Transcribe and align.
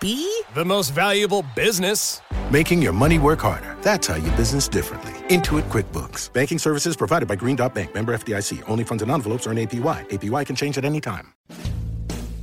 The 0.00 0.64
most 0.64 0.90
valuable 0.90 1.44
business. 1.56 2.20
Making 2.52 2.80
your 2.80 2.92
money 2.92 3.18
work 3.18 3.40
harder. 3.40 3.76
That's 3.82 4.06
how 4.06 4.14
you 4.14 4.30
business 4.32 4.68
differently. 4.68 5.10
Intuit 5.28 5.64
QuickBooks. 5.70 6.32
Banking 6.32 6.60
services 6.60 6.94
provided 6.94 7.26
by 7.26 7.34
Green 7.34 7.56
Dot 7.56 7.74
Bank. 7.74 7.94
Member 7.94 8.12
FDIC. 8.16 8.62
Only 8.68 8.84
funds 8.84 9.02
and 9.02 9.10
envelopes 9.10 9.48
earn 9.48 9.56
APY. 9.56 10.08
APY 10.08 10.46
can 10.46 10.54
change 10.54 10.78
at 10.78 10.84
any 10.84 11.00
time. 11.00 11.34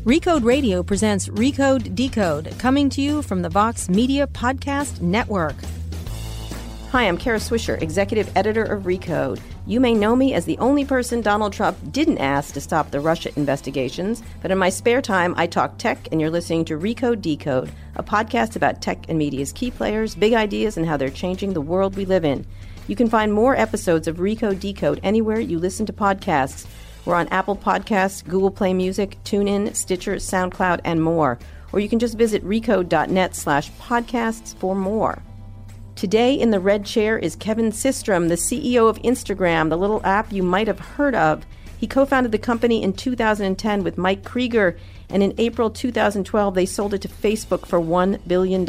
Recode 0.04 0.44
Radio 0.44 0.84
presents 0.84 1.30
Recode 1.30 1.96
Decode, 1.96 2.60
coming 2.60 2.90
to 2.90 3.02
you 3.02 3.22
from 3.22 3.42
the 3.42 3.50
Vox 3.50 3.88
Media 3.88 4.28
Podcast 4.28 5.02
Network. 5.02 5.56
Hi, 6.92 7.08
I'm 7.08 7.18
Kara 7.18 7.40
Swisher, 7.40 7.82
executive 7.82 8.30
editor 8.36 8.64
of 8.64 8.84
Recode. 8.84 9.40
You 9.68 9.80
may 9.80 9.96
know 9.96 10.16
me 10.16 10.36
as 10.36 10.46
the 10.46 10.60
only 10.60 10.86
person 10.86 11.22
Donald 11.22 11.52
Trump 11.52 11.76
didn't 11.92 12.20
ask 12.20 12.54
to 12.54 12.62
stop 12.62 12.92
the 12.92 13.00
Russia 13.00 13.32
investigations, 13.36 14.22
but 14.44 14.52
in 14.52 14.60
my 14.60 14.70
spare 14.70 15.02
time, 15.02 15.34
I 15.38 15.48
talk 15.48 15.80
tech, 15.80 16.08
and 16.12 16.22
you're 16.22 16.30
listening 16.30 16.66
to 16.66 16.78
Recode 16.78 17.20
Decode, 17.20 17.72
a 17.96 18.04
podcast 18.04 18.56
about 18.56 18.84
tech 18.84 19.10
and 19.10 19.18
media's 19.18 19.52
key 19.52 19.72
players, 19.72 20.14
big 20.14 20.34
ideas, 20.34 20.78
and 20.78 20.86
how 20.86 20.98
they're 20.98 21.10
changing 21.10 21.54
the 21.54 21.62
world 21.62 21.96
we 21.96 22.06
live 22.06 22.24
in. 22.24 22.46
You 22.88 22.96
can 22.96 23.10
find 23.10 23.34
more 23.34 23.56
episodes 23.56 24.08
of 24.08 24.18
Recode 24.18 24.60
Decode 24.60 25.00
anywhere 25.02 25.40
you 25.40 25.58
listen 25.58 25.88
to 25.88 25.94
podcasts. 25.94 26.68
We're 27.04 27.16
on 27.16 27.28
Apple 27.30 27.56
Podcasts, 27.56 28.24
Google 28.24 28.52
Play 28.52 28.72
Music, 28.72 29.18
TuneIn, 29.24 29.76
Stitcher, 29.76 30.18
SoundCloud, 30.18 30.82
and 30.84 31.02
more. 31.02 31.40
Or 31.74 31.80
you 31.80 31.90
can 31.90 31.98
just 31.98 32.20
visit 32.20 32.46
recode.net 32.46 33.36
slash 33.36 33.72
podcasts 33.72 34.56
for 34.58 34.76
more. 34.76 35.24
Today 35.96 36.34
in 36.34 36.52
the 36.52 36.60
red 36.60 36.86
chair 36.86 37.18
is 37.18 37.38
Kevin 37.38 37.72
Systrom, 37.72 38.28
the 38.28 38.36
CEO 38.36 38.90
of 38.90 39.02
Instagram, 39.02 39.70
the 39.70 39.78
little 39.78 40.06
app 40.06 40.30
you 40.30 40.44
might 40.44 40.68
have 40.68 40.80
heard 40.80 41.16
of. 41.16 41.46
He 41.78 41.88
co 41.88 42.06
founded 42.06 42.34
the 42.34 42.38
company 42.38 42.84
in 42.84 42.92
2010 42.92 43.82
with 43.82 43.98
Mike 43.98 44.26
Krieger, 44.26 44.76
and 45.10 45.24
in 45.24 45.34
April 45.38 45.70
2012, 45.70 46.54
they 46.54 46.66
sold 46.66 46.94
it 46.94 47.02
to 47.04 47.08
Facebook 47.08 47.66
for 47.66 47.80
$1 47.80 48.20
billion. 48.28 48.64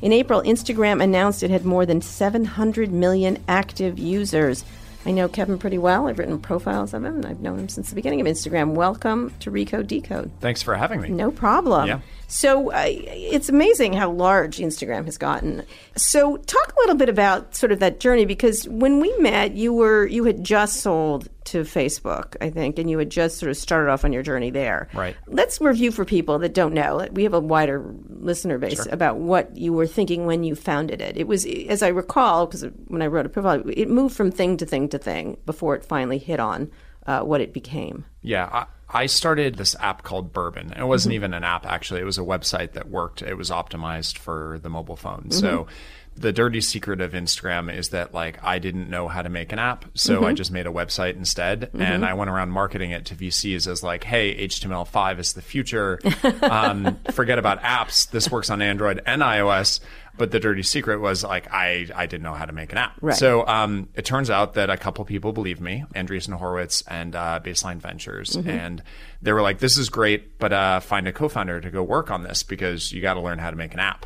In 0.00 0.12
April, 0.14 0.40
Instagram 0.40 1.02
announced 1.02 1.42
it 1.42 1.50
had 1.50 1.66
more 1.66 1.84
than 1.84 2.00
700 2.00 2.90
million 2.90 3.44
active 3.46 3.98
users. 3.98 4.64
I 5.06 5.12
know 5.12 5.28
Kevin 5.28 5.58
pretty 5.58 5.78
well. 5.78 6.08
I've 6.08 6.18
written 6.18 6.38
profiles 6.38 6.92
of 6.92 7.04
him, 7.04 7.16
and 7.16 7.26
I've 7.26 7.40
known 7.40 7.58
him 7.58 7.68
since 7.70 7.88
the 7.88 7.94
beginning 7.94 8.20
of 8.20 8.26
Instagram. 8.26 8.74
Welcome 8.74 9.32
to 9.40 9.50
Recode 9.50 9.86
Decode. 9.86 10.30
Thanks 10.40 10.62
for 10.62 10.74
having 10.76 11.00
me. 11.00 11.08
No 11.08 11.30
problem. 11.30 11.88
Yeah. 11.88 12.00
So 12.28 12.70
uh, 12.70 12.84
it's 12.86 13.48
amazing 13.48 13.94
how 13.94 14.10
large 14.10 14.58
Instagram 14.58 15.06
has 15.06 15.16
gotten. 15.16 15.64
So 15.96 16.36
talk 16.36 16.72
a 16.76 16.80
little 16.80 16.96
bit 16.96 17.08
about 17.08 17.56
sort 17.56 17.72
of 17.72 17.80
that 17.80 17.98
journey 17.98 18.26
because 18.26 18.68
when 18.68 19.00
we 19.00 19.16
met, 19.18 19.54
you 19.54 19.72
were 19.72 20.06
you 20.06 20.24
had 20.24 20.44
just 20.44 20.76
sold 20.76 21.28
to 21.44 21.62
Facebook, 21.62 22.36
I 22.40 22.50
think, 22.50 22.78
and 22.78 22.90
you 22.90 22.98
had 22.98 23.10
just 23.10 23.38
sort 23.38 23.50
of 23.50 23.56
started 23.56 23.90
off 23.90 24.04
on 24.04 24.12
your 24.12 24.22
journey 24.22 24.50
there. 24.50 24.88
Right. 24.94 25.16
Let's 25.26 25.60
review 25.60 25.90
for 25.90 26.04
people 26.04 26.38
that 26.40 26.54
don't 26.54 26.74
know. 26.74 27.06
We 27.12 27.22
have 27.24 27.34
a 27.34 27.40
wider 27.40 27.94
listener 28.08 28.58
base 28.58 28.82
Sure. 28.84 28.92
about 28.92 29.16
what 29.16 29.56
you 29.56 29.72
were 29.72 29.86
thinking 29.86 30.26
when 30.26 30.44
you 30.44 30.54
founded 30.54 31.00
it. 31.00 31.16
It 31.16 31.26
was, 31.26 31.46
as 31.46 31.82
I 31.82 31.88
recall, 31.88 32.46
because 32.46 32.64
when 32.88 33.02
I 33.02 33.06
wrote 33.06 33.26
a 33.26 33.30
profile, 33.30 33.62
it 33.66 33.88
moved 33.88 34.14
from 34.16 34.30
thing 34.30 34.56
to 34.58 34.66
thing 34.66 34.88
to 34.90 34.98
thing 34.98 35.38
before 35.46 35.74
it 35.74 35.84
finally 35.84 36.18
hit 36.18 36.40
on 36.40 36.70
uh, 37.06 37.20
what 37.20 37.40
it 37.40 37.52
became. 37.52 38.04
Yeah, 38.22 38.46
I, 38.52 38.66
I 39.02 39.06
started 39.06 39.54
this 39.54 39.74
app 39.80 40.02
called 40.02 40.32
Burbn. 40.32 40.78
It 40.78 40.84
wasn't 40.84 41.14
even 41.14 41.32
an 41.32 41.44
app, 41.44 41.64
actually. 41.64 42.00
It 42.00 42.04
was 42.04 42.18
a 42.18 42.22
website 42.22 42.72
that 42.72 42.88
worked. 42.88 43.22
It 43.22 43.34
was 43.36 43.50
optimized 43.50 44.18
for 44.18 44.58
the 44.62 44.68
mobile 44.68 44.96
phone. 44.96 45.30
So 45.30 45.68
the 46.16 46.32
dirty 46.32 46.60
secret 46.60 47.00
of 47.00 47.12
Instagram 47.12 47.74
is 47.74 47.90
that, 47.90 48.12
like, 48.12 48.42
I 48.44 48.58
didn't 48.58 48.90
know 48.90 49.08
how 49.08 49.22
to 49.22 49.28
make 49.28 49.52
an 49.52 49.58
app. 49.58 49.86
So 49.94 50.24
I 50.26 50.32
just 50.34 50.50
made 50.50 50.66
a 50.66 50.70
website 50.70 51.16
instead. 51.16 51.70
And 51.74 52.04
I 52.04 52.14
went 52.14 52.30
around 52.30 52.50
marketing 52.50 52.90
it 52.90 53.06
to 53.06 53.14
VCs 53.14 53.66
as, 53.66 53.82
like, 53.82 54.04
hey, 54.04 54.46
HTML5 54.46 55.18
is 55.18 55.32
the 55.32 55.42
future. 55.42 55.98
um, 56.42 56.98
forget 57.12 57.38
about 57.38 57.62
apps. 57.62 58.10
This 58.10 58.30
works 58.30 58.50
on 58.50 58.60
Android 58.60 59.02
and 59.06 59.22
iOS. 59.22 59.80
But 60.18 60.32
the 60.32 60.40
dirty 60.40 60.62
secret 60.62 61.00
was 61.00 61.24
like 61.24 61.50
I, 61.50 61.86
I 61.94 62.04
didn't 62.04 62.24
know 62.24 62.34
how 62.34 62.44
to 62.44 62.52
make 62.52 62.72
an 62.72 62.78
app. 62.78 62.98
Right. 63.00 63.16
So 63.16 63.46
um, 63.46 63.88
it 63.94 64.04
turns 64.04 64.28
out 64.28 64.52
that 64.54 64.68
a 64.68 64.76
couple 64.76 65.02
people 65.06 65.32
believed 65.32 65.62
me, 65.62 65.84
Andreessen 65.94 66.34
Horowitz 66.34 66.82
and 66.82 67.16
uh, 67.16 67.40
Baseline 67.42 67.78
Ventures, 67.78 68.36
and 68.36 68.82
they 69.22 69.32
were 69.32 69.40
like, 69.40 69.60
"This 69.60 69.78
is 69.78 69.88
great, 69.88 70.38
but 70.38 70.52
uh, 70.52 70.80
find 70.80 71.08
a 71.08 71.12
co-founder 71.12 71.62
to 71.62 71.70
go 71.70 71.82
work 71.82 72.10
on 72.10 72.22
this 72.22 72.42
because 72.42 72.92
you 72.92 73.00
got 73.00 73.14
to 73.14 73.20
learn 73.20 73.38
how 73.38 73.50
to 73.50 73.56
make 73.56 73.72
an 73.72 73.80
app." 73.80 74.04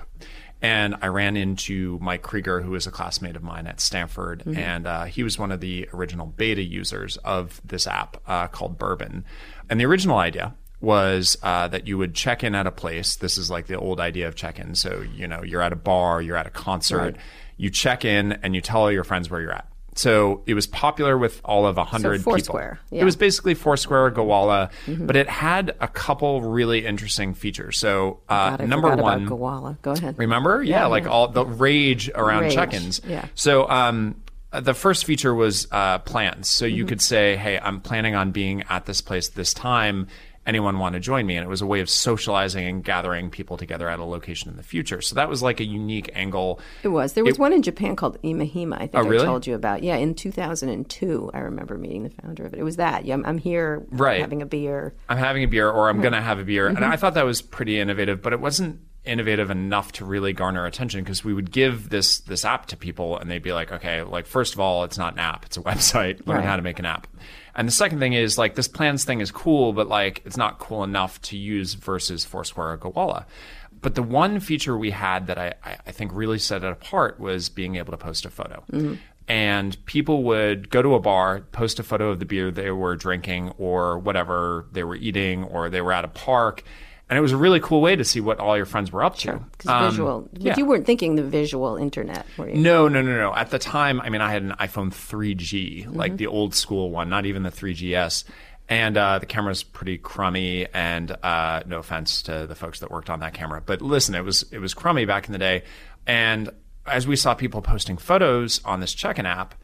And 0.64 0.96
I 1.02 1.08
ran 1.08 1.36
into 1.36 1.98
Mike 2.00 2.22
Krieger, 2.22 2.62
who 2.62 2.70
was 2.70 2.86
a 2.86 2.90
classmate 2.90 3.36
of 3.36 3.42
mine 3.42 3.66
at 3.66 3.80
Stanford, 3.80 4.44
and 4.56 4.86
uh, 4.86 5.04
he 5.04 5.22
was 5.22 5.38
one 5.38 5.52
of 5.52 5.60
the 5.60 5.86
original 5.92 6.24
beta 6.24 6.62
users 6.62 7.18
of 7.18 7.60
this 7.66 7.86
app 7.86 8.16
uh, 8.26 8.48
called 8.48 8.78
Burbn. 8.78 9.24
And 9.68 9.78
the 9.78 9.84
original 9.84 10.16
idea 10.16 10.54
was 10.80 11.36
uh, 11.42 11.68
that 11.68 11.86
you 11.86 11.98
would 11.98 12.14
check 12.14 12.42
in 12.42 12.54
at 12.54 12.66
a 12.66 12.70
place. 12.70 13.16
This 13.16 13.36
is 13.36 13.50
like 13.50 13.66
the 13.66 13.78
old 13.78 14.00
idea 14.00 14.26
of 14.26 14.36
check 14.36 14.58
in. 14.58 14.74
So, 14.74 15.04
you 15.14 15.26
know, 15.28 15.42
you're 15.42 15.60
at 15.60 15.74
a 15.74 15.76
bar, 15.76 16.22
you're 16.22 16.36
at 16.36 16.46
a 16.46 16.50
concert, 16.50 17.16
you 17.58 17.68
check 17.68 18.06
in 18.06 18.32
and 18.32 18.54
you 18.54 18.62
tell 18.62 18.80
all 18.80 18.92
your 18.92 19.04
friends 19.04 19.28
where 19.28 19.42
you're 19.42 19.52
at. 19.52 19.68
So 19.96 20.42
it 20.46 20.54
was 20.54 20.66
popular 20.66 21.16
with 21.16 21.40
all 21.44 21.66
of 21.66 21.76
100 21.76 22.18
people. 22.18 22.32
Foursquare, 22.32 22.80
yeah. 22.90 23.02
It 23.02 23.04
was 23.04 23.14
basically 23.16 23.54
Foursquare, 23.54 24.10
Gowalla, 24.10 24.70
but 24.88 25.14
it 25.16 25.28
had 25.28 25.74
a 25.80 25.86
couple 25.88 26.42
really 26.42 26.84
interesting 26.84 27.34
features. 27.34 27.78
So, 27.78 28.20
uh, 28.28 28.56
God, 28.56 28.68
number 28.68 28.94
one, 28.96 29.28
Gowalla. 29.28 29.76
Go 29.82 29.92
ahead. 29.92 30.18
Remember? 30.18 30.62
Yeah, 30.62 30.80
Yeah, 30.80 30.86
like 30.86 31.04
yeah. 31.04 31.10
all 31.10 31.28
the 31.28 31.44
rage 31.46 32.10
around 32.14 32.42
Rage, 32.44 32.54
check-ins. 32.54 33.00
yeah. 33.06 33.26
So 33.36 33.68
um, 33.70 34.16
the 34.52 34.74
first 34.74 35.04
feature 35.04 35.34
was 35.34 35.68
uh, 35.70 35.98
plans. 35.98 36.48
So 36.48 36.64
Mm-hmm. 36.66 36.76
you 36.76 36.84
could 36.86 37.00
say, 37.00 37.36
"Hey, 37.36 37.58
I'm 37.58 37.80
planning 37.80 38.14
on 38.14 38.30
being 38.32 38.64
at 38.68 38.86
this 38.86 39.00
place 39.00 39.28
this 39.28 39.54
time. 39.54 40.08
Anyone 40.46 40.78
want 40.78 40.94
to 40.94 41.00
join 41.00 41.26
me?" 41.26 41.36
And 41.36 41.44
it 41.44 41.48
was 41.48 41.62
a 41.62 41.66
way 41.66 41.80
of 41.80 41.88
socializing 41.90 42.66
and 42.66 42.84
gathering 42.84 43.30
people 43.30 43.56
together 43.56 43.88
at 43.88 43.98
a 43.98 44.04
location 44.04 44.50
in 44.50 44.56
the 44.56 44.62
future. 44.62 45.00
So 45.00 45.14
that 45.14 45.28
was 45.28 45.42
like 45.42 45.60
a 45.60 45.64
unique 45.64 46.10
angle. 46.14 46.60
It 46.82 46.88
was. 46.88 47.12
There 47.14 47.24
was 47.24 47.34
It- 47.36 47.40
one 47.40 47.52
in 47.52 47.62
Japan 47.62 47.96
called 47.96 48.20
Imahima. 48.22 48.74
I 48.74 48.78
think 48.86 48.94
Oh, 48.96 49.02
really? 49.02 49.22
I 49.24 49.26
told 49.26 49.46
you 49.46 49.54
about. 49.54 49.82
Yeah, 49.82 49.96
in 49.96 50.14
2002, 50.14 51.30
I 51.34 51.38
remember 51.40 51.76
meeting 51.78 52.02
the 52.04 52.10
founder 52.10 52.44
of 52.44 52.54
it. 52.54 52.60
It 52.60 52.64
was 52.64 52.76
that. 52.76 53.04
Yeah, 53.04 53.14
I'm, 53.14 53.24
I'm 53.26 53.38
here, 53.38 53.86
Right. 53.90 54.20
having 54.20 54.42
a 54.42 54.46
beer. 54.46 54.94
I'm 55.08 55.18
having 55.18 55.44
a 55.44 55.48
beer 55.48 55.70
or 55.70 55.88
I'm 55.88 56.00
going 56.00 56.12
to 56.12 56.20
have 56.20 56.38
a 56.38 56.44
beer. 56.44 56.66
Mm-hmm. 56.68 56.76
And 56.76 56.84
I 56.84 56.96
thought 56.96 57.14
that 57.14 57.24
was 57.24 57.42
pretty 57.42 57.78
innovative, 57.78 58.22
but 58.22 58.32
it 58.32 58.40
wasn't 58.40 58.80
innovative 59.04 59.50
enough 59.50 59.92
to 59.92 60.04
really 60.04 60.32
garner 60.32 60.64
attention 60.66 61.02
because 61.04 61.22
we 61.24 61.34
would 61.34 61.50
give 61.50 61.90
this 61.90 62.18
this 62.20 62.44
app 62.44 62.66
to 62.66 62.76
people 62.76 63.18
and 63.18 63.30
they'd 63.30 63.42
be 63.42 63.52
like, 63.52 63.70
okay, 63.72 64.02
like 64.02 64.26
first 64.26 64.54
of 64.54 64.60
all, 64.60 64.84
it's 64.84 64.98
not 64.98 65.12
an 65.14 65.18
app, 65.18 65.44
it's 65.44 65.56
a 65.56 65.60
website. 65.70 66.26
Learn 66.26 66.38
Right. 66.38 66.46
how 66.46 66.56
to 66.56 66.62
make 66.62 66.78
an 66.78 66.86
app. 66.86 67.06
And 67.54 67.68
the 67.68 67.72
second 67.72 68.00
thing 68.00 68.14
is 68.14 68.36
like 68.38 68.54
this 68.54 68.66
plans 68.68 69.04
thing 69.04 69.20
is 69.20 69.30
cool, 69.30 69.72
but 69.72 69.88
like 69.88 70.22
it's 70.24 70.36
not 70.36 70.58
cool 70.58 70.82
enough 70.84 71.20
to 71.22 71.36
use 71.36 71.74
versus 71.74 72.24
Foursquare 72.24 72.72
or 72.72 72.78
Gowalla. 72.78 73.26
But 73.80 73.94
the 73.94 74.02
one 74.02 74.40
feature 74.40 74.76
we 74.78 74.90
had 74.90 75.26
that 75.26 75.38
I, 75.38 75.54
I 75.62 75.76
I 75.86 75.90
think 75.92 76.10
really 76.14 76.38
set 76.38 76.64
it 76.64 76.72
apart 76.72 77.20
was 77.20 77.48
being 77.50 77.76
able 77.76 77.90
to 77.92 77.98
post 77.98 78.24
a 78.24 78.30
photo. 78.30 78.64
Mm-hmm. 78.72 78.94
And 79.26 79.82
people 79.86 80.22
would 80.24 80.68
go 80.68 80.82
to 80.82 80.94
a 80.94 81.00
bar, 81.00 81.40
post 81.52 81.78
a 81.78 81.82
photo 81.82 82.10
of 82.10 82.18
the 82.18 82.26
beer 82.26 82.50
they 82.50 82.70
were 82.70 82.94
drinking 82.96 83.50
or 83.56 83.98
whatever 83.98 84.66
they 84.72 84.84
were 84.84 84.96
eating, 84.96 85.44
or 85.44 85.70
they 85.70 85.80
were 85.80 85.92
at 85.92 86.04
a 86.04 86.08
park. 86.08 86.62
And 87.10 87.18
it 87.18 87.20
was 87.22 87.32
a 87.32 87.36
really 87.36 87.60
cool 87.60 87.82
way 87.82 87.96
to 87.96 88.04
see 88.04 88.20
what 88.20 88.38
all 88.40 88.56
your 88.56 88.64
friends 88.66 88.90
were 88.90 89.04
up 89.04 89.16
to. 89.18 89.38
Because 89.52 89.70
Um, 89.70 89.90
visual. 89.90 90.28
But 90.32 90.42
yeah. 90.42 90.54
you 90.56 90.64
weren't 90.64 90.86
thinking 90.86 91.16
the 91.16 91.22
visual 91.22 91.76
internet, 91.76 92.24
were 92.38 92.48
you? 92.48 92.56
No, 92.56 92.88
no, 92.88 93.02
no, 93.02 93.14
no. 93.16 93.34
At 93.34 93.50
the 93.50 93.58
time, 93.58 94.00
I 94.00 94.08
mean, 94.08 94.22
I 94.22 94.32
had 94.32 94.42
an 94.42 94.54
iPhone 94.58 94.90
3G, 94.90 95.84
Mm-hmm. 95.84 95.92
like 95.96 96.16
the 96.16 96.26
old 96.28 96.54
school 96.54 96.90
one, 96.90 97.08
not 97.10 97.26
even 97.26 97.42
the 97.42 97.50
3GS. 97.50 98.24
And 98.70 98.96
uh, 98.96 99.18
the 99.18 99.26
camera's 99.26 99.62
pretty 99.62 99.98
crummy. 99.98 100.66
And 100.72 101.14
uh, 101.22 101.62
no 101.66 101.78
offense 101.78 102.22
to 102.22 102.46
the 102.46 102.54
folks 102.54 102.80
that 102.80 102.90
worked 102.90 103.10
on 103.10 103.20
that 103.20 103.34
camera, 103.34 103.60
but 103.64 103.82
listen, 103.82 104.14
it 104.14 104.24
was 104.24 104.44
it 104.50 104.58
was 104.58 104.72
crummy 104.72 105.04
back 105.04 105.26
in 105.26 105.32
the 105.32 105.38
day. 105.38 105.64
And 106.06 106.48
as 106.86 107.06
we 107.06 107.16
saw 107.16 107.34
people 107.34 107.60
posting 107.60 107.98
photos 107.98 108.62
on 108.64 108.80
this 108.80 108.94
check-in 108.94 109.26
app, 109.26 109.54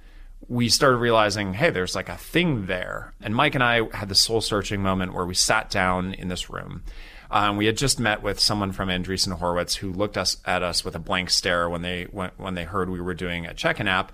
we 0.49 0.69
started 0.69 0.97
realizing, 0.99 1.55
hey, 1.55 1.71
there's 1.71 1.95
like 1.95 2.11
a 2.11 2.17
thing 2.19 2.67
there. 2.67 3.15
And 3.23 3.35
Mike 3.35 3.55
and 3.55 3.65
I 3.65 3.83
had 3.97 4.09
the 4.11 4.15
soul 4.15 4.43
searching 4.43 4.83
moment 4.83 5.15
where 5.15 5.25
we 5.27 5.35
sat 5.35 5.71
down 5.71 6.13
in 6.15 6.29
this 6.29 6.51
room. 6.51 6.83
Um, 7.31 7.57
we 7.57 7.67
had 7.67 7.77
just 7.77 8.01
met 8.01 8.23
with 8.23 8.41
someone 8.41 8.73
from 8.73 8.89
Andreessen 8.89 9.33
Horowitz 9.33 9.77
who 9.77 9.93
looked 9.93 10.19
us 10.19 10.37
at 10.45 10.63
us 10.63 10.85
with 10.85 10.97
a 10.97 10.99
blank 10.99 11.31
stare 11.31 11.69
when 11.69 11.83
they 11.83 12.05
when, 12.11 12.31
when 12.37 12.55
they 12.55 12.65
heard 12.65 12.91
we 12.91 13.01
were 13.01 13.15
doing 13.15 13.47
a 13.47 13.55
check-in 13.55 13.87
app, 13.87 14.13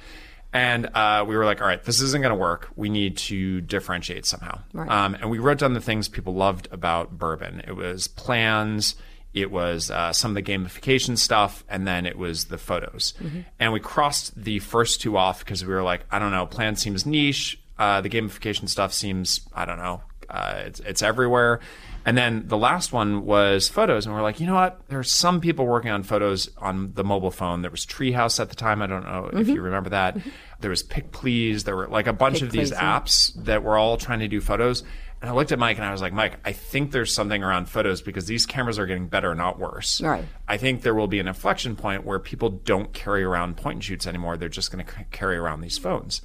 and 0.53 0.87
uh, 0.95 1.25
we 1.27 1.37
were 1.37 1.45
like, 1.45 1.61
all 1.61 1.67
right, 1.67 1.83
this 1.83 2.01
isn't 2.01 2.23
going 2.23 2.33
to 2.33 2.39
work. 2.39 2.69
We 2.77 2.89
need 2.89 3.17
to 3.19 3.61
differentiate 3.63 4.27
somehow. 4.27 4.61
Right. 4.73 4.91
Um, 4.91 5.15
and 5.15 5.31
we 5.31 5.39
wrote 5.39 5.59
down 5.59 5.75
the 5.75 5.81
things 5.81 6.09
people 6.09 6.35
loved 6.35 6.69
about 6.71 7.19
Burbn. 7.19 7.67
It 7.67 7.73
was 7.73 8.09
plans. 8.09 8.97
It 9.35 9.51
was 9.51 9.91
uh, 9.91 10.15
some 10.15 10.35
of 10.35 10.35
the 10.35 10.51
gamification 10.51 11.19
stuff, 11.19 11.63
and 11.69 11.87
then 11.87 12.07
it 12.07 12.17
was 12.17 12.47
the 12.47 12.57
photos. 12.57 13.13
And 13.59 13.71
we 13.71 13.81
crossed 13.81 14.35
the 14.35 14.61
first 14.61 15.03
two 15.03 15.19
off 15.19 15.41
because 15.41 15.63
we 15.63 15.75
were 15.75 15.83
like, 15.83 16.07
I 16.11 16.19
don't 16.19 16.31
know, 16.31 16.47
plan 16.47 16.77
seems 16.77 17.05
niche. 17.05 17.59
Uh, 17.79 18.01
the 18.01 18.09
gamification 18.09 18.67
stuff 18.67 18.95
seems, 18.95 19.43
I 19.53 19.67
don't 19.67 19.77
know, 19.77 20.01
uh, 20.31 20.63
it's, 20.65 20.81
it's 20.81 21.03
everywhere. 21.03 21.61
And 22.07 22.17
then 22.17 22.45
the 22.47 22.57
last 22.57 22.93
one 22.93 23.27
was 23.27 23.69
photos, 23.69 24.07
and 24.07 24.15
we're 24.15 24.23
like, 24.23 24.39
you 24.39 24.47
know 24.47 24.55
what? 24.55 24.81
There 24.87 25.01
are 25.01 25.03
some 25.03 25.41
people 25.41 25.67
working 25.67 25.91
on 25.91 26.05
photos 26.05 26.49
on 26.57 26.93
the 26.95 27.03
mobile 27.03 27.33
phone. 27.33 27.63
There 27.63 27.71
was 27.71 27.85
Treehouse 27.85 28.39
at 28.39 28.49
the 28.49 28.55
time. 28.55 28.81
I 28.81 28.87
don't 28.87 29.05
know 29.05 29.29
if 29.33 29.49
you 29.49 29.55
mm-hmm. 29.55 29.65
remember 29.65 29.91
that. 29.91 30.17
There 30.61 30.71
was 30.71 30.85
Picplz. 30.85 31.65
There 31.65 31.75
were 31.75 31.89
like 31.89 32.07
a 32.07 32.13
bunch 32.13 32.43
of 32.43 32.53
these 32.53 32.71
Please, 32.71 32.79
apps 32.79 33.45
that 33.45 33.65
were 33.65 33.77
all 33.77 33.97
trying 33.97 34.21
to 34.21 34.29
do 34.29 34.41
photos. 34.41 34.85
And 35.21 35.31
I 35.31 35.33
looked 35.33 35.51
at 35.51 35.59
Mike 35.59 35.79
and 35.79 35.85
I 35.85 35.93
was 35.93 36.03
like, 36.03 36.13
Mike, 36.13 36.39
I 36.45 36.53
think 36.53 36.93
there's 36.93 37.13
something 37.13 37.43
around 37.43 37.69
photos 37.69 38.03
because 38.03 38.27
these 38.27 38.47
cameras 38.47 38.79
are 38.79 38.87
getting 38.87 39.09
better, 39.09 39.35
not 39.35 39.59
worse. 39.59 40.01
Right. 40.01 40.25
I 40.47 40.59
think 40.59 40.83
there 40.83 40.95
will 40.95 41.09
be 41.09 41.19
an 41.19 41.27
inflection 41.27 41.75
point 41.75 42.05
where 42.05 42.19
people 42.19 42.51
don't 42.51 42.93
carry 42.93 43.25
around 43.25 43.57
point 43.57 43.77
and 43.77 43.85
shoots 43.85 44.07
anymore. 44.07 44.37
They're 44.37 44.49
just 44.49 44.71
going 44.71 44.85
to 44.85 44.93
c- 44.93 45.07
carry 45.11 45.37
around 45.37 45.63
these 45.63 45.79
phones. 45.79 46.21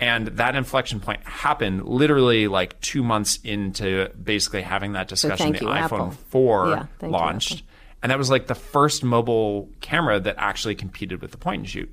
And 0.00 0.26
that 0.28 0.56
inflection 0.56 1.00
point 1.00 1.22
happened 1.24 1.84
literally 1.86 2.48
like 2.48 2.80
two 2.80 3.02
months 3.02 3.38
into 3.44 4.08
basically 4.22 4.62
having 4.62 4.92
that 4.94 5.08
discussion. 5.08 5.36
thank 5.52 5.58
the 5.58 5.64
you, 5.66 5.70
iPhone 5.70 5.84
Apple. 5.84 6.10
4 6.30 6.68
Yeah, 6.68 6.86
you, 7.02 7.08
launched. 7.08 7.52
Apple. 7.52 7.66
And 8.02 8.10
that 8.10 8.18
was 8.18 8.28
like 8.28 8.48
the 8.48 8.54
first 8.54 9.02
mobile 9.02 9.70
camera 9.80 10.20
that 10.20 10.34
actually 10.36 10.74
competed 10.74 11.22
with 11.22 11.30
the 11.30 11.38
point 11.38 11.60
and 11.60 11.68
shoot. 11.68 11.90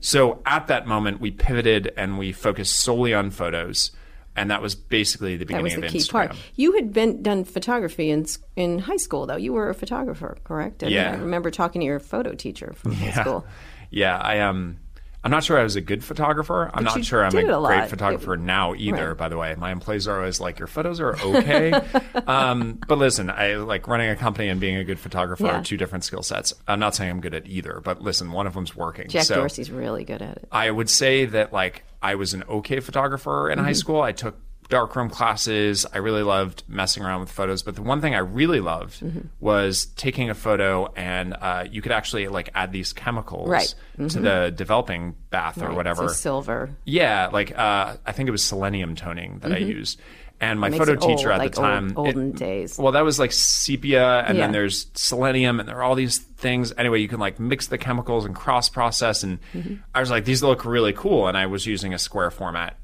So 0.00 0.42
at 0.44 0.66
that 0.66 0.86
moment, 0.88 1.20
we 1.20 1.30
pivoted 1.30 1.92
and 1.96 2.18
we 2.18 2.32
focused 2.32 2.80
solely 2.80 3.14
on 3.14 3.30
photos. 3.30 3.92
And 4.34 4.50
that 4.50 4.60
was 4.62 4.74
basically 4.74 5.36
the 5.36 5.44
That 5.44 5.48
beginning 5.48 5.64
was 5.64 5.74
the 5.74 5.86
of 5.86 5.92
key 5.92 5.98
Instagram. 5.98 6.10
part. 6.30 6.36
You 6.56 6.72
had 6.72 6.92
been 6.92 7.22
done 7.22 7.44
photography 7.44 8.10
in 8.10 8.26
in 8.56 8.78
high 8.80 8.96
school, 8.96 9.26
though. 9.26 9.36
You 9.36 9.52
were 9.52 9.68
a 9.68 9.74
photographer, 9.74 10.36
correct? 10.42 10.82
I 10.82 10.86
mean, 10.86 10.94
Yeah. 10.96 11.12
I 11.12 11.16
remember 11.16 11.50
talking 11.50 11.80
to 11.82 11.86
your 11.86 12.00
photo 12.00 12.32
teacher 12.34 12.72
from 12.74 12.92
high 12.94 13.10
school. 13.20 13.44
Yeah, 13.90 14.16
I 14.18 14.40
Um, 14.40 14.78
I'm 15.24 15.30
not 15.30 15.44
sure 15.44 15.56
I 15.58 15.62
was 15.62 15.76
a 15.76 15.80
good 15.80 16.02
photographer. 16.02 16.64
I'm 16.74 16.82
But 16.84 16.96
not 16.96 17.04
sure 17.04 17.24
I'm 17.24 17.32
a 17.36 17.38
a 17.38 17.60
great 17.66 17.88
photographer 17.88 18.36
now 18.36 18.74
either. 18.74 19.08
Right. 19.10 19.16
By 19.16 19.28
the 19.28 19.36
way, 19.36 19.54
my 19.56 19.70
employees 19.70 20.08
are 20.08 20.16
always 20.18 20.40
like, 20.40 20.58
"Your 20.58 20.66
photos 20.66 20.98
are 21.00 21.16
okay." 21.16 21.72
um, 22.26 22.80
but 22.88 22.98
listen, 22.98 23.30
I 23.30 23.54
like 23.54 23.86
running 23.86 24.10
a 24.10 24.16
company 24.16 24.48
and 24.48 24.60
being 24.60 24.76
a 24.76 24.84
good 24.84 24.98
photographer 24.98 25.44
Yeah. 25.44 25.60
are 25.60 25.64
two 25.64 25.76
different 25.76 26.04
skill 26.04 26.22
sets. 26.22 26.52
I'm 26.66 26.80
not 26.80 26.94
saying 26.94 27.10
I'm 27.10 27.20
good 27.20 27.34
at 27.34 27.46
either, 27.46 27.80
but 27.84 28.02
listen, 28.02 28.32
one 28.32 28.46
of 28.46 28.54
them's 28.54 28.74
working. 28.74 29.08
Jack 29.08 29.24
so 29.24 29.36
Dorsey's 29.36 29.70
really 29.70 30.04
good 30.04 30.22
at 30.22 30.38
it. 30.38 30.48
I 30.50 30.70
would 30.70 30.90
say 30.90 31.24
that 31.26 31.52
like 31.52 31.84
I 32.02 32.16
was 32.16 32.34
an 32.34 32.42
okay 32.48 32.80
photographer 32.80 33.48
in 33.48 33.58
Mm-hmm. 33.58 33.66
high 33.66 33.72
school. 33.74 34.00
I 34.02 34.12
took 34.12 34.36
darkroom 34.72 35.10
classes. 35.10 35.84
I 35.92 35.98
really 35.98 36.22
loved 36.22 36.64
messing 36.66 37.02
around 37.04 37.20
with 37.20 37.30
photos. 37.30 37.62
But 37.62 37.74
the 37.76 37.82
one 37.82 38.00
thing 38.00 38.14
I 38.14 38.18
really 38.20 38.60
loved 38.60 39.00
Mm-hmm. 39.02 39.20
was 39.38 39.86
taking 39.96 40.30
a 40.30 40.34
photo 40.34 40.90
and 40.96 41.34
uh, 41.38 41.64
you 41.70 41.82
could 41.82 41.92
actually 41.92 42.28
like 42.28 42.48
add 42.54 42.72
these 42.72 42.92
chemicals 42.94 43.48
Right. 43.50 43.74
to 44.08 44.18
the 44.18 44.52
developing 44.56 45.14
bath 45.30 45.60
or 45.62 45.74
whatever. 45.74 46.08
So 46.08 46.14
silver. 46.14 46.70
Yeah, 46.84 47.28
like 47.32 47.56
uh, 47.56 47.96
I 48.06 48.12
think 48.12 48.28
it 48.28 48.32
was 48.32 48.42
selenium 48.42 48.94
toning 48.96 49.40
that 49.40 49.52
I 49.52 49.58
used. 49.58 50.00
And 50.40 50.58
my 50.58 50.70
Mm-hmm. 50.70 50.78
Photo 50.78 50.92
it 50.94 51.02
old, 51.02 51.16
teacher 51.18 51.30
at 51.30 51.38
like 51.38 51.54
the 51.54 51.60
time, 51.60 51.92
old- 51.96 52.08
it- 52.08 52.16
olden 52.16 52.32
days. 52.32 52.76
Well, 52.78 52.92
that 52.92 53.04
was 53.04 53.18
like 53.20 53.30
sepia, 53.32 54.20
and 54.26 54.36
Yeah. 54.36 54.44
then 54.44 54.52
there's 54.52 54.86
selenium, 54.94 55.60
and 55.60 55.68
there 55.68 55.76
are 55.76 55.82
all 55.84 55.94
these 55.94 56.18
things. 56.18 56.72
Anyway, 56.76 57.00
you 57.00 57.06
can 57.08 57.20
like 57.20 57.38
mix 57.38 57.68
the 57.68 57.78
chemicals 57.78 58.24
and 58.24 58.34
cross 58.34 58.68
process. 58.68 59.22
And 59.22 59.38
Mm-hmm. 59.54 59.74
I 59.94 60.00
was 60.00 60.10
like, 60.10 60.24
these 60.24 60.42
look 60.42 60.64
really 60.64 60.94
cool. 60.94 61.28
And 61.28 61.36
I 61.36 61.46
was 61.46 61.64
using 61.66 61.92
a 61.94 61.98
square 61.98 62.30
format 62.30 62.76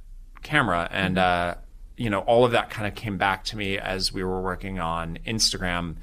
camera, 0.43 0.89
and 0.93 1.17
Mm-hmm. 1.17 1.59
uh, 1.59 1.63
you 1.99 2.09
know, 2.11 2.21
all 2.21 2.45
of 2.45 2.53
that 2.53 2.71
kind 2.71 2.87
of 2.87 2.95
came 2.95 3.19
back 3.19 3.45
to 3.45 3.57
me 3.57 3.77
as 3.79 4.13
we 4.13 4.25
were 4.25 4.41
working 4.41 4.79
on 4.81 5.19
Instagram. 5.27 5.97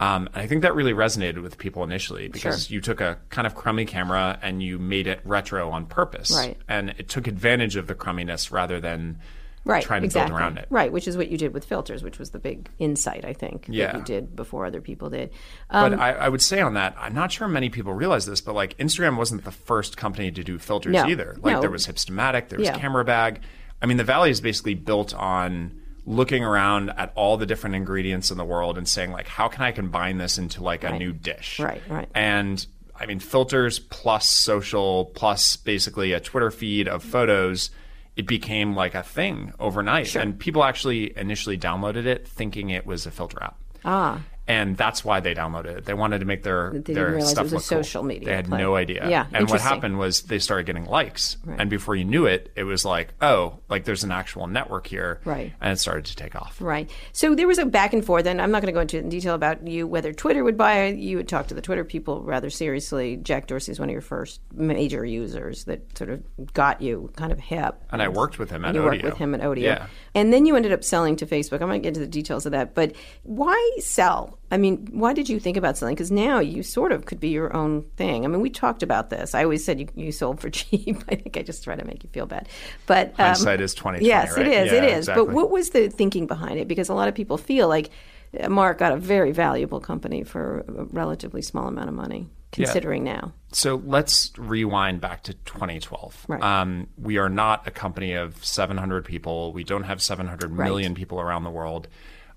Um, 0.00 0.28
and 0.32 0.36
I 0.36 0.46
think 0.46 0.62
that 0.62 0.76
really 0.76 0.92
resonated 0.92 1.42
with 1.42 1.58
people 1.58 1.82
initially 1.82 2.28
because 2.28 2.70
you 2.70 2.80
took 2.80 3.00
a 3.00 3.18
kind 3.30 3.46
of 3.48 3.56
crummy 3.56 3.84
camera 3.84 4.38
and 4.42 4.62
you 4.62 4.78
made 4.78 5.08
it 5.08 5.20
retro 5.24 5.70
on 5.70 5.86
purpose. 5.86 6.30
Right. 6.30 6.56
And 6.68 6.90
it 6.98 7.08
took 7.08 7.26
advantage 7.26 7.74
of 7.74 7.88
the 7.88 7.96
crumminess 7.96 8.52
rather 8.52 8.80
than 8.80 9.18
Right, 9.64 9.82
trying 9.82 10.00
to 10.02 10.06
exactly. 10.06 10.30
build 10.30 10.40
around 10.40 10.58
it. 10.58 10.66
Right, 10.70 10.90
which 10.90 11.06
is 11.08 11.16
what 11.18 11.28
you 11.28 11.36
did 11.36 11.52
with 11.52 11.64
filters, 11.64 12.02
which 12.02 12.18
was 12.18 12.30
the 12.30 12.38
big 12.38 12.70
insight, 12.78 13.24
I 13.26 13.34
think, 13.34 13.66
Yeah. 13.68 13.86
that 13.92 13.96
you 13.98 14.04
did 14.04 14.34
before 14.36 14.64
other 14.64 14.80
people 14.80 15.10
did. 15.10 15.30
Um, 15.68 15.90
But 15.90 16.00
I, 16.00 16.12
I 16.12 16.28
would 16.30 16.40
say 16.40 16.60
on 16.60 16.72
that, 16.74 16.94
I'm 16.98 17.12
not 17.14 17.32
sure 17.32 17.48
many 17.48 17.68
people 17.68 17.92
realize 17.92 18.24
this, 18.24 18.40
but 18.40 18.54
like 18.54 18.78
Instagram 18.78 19.16
wasn't 19.18 19.44
the 19.44 19.50
first 19.50 19.96
company 19.98 20.30
to 20.30 20.44
do 20.44 20.58
filters 20.58 20.92
No. 20.94 21.06
either. 21.06 21.36
Like 21.42 21.54
No. 21.56 21.60
there 21.60 21.70
was 21.70 21.86
Hipstamatic, 21.86 22.48
there 22.48 22.58
was 22.60 22.68
Yeah. 22.68 22.78
CameraBag. 22.78 23.38
I 23.80 23.86
mean, 23.86 23.96
the 23.96 24.04
Valley 24.04 24.30
is 24.30 24.40
basically 24.40 24.74
built 24.74 25.14
on 25.14 25.80
looking 26.04 26.42
around 26.42 26.90
at 26.90 27.12
all 27.14 27.36
the 27.36 27.46
different 27.46 27.76
ingredients 27.76 28.30
in 28.30 28.38
the 28.38 28.44
world 28.44 28.78
and 28.78 28.88
saying 28.88 29.12
like, 29.12 29.28
how 29.28 29.48
can 29.48 29.62
I 29.62 29.72
combine 29.72 30.18
this 30.18 30.38
into 30.38 30.62
like 30.62 30.82
a 30.84 30.98
new 30.98 31.12
dish? 31.12 31.60
Right, 31.60 31.82
right. 31.88 32.08
And 32.14 32.64
I 32.96 33.06
mean, 33.06 33.20
filters 33.20 33.78
plus 33.78 34.28
social 34.28 35.06
plus 35.14 35.56
basically 35.56 36.12
a 36.12 36.20
Twitter 36.20 36.50
feed 36.50 36.88
of 36.88 37.04
photos. 37.04 37.70
It 38.16 38.26
became 38.26 38.74
like 38.74 38.96
a 38.96 39.02
thing 39.04 39.52
overnight, 39.60 40.08
sure. 40.08 40.22
and 40.22 40.36
people 40.36 40.64
actually 40.64 41.16
initially 41.16 41.56
downloaded 41.56 42.04
it 42.04 42.26
thinking 42.26 42.70
it 42.70 42.84
was 42.84 43.06
a 43.06 43.12
filter 43.12 43.40
app 43.40 43.56
ah, 43.84 44.20
and 44.48 44.76
that's 44.76 45.04
why 45.04 45.20
they 45.20 45.34
downloaded 45.34 45.78
it. 45.78 45.84
They 45.84 45.94
wanted 45.94 46.18
to 46.20 46.24
make 46.24 46.42
their 46.42 46.70
didn't 46.72 46.94
their 46.94 47.20
stuff 47.20 47.44
look 47.44 47.50
cool. 47.52 47.60
social 47.60 48.02
media 48.02 48.28
They 48.28 48.34
had 48.34 48.48
play. 48.48 48.58
no 48.58 48.74
idea. 48.74 49.08
Yeah, 49.08 49.26
and 49.32 49.48
what 49.48 49.60
happened 49.60 49.98
was 49.98 50.22
they 50.22 50.38
started 50.40 50.64
getting 50.66 50.86
likes, 50.86 51.36
and 51.46 51.70
before 51.70 51.94
you 51.94 52.04
knew 52.04 52.26
it, 52.26 52.50
it 52.56 52.64
was 52.64 52.84
like, 52.84 53.14
oh, 53.20 53.58
like 53.68 53.84
there's 53.84 54.02
an 54.04 54.10
actual 54.10 54.46
network 54.48 54.86
here, 54.88 55.20
Right. 55.24 55.52
And 55.60 55.72
it 55.72 55.76
started 55.78 56.06
to 56.06 56.16
take 56.16 56.34
off. 56.34 56.60
right. 56.60 56.90
So 57.12 57.34
there 57.34 57.46
was 57.46 57.58
a 57.58 57.66
back 57.66 57.92
and 57.92 58.04
forth, 58.04 58.26
and 58.26 58.40
I'm 58.42 58.50
not 58.50 58.62
going 58.62 58.72
to 58.72 58.76
go 58.76 58.80
into 58.80 59.02
detail 59.02 59.34
about 59.34 59.66
you 59.66 59.86
whether 59.86 60.12
Twitter 60.12 60.42
would 60.42 60.56
buy 60.56 60.78
it. 60.84 60.96
You 60.96 61.18
would 61.18 61.28
talk 61.28 61.46
to 61.48 61.54
the 61.54 61.60
Twitter 61.62 61.84
people 61.84 62.22
rather 62.22 62.48
seriously. 62.50 63.16
Jack 63.18 63.46
Dorsey 63.46 63.72
is 63.72 63.78
one 63.78 63.88
of 63.90 63.92
your 63.92 64.00
first 64.00 64.40
major 64.54 65.04
users 65.04 65.64
that 65.64 65.96
sort 65.96 66.10
of 66.10 66.22
got 66.54 66.80
you 66.80 67.10
kind 67.16 67.32
of 67.32 67.38
hip. 67.38 67.82
And 67.90 68.00
I 68.00 68.08
worked 68.08 68.38
with 68.38 68.50
him 68.50 68.64
at 68.64 68.74
you 68.74 68.80
Odeo. 68.80 68.84
worked 68.84 69.02
with 69.04 69.16
him 69.18 69.34
at 69.34 69.40
Odeo. 69.42 69.62
Yeah. 69.62 69.86
And 70.14 70.32
then 70.32 70.46
you 70.46 70.56
ended 70.56 70.72
up 70.72 70.82
selling 70.82 71.16
to 71.16 71.26
Facebook. 71.26 71.60
I'm 71.60 71.68
going 71.68 71.80
to 71.82 71.86
get 71.86 71.88
into 71.88 72.00
the 72.00 72.06
details 72.06 72.46
of 72.46 72.52
that. 72.52 72.74
But 72.74 72.94
why 73.24 73.76
sell? 73.80 74.37
I 74.50 74.56
mean, 74.56 74.88
why 74.92 75.12
did 75.12 75.28
you 75.28 75.38
think 75.38 75.56
about 75.56 75.76
selling? 75.76 75.94
Because 75.94 76.10
now 76.10 76.38
you 76.38 76.62
sort 76.62 76.92
of 76.92 77.04
could 77.04 77.20
be 77.20 77.28
your 77.28 77.54
own 77.54 77.82
thing. 77.96 78.24
I 78.24 78.28
mean, 78.28 78.40
we 78.40 78.48
talked 78.48 78.82
about 78.82 79.10
this. 79.10 79.34
I 79.34 79.42
always 79.42 79.62
said 79.64 79.78
you, 79.78 79.88
you 79.94 80.10
sold 80.10 80.40
for 80.40 80.48
cheap. 80.50 81.04
I 81.08 81.16
think 81.16 81.36
I 81.36 81.42
just 81.42 81.64
try 81.64 81.76
to 81.76 81.84
make 81.84 82.02
you 82.02 82.10
feel 82.10 82.26
bad. 82.26 82.48
But 82.86 83.08
um, 83.10 83.26
Hindsight 83.26 83.60
is 83.60 83.74
20/20, 83.74 84.00
Yes, 84.00 84.36
right? 84.36 84.46
it 84.46 84.52
is. 84.52 84.72
Yeah, 84.72 84.84
is. 84.84 84.98
exactly. 84.98 85.26
But 85.26 85.34
what 85.34 85.50
was 85.50 85.70
the 85.70 85.88
thinking 85.88 86.26
behind 86.26 86.58
it? 86.58 86.66
Because 86.66 86.88
a 86.88 86.94
lot 86.94 87.08
of 87.08 87.14
people 87.14 87.36
feel 87.36 87.68
like 87.68 87.90
uh, 88.38 88.48
Mark 88.48 88.78
got 88.78 88.92
a 88.92 88.96
very 88.96 89.32
valuable 89.32 89.80
company 89.80 90.24
for 90.24 90.64
a 90.68 90.84
relatively 90.84 91.42
small 91.42 91.68
amount 91.68 91.88
of 91.88 91.94
money, 91.94 92.28
considering 92.52 93.04
now. 93.04 93.32
So 93.52 93.82
let's 93.84 94.32
rewind 94.38 95.00
back 95.00 95.22
to 95.24 95.34
2012. 95.34 96.26
Right. 96.28 96.42
Um, 96.42 96.88
we 96.96 97.18
are 97.18 97.28
not 97.28 97.66
a 97.66 97.70
company 97.70 98.12
of 98.14 98.44
700 98.44 99.04
people. 99.04 99.52
We 99.52 99.64
don't 99.64 99.84
have 99.84 100.02
700 100.02 100.52
million 100.52 100.94
people 100.94 101.20
around 101.20 101.44
the 101.44 101.50
world. 101.50 101.88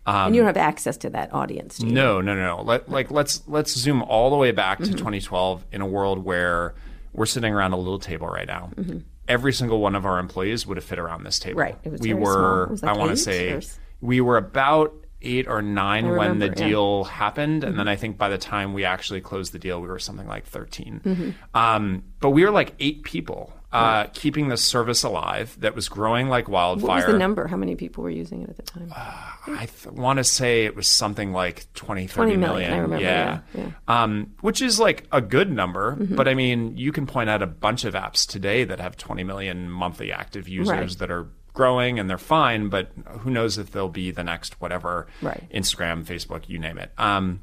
And 0.06 0.36
you 0.36 0.42
don't 0.42 0.48
have 0.48 0.58
access 0.58 0.98
to 0.98 1.10
that 1.12 1.34
audience, 1.34 1.78
do 1.78 1.86
you? 1.86 1.90
Um, 1.92 1.96
No, 1.96 2.22
no, 2.22 2.36
no. 2.36 2.58
no. 2.58 2.64
Let, 2.64 2.90
like 2.90 3.12
let's 3.12 3.42
let's 3.48 3.74
zoom 3.78 4.02
all 4.04 4.30
the 4.30 4.36
way 4.38 4.52
back 4.52 4.80
Mm-hmm. 4.80 4.92
to 4.92 4.98
2012 4.98 5.66
in 5.72 5.82
a 5.82 5.86
world 5.86 6.24
where 6.26 6.74
we're 7.14 7.26
sitting 7.26 7.54
around 7.54 7.74
a 7.74 7.78
little 7.78 8.00
table 8.00 8.28
right 8.28 8.48
now. 8.48 8.72
Mm-hmm. 8.76 9.00
Every 9.28 9.54
single 9.54 9.80
one 9.80 9.96
of 9.96 10.06
our 10.06 10.18
employees 10.20 10.66
would 10.68 10.78
have 10.78 10.84
fit 10.84 11.00
around 11.00 11.24
this 11.24 11.40
table. 11.40 11.60
Right. 11.60 11.78
It 11.84 11.92
was 11.92 12.02
we 12.02 12.10
very 12.14 12.22
were. 12.22 12.32
small. 12.34 12.64
It 12.64 12.70
was 12.72 12.84
like 12.84 12.96
I 12.96 12.98
want 12.98 13.12
to 13.12 13.18
say 13.18 13.52
or 13.54 13.62
we 14.02 14.20
were 14.22 14.38
about 14.38 14.94
eight 15.22 15.48
or 15.48 15.62
nine 15.62 16.06
when 16.10 16.16
the 16.16 16.20
remember, 16.20 16.46
yeah. 16.46 16.52
Mm-hmm. 16.52 16.70
deal 16.70 17.04
happened, 17.04 17.64
and 17.64 17.78
then 17.78 17.88
I 17.88 17.96
think 17.96 18.18
by 18.18 18.30
the 18.30 18.40
time 18.40 18.74
we 18.74 18.84
actually 18.86 19.22
closed 19.22 19.54
the 19.54 19.60
deal, 19.60 19.80
we 19.80 19.88
were 19.88 20.00
something 20.00 20.28
like 20.28 20.46
13. 20.48 21.02
Mm-hmm. 21.06 21.30
Um, 21.56 22.04
but 22.20 22.32
we 22.32 22.44
were 22.44 22.50
like 22.52 22.74
eight 22.80 23.04
people. 23.04 23.54
Uh, 23.74 24.08
keeping 24.14 24.50
the 24.50 24.58
service 24.58 25.02
alive 25.04 25.56
that 25.62 25.74
was 25.76 25.88
growing 25.88 26.28
like 26.28 26.50
wildfire. 26.50 26.88
What 26.90 26.96
was 26.98 27.06
the 27.06 27.18
number? 27.18 27.48
How 27.48 27.56
many 27.56 27.76
people 27.76 28.04
were 28.04 28.10
using 28.10 28.42
it 28.44 28.50
at 28.50 28.58
the 28.58 28.64
time? 28.64 28.92
I 28.94 29.68
th- 29.68 29.94
want 29.96 30.18
to 30.18 30.26
say 30.26 30.66
it 30.66 30.76
was 30.76 30.88
something 30.88 31.32
like 31.32 31.66
20, 31.74 32.06
30 32.08 32.14
20 32.14 32.36
million, 32.38 32.42
million. 32.42 32.74
I 32.74 32.78
remember, 32.80 33.04
Yeah. 33.04 33.40
yeah, 33.54 33.62
Mm-hmm. 33.62 33.92
Um, 33.92 34.32
which 34.42 34.62
is 34.62 34.78
like 34.80 35.08
a 35.14 35.22
good 35.22 35.50
number. 35.50 35.96
But 36.00 36.28
I 36.28 36.34
mean, 36.34 36.76
you 36.78 36.92
can 36.92 37.08
point 37.08 37.30
out 37.30 37.42
a 37.42 37.48
bunch 37.48 37.86
of 37.86 37.94
apps 37.94 38.28
today 38.28 38.66
that 38.66 38.82
have 38.82 38.98
20 38.98 39.24
million 39.24 39.70
monthly 39.72 40.12
active 40.12 40.50
users 40.50 40.70
Right. 40.70 40.98
that 41.00 41.10
are 41.10 41.28
growing 41.54 41.98
and 41.98 42.10
they're 42.10 42.18
fine, 42.18 42.68
but 42.68 42.92
who 43.20 43.30
knows 43.30 43.58
if 43.58 43.72
they'll 43.72 43.88
be 43.90 44.12
the 44.12 44.24
next 44.24 44.60
whatever 44.60 45.08
Right. 45.22 45.48
Instagram, 45.54 46.04
Facebook, 46.06 46.50
you 46.50 46.60
name 46.60 46.78
it. 46.78 46.92
Um, 46.98 47.40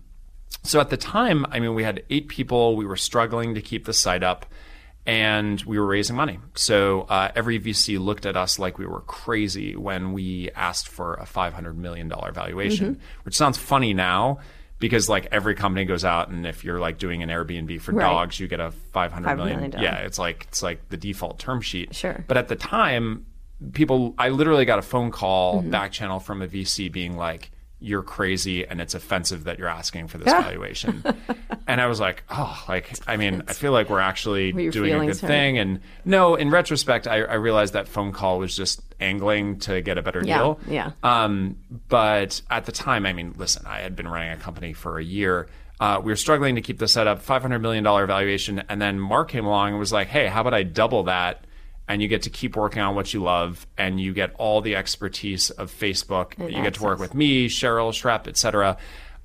so 0.63 0.79
at 0.81 0.91
the 0.91 0.97
time, 0.99 1.47
I 1.51 1.59
mean, 1.61 1.75
we 1.75 1.85
had 1.85 2.03
eight 2.11 2.29
people. 2.29 2.77
We 2.77 2.85
were 2.87 2.97
struggling 2.97 3.55
to 3.55 3.63
keep 3.63 3.87
the 3.87 3.93
site 3.95 4.23
up. 4.23 4.45
And 5.09 5.61
we 5.63 5.79
were 5.79 5.87
raising 5.87 6.15
money. 6.15 6.39
So 6.55 7.01
uh, 7.09 7.31
every 7.35 7.59
VC 7.59 7.99
looked 7.99 8.27
at 8.27 8.37
us 8.37 8.59
like 8.59 8.77
we 8.79 8.87
were 8.87 9.01
crazy 9.01 9.75
when 9.75 10.13
we 10.13 10.51
asked 10.55 10.87
for 10.89 11.15
a 11.15 11.25
$500 11.25 11.75
million 11.77 12.09
valuation, 12.11 12.95
Mm-hmm. 12.97 13.03
which 13.25 13.35
sounds 13.37 13.57
funny 13.57 13.95
now 13.95 14.39
because 14.79 15.09
like 15.09 15.27
every 15.33 15.55
company 15.55 15.85
goes 15.87 16.05
out 16.05 16.29
and 16.29 16.47
if 16.47 16.63
you're 16.63 16.79
like 16.79 16.99
doing 16.99 17.23
an 17.23 17.31
Airbnb 17.31 17.81
for 17.81 17.93
Right. 17.93 18.05
dogs, 18.05 18.39
you 18.39 18.47
get 18.49 18.61
a 18.61 18.71
$500 18.95 19.11
$500 19.11 19.37
million. 19.37 19.61
million. 19.61 19.83
Yeah, 19.83 19.97
it's 19.97 20.19
like 20.19 20.45
it's 20.49 20.63
like 20.63 20.89
the 20.91 20.97
default 20.99 21.39
term 21.39 21.63
sheet. 21.63 21.95
Sure. 21.95 22.23
But 22.29 22.37
at 22.37 22.49
the 22.49 22.57
time, 22.57 23.25
people 23.73 24.15
I 24.19 24.29
literally 24.29 24.67
got 24.67 24.79
a 24.79 24.83
phone 24.83 25.11
call 25.11 25.61
Mm-hmm. 25.63 25.71
back 25.71 25.91
channel 25.93 26.21
from 26.21 26.43
a 26.43 26.47
VC 26.47 26.93
being 26.93 27.17
like 27.17 27.51
you're 27.81 28.03
crazy 28.03 28.67
and 28.67 28.81
it's 28.81 28.95
offensive 28.95 29.45
that 29.45 29.59
you're 29.59 29.69
asking 29.69 30.09
for 30.09 30.19
this 30.19 30.27
valuation. 30.33 31.05
and 31.69 31.81
I 31.81 31.87
was 31.87 32.01
like, 32.01 32.25
oh, 32.29 32.65
like, 32.69 32.91
I 33.07 33.17
mean, 33.17 33.43
I 33.47 33.53
feel 33.53 33.71
like 33.73 33.89
we're 33.89 34.01
actually 34.01 34.53
Were 34.53 34.71
doing 34.71 34.95
a 34.95 34.99
good 34.99 35.07
hurt? 35.09 35.29
thing. 35.29 35.59
And 35.59 35.81
no, 36.05 36.35
in 36.35 36.51
retrospect, 36.51 37.07
I, 37.07 37.19
I 37.23 37.35
realized 37.35 37.75
that 37.75 37.87
phone 37.87 38.11
call 38.13 38.39
was 38.41 38.57
just 38.57 38.83
angling 39.01 39.61
to 39.61 39.81
get 39.81 39.97
a 39.97 40.03
better 40.03 40.23
Yeah, 40.25 40.39
deal. 40.39 40.61
yeah. 40.69 40.91
Um, 41.05 41.57
but 41.89 42.43
at 42.51 42.67
the 42.67 42.73
time, 42.73 43.07
I 43.07 43.13
mean, 43.13 43.35
listen, 43.37 43.65
I 43.67 43.79
had 43.81 43.95
been 43.95 44.09
running 44.09 44.33
a 44.33 44.37
company 44.37 44.73
for 44.73 44.99
a 44.99 45.05
year. 45.05 45.49
Uh, 45.81 46.01
we 46.03 46.11
were 46.11 46.17
struggling 46.17 46.57
to 46.57 46.61
keep 46.61 46.79
the 46.81 46.89
setup, 46.89 47.25
$500 47.25 47.61
million 47.61 47.85
valuation. 47.85 48.65
And 48.69 48.83
then 48.83 48.99
Mark 48.99 49.29
came 49.31 49.45
along 49.47 49.71
and 49.71 49.79
was 49.79 49.93
like, 49.93 50.09
hey, 50.09 50.27
how 50.27 50.41
about 50.41 50.53
I 50.55 50.65
double 50.65 51.05
that? 51.05 51.45
And 51.89 52.03
you 52.03 52.09
get 52.09 52.23
to 52.23 52.31
keep 52.31 52.55
working 52.55 52.83
on 52.83 52.95
what 52.95 53.15
you 53.15 53.23
love, 53.23 53.67
and 53.79 53.99
you 53.99 54.13
get 54.13 54.35
all 54.37 54.61
the 54.61 54.77
expertise 54.77 55.49
of 55.51 55.73
Facebook. 55.73 56.39
you 56.39 56.63
get 56.63 56.75
to 56.75 56.83
work 56.83 56.99
with 56.99 57.15
me, 57.15 57.49
Sheryl, 57.49 57.91
Schrep, 57.93 58.29
et 58.29 58.37
cetera. 58.37 58.77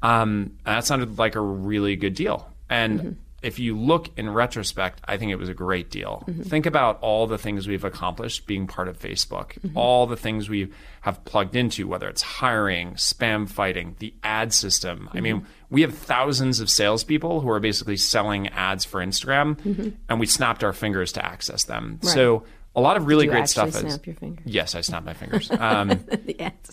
Um, 0.01 0.57
that 0.65 0.85
sounded 0.85 1.17
like 1.17 1.35
a 1.35 1.41
really 1.41 1.95
good 1.97 2.15
deal. 2.15 2.49
And 2.69 3.17
if 3.43 3.59
you 3.59 3.77
look 3.77 4.09
in 4.17 4.29
retrospect, 4.29 5.01
I 5.05 5.17
think 5.17 5.31
it 5.31 5.35
was 5.35 5.49
a 5.49 5.53
great 5.53 5.91
deal. 5.91 6.23
Mm-hmm. 6.27 6.43
Think 6.43 6.65
about 6.65 6.99
all 7.01 7.27
the 7.27 7.37
things 7.37 7.67
we've 7.67 7.83
accomplished 7.83 8.47
being 8.47 8.67
part 8.67 8.87
of 8.87 8.97
Facebook, 8.97 9.59
mm-hmm. 9.59 9.77
all 9.77 10.07
the 10.07 10.15
things 10.15 10.49
we 10.49 10.71
have 11.01 11.23
plugged 11.25 11.55
into, 11.55 11.87
whether 11.87 12.07
it's 12.07 12.21
hiring, 12.21 12.93
spam 12.93 13.47
fighting, 13.47 13.95
the 13.99 14.13
ad 14.23 14.53
system. 14.53 15.09
I 15.13 15.19
mean, 15.19 15.41
mm-hmm. 15.41 15.47
we 15.69 15.81
have 15.81 15.93
thousands 15.93 16.59
of 16.59 16.69
salespeople 16.69 17.41
who 17.41 17.49
are 17.49 17.59
basically 17.59 17.97
selling 17.97 18.47
ads 18.49 18.85
for 18.85 19.01
Instagram, 19.01 19.93
and 20.09 20.19
we 20.19 20.25
snapped 20.25 20.63
our 20.63 20.73
fingers 20.73 21.11
to 21.13 21.25
access 21.25 21.65
them. 21.65 21.99
So 22.01 22.43
a 22.75 22.81
lot 22.81 22.97
of 22.97 23.05
really 23.07 23.27
great 23.27 23.47
stuff. 23.47 23.69
is- 23.69 23.75
snap 23.75 24.05
your 24.07 24.15
fingers? 24.15 24.45
Yes, 24.45 24.73
I 24.75 24.81
snapped 24.81 25.05
my 25.05 25.13
fingers. 25.13 25.49
Um, 25.59 26.03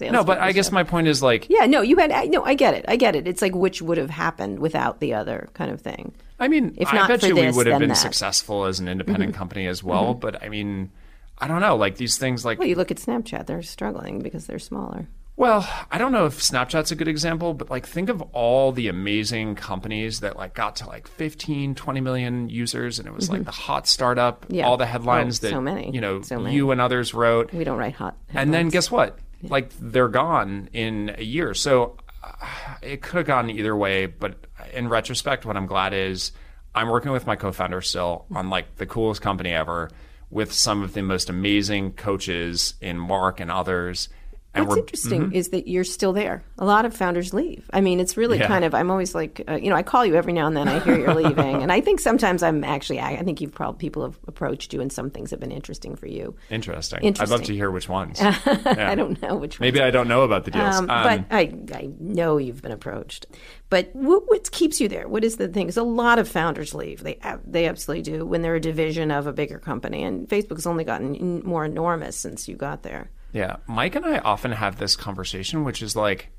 no, 0.00 0.24
but 0.24 0.38
I 0.38 0.52
guess 0.52 0.72
my 0.72 0.82
point 0.82 1.06
is 1.08 1.22
like, 1.22 1.48
Yeah, 1.50 1.66
no, 1.66 1.82
you 1.82 1.96
had 1.96 2.30
no. 2.30 2.42
I 2.44 2.54
get 2.54 2.74
it. 2.74 2.84
I 2.88 2.96
get 2.96 3.14
it. 3.16 3.28
It's 3.28 3.42
like 3.42 3.54
which 3.54 3.82
would 3.82 3.98
have 3.98 4.10
happened 4.10 4.58
without 4.58 5.00
the 5.00 5.14
other 5.14 5.48
kind 5.54 5.70
of 5.70 5.80
thing. 5.80 6.12
I 6.38 6.48
mean, 6.48 6.74
If 6.78 6.92
I 6.92 6.96
not 6.96 7.08
bet 7.08 7.20
for 7.20 7.26
you 7.26 7.34
this, 7.34 7.54
we 7.54 7.56
would 7.58 7.66
have 7.66 7.78
been 7.80 7.88
that. 7.90 7.96
Mm-hmm. 7.96 8.02
successful 8.02 8.64
as 8.64 8.80
an 8.80 8.88
independent 8.88 9.34
company 9.34 9.66
as 9.66 9.84
well. 9.84 10.14
But 10.14 10.42
I 10.42 10.48
mean, 10.48 10.90
I 11.38 11.46
don't 11.48 11.60
know. 11.60 11.76
Like 11.76 11.96
these 11.96 12.16
things, 12.18 12.44
like 12.44 12.58
Well, 12.58 12.68
you 12.68 12.76
look 12.76 12.90
at 12.90 12.96
Snapchat; 12.96 13.46
they're 13.46 13.62
struggling 13.62 14.20
because 14.20 14.46
they're 14.46 14.58
smaller. 14.58 15.06
Well, 15.40 15.66
I 15.90 15.96
don't 15.96 16.12
know 16.12 16.26
if 16.26 16.38
Snapchat's 16.38 16.90
a 16.90 16.94
good 16.94 17.08
example, 17.08 17.54
but 17.54 17.70
like 17.70 17.86
think 17.86 18.10
of 18.10 18.20
all 18.34 18.72
the 18.72 18.88
amazing 18.88 19.54
companies 19.54 20.20
that 20.20 20.36
like 20.36 20.52
got 20.52 20.76
to 20.76 20.86
like 20.86 21.08
15, 21.08 21.74
20 21.74 22.00
million 22.02 22.50
users 22.50 22.98
and 22.98 23.08
it 23.08 23.14
was 23.14 23.30
like 23.30 23.44
the 23.44 23.50
hot 23.50 23.86
startup, 23.86 24.42
Mm-hmm. 24.44 24.54
Yeah. 24.56 24.66
all 24.66 24.76
the 24.76 24.84
headlines 24.84 25.38
Oh, 25.40 25.46
that 25.46 25.50
so 25.52 25.60
many. 25.62 25.92
you 25.94 26.00
know 26.02 26.20
So 26.20 26.38
many. 26.40 26.54
you 26.54 26.70
and 26.72 26.78
others 26.78 27.14
wrote. 27.14 27.54
We 27.54 27.64
don't 27.64 27.78
write 27.78 27.94
hot. 27.94 28.18
And 28.28 28.52
then 28.52 28.66
headlines. 28.66 28.72
guess 28.74 28.90
what? 28.90 29.18
Like 29.42 29.70
they're 29.80 30.08
gone 30.08 30.68
in 30.74 31.14
a 31.16 31.24
year. 31.24 31.54
So 31.54 31.96
uh, 32.22 32.34
it 32.82 33.00
could 33.00 33.16
have 33.16 33.26
gone 33.26 33.48
either 33.48 33.74
way, 33.74 34.04
but 34.04 34.34
in 34.74 34.90
retrospect 34.90 35.46
what 35.46 35.56
I'm 35.56 35.64
glad 35.66 35.94
is 35.94 36.32
I'm 36.74 36.90
working 36.90 37.12
with 37.12 37.26
my 37.26 37.36
co-founder 37.36 37.80
still 37.80 38.26
on 38.30 38.50
like 38.50 38.76
the 38.76 38.84
coolest 38.84 39.22
company 39.22 39.52
ever 39.54 39.90
with 40.28 40.52
some 40.52 40.82
of 40.82 40.92
the 40.92 41.00
most 41.02 41.30
amazing 41.30 41.92
coaches 41.94 42.74
in 42.82 42.98
Mark 42.98 43.40
and 43.40 43.50
others. 43.50 44.10
And 44.52 44.66
What's 44.66 44.78
interesting 44.80 45.32
is 45.32 45.50
that 45.50 45.68
you're 45.68 45.84
still 45.84 46.12
there. 46.12 46.42
A 46.58 46.64
lot 46.64 46.84
of 46.84 46.92
founders 46.92 47.32
leave. 47.32 47.70
I 47.72 47.80
mean, 47.80 48.00
it's 48.00 48.16
really 48.16 48.36
Yeah. 48.38 48.48
kind 48.48 48.64
of. 48.64 48.74
I'm 48.74 48.90
always 48.90 49.14
like, 49.14 49.40
uh, 49.48 49.54
you 49.54 49.70
know, 49.70 49.76
I 49.76 49.84
call 49.84 50.04
you 50.04 50.16
every 50.16 50.32
now 50.32 50.48
and 50.48 50.56
then. 50.56 50.66
I 50.66 50.80
hear 50.80 50.98
you're 50.98 51.14
leaving, 51.22 51.62
and 51.62 51.70
I 51.70 51.80
think 51.80 52.00
sometimes 52.00 52.42
I'm 52.42 52.64
actually. 52.64 52.98
I, 52.98 53.12
I 53.12 53.22
think 53.22 53.40
you've 53.40 53.54
probably 53.54 53.78
people 53.78 54.02
have 54.02 54.18
approached 54.26 54.72
you, 54.72 54.80
and 54.80 54.92
some 54.92 55.08
things 55.08 55.30
have 55.30 55.38
been 55.38 55.52
interesting 55.52 55.94
for 55.94 56.08
you. 56.08 56.34
Interesting. 56.50 56.98
interesting. 57.02 57.32
I'd 57.32 57.38
love 57.38 57.46
to 57.46 57.54
hear 57.54 57.70
which 57.70 57.88
ones. 57.88 58.20
I 58.22 58.96
don't 58.96 59.22
know 59.22 59.36
which. 59.36 59.60
Maybe 59.60 59.78
ones. 59.78 59.86
I 59.86 59.90
don't 59.92 60.08
know 60.08 60.22
about 60.22 60.44
the 60.44 60.50
deals. 60.50 60.74
Um, 60.76 60.86
but 60.86 61.24
I, 61.30 61.54
I 61.72 61.90
know 62.00 62.36
you've 62.36 62.60
been 62.60 62.72
approached. 62.72 63.26
But 63.68 63.94
what, 63.94 64.28
what 64.28 64.50
keeps 64.50 64.80
you 64.80 64.88
there? 64.88 65.06
What 65.06 65.22
is 65.22 65.36
the 65.36 65.46
thing? 65.46 65.66
Because 65.66 65.76
a 65.76 65.84
lot 65.84 66.18
of 66.18 66.28
founders 66.28 66.74
leave. 66.74 67.04
They 67.04 67.20
they 67.46 67.66
absolutely 67.66 68.02
do 68.02 68.26
when 68.26 68.42
they're 68.42 68.56
a 68.56 68.60
division 68.60 69.12
of 69.12 69.28
a 69.28 69.32
bigger 69.32 69.60
company. 69.60 70.02
And 70.02 70.28
Facebook 70.28 70.56
has 70.56 70.66
only 70.66 70.82
gotten 70.82 71.40
more 71.44 71.64
enormous 71.64 72.16
since 72.16 72.48
you 72.48 72.56
got 72.56 72.82
there. 72.82 73.10
Yeah, 73.32 73.56
Mike 73.66 73.94
and 73.94 74.04
I 74.04 74.18
often 74.18 74.52
have 74.52 74.78
this 74.78 74.96
conversation, 74.96 75.64
which 75.64 75.82
is 75.82 75.94
like, 75.94 76.30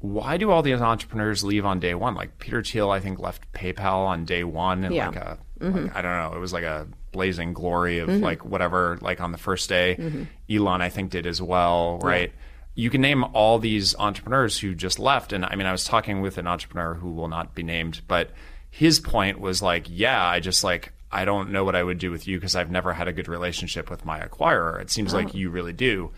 why 0.00 0.36
do 0.36 0.50
all 0.50 0.62
these 0.62 0.80
entrepreneurs 0.80 1.42
leave 1.42 1.64
on 1.64 1.80
day 1.80 1.94
one? 1.94 2.14
Like 2.14 2.38
Peter 2.38 2.62
Thiel, 2.62 2.90
I 2.90 3.00
think 3.00 3.18
left 3.18 3.50
PayPal 3.52 4.06
on 4.06 4.24
day 4.24 4.44
one, 4.44 4.84
and 4.84 4.94
Yeah. 4.94 5.08
like 5.08 5.16
a, 5.16 5.38
mm-hmm. 5.60 5.84
like, 5.84 5.96
I 5.96 6.02
don't 6.02 6.16
know, 6.18 6.36
it 6.36 6.40
was 6.40 6.52
like 6.52 6.64
a 6.64 6.86
blazing 7.12 7.52
glory 7.54 8.00
of 8.00 8.08
mm-hmm. 8.08 8.22
like 8.22 8.44
whatever, 8.44 8.98
like 9.00 9.20
on 9.20 9.32
the 9.32 9.38
first 9.38 9.68
day. 9.68 9.96
Mm-hmm. 9.98 10.24
Elon, 10.50 10.82
I 10.82 10.90
think, 10.90 11.10
did 11.10 11.26
as 11.26 11.40
well, 11.40 11.98
right? 12.02 12.32
You 12.76 12.90
can 12.90 13.00
name 13.00 13.24
all 13.32 13.58
these 13.58 13.94
entrepreneurs 13.96 14.58
who 14.58 14.74
just 14.74 14.98
left, 14.98 15.32
and 15.32 15.44
I 15.44 15.54
mean, 15.54 15.66
I 15.66 15.72
was 15.72 15.84
talking 15.84 16.20
with 16.20 16.38
an 16.38 16.46
entrepreneur 16.46 16.94
who 16.94 17.12
will 17.12 17.28
not 17.28 17.54
be 17.54 17.62
named, 17.62 18.02
but 18.08 18.30
his 18.68 18.98
point 18.98 19.40
was 19.40 19.62
like, 19.62 19.86
yeah, 19.88 20.26
I 20.26 20.40
just 20.40 20.64
like 20.64 20.92
I 21.14 21.24
don't 21.24 21.52
know 21.52 21.62
what 21.62 21.76
I 21.76 21.82
would 21.82 21.98
do 21.98 22.10
with 22.10 22.26
you 22.26 22.38
because 22.38 22.56
I've 22.56 22.72
never 22.72 22.92
had 22.92 23.06
a 23.06 23.12
good 23.12 23.28
relationship 23.28 23.88
with 23.88 24.04
my 24.04 24.18
acquirer. 24.18 24.80
It 24.80 24.90
seems 24.90 25.14
like 25.14 25.28
oh. 25.28 25.38
you 25.38 25.48
really 25.48 25.72
do. 25.72 26.10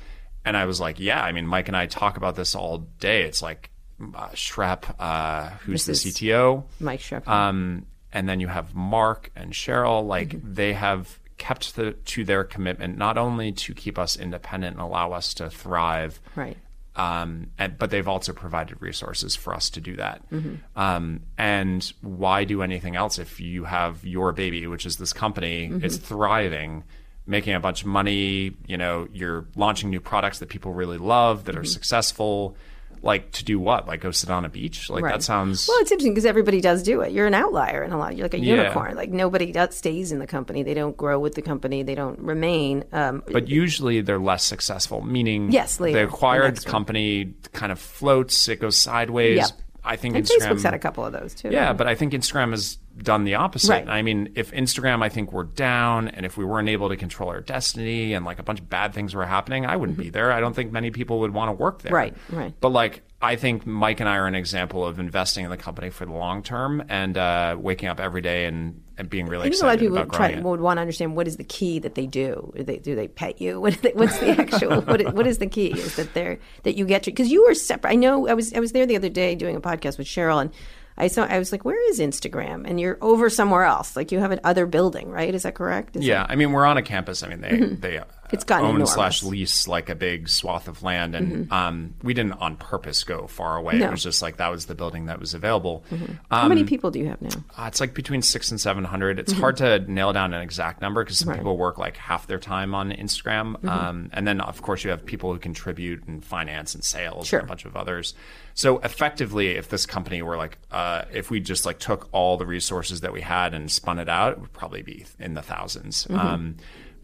And 0.47 0.57
I 0.57 0.65
was 0.65 0.81
like, 0.81 0.99
yeah, 0.99 1.23
I 1.23 1.33
mean, 1.33 1.47
Mike 1.47 1.69
and 1.69 1.77
I 1.77 1.87
talk 1.87 2.17
about 2.17 2.37
this 2.37 2.55
all 2.55 2.79
day. 3.01 3.25
It's 3.25 3.43
like 3.43 3.71
uh, 4.01 4.29
Schrep, 4.31 4.85
uh, 4.99 5.51
who's 5.65 5.85
This 5.85 6.05
the 6.05 6.11
CTO. 6.11 6.65
Mike 6.81 7.01
Schroepfer. 7.01 7.29
Um, 7.29 7.87
and 8.13 8.27
then 8.29 8.41
you 8.41 8.47
have 8.47 8.75
Mark 8.75 9.31
and 9.37 9.53
Sheryl. 9.53 10.07
Like 10.07 10.41
they 10.43 10.73
have 10.73 11.19
kept 11.37 11.77
the, 11.77 11.93
to 11.93 12.25
their 12.25 12.45
commitment, 12.45 12.97
not 12.97 13.19
only 13.19 13.53
to 13.53 13.75
keep 13.75 13.99
us 13.99 14.17
independent 14.17 14.77
and 14.77 14.83
allow 14.83 15.13
us 15.13 15.35
to 15.35 15.51
thrive, 15.51 16.19
right. 16.35 16.57
um, 16.95 17.49
and, 17.59 17.77
but 17.77 17.91
they've 17.91 18.09
also 18.09 18.33
provided 18.33 18.81
resources 18.81 19.37
for 19.37 19.53
us 19.53 19.69
to 19.71 19.81
do 19.81 19.97
that. 19.97 20.23
Mm-hmm. 20.31 20.55
Um, 20.81 21.21
and 21.37 21.93
why 22.01 22.45
do 22.45 22.63
anything 22.63 22.97
else 22.97 23.19
if 23.19 23.39
you 23.41 23.65
have 23.65 24.03
your 24.05 24.33
baby, 24.33 24.67
which 24.67 24.87
is 24.87 24.97
this 24.97 25.13
company, 25.13 25.69
Mm-hmm. 25.69 25.85
it's 25.85 25.99
thriving, 25.99 26.85
making 27.27 27.55
a 27.55 27.61
bunch 27.61 27.83
of 27.83 27.87
money. 27.89 28.55
You 28.67 28.77
know, 28.77 29.09
you're 29.13 29.47
launching 29.57 29.91
new 29.91 30.01
products 30.01 30.39
that 30.39 30.49
people 30.49 30.73
really 30.73 30.99
love 30.99 31.45
that 31.45 31.57
are 31.57 31.61
Mm-hmm. 31.61 31.67
successful. 31.67 32.57
Like 33.03 33.31
to 33.33 33.45
do 33.45 33.61
what? 33.61 33.87
Like 33.87 34.01
go 34.01 34.11
sit 34.11 34.31
on 34.31 34.45
a 34.45 34.49
beach? 34.49 34.89
Like 34.89 35.05
Right. 35.05 35.13
that 35.15 35.23
sounds. 35.23 35.69
Well, 35.69 35.77
it's 35.81 35.93
interesting 35.93 36.13
because 36.15 36.25
everybody 36.25 36.61
does 36.61 36.83
do 36.83 37.03
it. 37.03 37.13
You're 37.13 37.27
an 37.27 37.35
outlier 37.35 37.83
in 37.85 37.93
a 37.93 37.99
lot. 37.99 38.17
You're 38.17 38.25
like 38.25 38.35
a 38.35 38.39
Yeah. 38.41 38.55
unicorn. 38.57 38.97
Like 38.97 39.11
nobody 39.11 39.53
does, 39.53 39.77
stays 39.77 40.13
in 40.13 40.19
the 40.19 40.27
company. 40.27 40.63
They 40.63 40.73
don't 40.75 40.97
grow 40.97 41.19
with 41.21 41.35
the 41.35 41.43
company. 41.43 41.83
They 41.83 41.95
don't 41.95 42.19
remain. 42.19 42.85
Um, 42.93 43.23
but 43.31 43.49
usually 43.49 44.01
they're 44.01 44.19
less 44.19 44.43
successful. 44.45 45.03
Meaning, 45.03 45.53
Yes, 45.53 45.79
later, 45.79 45.99
the 46.01 46.07
the 46.07 46.13
acquired 46.13 46.55
one. 46.57 46.65
company 46.65 47.35
kind 47.53 47.71
of 47.71 47.79
floats. 47.79 48.49
It 48.49 48.61
goes 48.61 48.77
sideways. 48.77 49.37
Yeah. 49.37 49.47
I 49.85 49.97
think 49.97 50.17
and 50.17 50.25
Instagram. 50.27 50.49
Facebook's 50.49 50.63
had 50.65 50.75
a 50.75 50.79
couple 50.81 51.05
of 51.05 51.13
those 51.13 51.35
too. 51.35 51.51
Yeah, 51.51 51.75
but 51.75 51.87
I 51.87 51.95
think 51.95 52.13
Instagram 52.13 52.51
has 52.51 52.79
done 52.97 53.25
the 53.25 53.35
opposite. 53.35 53.71
Right. 53.71 53.89
I 53.89 54.03
mean, 54.03 54.33
if 54.37 54.53
Instagram, 54.53 55.03
I 55.03 55.09
think, 55.09 55.33
were 55.33 55.45
down, 55.45 56.09
and 56.09 56.25
if 56.25 56.37
we 56.37 56.45
weren't 56.45 56.69
able 56.69 56.89
to 56.89 56.97
control 56.97 57.29
our 57.31 57.41
destiny, 57.41 58.15
and 58.15 58.25
like 58.25 58.39
a 58.39 58.43
bunch 58.43 58.61
of 58.61 58.69
bad 58.71 58.95
things 58.95 59.15
were 59.15 59.27
happening, 59.27 59.67
I 59.67 59.77
wouldn't 59.77 59.99
be 59.99 60.11
there. 60.11 60.33
I 60.33 60.41
don't 60.41 60.55
think 60.55 60.73
many 60.73 60.91
people 60.91 61.21
would 61.21 61.33
want 61.35 61.49
to 61.49 61.53
work 61.53 61.83
there. 61.83 61.93
Right, 61.93 62.15
right. 62.31 62.55
But 62.61 62.71
like, 62.71 63.03
I 63.21 63.37
think 63.37 63.67
Mike 63.67 64.01
and 64.01 64.09
I 64.09 64.17
are 64.17 64.27
an 64.27 64.35
example 64.35 64.85
of 64.87 64.99
investing 64.99 65.45
in 65.45 65.51
the 65.51 65.57
company 65.57 65.91
for 65.91 66.05
the 66.05 66.13
long 66.13 66.43
term 66.43 66.85
and 66.89 67.17
uh, 67.17 67.57
waking 67.59 67.89
up 67.89 67.99
every 67.99 68.21
day 68.21 68.45
and, 68.45 68.83
and 68.99 69.09
being 69.09 69.27
really 69.27 69.47
I 69.47 69.51
think 69.51 69.63
a 69.63 69.67
lot 69.67 69.75
of 69.75 69.81
people 69.81 69.97
about 69.99 70.13
try, 70.15 70.39
would 70.39 70.61
want 70.61 70.77
to 70.77 70.81
understand 70.83 71.17
what 71.17 71.27
is 71.27 71.37
the 71.39 71.45
key 71.45 71.79
that 71.81 71.95
they 71.95 72.07
do. 72.07 72.53
Do 72.57 72.63
they, 72.63 72.77
do 72.79 72.95
they 72.95 73.09
pet 73.09 73.41
you? 73.41 73.61
What, 73.67 73.75
they- 73.83 73.93
what's 73.93 74.19
the 74.19 74.31
actual? 74.31 74.83
what, 74.83 75.01
is, 75.01 75.13
what 75.13 75.27
is 75.27 75.39
the 75.39 75.47
key? 75.47 75.69
Is 75.69 75.97
that 75.97 76.13
they're 76.15 76.39
that 76.65 76.77
you 76.77 76.87
get 76.87 77.03
to 77.05 77.11
because 77.11 77.31
you 77.31 77.45
were 77.47 77.55
separate. 77.55 77.91
I 77.91 77.95
know 77.95 78.29
I 78.29 78.35
was 78.35 78.53
I 78.53 78.61
was 78.61 78.73
there 78.73 78.87
the 78.87 78.97
other 78.97 79.09
day 79.09 79.35
doing 79.35 79.57
a 79.57 79.61
podcast 79.61 79.99
with 79.99 80.07
Sheryl 80.07 80.41
and. 80.41 80.51
I 80.99 81.09
saw. 81.09 81.25
I 81.25 81.39
was 81.39 81.53
like, 81.53 81.65
"Where 81.65 81.91
is 81.91 82.01
Instagram?" 82.01 82.69
And 82.69 82.81
you're 82.81 82.99
over 83.01 83.29
somewhere 83.31 83.65
else. 83.65 83.97
Like 83.97 84.13
you 84.13 84.19
have 84.21 84.31
an 84.33 84.41
other 84.45 84.67
building, 84.67 85.11
right? 85.11 85.35
Is 85.35 85.43
that 85.43 85.55
correct? 85.55 85.97
Is 85.97 86.05
Yeah, 86.07 86.25
I 86.29 86.37
mean, 86.37 86.53
we're 86.53 86.65
on 86.65 86.77
a 86.77 86.83
campus. 86.83 87.23
I 87.23 87.29
mean, 87.29 87.41
they 87.41 87.51
Mm-hmm. 87.51 87.81
they 87.81 88.01
It's 88.33 88.45
gotten 88.45 88.65
own 88.67 88.71
enormous. 88.77 88.93
slash 88.95 89.23
lease 89.23 89.69
like 89.69 89.89
a 89.89 89.95
big 89.95 90.29
swath 90.29 90.69
of 90.69 90.83
land, 90.83 91.15
and 91.15 91.51
um, 91.53 91.95
we 92.03 92.15
didn't 92.15 92.33
on 92.35 92.57
purpose 92.57 93.05
go 93.05 93.27
far 93.27 93.57
away. 93.57 93.75
Mm-hmm. 93.75 93.79
No. 93.81 93.85
Mm-hmm. 93.87 93.91
It 93.91 93.95
was 93.95 94.03
just 94.03 94.23
like 94.23 94.37
that 94.39 94.51
was 94.51 94.67
the 94.67 94.75
building 94.75 95.07
that 95.07 95.21
was 95.21 95.35
available. 95.35 95.85
How 96.31 96.49
many 96.49 96.65
people 96.65 96.91
do 96.91 96.99
you 96.99 97.07
have 97.09 97.21
now? 97.23 97.31
Uh, 97.57 97.65
it's 97.67 97.81
like 97.81 97.95
between 97.95 98.23
six 98.23 98.51
and 98.51 98.61
seven 98.61 98.85
hundred. 98.85 99.17
Mm-hmm. 99.19 99.21
It's 99.31 99.33
hard 99.33 99.57
to 99.59 99.79
nail 99.91 100.13
down 100.13 100.35
an 100.35 100.43
exact 100.43 100.81
number 100.81 101.03
because 101.05 101.19
some 101.19 101.35
people 101.35 101.57
work 101.57 101.79
like 101.79 101.97
half 101.97 102.27
their 102.27 102.39
time 102.39 102.75
on 102.75 102.91
Instagram, 102.93 103.57
Mm-hmm. 103.57 103.69
um, 103.69 104.11
and 104.13 104.27
then 104.27 104.41
of 104.41 104.63
course 104.63 104.85
you 104.85 104.91
have 104.91 105.05
people 105.07 105.33
who 105.33 105.39
contribute 105.39 106.07
in 106.09 106.21
finance 106.21 106.75
and 106.75 106.83
sales 106.85 107.27
Sure. 107.27 107.41
and 107.41 107.47
a 107.47 107.49
bunch 107.49 107.65
of 107.65 107.77
others. 107.77 108.15
So 108.55 108.79
effectively, 108.79 109.49
if 109.51 109.69
this 109.69 109.85
company 109.85 110.23
were 110.23 110.37
like, 110.37 110.57
uh, 110.73 111.03
if 111.13 111.31
we 111.31 111.41
just 111.41 111.67
like 111.67 111.79
took 111.79 112.09
all 112.13 112.37
the 112.39 112.47
resources 112.47 113.03
that 113.03 113.13
we 113.13 113.21
had 113.21 113.53
and 113.53 113.71
spun 113.71 113.99
it 113.99 114.09
out, 114.09 114.33
it 114.33 114.41
would 114.41 114.53
probably 114.55 114.83
be 114.83 115.05
in 115.19 115.35
the 115.35 115.43
1000s 115.43 116.07
Mm-hmm. 116.09 116.15
Um, 116.19 116.57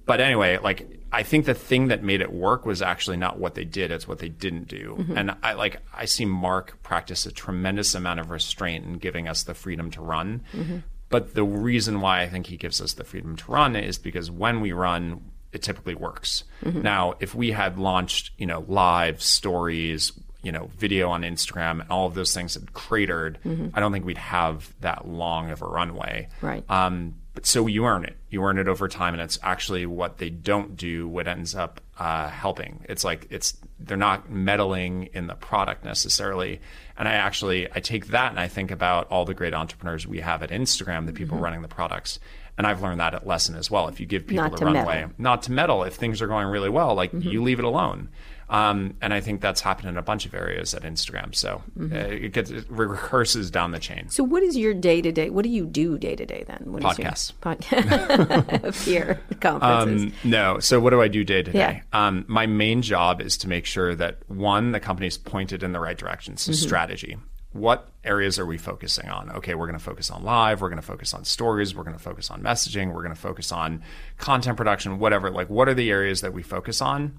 but 0.07 0.21
anyway, 0.21 0.59
like 0.59 0.89
I 1.13 1.23
think 1.23 1.45
the 1.45 1.55
thing 1.55 1.89
that 1.89 2.03
made 2.03 2.21
it 2.21 2.33
work 2.33 2.65
was 2.65 2.81
actually 2.83 3.19
not 3.19 3.39
what 3.39 3.55
they 3.55 3.65
did; 3.65 3.91
it's 3.91 4.09
what 4.09 4.19
they 4.19 4.29
didn't 4.29 4.69
do. 4.69 4.97
Mm-hmm. 4.99 5.19
And 5.19 5.37
I 5.43 5.53
like 5.53 5.83
I 5.95 6.07
see 6.07 6.25
Mark 6.25 6.83
practice 6.83 7.27
a 7.27 7.33
tremendous 7.33 7.95
amount 7.95 8.21
of 8.21 8.31
restraint 8.31 8.85
in 8.85 8.95
giving 8.95 9.29
us 9.29 9.43
the 9.43 9.55
freedom 9.55 9.91
to 9.93 10.01
run. 10.01 10.43
Mm-hmm. 10.53 10.79
But 11.11 11.35
the 11.35 11.45
reason 11.45 12.01
why 12.01 12.23
I 12.23 12.29
think 12.29 12.47
he 12.47 12.57
gives 12.57 12.81
us 12.81 12.95
the 12.95 13.05
freedom 13.05 13.37
to 13.37 13.53
run 13.53 13.77
is 13.77 13.99
because 13.99 14.31
when 14.31 14.63
we 14.63 14.73
run, 14.73 15.21
it 15.53 15.63
typically 15.63 15.95
works. 15.95 16.45
Mm-hmm. 16.65 16.81
Now, 16.81 17.15
if 17.21 17.35
we 17.35 17.51
had 17.51 17.79
launched, 17.79 18.31
you 18.39 18.47
know, 18.47 18.65
live 18.67 19.21
stories, 19.23 20.13
you 20.43 20.51
know, 20.51 20.71
video 20.79 21.11
on 21.11 21.21
Instagram, 21.21 21.83
and 21.83 21.91
all 21.91 22.07
of 22.07 22.15
those 22.15 22.33
things 22.33 22.55
had 22.55 22.73
cratered, 22.73 23.39
I 23.75 23.81
don't 23.81 23.93
think 23.93 24.07
we'd 24.07 24.17
have 24.17 24.73
that 24.81 25.07
long 25.07 25.51
of 25.51 25.61
a 25.61 25.67
runway. 25.67 26.29
Mm-hmm. 26.37 26.47
Right. 26.47 26.71
Um, 26.71 27.17
but 27.35 27.47
so 27.47 27.67
you 27.67 27.85
earn 27.87 28.05
it. 28.05 28.17
You 28.29 28.43
earn 28.45 28.59
it 28.59 28.69
over 28.69 28.89
time, 28.89 29.15
and 29.15 29.23
it's 29.23 29.39
actually 29.43 29.87
what 29.87 30.19
they 30.19 30.31
don't 30.31 30.77
do. 30.77 31.09
What 31.09 31.27
ends 31.27 31.55
up 31.55 31.81
uh, 31.99 32.29
helping. 32.29 32.85
It's 32.89 33.05
like 33.05 33.27
it's 33.31 33.57
they're 33.79 33.97
not 33.97 34.31
meddling 34.31 35.09
in 35.13 35.27
the 35.29 35.35
product 35.35 35.85
necessarily. 35.85 36.61
And 36.97 37.09
I 37.09 37.13
actually 37.13 37.69
I 37.75 37.81
take 37.81 38.09
that 38.09 38.31
and 38.31 38.41
I 38.41 38.49
think 38.49 38.71
about 38.71 39.09
all 39.09 39.25
the 39.25 39.35
great 39.35 39.55
entrepreneurs 39.55 40.07
we 40.07 40.21
have 40.21 40.43
at 40.43 40.51
Instagram, 40.51 41.07
the 41.07 41.13
people 41.13 41.39
running 41.39 41.63
the 41.63 41.69
products. 41.69 42.19
And 42.59 42.67
I've 42.67 42.83
learned 42.83 43.01
that 43.01 43.15
at 43.15 43.27
lesson 43.27 43.57
as 43.57 43.71
well. 43.71 43.89
If 43.89 43.99
you 43.99 44.07
give 44.07 44.27
people 44.27 44.45
Not 44.45 44.59
the 44.59 44.67
runway, 44.67 45.01
meddle. 45.03 45.11
not 45.17 45.43
to 45.45 45.53
meddle. 45.53 45.85
If 45.85 45.95
things 45.95 46.21
are 46.21 46.27
going 46.27 46.49
really 46.49 46.69
well, 46.69 46.95
like 46.95 47.11
you 47.13 47.43
leave 47.43 47.59
it 47.59 47.65
alone. 47.65 48.11
Um, 48.53 48.97
and 49.01 49.15
I 49.15 49.21
think 49.21 49.41
that's 49.41 49.63
happened 49.63 49.89
in 49.89 49.97
a 49.97 50.03
bunch 50.03 50.27
of 50.27 50.35
areas 50.35 50.75
at 50.75 50.83
Instagram. 50.83 51.35
So 51.35 51.63
uh, 51.81 51.95
it 51.97 52.33
gets 52.35 52.51
it 52.51 52.67
recurses 52.69 53.51
down 53.51 53.71
the 53.71 53.79
chain. 53.79 54.11
So, 54.11 54.23
what 54.23 54.43
is 54.43 54.59
your 54.59 54.75
day 54.75 55.01
to 55.01 55.11
day? 55.11 55.31
What 55.31 55.43
do 55.45 55.49
you 55.49 55.65
do 55.65 55.97
day 55.97 56.15
to 56.17 56.27
day 56.27 56.45
then? 56.47 56.65
What 56.67 56.83
Podcasts. 56.83 57.33
Podcast. 57.41 58.85
Here, 58.85 59.21
conferences. 59.41 60.13
Um, 60.13 60.31
no. 60.31 60.59
So 60.59 60.81
what 60.81 60.91
do 60.91 61.01
I 61.01 61.09
do 61.09 61.25
day 61.25 61.43
to 61.43 61.51
day? 61.51 61.83
Um, 61.95 62.25
my 62.29 62.47
main 62.47 62.83
job 62.83 63.21
is 63.23 63.39
to 63.39 63.49
make 63.49 63.65
sure 63.65 63.95
that 63.95 64.19
one, 64.29 64.73
the 64.73 64.81
company's 64.81 65.17
pointed 65.17 65.63
in 65.63 65.73
the 65.73 65.81
right 65.81 65.97
direction. 65.97 66.37
So 66.37 66.53
Mm-hmm. 66.53 66.63
strategy. 66.67 67.17
What 67.53 67.89
areas 68.05 68.39
are 68.39 68.47
we 68.47 68.57
focusing 68.59 69.09
on? 69.09 69.31
Okay, 69.31 69.55
we're 69.55 69.67
going 69.67 69.79
to 69.79 69.85
focus 69.85 70.11
on 70.11 70.25
live. 70.25 70.61
We're 70.63 70.69
going 70.71 70.81
to 70.81 70.87
focus 70.87 71.13
on 71.15 71.25
stories. 71.25 71.75
We're 71.75 71.85
going 71.85 71.97
to 71.97 72.03
focus 72.03 72.31
on 72.31 72.43
messaging. 72.43 72.93
We're 72.93 73.03
going 73.03 73.15
to 73.15 73.21
focus 73.21 73.53
on 73.53 73.83
content 74.19 74.57
production. 74.57 74.99
Whatever. 74.99 75.31
Like, 75.31 75.49
what 75.51 75.69
are 75.69 75.75
the 75.75 75.91
areas 75.91 76.21
that 76.23 76.33
we 76.33 76.43
focus 76.43 76.81
on? 76.83 77.19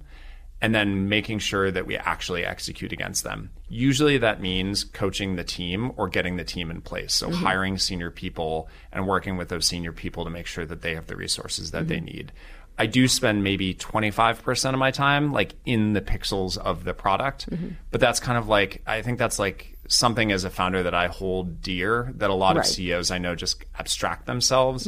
And 0.63 0.74
then 0.74 1.10
making 1.10 1.39
sure 1.39 1.70
that 1.70 1.86
we 1.86 1.98
actually 1.98 2.46
execute 2.46 2.93
against 2.93 3.25
them. 3.25 3.50
Usually 3.67 4.17
that 4.20 4.39
means 4.39 4.86
coaching 4.86 5.36
the 5.36 5.43
team 5.43 5.91
or 5.98 6.08
getting 6.08 6.38
the 6.38 6.46
team 6.46 6.72
in 6.72 6.79
place. 6.79 7.13
So 7.13 7.27
mm-hmm. 7.27 7.43
hiring 7.43 7.77
senior 7.77 8.10
people 8.10 8.70
and 8.89 9.05
working 9.05 9.36
with 9.36 9.50
those 9.50 9.67
senior 9.67 9.91
people 9.91 10.24
to 10.24 10.29
make 10.29 10.48
sure 10.48 10.65
that 10.65 10.82
they 10.82 10.96
have 10.96 11.08
the 11.08 11.17
resources 11.17 11.72
that 11.72 11.89
they 11.89 11.98
mm-hmm. 11.98 12.05
need. 12.05 12.32
I 12.79 12.86
do 12.86 13.10
spend 13.10 13.43
maybe 13.43 13.75
25% 13.75 14.74
of 14.74 14.79
my 14.79 14.91
time 14.91 15.34
like 15.34 15.53
in 15.65 15.91
the 15.91 16.01
pixels 16.01 16.58
of 16.58 16.86
the 16.86 16.93
product, 16.93 17.50
mm-hmm. 17.50 17.72
but 17.91 18.00
that's 18.00 18.22
kind 18.22 18.38
of 18.38 18.48
like 18.48 18.82
I 18.88 19.01
think 19.01 19.20
that's 19.20 19.39
like 19.39 19.77
something 19.89 20.32
as 20.32 20.46
a 20.46 20.50
founder 20.50 20.82
that 20.84 20.96
I 20.96 21.08
hold 21.08 21.62
dear 21.62 22.13
that 22.15 22.29
a 22.29 22.34
lot 22.34 22.55
Right. 22.55 22.65
of 22.65 22.72
CEOs 22.72 23.12
I 23.12 23.17
know 23.17 23.36
just 23.36 23.65
abstract 23.77 24.27
themselves. 24.27 24.88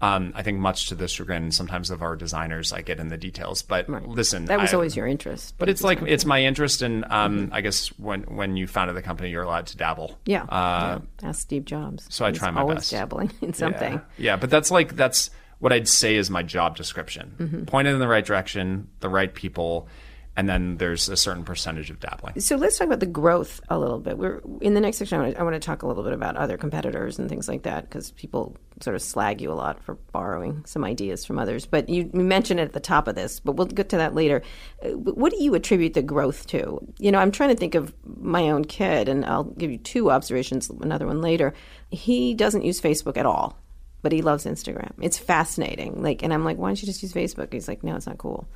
Um, 0.00 0.32
I 0.34 0.42
think 0.42 0.58
much 0.58 0.88
to 0.88 0.94
the 0.94 1.08
chagrin 1.08 1.50
sometimes 1.50 1.90
of 1.90 2.02
our 2.02 2.14
designers, 2.16 2.72
I 2.72 2.82
get 2.82 2.98
in 3.00 3.08
the 3.08 3.16
details. 3.16 3.62
But 3.62 3.88
listen, 3.88 4.44
that 4.46 4.60
was 4.60 4.72
I- 4.72 4.76
always 4.76 4.94
your 4.96 5.06
interest. 5.06 5.54
but 5.56 5.68
it's 5.70 5.82
like 5.82 6.02
it's 6.02 6.24
my 6.26 6.42
interest 6.42 6.82
in. 6.82 7.04
Um, 7.10 7.48
I 7.52 7.60
guess 7.62 7.88
when 7.98 8.22
when 8.24 8.56
you 8.56 8.66
founded 8.66 8.96
the 8.96 9.02
company, 9.02 9.30
you're 9.30 9.44
allowed 9.44 9.66
to 9.68 9.76
dabble. 9.76 10.08
Mm-hmm. 10.08 10.30
yeah, 10.30 10.42
Uh, 10.44 10.98
yeah. 11.22 11.28
Ask 11.28 11.40
Steve 11.40 11.64
Jobs. 11.64 12.06
so 12.10 12.24
I 12.26 12.32
try 12.32 12.50
my 12.50 12.60
always 12.60 12.76
best. 12.78 12.90
dabbling 12.90 13.30
in 13.40 13.54
something. 13.54 13.94
Yeah. 13.94 14.00
yeah, 14.18 14.36
but 14.36 14.50
that's 14.50 14.70
like 14.70 14.94
that's 14.96 15.30
what 15.60 15.72
I'd 15.72 15.88
say 15.88 16.16
is 16.16 16.28
my 16.28 16.42
job 16.42 16.76
description. 16.76 17.34
Mm-hmm. 17.38 17.64
Pointed 17.64 17.94
in 17.94 18.00
the 18.00 18.08
right 18.08 18.26
direction, 18.26 18.88
the 19.00 19.08
right 19.08 19.32
people, 19.32 19.88
and 20.36 20.48
then 20.48 20.78
there's 20.78 21.08
a 21.08 21.16
certain 21.16 21.44
percentage 21.44 21.90
of 21.90 22.00
dabbling. 22.00 22.40
So 22.40 22.56
let's 22.56 22.76
talk 22.76 22.86
about 22.86 23.00
the 23.00 23.06
growth 23.06 23.60
a 23.68 23.78
little 23.78 24.00
bit. 24.00 24.18
We're 24.18 24.40
in 24.60 24.74
the 24.74 24.80
next 24.80 24.98
section. 24.98 25.18
I 25.18 25.22
want 25.22 25.34
to, 25.34 25.40
I 25.40 25.42
want 25.44 25.54
to 25.54 25.60
talk 25.60 25.82
a 25.82 25.86
little 25.86 26.02
bit 26.02 26.12
about 26.12 26.36
other 26.36 26.56
competitors 26.56 27.18
and 27.18 27.28
things 27.28 27.48
like 27.48 27.62
that 27.62 27.88
because 27.88 28.10
people 28.12 28.56
sort 28.80 28.96
of 28.96 29.02
slag 29.02 29.40
you 29.40 29.52
a 29.52 29.54
lot 29.54 29.82
for 29.82 29.94
borrowing 30.12 30.64
some 30.66 30.84
ideas 30.84 31.24
from 31.24 31.38
others. 31.38 31.66
But 31.66 31.88
you, 31.88 32.10
mentioned 32.12 32.58
it 32.58 32.64
at 32.64 32.72
the 32.72 32.80
top 32.80 33.06
of 33.06 33.14
this, 33.14 33.38
but 33.38 33.52
we'll 33.52 33.66
get 33.66 33.90
to 33.90 33.98
that 33.98 34.14
later. 34.14 34.42
Uh, 34.84 34.90
What 34.90 35.30
do 35.32 35.42
you 35.42 35.54
attribute 35.54 35.94
the 35.94 36.02
growth 36.02 36.46
to? 36.48 36.80
You 36.98 37.12
know, 37.12 37.18
I'm 37.18 37.30
trying 37.30 37.50
to 37.50 37.56
think 37.56 37.76
of 37.76 37.94
my 38.04 38.50
own 38.50 38.64
kid, 38.64 39.08
and 39.08 39.24
I'll 39.24 39.44
give 39.44 39.70
you 39.70 39.78
two 39.78 40.10
observations. 40.10 40.68
Another 40.68 41.06
one 41.06 41.20
later. 41.20 41.54
He 41.90 42.34
doesn't 42.34 42.64
use 42.64 42.80
Facebook 42.80 43.16
at 43.16 43.26
all. 43.26 43.58
But 44.02 44.12
he 44.12 44.20
loves 44.20 44.44
Instagram. 44.44 44.92
It's 45.00 45.16
fascinating. 45.16 46.02
Like, 46.02 46.22
and 46.22 46.34
I'm 46.34 46.44
like, 46.44 46.58
why 46.58 46.68
don't 46.68 46.82
you 46.82 46.84
just 46.84 47.02
use 47.02 47.14
Facebook? 47.14 47.50
He's 47.50 47.68
like, 47.68 47.82
no, 47.82 47.96
it's 47.96 48.06
not 48.06 48.18
cool. 48.18 48.46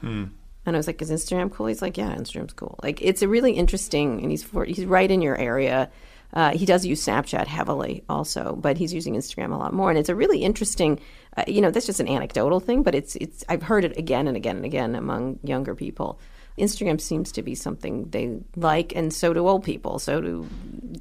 And 0.68 0.76
I 0.76 0.78
was 0.78 0.86
like, 0.86 1.00
"Is 1.02 1.10
Instagram 1.10 1.50
cool?" 1.52 1.66
He's 1.66 1.82
like, 1.82 1.96
"Yeah, 1.96 2.14
Instagram's 2.14 2.52
cool." 2.52 2.78
Like, 2.82 3.02
it's 3.02 3.22
a 3.22 3.28
really 3.28 3.52
interesting, 3.52 4.20
and 4.22 4.30
he's 4.30 4.44
for, 4.44 4.64
he's 4.64 4.84
right 4.84 5.10
in 5.10 5.22
your 5.22 5.36
area. 5.36 5.90
Uh, 6.34 6.50
he 6.50 6.66
does 6.66 6.84
use 6.84 7.04
Snapchat 7.04 7.46
heavily, 7.46 8.04
also, 8.08 8.54
but 8.56 8.76
he's 8.76 8.92
using 8.92 9.14
Instagram 9.14 9.52
a 9.52 9.56
lot 9.56 9.72
more, 9.72 9.90
and 9.90 9.98
it's 9.98 10.10
a 10.10 10.14
really 10.14 10.42
interesting. 10.42 11.00
Uh, 11.36 11.44
you 11.46 11.60
know, 11.60 11.70
that's 11.70 11.86
just 11.86 12.00
an 12.00 12.08
anecdotal 12.08 12.60
thing, 12.60 12.82
but 12.82 12.94
it's 12.94 13.16
it's. 13.16 13.44
I've 13.48 13.62
heard 13.62 13.84
it 13.84 13.96
again 13.96 14.28
and 14.28 14.36
again 14.36 14.56
and 14.56 14.64
again 14.64 14.94
among 14.94 15.38
younger 15.42 15.74
people. 15.74 16.20
Instagram 16.58 17.00
seems 17.00 17.32
to 17.32 17.42
be 17.42 17.54
something 17.54 18.10
they 18.10 18.38
like, 18.56 18.94
and 18.94 19.12
so 19.12 19.32
do 19.32 19.46
old 19.46 19.64
people. 19.64 19.98
So 19.98 20.20
do 20.20 20.48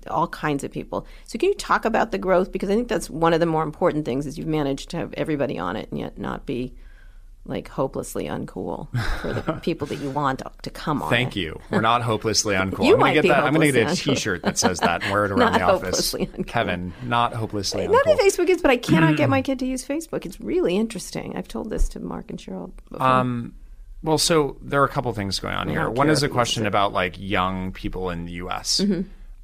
all 0.07 0.27
kinds 0.27 0.63
of 0.63 0.71
people. 0.71 1.05
So, 1.25 1.37
can 1.37 1.49
you 1.49 1.55
talk 1.55 1.83
about 1.83 2.11
the 2.11 2.17
growth? 2.17 2.51
Because 2.51 2.69
I 2.69 2.75
think 2.75 2.87
that's 2.87 3.09
one 3.09 3.33
of 3.33 3.39
the 3.39 3.45
more 3.45 3.63
important 3.63 4.05
things 4.05 4.25
is 4.25 4.37
you've 4.37 4.47
managed 4.47 4.91
to 4.91 4.97
have 4.97 5.13
everybody 5.15 5.59
on 5.59 5.75
it, 5.75 5.89
and 5.89 5.99
yet 5.99 6.17
not 6.17 6.45
be 6.45 6.73
like 7.47 7.67
hopelessly 7.67 8.25
uncool 8.25 8.87
for 9.21 9.33
the 9.33 9.53
people 9.63 9.87
that 9.87 9.95
you 9.97 10.09
want 10.09 10.41
to 10.63 10.69
come 10.69 11.01
on. 11.01 11.09
Thank 11.09 11.35
it. 11.35 11.41
you. 11.41 11.59
We're 11.71 11.81
not 11.81 12.01
hopelessly 12.01 12.55
uncool. 12.55 12.85
You 12.85 12.85
I'm 12.85 12.91
gonna 12.91 12.97
might 12.97 13.13
get 13.13 13.21
be 13.23 13.29
that. 13.29 13.43
I'm 13.43 13.53
gonna 13.53 13.71
get 13.71 13.91
a. 13.91 13.95
T-shirt 13.95 14.43
that 14.43 14.57
says 14.57 14.79
that 14.79 15.03
and 15.03 15.11
wear 15.11 15.25
it 15.25 15.31
around 15.31 15.53
Not 15.53 15.59
the 15.59 15.61
office. 15.65 16.11
hopelessly 16.13 16.25
uncool. 16.27 16.47
Kevin, 16.47 16.93
not 17.03 17.33
hopelessly 17.33 17.87
uncool. 17.87 18.13
of 18.13 18.19
Facebook 18.19 18.49
is, 18.49 18.61
but 18.61 18.71
I 18.71 18.77
cannot 18.77 19.17
get 19.17 19.29
my 19.29 19.41
kid 19.41 19.59
to 19.59 19.65
use 19.65 19.85
Facebook. 19.85 20.25
It's 20.25 20.39
really 20.39 20.75
interesting. 20.77 21.35
I've 21.35 21.47
told 21.47 21.69
this 21.69 21.89
to 21.89 21.99
Mark 21.99 22.29
and 22.29 22.39
Sheryl. 22.39 22.71
Before. 22.91 23.05
Um, 23.05 23.55
well, 24.03 24.17
so 24.17 24.57
there 24.61 24.81
are 24.81 24.85
a 24.85 24.89
couple 24.89 25.11
things 25.13 25.39
going 25.39 25.55
on 25.55 25.67
I 25.69 25.71
here. 25.71 25.89
One 25.89 26.09
is 26.09 26.23
a 26.23 26.29
question 26.29 26.65
it. 26.65 26.67
about 26.67 26.93
like 26.93 27.15
young 27.17 27.71
people 27.73 28.09
in 28.09 28.25
the 28.25 28.33
U.S. 28.33 28.81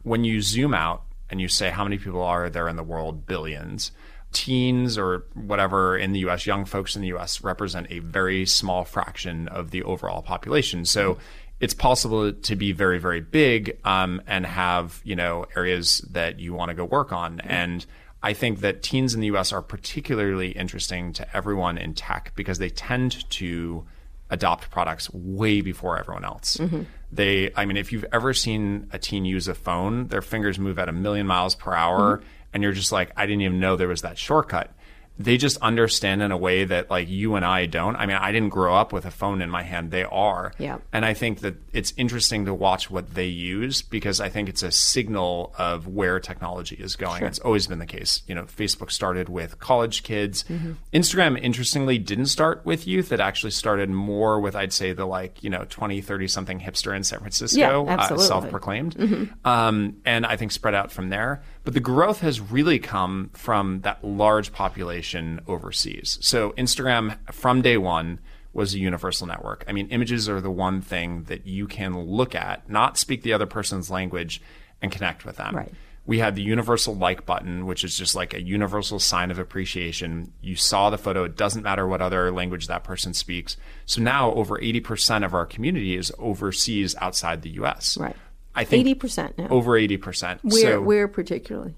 When 0.03 0.23
you 0.23 0.41
zoom 0.41 0.73
out 0.73 1.03
and 1.29 1.41
you 1.41 1.47
say 1.47 1.69
how 1.69 1.83
many 1.83 1.97
people 1.97 2.21
are 2.21 2.49
there 2.49 2.67
in 2.67 2.75
the 2.75 2.83
world, 2.83 3.25
billions. 3.25 3.91
Teens 4.33 4.97
or 4.97 5.25
whatever 5.33 5.97
in 5.97 6.11
the 6.11 6.19
U.S., 6.19 6.45
young 6.45 6.65
folks 6.65 6.95
in 6.95 7.01
the 7.01 7.09
U.S. 7.09 7.43
represent 7.43 7.87
a 7.89 7.99
very 7.99 8.45
small 8.45 8.83
fraction 8.83 9.47
of 9.47 9.71
the 9.71 9.83
overall 9.83 10.21
population. 10.21 10.85
So 10.85 11.17
it's 11.59 11.73
possible 11.73 12.33
to 12.33 12.55
be 12.55 12.73
very, 12.73 12.99
very 12.99 13.21
big 13.21 13.77
um, 13.85 14.21
and 14.27 14.45
have 14.45 14.99
you 15.03 15.15
know 15.15 15.45
areas 15.55 15.99
that 16.11 16.39
you 16.39 16.53
want 16.53 16.69
to 16.69 16.75
go 16.75 16.83
work 16.83 17.13
on. 17.13 17.37
Mm-hmm. 17.37 17.49
And 17.49 17.85
I 18.21 18.33
think 18.33 18.59
that 18.59 18.83
teens 18.83 19.13
in 19.13 19.21
the 19.21 19.27
US 19.27 19.53
are 19.53 19.61
particularly 19.61 20.51
interesting 20.51 21.13
to 21.13 21.35
everyone 21.35 21.77
in 21.77 21.93
tech 21.93 22.33
because 22.35 22.57
they 22.57 22.69
tend 22.69 23.29
to 23.31 23.85
adopt 24.29 24.71
products 24.71 25.13
way 25.13 25.61
before 25.61 25.97
everyone 25.99 26.25
else. 26.25 26.57
Mm-hmm. 26.57 26.83
They, 27.11 27.51
I 27.55 27.65
mean, 27.65 27.77
if 27.77 27.91
you've 27.91 28.05
ever 28.11 28.33
seen 28.33 28.89
a 28.91 28.97
teen 28.97 29.25
use 29.25 29.47
a 29.47 29.53
phone, 29.53 30.07
their 30.07 30.21
fingers 30.21 30.57
move 30.57 30.79
at 30.79 30.89
a 30.89 30.91
million 30.91 31.27
miles 31.27 31.53
per 31.53 31.73
hour, 31.73 32.17
mm-hmm. 32.17 32.25
And 32.53 32.63
you're 32.63 32.71
just 32.73 32.91
like, 32.91 33.11
I 33.17 33.25
didn't 33.25 33.41
even 33.41 33.59
know 33.59 33.75
there 33.75 33.87
was 33.87 34.01
that 34.01 34.17
shortcut. 34.17 34.71
They 35.19 35.37
just 35.37 35.57
understand 35.61 36.23
in 36.23 36.31
a 36.31 36.37
way 36.37 36.65
that 36.65 36.89
like 36.89 37.07
you 37.07 37.35
and 37.35 37.45
I 37.45 37.67
don't. 37.67 37.95
I 37.95 38.07
mean, 38.07 38.15
I 38.17 38.31
didn't 38.31 38.49
grow 38.49 38.75
up 38.75 38.91
with 38.91 39.05
a 39.05 39.11
phone 39.11 39.43
in 39.43 39.49
my 39.51 39.61
hand. 39.61 39.91
They 39.91 40.03
are. 40.03 40.53
Yeah. 40.57 40.79
And 40.91 41.05
I 41.05 41.13
think 41.13 41.41
that 41.41 41.53
it's 41.71 41.93
interesting 41.97 42.45
to 42.45 42.53
watch 42.53 42.89
what 42.89 43.13
they 43.13 43.27
use 43.27 43.83
because 43.83 44.19
I 44.19 44.29
think 44.29 44.49
it's 44.49 44.63
a 44.63 44.71
signal 44.71 45.53
of 45.55 45.87
where 45.87 46.19
technology 46.19 46.77
is 46.77 46.95
going. 46.95 47.23
It's 47.25 47.37
always 47.37 47.67
been 47.67 47.77
the 47.77 47.85
case. 47.85 48.23
You 48.25 48.33
know, 48.33 48.45
Facebook 48.45 48.89
started 48.89 49.29
with 49.29 49.59
college 49.59 50.01
kids. 50.01 50.45
Instagram, 50.91 51.39
interestingly, 51.39 51.99
didn't 51.99 52.25
start 52.25 52.65
with 52.65 52.87
youth. 52.87 53.11
It 53.11 53.19
actually 53.19 53.51
started 53.51 53.91
more 53.91 54.39
with, 54.39 54.55
I'd 54.55 54.73
say, 54.73 54.93
the 54.93 55.05
like, 55.05 55.43
you 55.43 55.49
know, 55.51 55.67
20, 55.69 56.01
30 56.01 56.27
something 56.27 56.59
hipster 56.59 56.95
in 56.95 57.03
San 57.03 57.19
Francisco, 57.19 57.85
Yeah, 57.85 57.95
uh, 57.97 58.17
self 58.17 58.49
proclaimed. 58.49 59.29
Um, 59.45 59.97
and 60.05 60.25
I 60.25 60.37
think 60.37 60.51
spread 60.51 60.73
out 60.73 60.91
from 60.91 61.09
there. 61.09 61.43
But 61.63 61.73
the 61.73 61.79
growth 61.79 62.19
has 62.19 62.41
really 62.41 62.77
come 62.77 63.31
from 63.33 63.81
that 63.81 64.03
large 64.03 64.51
population 64.51 65.39
overseas. 65.47 66.17
So 66.21 66.51
Instagram, 66.51 67.17
from 67.31 67.61
day 67.61 67.77
one, 67.77 68.19
was 68.51 68.73
a 68.73 68.79
universal 68.79 69.27
network. 69.27 69.63
I 69.67 69.71
mean, 69.71 69.87
images 69.87 70.29
are 70.29 70.41
the 70.41 70.51
one 70.51 70.81
thing 70.81 71.23
that 71.23 71.47
you 71.47 71.67
can 71.67 71.97
look 71.97 72.35
at, 72.35 72.69
not 72.69 72.97
speak 72.97 73.23
the 73.23 73.33
other 73.33 73.47
person's 73.47 73.89
language, 73.89 74.41
and 74.81 74.91
connect 74.91 75.25
with 75.25 75.37
them. 75.37 75.55
Right. 75.55 75.71
We 76.05 76.19
had 76.19 76.35
the 76.35 76.41
universal 76.41 76.93
like 76.95 77.25
button, 77.25 77.65
which 77.65 77.85
is 77.85 77.97
just 77.97 78.13
like 78.13 78.33
a 78.33 78.41
universal 78.41 78.99
sign 78.99 79.31
of 79.31 79.39
appreciation. 79.39 80.33
You 80.41 80.57
saw 80.57 80.89
the 80.89 80.97
photo, 80.97 81.23
it 81.23 81.37
doesn't 81.37 81.63
matter 81.63 81.87
what 81.87 82.01
other 82.01 82.29
language 82.29 82.67
that 82.67 82.83
person 82.83 83.13
speaks. 83.13 83.55
So 83.85 84.01
now 84.01 84.33
over 84.33 84.57
80% 84.57 85.23
of 85.23 85.33
our 85.33 85.45
community 85.45 85.95
is 85.95 86.11
overseas 86.19 86.93
outside 86.99 87.41
the 87.41 87.51
US. 87.51 87.97
Right. 87.97 88.17
I 88.55 88.63
think 88.65 88.87
80% 88.99 89.37
now. 89.37 89.47
over 89.49 89.71
80%. 89.71 90.39
Where, 90.43 90.61
so, 90.61 90.81
where 90.81 91.07
particularly? 91.07 91.75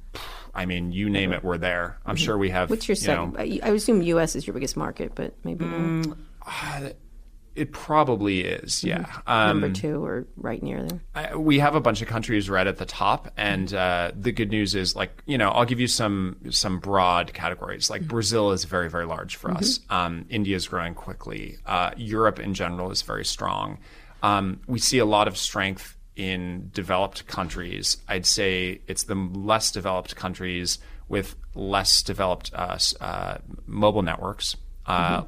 I 0.54 0.66
mean, 0.66 0.92
you 0.92 1.10
name 1.10 1.34
it, 1.34 1.44
we're 1.44 1.58
there. 1.58 1.98
I'm 2.06 2.16
sure 2.16 2.38
we 2.38 2.50
have. 2.50 2.66
Mm-hmm. 2.66 2.74
What's 2.74 2.88
your 2.88 2.96
you 2.98 3.08
know, 3.08 3.34
second? 3.36 3.62
I 3.64 3.68
I 3.70 3.74
assume 3.74 4.02
U.S. 4.02 4.36
is 4.36 4.48
your 4.48 4.54
biggest 4.54 4.78
market, 4.78 5.14
but 5.16 5.34
maybe 5.44 5.66
Mm, 5.66 6.16
not. 6.46 6.94
it 7.56 7.72
probably 7.72 8.42
is, 8.42 8.84
yeah. 8.84 9.06
Um, 9.28 9.62
number 9.62 9.72
two 9.72 10.04
or 10.04 10.28
right 10.38 10.62
near 10.62 10.84
there. 10.84 11.00
I, 11.14 11.36
we 11.36 11.60
have 11.60 11.76
a 11.76 11.80
bunch 11.82 12.02
of 12.02 12.08
countries 12.10 12.50
right 12.50 12.68
at 12.68 12.78
the 12.78 12.86
top, 12.86 13.32
and 13.38 13.74
uh, 13.74 14.12
the 14.14 14.32
good 14.34 14.50
news 14.50 14.76
is, 14.76 14.96
like, 14.96 15.22
you 15.26 15.38
know, 15.38 15.50
I'll 15.52 15.66
give 15.66 15.80
you 15.80 15.88
some 15.88 16.38
some 16.52 16.80
broad 16.80 17.34
categories. 17.34 17.90
Like 17.90 18.08
Brazil 18.08 18.52
is 18.52 18.64
very 18.66 18.90
very 18.90 19.06
large 19.06 19.36
for 19.38 19.52
us. 19.52 19.80
Um, 19.90 20.26
India 20.30 20.56
is 20.56 20.68
growing 20.68 20.94
quickly. 20.94 21.58
Uh, 21.66 21.92
Europe 21.98 22.40
in 22.40 22.54
general 22.54 22.92
is 22.92 23.02
very 23.02 23.26
strong. 23.26 23.78
Um, 24.24 24.60
we 24.68 24.80
see 24.80 24.98
a 25.00 25.06
lot 25.06 25.28
of 25.28 25.38
strength 25.38 25.95
in 26.16 26.70
developed 26.74 27.28
countries. 27.28 27.98
I'd 28.08 28.26
say 28.26 28.82
it's 28.88 29.04
the 29.04 29.16
less 29.16 29.72
developed 29.72 30.16
countries 30.16 30.80
with 31.08 31.36
less 31.54 32.02
developed 32.02 32.52
uh, 32.54 32.78
uh, 33.02 33.38
mobile 33.66 34.02
networks. 34.02 34.56
Uh, 34.86 35.24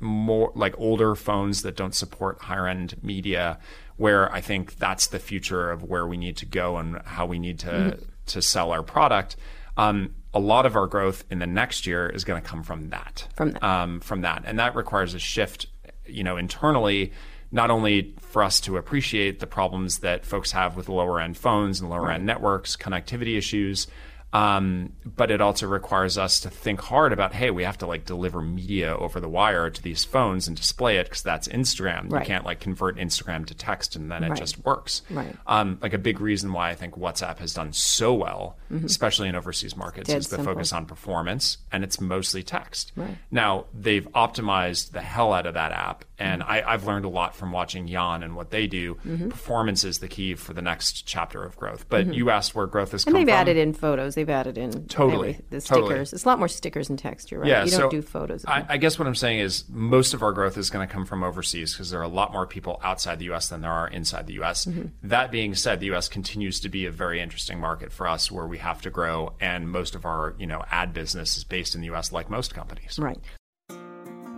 more 0.00 0.50
like 0.54 0.74
older 0.78 1.14
phones 1.14 1.62
that 1.62 1.76
don't 1.76 1.94
support 1.94 2.40
higher 2.40 2.66
end 2.66 2.96
media 3.02 3.58
where 3.96 4.32
I 4.32 4.40
think 4.40 4.76
that's 4.76 5.08
the 5.08 5.18
future 5.18 5.70
of 5.70 5.82
where 5.82 6.06
we 6.06 6.16
need 6.16 6.38
to 6.38 6.46
go 6.46 6.78
and 6.78 7.02
how 7.04 7.26
we 7.26 7.38
need 7.38 7.58
to 7.60 7.98
to 8.26 8.40
sell 8.40 8.72
our 8.72 8.82
product. 8.82 9.36
Um, 9.76 10.14
a 10.32 10.40
lot 10.40 10.64
of 10.64 10.74
our 10.74 10.86
growth 10.86 11.24
in 11.30 11.38
the 11.38 11.46
next 11.46 11.86
year 11.86 12.08
is 12.08 12.24
going 12.24 12.40
to 12.40 12.48
come 12.48 12.62
from 12.62 12.88
that. 12.90 13.26
From 13.36 13.52
that. 13.52 13.62
Um, 13.62 14.00
from 14.00 14.22
that, 14.22 14.44
and 14.46 14.58
that 14.58 14.74
requires 14.74 15.12
a 15.12 15.18
shift, 15.18 15.66
you 16.06 16.24
know, 16.24 16.36
internally, 16.36 17.12
not 17.52 17.70
only 17.70 18.14
for 18.20 18.42
us 18.42 18.60
to 18.60 18.76
appreciate 18.76 19.40
the 19.40 19.46
problems 19.46 19.98
that 20.00 20.24
folks 20.24 20.52
have 20.52 20.76
with 20.76 20.88
lower 20.88 21.20
end 21.20 21.36
phones 21.36 21.80
and 21.80 21.90
lower 21.90 22.10
end 22.10 22.24
networks, 22.26 22.76
connectivity 22.76 23.36
issues, 23.36 23.86
um, 24.32 24.92
but 25.04 25.32
it 25.32 25.40
also 25.40 25.66
requires 25.66 26.16
us 26.16 26.38
to 26.38 26.50
think 26.50 26.80
hard 26.80 27.12
about, 27.12 27.32
hey, 27.34 27.50
we 27.50 27.64
have 27.64 27.76
to 27.78 27.86
like 27.86 28.04
deliver 28.06 28.40
media 28.40 28.96
over 28.96 29.18
the 29.18 29.28
wire 29.28 29.70
to 29.70 29.82
these 29.82 30.04
phones 30.04 30.46
and 30.46 30.56
display 30.56 30.98
it 30.98 31.06
because 31.06 31.22
that's 31.22 31.48
Instagram. 31.48 32.12
Right. 32.12 32.20
You 32.22 32.26
can't 32.26 32.44
like 32.44 32.60
convert 32.60 32.96
Instagram 32.96 33.44
to 33.46 33.54
text 33.54 33.96
and 33.96 34.08
then 34.08 34.22
it 34.22 34.28
Right. 34.30 34.38
just 34.38 34.64
works. 34.64 35.02
Right. 35.10 35.34
Um, 35.48 35.78
like 35.82 35.94
a 35.94 35.98
big 35.98 36.20
reason 36.20 36.52
why 36.52 36.70
I 36.70 36.76
think 36.76 36.94
WhatsApp 36.94 37.38
has 37.38 37.54
done 37.54 37.72
so 37.72 38.14
well, 38.14 38.56
especially 38.84 39.28
in 39.28 39.34
overseas 39.34 39.76
markets, 39.76 40.06
Dead 40.08 40.18
is 40.18 40.28
the 40.28 40.36
simple. 40.36 40.54
focus 40.54 40.72
on 40.72 40.86
performance 40.86 41.58
and 41.72 41.82
it's 41.82 42.00
mostly 42.00 42.44
text. 42.44 42.92
Right. 42.94 43.18
Now 43.32 43.64
they've 43.74 44.06
optimized 44.12 44.92
the 44.92 45.00
hell 45.00 45.32
out 45.32 45.46
of 45.46 45.54
that 45.54 45.72
app, 45.72 46.04
and 46.20 46.42
Mm-hmm. 46.42 46.50
I, 46.52 46.62
I've 46.74 46.84
learned 46.86 47.04
a 47.04 47.08
lot 47.08 47.34
from 47.34 47.50
watching 47.50 47.86
Jan 47.88 48.22
and 48.22 48.36
what 48.36 48.50
they 48.50 48.66
do. 48.66 48.94
Performance 49.28 49.84
is 49.84 49.98
the 49.98 50.08
key 50.08 50.34
for 50.34 50.52
the 50.52 50.62
next 50.62 51.06
chapter 51.06 51.42
of 51.42 51.56
growth. 51.56 51.86
But 51.88 52.14
you 52.14 52.30
asked 52.30 52.54
where 52.54 52.66
growth 52.66 52.90
Mm-hmm. 52.90 53.08
And 53.08 53.16
they've 53.16 53.26
from. 53.26 53.36
added 53.40 53.56
in 53.56 53.72
photos. 53.72 54.14
They've 54.14 54.28
added 54.28 54.58
in 54.58 54.86
Totally. 54.86 55.30
every- 55.30 55.44
the 55.50 55.60
Totally. 55.60 55.86
stickers. 55.88 56.12
It's 56.12 56.24
a 56.24 56.28
lot 56.28 56.38
more 56.38 56.48
stickers 56.48 56.90
and 56.90 56.98
text. 56.98 57.30
You're 57.30 57.40
right. 57.40 57.48
Yeah, 57.48 57.64
you 57.64 57.70
don't 57.70 57.80
so 57.80 57.88
do 57.90 58.02
photos. 58.02 58.44
I, 58.46 58.64
I 58.68 58.76
guess 58.78 58.98
what 58.98 59.06
I'm 59.08 59.14
saying 59.14 59.40
is 59.40 59.64
most 59.68 60.12
of 60.14 60.22
our 60.22 60.32
growth 60.32 60.56
is 60.58 60.70
going 60.70 60.86
to 60.86 60.92
come 60.92 61.06
from 61.06 61.22
overseas 61.22 61.72
because 61.72 61.90
there 61.90 62.00
are 62.00 62.04
a 62.04 62.08
lot 62.08 62.32
more 62.32 62.46
people 62.46 62.80
outside 62.82 63.18
the 63.18 63.26
U.S. 63.26 63.48
than 63.48 63.60
there 63.60 63.70
are 63.72 63.88
inside 63.88 64.26
the 64.26 64.34
U.S. 64.34 64.64
Mm-hmm. 64.66 64.86
That 65.08 65.30
being 65.30 65.54
said, 65.54 65.80
the 65.80 65.86
U.S. 65.86 66.08
continues 66.08 66.58
to 66.60 66.68
be 66.68 66.84
a 66.86 66.90
very 66.90 67.20
interesting 67.20 67.58
market 67.60 67.92
for 67.92 68.08
us 68.08 68.30
where 68.30 68.46
we 68.46 68.58
have 68.58 68.82
to 68.82 68.90
grow, 68.90 69.32
and 69.40 69.68
most 69.70 69.94
of 69.94 70.04
our 70.04 70.34
you 70.38 70.46
know 70.46 70.64
ad 70.70 70.92
business 70.92 71.36
is 71.36 71.44
based 71.44 71.74
in 71.74 71.80
the 71.80 71.86
U.S. 71.88 72.12
like 72.12 72.28
most 72.28 72.54
companies. 72.54 72.98
right. 72.98 73.18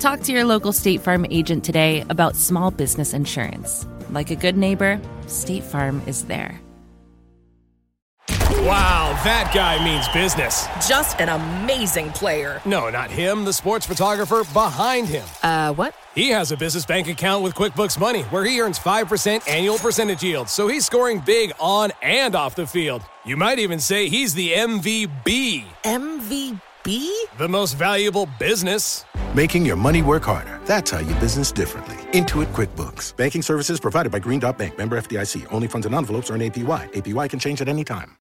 Talk 0.00 0.20
to 0.20 0.32
your 0.32 0.44
local 0.44 0.72
State 0.72 1.02
Farm 1.02 1.26
agent 1.30 1.62
today 1.62 2.06
about 2.08 2.34
small 2.34 2.70
business 2.70 3.12
insurance. 3.12 3.86
Like 4.08 4.30
a 4.30 4.34
good 4.34 4.56
neighbor, 4.56 4.98
State 5.26 5.62
Farm 5.62 6.00
is 6.06 6.24
there. 6.24 6.58
Wow, 8.62 9.18
that 9.24 9.52
guy 9.54 9.82
means 9.84 10.08
business. 10.08 10.66
Just 10.88 11.20
an 11.20 11.28
amazing 11.28 12.12
player. 12.12 12.62
No, 12.64 12.88
not 12.88 13.10
him, 13.10 13.44
the 13.44 13.52
sports 13.52 13.84
photographer 13.84 14.42
behind 14.54 15.06
him. 15.06 15.26
Uh, 15.42 15.74
what? 15.74 15.94
He 16.14 16.30
has 16.30 16.50
a 16.50 16.56
business 16.56 16.86
bank 16.86 17.06
account 17.06 17.42
with 17.42 17.54
QuickBooks 17.54 18.00
Money 18.00 18.22
where 18.24 18.44
he 18.44 18.58
earns 18.58 18.78
5% 18.78 19.46
annual 19.46 19.78
percentage 19.78 20.22
yield, 20.22 20.48
so 20.48 20.66
he's 20.66 20.86
scoring 20.86 21.20
big 21.20 21.52
on 21.60 21.92
and 22.00 22.34
off 22.34 22.54
the 22.54 22.66
field. 22.66 23.02
You 23.26 23.36
might 23.36 23.58
even 23.58 23.80
say 23.80 24.08
he's 24.08 24.32
the 24.32 24.52
MVB. 24.52 25.64
MVB, 25.84 26.60
MVB? 26.84 27.38
the 27.38 27.48
most 27.48 27.74
valuable 27.74 28.28
business. 28.38 29.04
Making 29.34 29.64
your 29.64 29.76
money 29.76 30.02
work 30.02 30.24
harder. 30.24 30.60
That's 30.66 30.90
how 30.90 30.98
you 30.98 31.14
business 31.14 31.52
differently. 31.52 31.96
Intuit 32.12 32.52
QuickBooks. 32.52 33.16
Banking 33.16 33.42
services 33.42 33.80
provided 33.80 34.12
by 34.12 34.18
Green 34.18 34.40
Dot 34.40 34.58
Bank. 34.58 34.76
Member 34.76 35.00
FDIC. 35.00 35.46
Only 35.52 35.68
funds 35.68 35.86
and 35.86 35.94
envelopes 35.94 36.30
earn 36.30 36.40
APY. 36.40 36.92
APY 36.92 37.30
can 37.30 37.38
change 37.38 37.60
at 37.62 37.68
any 37.68 37.84
time. 37.84 38.16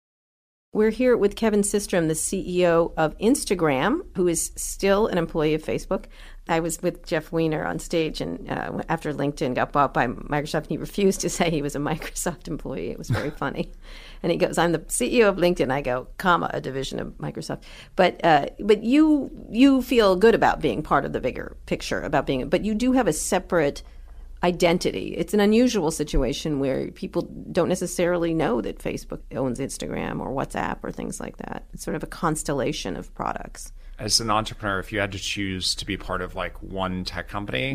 We're 0.72 0.92
here 0.92 1.18
with 1.18 1.36
Kevin 1.36 1.62
Systrom, 1.62 2.10
the 2.10 2.14
CEO 2.14 2.94
of 2.96 3.18
Instagram, 3.18 4.02
who 4.16 4.28
is 4.28 4.52
still 4.56 5.08
an 5.08 5.18
employee 5.18 5.56
of 5.56 5.64
Facebook. 5.64 6.06
I 6.48 6.60
was 6.60 6.80
with 6.84 7.08
Jeff 7.08 7.32
Weiner 7.32 7.66
on 7.66 7.80
stage, 7.80 8.22
and 8.22 8.48
uh, 8.48 8.84
after 8.88 9.12
LinkedIn 9.12 9.56
got 9.56 9.72
bought 9.72 9.96
by 9.96 10.06
Microsoft, 10.06 10.64
and 10.64 10.68
he 10.68 10.78
refused 10.78 11.22
to 11.22 11.30
say 11.30 11.50
he 11.50 11.64
was 11.64 11.76
a 11.76 11.80
Microsoft 11.92 12.48
employee. 12.48 12.92
It 12.92 13.00
was 13.00 13.10
very 13.10 13.32
funny. 13.32 13.72
And 14.22 14.32
he 14.32 14.38
goes, 14.38 14.58
"I'm 14.58 14.72
the 14.72 14.80
CEO 14.80 15.30
of 15.30 15.38
LinkedIn." 15.38 15.72
I 15.72 15.82
go, 15.82 16.08
"Comma, 16.18 16.50
a 16.54 16.62
division 16.62 17.00
of 17.00 17.18
Microsoft." 17.18 17.62
But 17.96 18.24
uh, 18.24 18.48
but 18.60 18.84
you 18.84 19.32
you 19.50 19.82
feel 19.82 20.16
good 20.16 20.36
about 20.36 20.62
being 20.62 20.84
part 20.84 21.06
of 21.06 21.14
the 21.14 21.22
bigger 21.22 21.56
picture 21.66 22.02
about 22.02 22.26
being, 22.26 22.50
but 22.50 22.66
you 22.66 22.76
do 22.76 22.92
have 22.94 23.08
a 23.08 23.14
separate 23.14 23.84
identity. 24.44 25.16
It's 25.18 25.34
an 25.34 25.40
unusual 25.40 25.92
situation 25.92 26.60
where 26.60 26.92
people 26.92 27.24
don't 27.52 27.68
necessarily 27.68 28.34
know 28.34 28.62
that 28.62 28.80
Facebook 28.80 29.20
owns 29.36 29.60
Instagram 29.60 30.22
or 30.22 30.30
WhatsApp 30.30 30.78
or 30.82 30.92
things 30.92 31.20
like 31.20 31.38
that. 31.38 31.66
It's 31.74 31.84
sort 31.84 31.96
of 31.96 32.04
a 32.04 32.08
constellation 32.08 32.96
of 32.96 33.14
products. 33.14 33.74
As 34.00 34.20
an 34.22 34.32
entrepreneur, 34.32 34.80
if 34.80 34.92
you 34.94 35.00
had 35.00 35.12
to 35.12 35.20
choose 35.20 35.76
to 35.76 35.86
be 35.86 35.98
part 35.98 36.22
of 36.22 36.34
like 36.34 36.62
one 36.64 37.04
tech 37.04 37.28
company, 37.28 37.72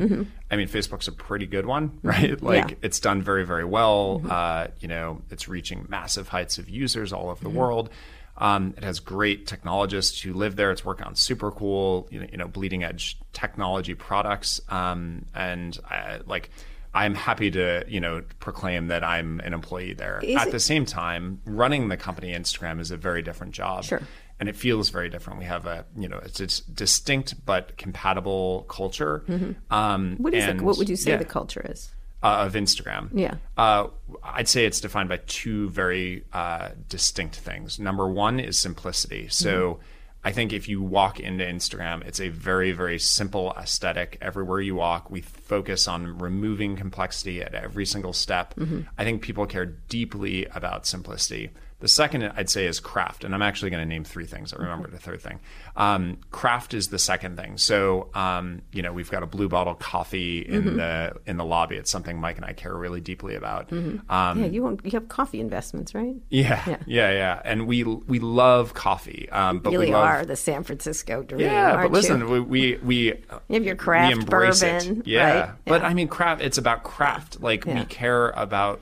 I 0.51 0.57
mean, 0.57 0.69
Facebook's 0.69 1.07
a 1.07 1.13
pretty 1.13 1.47
good 1.47 1.67
one, 1.67 1.99
right? 2.03 2.41
Like 2.43 2.71
Yeah. 2.71 2.77
it's 2.83 2.99
done 2.99 3.21
very, 3.23 3.45
very 3.45 3.65
well. 3.65 4.23
Uh, 4.29 4.69
you 4.81 4.89
know, 4.89 5.21
it's 5.31 5.49
reaching 5.49 5.85
massive 5.89 6.29
heights 6.29 6.57
of 6.59 6.71
users 6.71 7.13
all 7.13 7.29
over 7.29 7.43
the 7.45 7.51
world. 7.51 7.91
Um, 8.39 8.75
it 8.77 8.83
has 8.83 8.99
great 9.01 9.47
technologists 9.47 10.21
who 10.23 10.33
live 10.33 10.57
there. 10.57 10.71
It's 10.73 10.85
working 10.85 11.07
on 11.07 11.15
super 11.15 11.51
cool, 11.53 12.09
you 12.11 12.21
know, 12.21 12.27
you 12.33 12.39
know 12.39 12.49
bleeding 12.49 12.83
edge 12.83 13.17
technology 13.33 13.95
products. 13.95 14.61
Um, 14.71 15.27
and 15.35 15.79
I, 15.89 16.19
like, 16.27 16.51
I'm 16.93 17.15
happy 17.15 17.51
to, 17.53 17.85
you 17.87 18.01
know, 18.01 18.23
proclaim 18.41 18.89
that 18.89 19.05
I'm 19.05 19.41
an 19.41 19.53
employee 19.53 19.95
there. 19.95 20.21
Is 20.23 20.37
At 20.37 20.49
it- 20.49 20.53
the 20.53 20.61
same 20.61 20.85
time, 20.87 21.43
running 21.45 21.89
the 21.89 21.97
company 21.97 22.33
Instagram 22.33 22.81
is 22.81 22.91
a 22.91 22.97
very 22.97 23.21
different 23.23 23.53
job 23.53 23.85
Sure. 23.85 24.01
And 24.41 24.49
it 24.49 24.57
feels 24.57 24.91
very 24.91 25.09
different. 25.09 25.39
We 25.39 25.45
have 25.47 25.67
a 25.67 25.85
you 25.97 26.09
know 26.09 26.19
it's 26.25 26.41
a 26.41 26.71
distinct 26.73 27.45
but 27.47 27.77
compatible 27.77 28.65
culture. 28.69 29.25
Um, 29.71 30.17
What 30.19 30.35
is 30.35 30.45
and, 30.45 30.61
it? 30.61 30.65
What 30.65 30.79
would 30.79 30.89
you 30.89 30.97
say 30.97 31.13
yeah, 31.13 31.17
the 31.19 31.25
culture 31.25 31.65
is? 31.69 31.91
uh, 32.23 32.45
of 32.47 32.55
Instagram? 32.55 33.11
Yeah. 33.13 33.35
uh, 33.57 33.89
I'd 34.23 34.49
say 34.49 34.65
it's 34.65 34.81
defined 34.81 35.09
by 35.09 35.19
two 35.27 35.69
very 35.71 36.25
uh, 36.33 36.71
distinct 36.89 37.37
things. 37.37 37.79
Number 37.79 38.09
one 38.09 38.41
is 38.41 38.59
simplicity. 38.59 39.29
So. 39.29 39.81
I 40.27 40.33
think 40.33 40.55
if 40.55 40.71
you 40.71 40.81
walk 40.81 41.21
into 41.21 41.45
Instagram, 41.45 42.03
it's 42.07 42.19
a 42.19 42.31
very, 42.31 42.73
very 42.73 42.99
simple 42.99 43.53
aesthetic. 43.59 44.17
Everywhere 44.23 44.59
you 44.63 44.75
walk, 44.75 45.11
we 45.11 45.21
focus 45.21 45.87
on 45.87 46.17
removing 46.19 46.77
complexity 46.77 47.43
at 47.43 47.55
every 47.55 47.85
single 47.85 48.15
step. 48.15 48.55
I 48.97 49.05
think 49.05 49.21
people 49.21 49.45
care 49.45 49.67
deeply 49.67 50.47
about 50.47 50.87
simplicity. 50.87 51.51
The 51.85 51.89
second 51.89 52.23
I'd 52.35 52.49
say 52.49 52.65
is 52.65 52.81
craft, 52.81 53.25
and 53.25 53.35
I'm 53.35 53.43
actually 53.43 53.69
going 53.69 53.83
to 53.83 53.87
name 53.87 54.05
three 54.05 54.25
things. 54.25 54.55
I 54.55 54.57
remember 54.57 54.89
the 54.89 54.97
third 54.97 55.21
thing. 55.21 55.39
Um, 55.77 56.17
craft 56.31 56.73
is 56.73 56.89
the 56.89 56.99
second 56.99 57.37
thing. 57.37 57.59
So 57.59 58.09
um, 58.15 58.63
you 58.73 58.81
know 58.81 58.91
we've 58.91 59.11
got 59.11 59.23
a 59.23 59.27
blue 59.27 59.51
bottle 59.51 59.75
coffee 59.75 60.39
in 60.39 60.63
Mm-hmm. 60.65 60.77
the 60.79 61.13
in 61.27 61.37
the 61.37 61.45
lobby. 61.45 61.77
It's 61.77 61.91
something 61.91 62.19
Mike 62.19 62.37
and 62.39 62.47
I 62.47 62.55
care 62.55 62.75
really 62.75 63.03
deeply 63.03 63.35
about. 63.35 63.69
Mm-hmm. 63.69 64.11
Um, 64.11 64.41
yeah, 64.41 64.47
you 64.47 64.63
won't, 64.63 64.83
you 64.83 64.93
have 64.93 65.11
coffee 65.11 65.41
investments, 65.41 65.95
right? 65.95 66.15
yeah, 66.31 66.79
yeah, 66.87 67.11
yeah, 67.13 67.43
and 67.45 67.67
we 67.67 67.85
we 67.85 68.19
love 68.19 68.73
coffee, 68.73 69.29
um, 69.31 69.59
but 69.59 69.71
really 69.75 69.89
we 69.89 69.93
love, 69.93 70.05
are 70.05 70.25
the 70.25 70.37
San 70.37 70.65
Francisco 70.65 71.23
dream. 71.23 71.43
Yeah, 71.43 71.83
but 71.83 71.93
listen, 71.93 72.21
you? 72.21 72.27
we 72.29 72.41
we 72.41 72.77
we, 72.83 72.97
You 73.09 73.15
have 73.51 73.65
your 73.65 73.77
craft 73.77 74.15
we 74.17 74.23
embrace 74.23 74.61
bourbon, 74.63 75.01
it. 75.01 75.07
Yeah. 75.07 75.39
right? 75.41 75.51
but 75.67 75.83
I 75.85 75.93
mean, 75.93 76.09
craft. 76.09 76.41
It's 76.41 76.57
about 76.57 76.83
craft. 76.83 77.43
Like 77.43 77.67
Yeah. 77.67 77.81
we 77.81 77.85
care 77.85 78.31
about. 78.31 78.81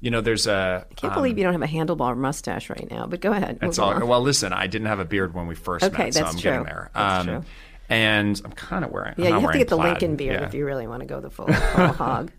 You 0.00 0.10
know, 0.10 0.20
there's 0.20 0.46
a. 0.46 0.86
I 0.90 0.94
can't 0.94 1.14
believe 1.14 1.38
you 1.38 1.44
don't 1.44 1.52
have 1.52 1.62
a 1.62 1.66
handlebar 1.66 2.16
mustache 2.16 2.70
right 2.70 2.88
now. 2.90 3.06
But 3.06 3.20
go 3.20 3.32
ahead. 3.32 3.60
Move 3.60 3.78
all 3.80 3.90
along. 3.90 4.06
well. 4.06 4.20
Listen, 4.20 4.52
I 4.52 4.66
didn't 4.66 4.86
have 4.86 5.00
a 5.00 5.04
beard 5.04 5.34
when 5.34 5.46
we 5.46 5.54
first 5.54 5.84
Okay, 5.84 6.04
met, 6.04 6.14
so 6.14 6.24
I'm 6.24 6.32
true. 6.32 6.40
getting 6.42 6.64
there. 6.64 6.90
That's 6.94 7.20
um, 7.20 7.26
true. 7.26 7.44
And 7.90 8.40
I'm 8.44 8.52
kind 8.52 8.84
of 8.84 8.90
wearing. 8.90 9.14
I'm 9.16 9.24
yeah, 9.24 9.30
you 9.30 9.40
have 9.40 9.52
to 9.52 9.58
get 9.58 9.68
the 9.68 9.76
plaid. 9.76 9.92
Lincoln 9.92 10.16
beard 10.16 10.40
Yeah. 10.40 10.46
if 10.46 10.52
you 10.52 10.66
really 10.66 10.86
want 10.86 11.00
to 11.00 11.06
go 11.06 11.20
the 11.20 11.30
full, 11.30 11.46
full 11.52 11.86
hog. 11.88 12.30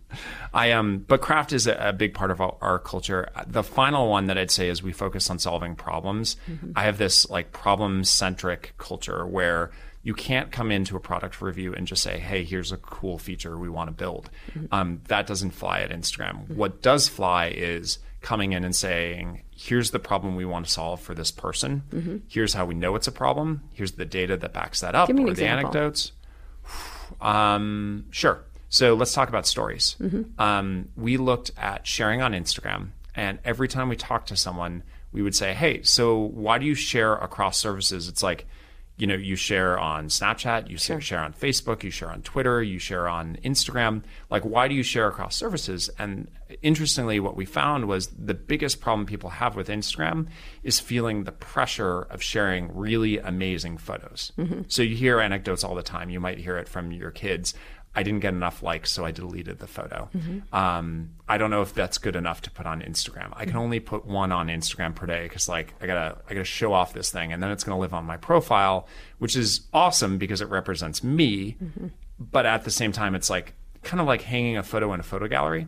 I 0.54 0.74
um, 0.74 1.00
but 1.08 1.22
craft 1.22 1.54
is 1.54 1.66
a, 1.66 1.74
a 1.74 1.92
big 1.92 2.14
part 2.14 2.30
of 2.30 2.40
our, 2.40 2.56
our 2.62 2.78
culture. 2.80 3.28
The 3.48 3.64
final 3.64 4.10
one 4.10 4.28
that 4.28 4.38
I'd 4.38 4.52
say 4.52 4.70
is 4.70 4.84
we 4.84 4.92
focus 4.94 5.28
on 5.32 5.40
solving 5.40 5.76
problems. 5.76 6.36
Mm-hmm. 6.48 6.74
I 6.76 6.84
have 6.84 7.00
this 7.00 7.28
like 7.32 7.52
problem 7.52 8.04
centric 8.04 8.76
culture 8.78 9.26
where 9.26 9.72
you 10.02 10.14
can't 10.14 10.52
come 10.52 10.72
into 10.72 10.96
a 10.96 11.00
product 11.00 11.42
review 11.42 11.74
and 11.74 11.86
just 11.86 12.02
say, 12.02 12.20
"Hey, 12.20 12.44
here's 12.44 12.72
a 12.72 12.78
cool 12.78 13.18
feature 13.18 13.58
we 13.58 13.70
want 13.70 13.90
to 13.90 13.92
build." 13.92 14.30
Mm-hmm. 14.52 14.74
Um, 14.74 15.02
that 15.08 15.28
doesn't 15.28 15.52
fly 15.52 15.82
at 15.82 15.92
Instagram. 15.92 16.50
What 16.50 16.82
does 16.82 17.08
fly 17.08 17.48
is 17.48 18.00
coming 18.22 18.54
in 18.54 18.64
and 18.64 18.76
saying, 18.76 19.44
"Here's 19.52 19.92
the 19.92 20.00
problem 20.00 20.36
we 20.36 20.46
want 20.46 20.66
to 20.66 20.72
solve 20.72 21.02
for 21.02 21.14
this 21.14 21.32
person. 21.32 22.22
Here's 22.28 22.54
how 22.54 22.66
we 22.66 22.76
know 22.76 22.96
it's 22.96 23.08
a 23.08 23.12
problem. 23.12 23.64
Here's 23.74 23.94
the 23.94 24.06
data 24.06 24.38
that 24.38 24.54
backs 24.54 24.80
that 24.82 24.96
up, 24.96 25.10
Mm-hmm. 25.10 25.18
Give 25.18 25.24
me 25.26 25.30
an 25.32 25.32
or 25.32 25.36
the 25.36 25.48
anecdotes." 25.48 26.12
Um, 27.22 28.06
sure. 28.12 28.44
So 28.70 28.94
let's 28.94 29.14
talk 29.14 29.30
about 29.30 29.48
stories. 29.48 29.96
Mm-hmm. 30.00 30.40
Um, 30.40 30.90
we 30.96 31.18
looked 31.18 31.52
at 31.58 31.88
sharing 31.88 32.22
on 32.22 32.34
Instagram, 32.34 32.90
and 33.16 33.40
every 33.44 33.68
time 33.68 33.90
we 33.90 33.96
talked 33.96 34.28
to 34.30 34.36
someone, 34.38 34.84
we 35.12 35.22
would 35.24 35.36
say, 35.36 35.54
"Hey, 35.54 35.82
so 35.82 36.18
why 36.18 36.60
do 36.60 36.66
you 36.66 36.76
share 36.76 37.16
across 37.16 37.58
services?" 37.58 38.08
It's 38.08 38.22
like, 38.22 38.48
you 39.00 39.08
know, 39.08 39.16
you 39.16 39.38
share 39.38 39.80
on 39.80 40.10
Snapchat, 40.10 40.70
you 40.70 40.78
share, 40.78 41.00
share 41.00 41.20
on 41.20 41.32
Facebook, 41.32 41.84
you 41.84 41.90
share 41.90 42.12
on 42.12 42.22
Twitter, 42.22 42.62
you 42.62 42.80
share 42.80 43.08
on 43.08 43.38
Instagram. 43.46 44.04
Like, 44.30 44.44
why 44.44 44.68
do 44.68 44.76
you 44.76 44.84
share 44.84 45.08
across 45.08 45.38
services? 45.38 45.90
And 45.98 46.30
interestingly, 46.62 47.22
what 47.22 47.38
we 47.38 47.46
found 47.46 47.88
was 47.88 48.08
the 48.08 48.34
biggest 48.34 48.82
problem 48.82 49.06
people 49.06 49.30
have 49.30 49.56
with 49.56 49.70
Instagram 49.70 50.28
is 50.64 50.82
feeling 50.82 51.24
the 51.24 51.32
pressure 51.32 52.02
of 52.02 52.22
sharing 52.22 52.76
really 52.76 53.20
amazing 53.20 53.78
photos. 53.78 54.34
Mm-hmm. 54.38 54.64
So 54.68 54.82
you 54.82 54.98
hear 54.98 55.22
anecdotes 55.22 55.64
all 55.64 55.76
the 55.76 55.82
time. 55.82 56.10
You 56.10 56.20
might 56.20 56.38
hear 56.38 56.58
it 56.58 56.68
from 56.68 56.92
your 56.92 57.12
kids. 57.12 57.54
I 57.96 58.04
didn't 58.04 58.20
get 58.20 58.34
enough 58.34 58.62
likes, 58.62 58.92
so 58.92 59.04
I 59.04 59.12
deleted 59.12 59.60
the 59.60 59.68
photo. 59.68 60.10
Mm-hmm. 60.16 60.56
Um, 60.56 61.10
I 61.28 61.38
don't 61.38 61.50
know 61.50 61.62
if 61.62 61.74
that's 61.74 61.98
good 61.98 62.16
enough 62.16 62.42
to 62.44 62.52
put 62.52 62.66
on 62.66 62.82
Instagram. 62.82 63.30
I 63.34 63.46
can 63.46 63.54
mm-hmm. 63.54 63.58
only 63.58 63.80
put 63.80 64.06
one 64.06 64.32
on 64.32 64.48
Instagram 64.48 64.94
per 64.96 65.06
day 65.06 65.24
because, 65.24 65.50
like, 65.50 65.74
I 65.82 65.88
gotta 65.88 66.18
I 66.30 66.34
gotta 66.34 66.44
show 66.46 66.72
off 66.72 66.94
this 66.94 67.12
thing, 67.12 67.34
and 67.34 67.42
then 67.42 67.52
it's 67.52 67.64
gonna 67.64 67.80
live 67.80 67.94
on 67.94 68.06
my 68.06 68.18
profile, 68.18 68.88
which 69.18 69.36
is 69.36 69.62
awesome 69.74 70.18
because 70.18 70.40
it 70.42 70.50
represents 70.50 71.04
me. 71.04 71.58
Mm-hmm. 71.62 71.88
But 72.20 72.46
at 72.46 72.64
the 72.64 72.72
same 72.72 72.92
time, 72.92 73.16
it's 73.16 73.30
like 73.30 73.54
kind 73.84 74.00
of 74.00 74.08
like 74.08 74.22
hanging 74.22 74.58
a 74.58 74.64
photo 74.64 74.94
in 74.94 75.00
a 75.00 75.04
photo 75.04 75.28
gallery. 75.28 75.68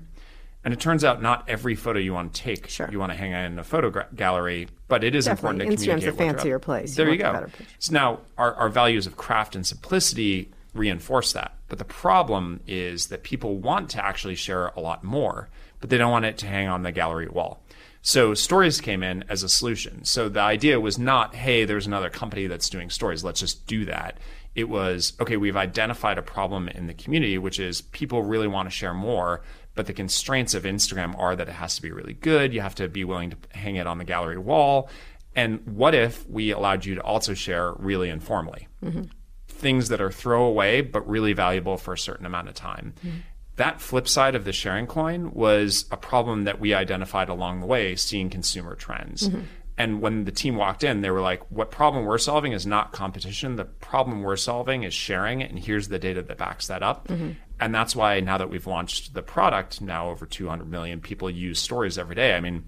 And 0.63 0.73
it 0.75 0.79
turns 0.79 1.03
out 1.03 1.23
not 1.23 1.49
every 1.49 1.73
photo 1.75 1.97
you 1.97 2.13
want 2.13 2.33
to 2.35 2.41
take, 2.41 2.69
Sure. 2.69 2.87
you 2.91 2.99
want 2.99 3.11
to 3.11 3.17
hang 3.17 3.31
in 3.31 3.57
a 3.57 3.63
photo 3.63 3.89
gra- 3.89 4.07
gallery, 4.15 4.67
but 4.87 5.03
it 5.03 5.15
is 5.15 5.25
Definitely. 5.25 5.65
important 5.65 5.79
to 5.79 5.85
Instagram's 5.85 6.03
communicate. 6.03 6.07
a 6.07 6.11
what 6.11 6.25
you're 6.25 6.33
fancier 6.33 6.59
place. 6.59 6.89
You 6.91 6.95
There 7.03 7.13
you, 7.13 7.17
go. 7.17 7.47
So 7.79 7.93
now 7.93 8.19
our, 8.37 8.53
our 8.53 8.69
values 8.69 9.07
of 9.07 9.17
craft 9.17 9.55
and 9.55 9.65
simplicity 9.65 10.51
reinforce 10.75 11.33
that. 11.33 11.55
But 11.71 11.77
the 11.79 11.85
problem 11.85 12.59
is 12.67 13.07
that 13.07 13.23
people 13.23 13.55
want 13.55 13.91
to 13.91 14.05
actually 14.05 14.35
share 14.35 14.67
a 14.75 14.81
lot 14.81 15.05
more, 15.05 15.49
but 15.79 15.89
they 15.89 15.97
don't 15.97 16.11
want 16.11 16.25
it 16.25 16.37
to 16.39 16.45
hang 16.45 16.67
on 16.67 16.83
the 16.83 16.91
gallery 16.91 17.29
wall. 17.29 17.63
So 18.01 18.33
stories 18.33 18.81
came 18.81 19.03
in 19.03 19.23
as 19.29 19.41
a 19.41 19.47
solution. 19.47 20.03
So 20.03 20.27
the 20.27 20.41
idea 20.41 20.81
was 20.81 20.99
not, 20.99 21.33
hey, 21.33 21.63
there's 21.63 21.87
another 21.87 22.09
company 22.09 22.47
that's 22.47 22.69
doing 22.69 22.89
stories. 22.89 23.23
Let's 23.23 23.39
just 23.39 23.67
do 23.67 23.85
that. 23.85 24.17
It 24.53 24.67
was, 24.67 25.13
okay, 25.21 25.37
we've 25.37 25.55
identified 25.55 26.17
a 26.17 26.21
problem 26.21 26.67
in 26.67 26.87
the 26.87 26.93
community, 26.93 27.37
which 27.37 27.57
is 27.57 27.79
people 27.79 28.21
really 28.21 28.49
want 28.49 28.69
to 28.69 28.75
share 28.75 28.93
more, 28.93 29.41
but 29.73 29.85
the 29.85 29.93
constraints 29.93 30.53
of 30.53 30.63
Instagram 30.63 31.17
are 31.17 31.37
that 31.37 31.47
it 31.47 31.53
has 31.53 31.77
to 31.77 31.81
be 31.81 31.93
really 31.93 32.15
good. 32.15 32.53
You 32.53 32.59
have 32.59 32.75
to 32.75 32.89
be 32.89 33.05
willing 33.05 33.29
to 33.29 33.37
hang 33.51 33.77
it 33.77 33.87
on 33.87 33.97
the 33.97 34.03
gallery 34.03 34.37
wall. 34.37 34.89
And 35.37 35.65
what 35.65 35.95
if 35.95 36.29
we 36.29 36.51
allowed 36.51 36.83
you 36.83 36.95
to 36.95 37.01
also 37.01 37.33
share 37.33 37.71
really 37.75 38.09
informally? 38.09 38.67
Mm-hmm. 38.83 39.03
Things 39.61 39.89
that 39.89 40.01
are 40.01 40.11
throwaway 40.11 40.81
but 40.81 41.07
really 41.07 41.33
valuable 41.33 41.77
for 41.77 41.93
a 41.93 41.97
certain 41.97 42.25
amount 42.25 42.49
of 42.49 42.55
time. 42.55 42.93
Mm-hmm. 42.99 43.17
That 43.57 43.79
flip 43.79 44.07
side 44.07 44.35
of 44.35 44.43
the 44.43 44.53
sharing 44.53 44.87
coin 44.87 45.31
was 45.33 45.85
a 45.91 45.97
problem 45.97 46.45
that 46.45 46.59
we 46.59 46.73
identified 46.73 47.29
along 47.29 47.59
the 47.59 47.67
way, 47.67 47.95
seeing 47.95 48.29
consumer 48.29 48.75
trends. 48.75 49.29
Mm-hmm. 49.29 49.41
And 49.77 50.01
when 50.01 50.25
the 50.25 50.31
team 50.31 50.55
walked 50.55 50.83
in, 50.83 51.01
they 51.01 51.09
were 51.09 51.21
like, 51.21 51.41
what 51.49 51.71
problem 51.71 52.05
we're 52.05 52.17
solving 52.17 52.51
is 52.51 52.67
not 52.67 52.91
competition. 52.91 53.55
The 53.55 53.65
problem 53.65 54.21
we're 54.21 54.35
solving 54.35 54.83
is 54.83 54.93
sharing, 54.93 55.41
and 55.41 55.57
here's 55.57 55.87
the 55.87 55.99
data 55.99 56.21
that 56.21 56.37
backs 56.37 56.67
that 56.67 56.83
up. 56.83 57.07
Mm-hmm. 57.07 57.31
And 57.59 57.73
that's 57.73 57.95
why 57.95 58.19
now 58.19 58.37
that 58.37 58.49
we've 58.49 58.67
launched 58.67 59.13
the 59.13 59.21
product, 59.21 59.81
now 59.81 60.09
over 60.09 60.25
200 60.25 60.69
million 60.69 60.99
people 60.99 61.29
use 61.29 61.59
stories 61.59 61.97
every 61.97 62.15
day. 62.15 62.35
I 62.35 62.41
mean, 62.41 62.63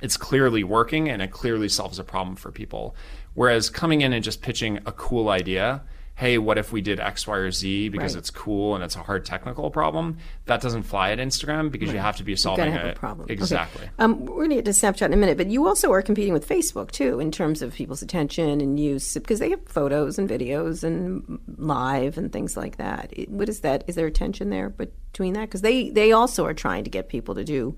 it's 0.00 0.16
clearly 0.16 0.64
working 0.64 1.08
and 1.08 1.22
it 1.22 1.30
clearly 1.30 1.68
solves 1.68 1.98
a 1.98 2.04
problem 2.04 2.36
for 2.36 2.50
people. 2.50 2.96
Whereas 3.34 3.70
coming 3.70 4.00
in 4.00 4.12
and 4.12 4.24
just 4.24 4.42
pitching 4.42 4.78
a 4.86 4.92
cool 4.92 5.28
idea, 5.28 5.82
hey, 6.16 6.38
what 6.38 6.58
if 6.58 6.70
we 6.70 6.80
did 6.80 7.00
X, 7.00 7.26
Y, 7.26 7.36
or 7.36 7.50
Z 7.50 7.88
because 7.88 8.14
Right. 8.14 8.20
it's 8.20 8.30
cool 8.30 8.76
and 8.76 8.84
it's 8.84 8.94
a 8.94 9.00
hard 9.00 9.24
technical 9.24 9.68
problem, 9.70 10.18
that 10.46 10.60
doesn't 10.60 10.84
fly 10.84 11.10
at 11.10 11.18
Instagram 11.18 11.72
because 11.72 11.92
you 11.92 11.98
have 11.98 12.16
to 12.18 12.22
be 12.24 12.36
solving 12.36 12.70
have 12.70 12.86
a 12.86 12.92
problem. 12.92 13.24
Okay. 13.24 13.34
Exactly. 13.34 13.88
Um, 13.98 14.24
we're 14.24 14.36
going 14.46 14.50
to 14.50 14.56
get 14.56 14.64
to 14.66 14.70
Snapchat 14.70 15.06
in 15.06 15.12
a 15.12 15.16
minute, 15.16 15.36
but 15.36 15.48
you 15.48 15.66
also 15.66 15.90
are 15.92 16.02
competing 16.02 16.32
with 16.32 16.48
Facebook 16.48 16.92
too 16.92 17.18
in 17.18 17.32
terms 17.32 17.62
of 17.62 17.74
people's 17.74 18.00
attention 18.00 18.60
and 18.60 18.78
use 18.78 19.14
because 19.14 19.40
they 19.40 19.50
have 19.50 19.66
photos 19.66 20.16
and 20.18 20.28
videos 20.30 20.84
and 20.84 21.40
live 21.58 22.16
and 22.16 22.32
things 22.32 22.56
like 22.56 22.76
that. 22.76 23.12
What 23.28 23.48
is 23.48 23.60
that? 23.60 23.82
Is 23.88 23.96
there 23.96 24.06
a 24.06 24.12
tension 24.12 24.50
there 24.50 24.68
between 24.68 25.32
that? 25.32 25.42
Because 25.42 25.62
they 25.62 25.90
they 25.90 26.12
also 26.12 26.46
are 26.46 26.54
trying 26.54 26.84
to 26.84 26.90
get 26.90 27.08
people 27.08 27.34
to 27.34 27.42
do 27.44 27.76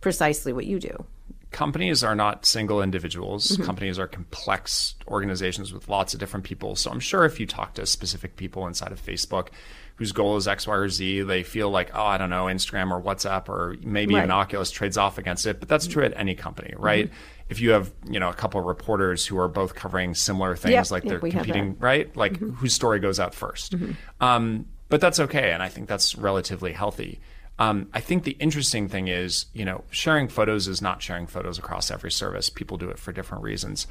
precisely 0.00 0.52
what 0.52 0.66
you 0.66 0.78
do. 0.78 1.04
Companies 1.52 2.02
are 2.02 2.14
not 2.14 2.44
single 2.46 2.82
individuals. 2.82 3.48
Mm-hmm. 3.48 3.62
Companies 3.64 3.98
are 3.98 4.06
complex 4.08 4.94
organizations 5.08 5.72
with 5.72 5.88
lots 5.88 6.14
of 6.14 6.20
different 6.20 6.44
people. 6.44 6.74
So 6.76 6.90
I'm 6.90 7.00
sure 7.00 7.24
if 7.24 7.38
you 7.38 7.46
talk 7.46 7.74
to 7.74 7.86
specific 7.86 8.36
people 8.36 8.66
inside 8.66 8.92
of 8.92 9.00
Facebook 9.04 9.48
whose 9.96 10.10
goal 10.12 10.36
is 10.36 10.48
X, 10.48 10.66
Y, 10.66 10.74
or 10.74 10.88
Z, 10.88 11.20
they 11.22 11.42
feel 11.42 11.70
like, 11.70 11.90
oh, 11.94 12.02
I 12.02 12.16
don't 12.18 12.30
know, 12.30 12.46
Instagram 12.46 12.90
or 12.90 13.00
WhatsApp 13.00 13.48
or 13.48 13.76
maybe 13.82 14.14
Right. 14.14 14.24
an 14.24 14.30
Oculus 14.30 14.70
trades 14.70 14.96
off 14.96 15.18
against 15.18 15.46
it. 15.46 15.60
But 15.60 15.68
that's 15.68 15.86
true 15.86 16.02
at 16.02 16.14
any 16.16 16.34
company, 16.34 16.74
right? 16.78 17.06
Mm-hmm. 17.06 17.16
If 17.50 17.60
you 17.60 17.70
have, 17.72 17.92
you 18.08 18.18
know, 18.18 18.30
a 18.30 18.34
couple 18.34 18.58
of 18.58 18.66
reporters 18.66 19.26
who 19.26 19.38
are 19.38 19.48
both 19.48 19.74
covering 19.74 20.14
similar 20.14 20.56
things, 20.56 20.72
Yeah, 20.72 20.84
like 20.90 21.02
they're 21.04 21.18
competing. 21.20 21.74
Mm-hmm. 21.74 21.84
right? 21.84 22.16
Like 22.16 22.38
whose 22.38 22.72
story 22.72 22.98
goes 23.00 23.20
out 23.20 23.32
1st 23.34 23.94
Um, 24.20 24.66
but 24.88 25.00
that's 25.02 25.20
okay. 25.20 25.52
And 25.52 25.62
I 25.62 25.68
think 25.68 25.88
that's 25.88 26.16
relatively 26.16 26.72
healthy. 26.72 27.20
Um, 27.58 27.88
I 27.92 28.00
think 28.00 28.24
the 28.24 28.32
interesting 28.32 28.88
thing 28.88 29.08
is, 29.08 29.46
you 29.52 29.64
know, 29.64 29.84
sharing 29.90 30.28
photos 30.28 30.68
is 30.68 30.82
not 30.82 31.02
sharing 31.02 31.26
photos 31.26 31.58
across 31.58 31.90
every 31.90 32.10
service. 32.10 32.50
People 32.50 32.76
do 32.76 32.90
it 32.90 32.98
for 32.98 33.12
different 33.12 33.44
reasons. 33.44 33.86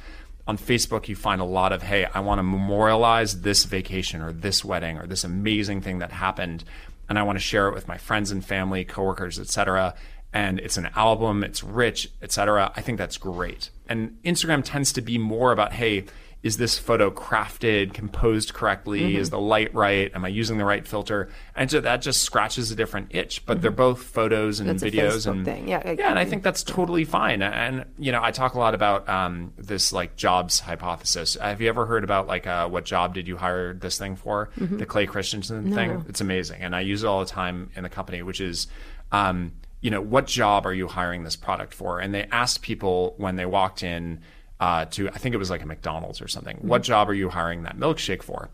On 0.46 0.58
Facebook, 0.58 1.08
you 1.08 1.14
find 1.14 1.40
a 1.40 1.44
lot 1.44 1.72
of, 1.72 1.82
hey, 1.82 2.04
I 2.06 2.20
want 2.20 2.40
to 2.40 2.42
memorialize 2.42 3.42
this 3.42 3.64
vacation 3.64 4.20
or 4.20 4.32
this 4.32 4.64
wedding 4.64 4.98
or 4.98 5.06
this 5.06 5.22
amazing 5.22 5.80
thing 5.80 6.00
that 6.00 6.10
happened, 6.10 6.64
and 7.08 7.18
I 7.18 7.22
want 7.22 7.36
to 7.36 7.44
share 7.44 7.68
it 7.68 7.74
with 7.74 7.86
my 7.86 7.96
friends 7.96 8.32
and 8.32 8.44
family, 8.44 8.84
coworkers, 8.84 9.38
etc. 9.38 9.94
And 10.32 10.58
it's 10.58 10.76
an 10.76 10.90
album, 10.96 11.44
it's 11.44 11.62
rich, 11.62 12.10
etc. 12.20 12.72
I 12.74 12.80
think 12.80 12.98
that's 12.98 13.18
great. 13.18 13.70
And 13.88 14.18
Instagram 14.24 14.62
tends 14.64 14.92
to 14.94 15.00
be 15.00 15.16
more 15.16 15.52
about, 15.52 15.74
hey, 15.74 16.06
is 16.42 16.56
this 16.56 16.76
photo 16.76 17.08
crafted, 17.10 17.94
composed 17.94 18.52
correctly? 18.52 19.00
Mm-hmm. 19.00 19.18
Is 19.18 19.30
the 19.30 19.38
light 19.38 19.72
right? 19.74 20.10
Am 20.12 20.24
I 20.24 20.28
using 20.28 20.58
the 20.58 20.64
right 20.64 20.86
filter? 20.86 21.28
And 21.54 21.70
so 21.70 21.80
that 21.80 22.02
just 22.02 22.22
scratches 22.22 22.72
a 22.72 22.74
different 22.74 23.14
itch. 23.14 23.46
But 23.46 23.62
they're 23.62 23.70
both 23.70 24.02
photos 24.02 24.58
and 24.58 24.72
Mm-hmm. 24.72 24.78
That's 24.78 24.94
videos 24.94 25.30
and 25.30 25.44
thing. 25.44 25.68
Yeah, 25.68 25.92
yeah, 25.92 26.10
and 26.10 26.18
I 26.18 26.24
think 26.24 26.42
that's 26.42 26.62
totally 26.62 27.04
fine. 27.04 27.42
And 27.42 27.84
you 27.98 28.12
know, 28.12 28.22
I 28.22 28.30
talk 28.30 28.54
a 28.54 28.58
lot 28.58 28.74
about 28.74 29.08
um, 29.08 29.52
this 29.56 29.92
like 29.92 30.16
jobs 30.16 30.60
hypothesis. 30.60 31.34
Have 31.34 31.60
you 31.60 31.68
ever 31.68 31.86
heard 31.86 32.04
about 32.04 32.26
like 32.26 32.46
uh, 32.46 32.68
what 32.68 32.84
job 32.84 33.14
did 33.14 33.28
you 33.28 33.36
hire 33.36 33.74
this 33.74 33.98
thing 33.98 34.16
for? 34.16 34.50
Mm-hmm. 34.58 34.78
The 34.78 34.86
Clay 34.86 35.06
Christensen 35.06 35.74
thing. 35.74 36.04
It's 36.08 36.20
amazing, 36.20 36.62
and 36.62 36.74
I 36.74 36.80
use 36.80 37.02
it 37.04 37.06
all 37.06 37.20
the 37.20 37.26
time 37.26 37.70
in 37.74 37.82
the 37.82 37.90
company, 37.90 38.22
which 38.22 38.40
is. 38.40 38.66
Um, 39.10 39.52
you 39.82 39.90
know, 39.90 40.00
what 40.00 40.28
job 40.28 40.64
are 40.64 40.72
you 40.72 40.86
hiring 40.86 41.24
this 41.24 41.34
product 41.34 41.74
for? 41.74 41.98
And 41.98 42.14
they 42.14 42.28
asked 42.30 42.62
people 42.62 43.14
when 43.16 43.34
they 43.34 43.44
walked 43.44 43.82
in 43.82 44.20
uh, 44.62 44.84
to, 44.84 45.08
I 45.08 45.18
think 45.18 45.34
it 45.34 45.38
was 45.38 45.50
like 45.50 45.62
a 45.62 45.66
McDonald's 45.66 46.22
or 46.22 46.28
something, 46.28 46.56
what 46.58 46.84
job 46.84 47.10
are 47.10 47.14
you 47.14 47.28
hiring 47.28 47.64
that 47.64 47.76
milkshake 47.76 48.22
for? 48.22 48.48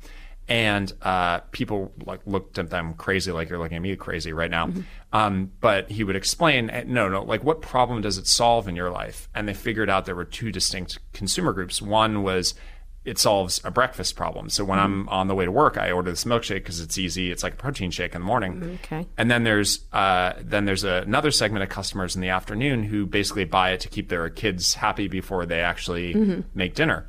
and 0.50 0.90
uh, 1.02 1.40
people 1.52 1.92
like 2.06 2.20
looked 2.24 2.58
at 2.58 2.70
them 2.70 2.94
crazy, 2.94 3.30
like 3.30 3.50
you're 3.50 3.58
looking 3.58 3.76
at 3.76 3.82
me 3.82 3.94
crazy 3.96 4.32
right 4.32 4.50
now. 4.50 4.70
Um, 5.12 5.52
but 5.60 5.90
he 5.90 6.04
would 6.04 6.16
explain, 6.16 6.70
eh, 6.70 6.84
no, 6.86 7.10
no, 7.10 7.22
like 7.22 7.44
what 7.44 7.60
problem 7.60 8.00
does 8.00 8.16
it 8.16 8.26
solve 8.26 8.66
in 8.66 8.74
your 8.74 8.90
life? 8.90 9.28
And 9.34 9.46
they 9.46 9.52
figured 9.52 9.90
out 9.90 10.06
there 10.06 10.14
were 10.14 10.24
two 10.24 10.50
distinct 10.50 10.98
consumer 11.12 11.52
groups. 11.52 11.82
One 11.82 12.22
was 12.22 12.54
it 13.04 13.18
solves 13.18 13.60
a 13.64 13.70
breakfast 13.70 14.16
problem. 14.16 14.50
So 14.50 14.64
when 14.64 14.78
I'm 14.78 15.08
on 15.08 15.28
the 15.28 15.34
way 15.34 15.44
to 15.44 15.52
work, 15.52 15.78
I 15.78 15.92
order 15.92 16.10
this 16.10 16.24
milkshake 16.24 16.56
because 16.56 16.80
it's 16.80 16.98
easy. 16.98 17.30
It's 17.30 17.42
like 17.42 17.54
a 17.54 17.56
protein 17.56 17.90
shake 17.90 18.14
in 18.14 18.20
the 18.20 18.26
morning. 18.26 18.78
Okay. 18.84 19.06
And 19.16 19.30
then 19.30 19.44
there's 19.44 19.80
uh, 19.92 20.34
then 20.40 20.66
there's 20.66 20.84
another 20.84 21.30
segment 21.30 21.62
of 21.62 21.70
customers 21.70 22.14
in 22.16 22.20
the 22.20 22.28
afternoon 22.28 22.82
who 22.82 23.06
basically 23.06 23.44
buy 23.44 23.70
it 23.70 23.80
to 23.80 23.88
keep 23.88 24.08
their 24.08 24.28
kids 24.28 24.74
happy 24.74 25.08
before 25.08 25.46
they 25.46 25.60
actually 25.60 26.44
make 26.54 26.74
dinner. 26.74 27.08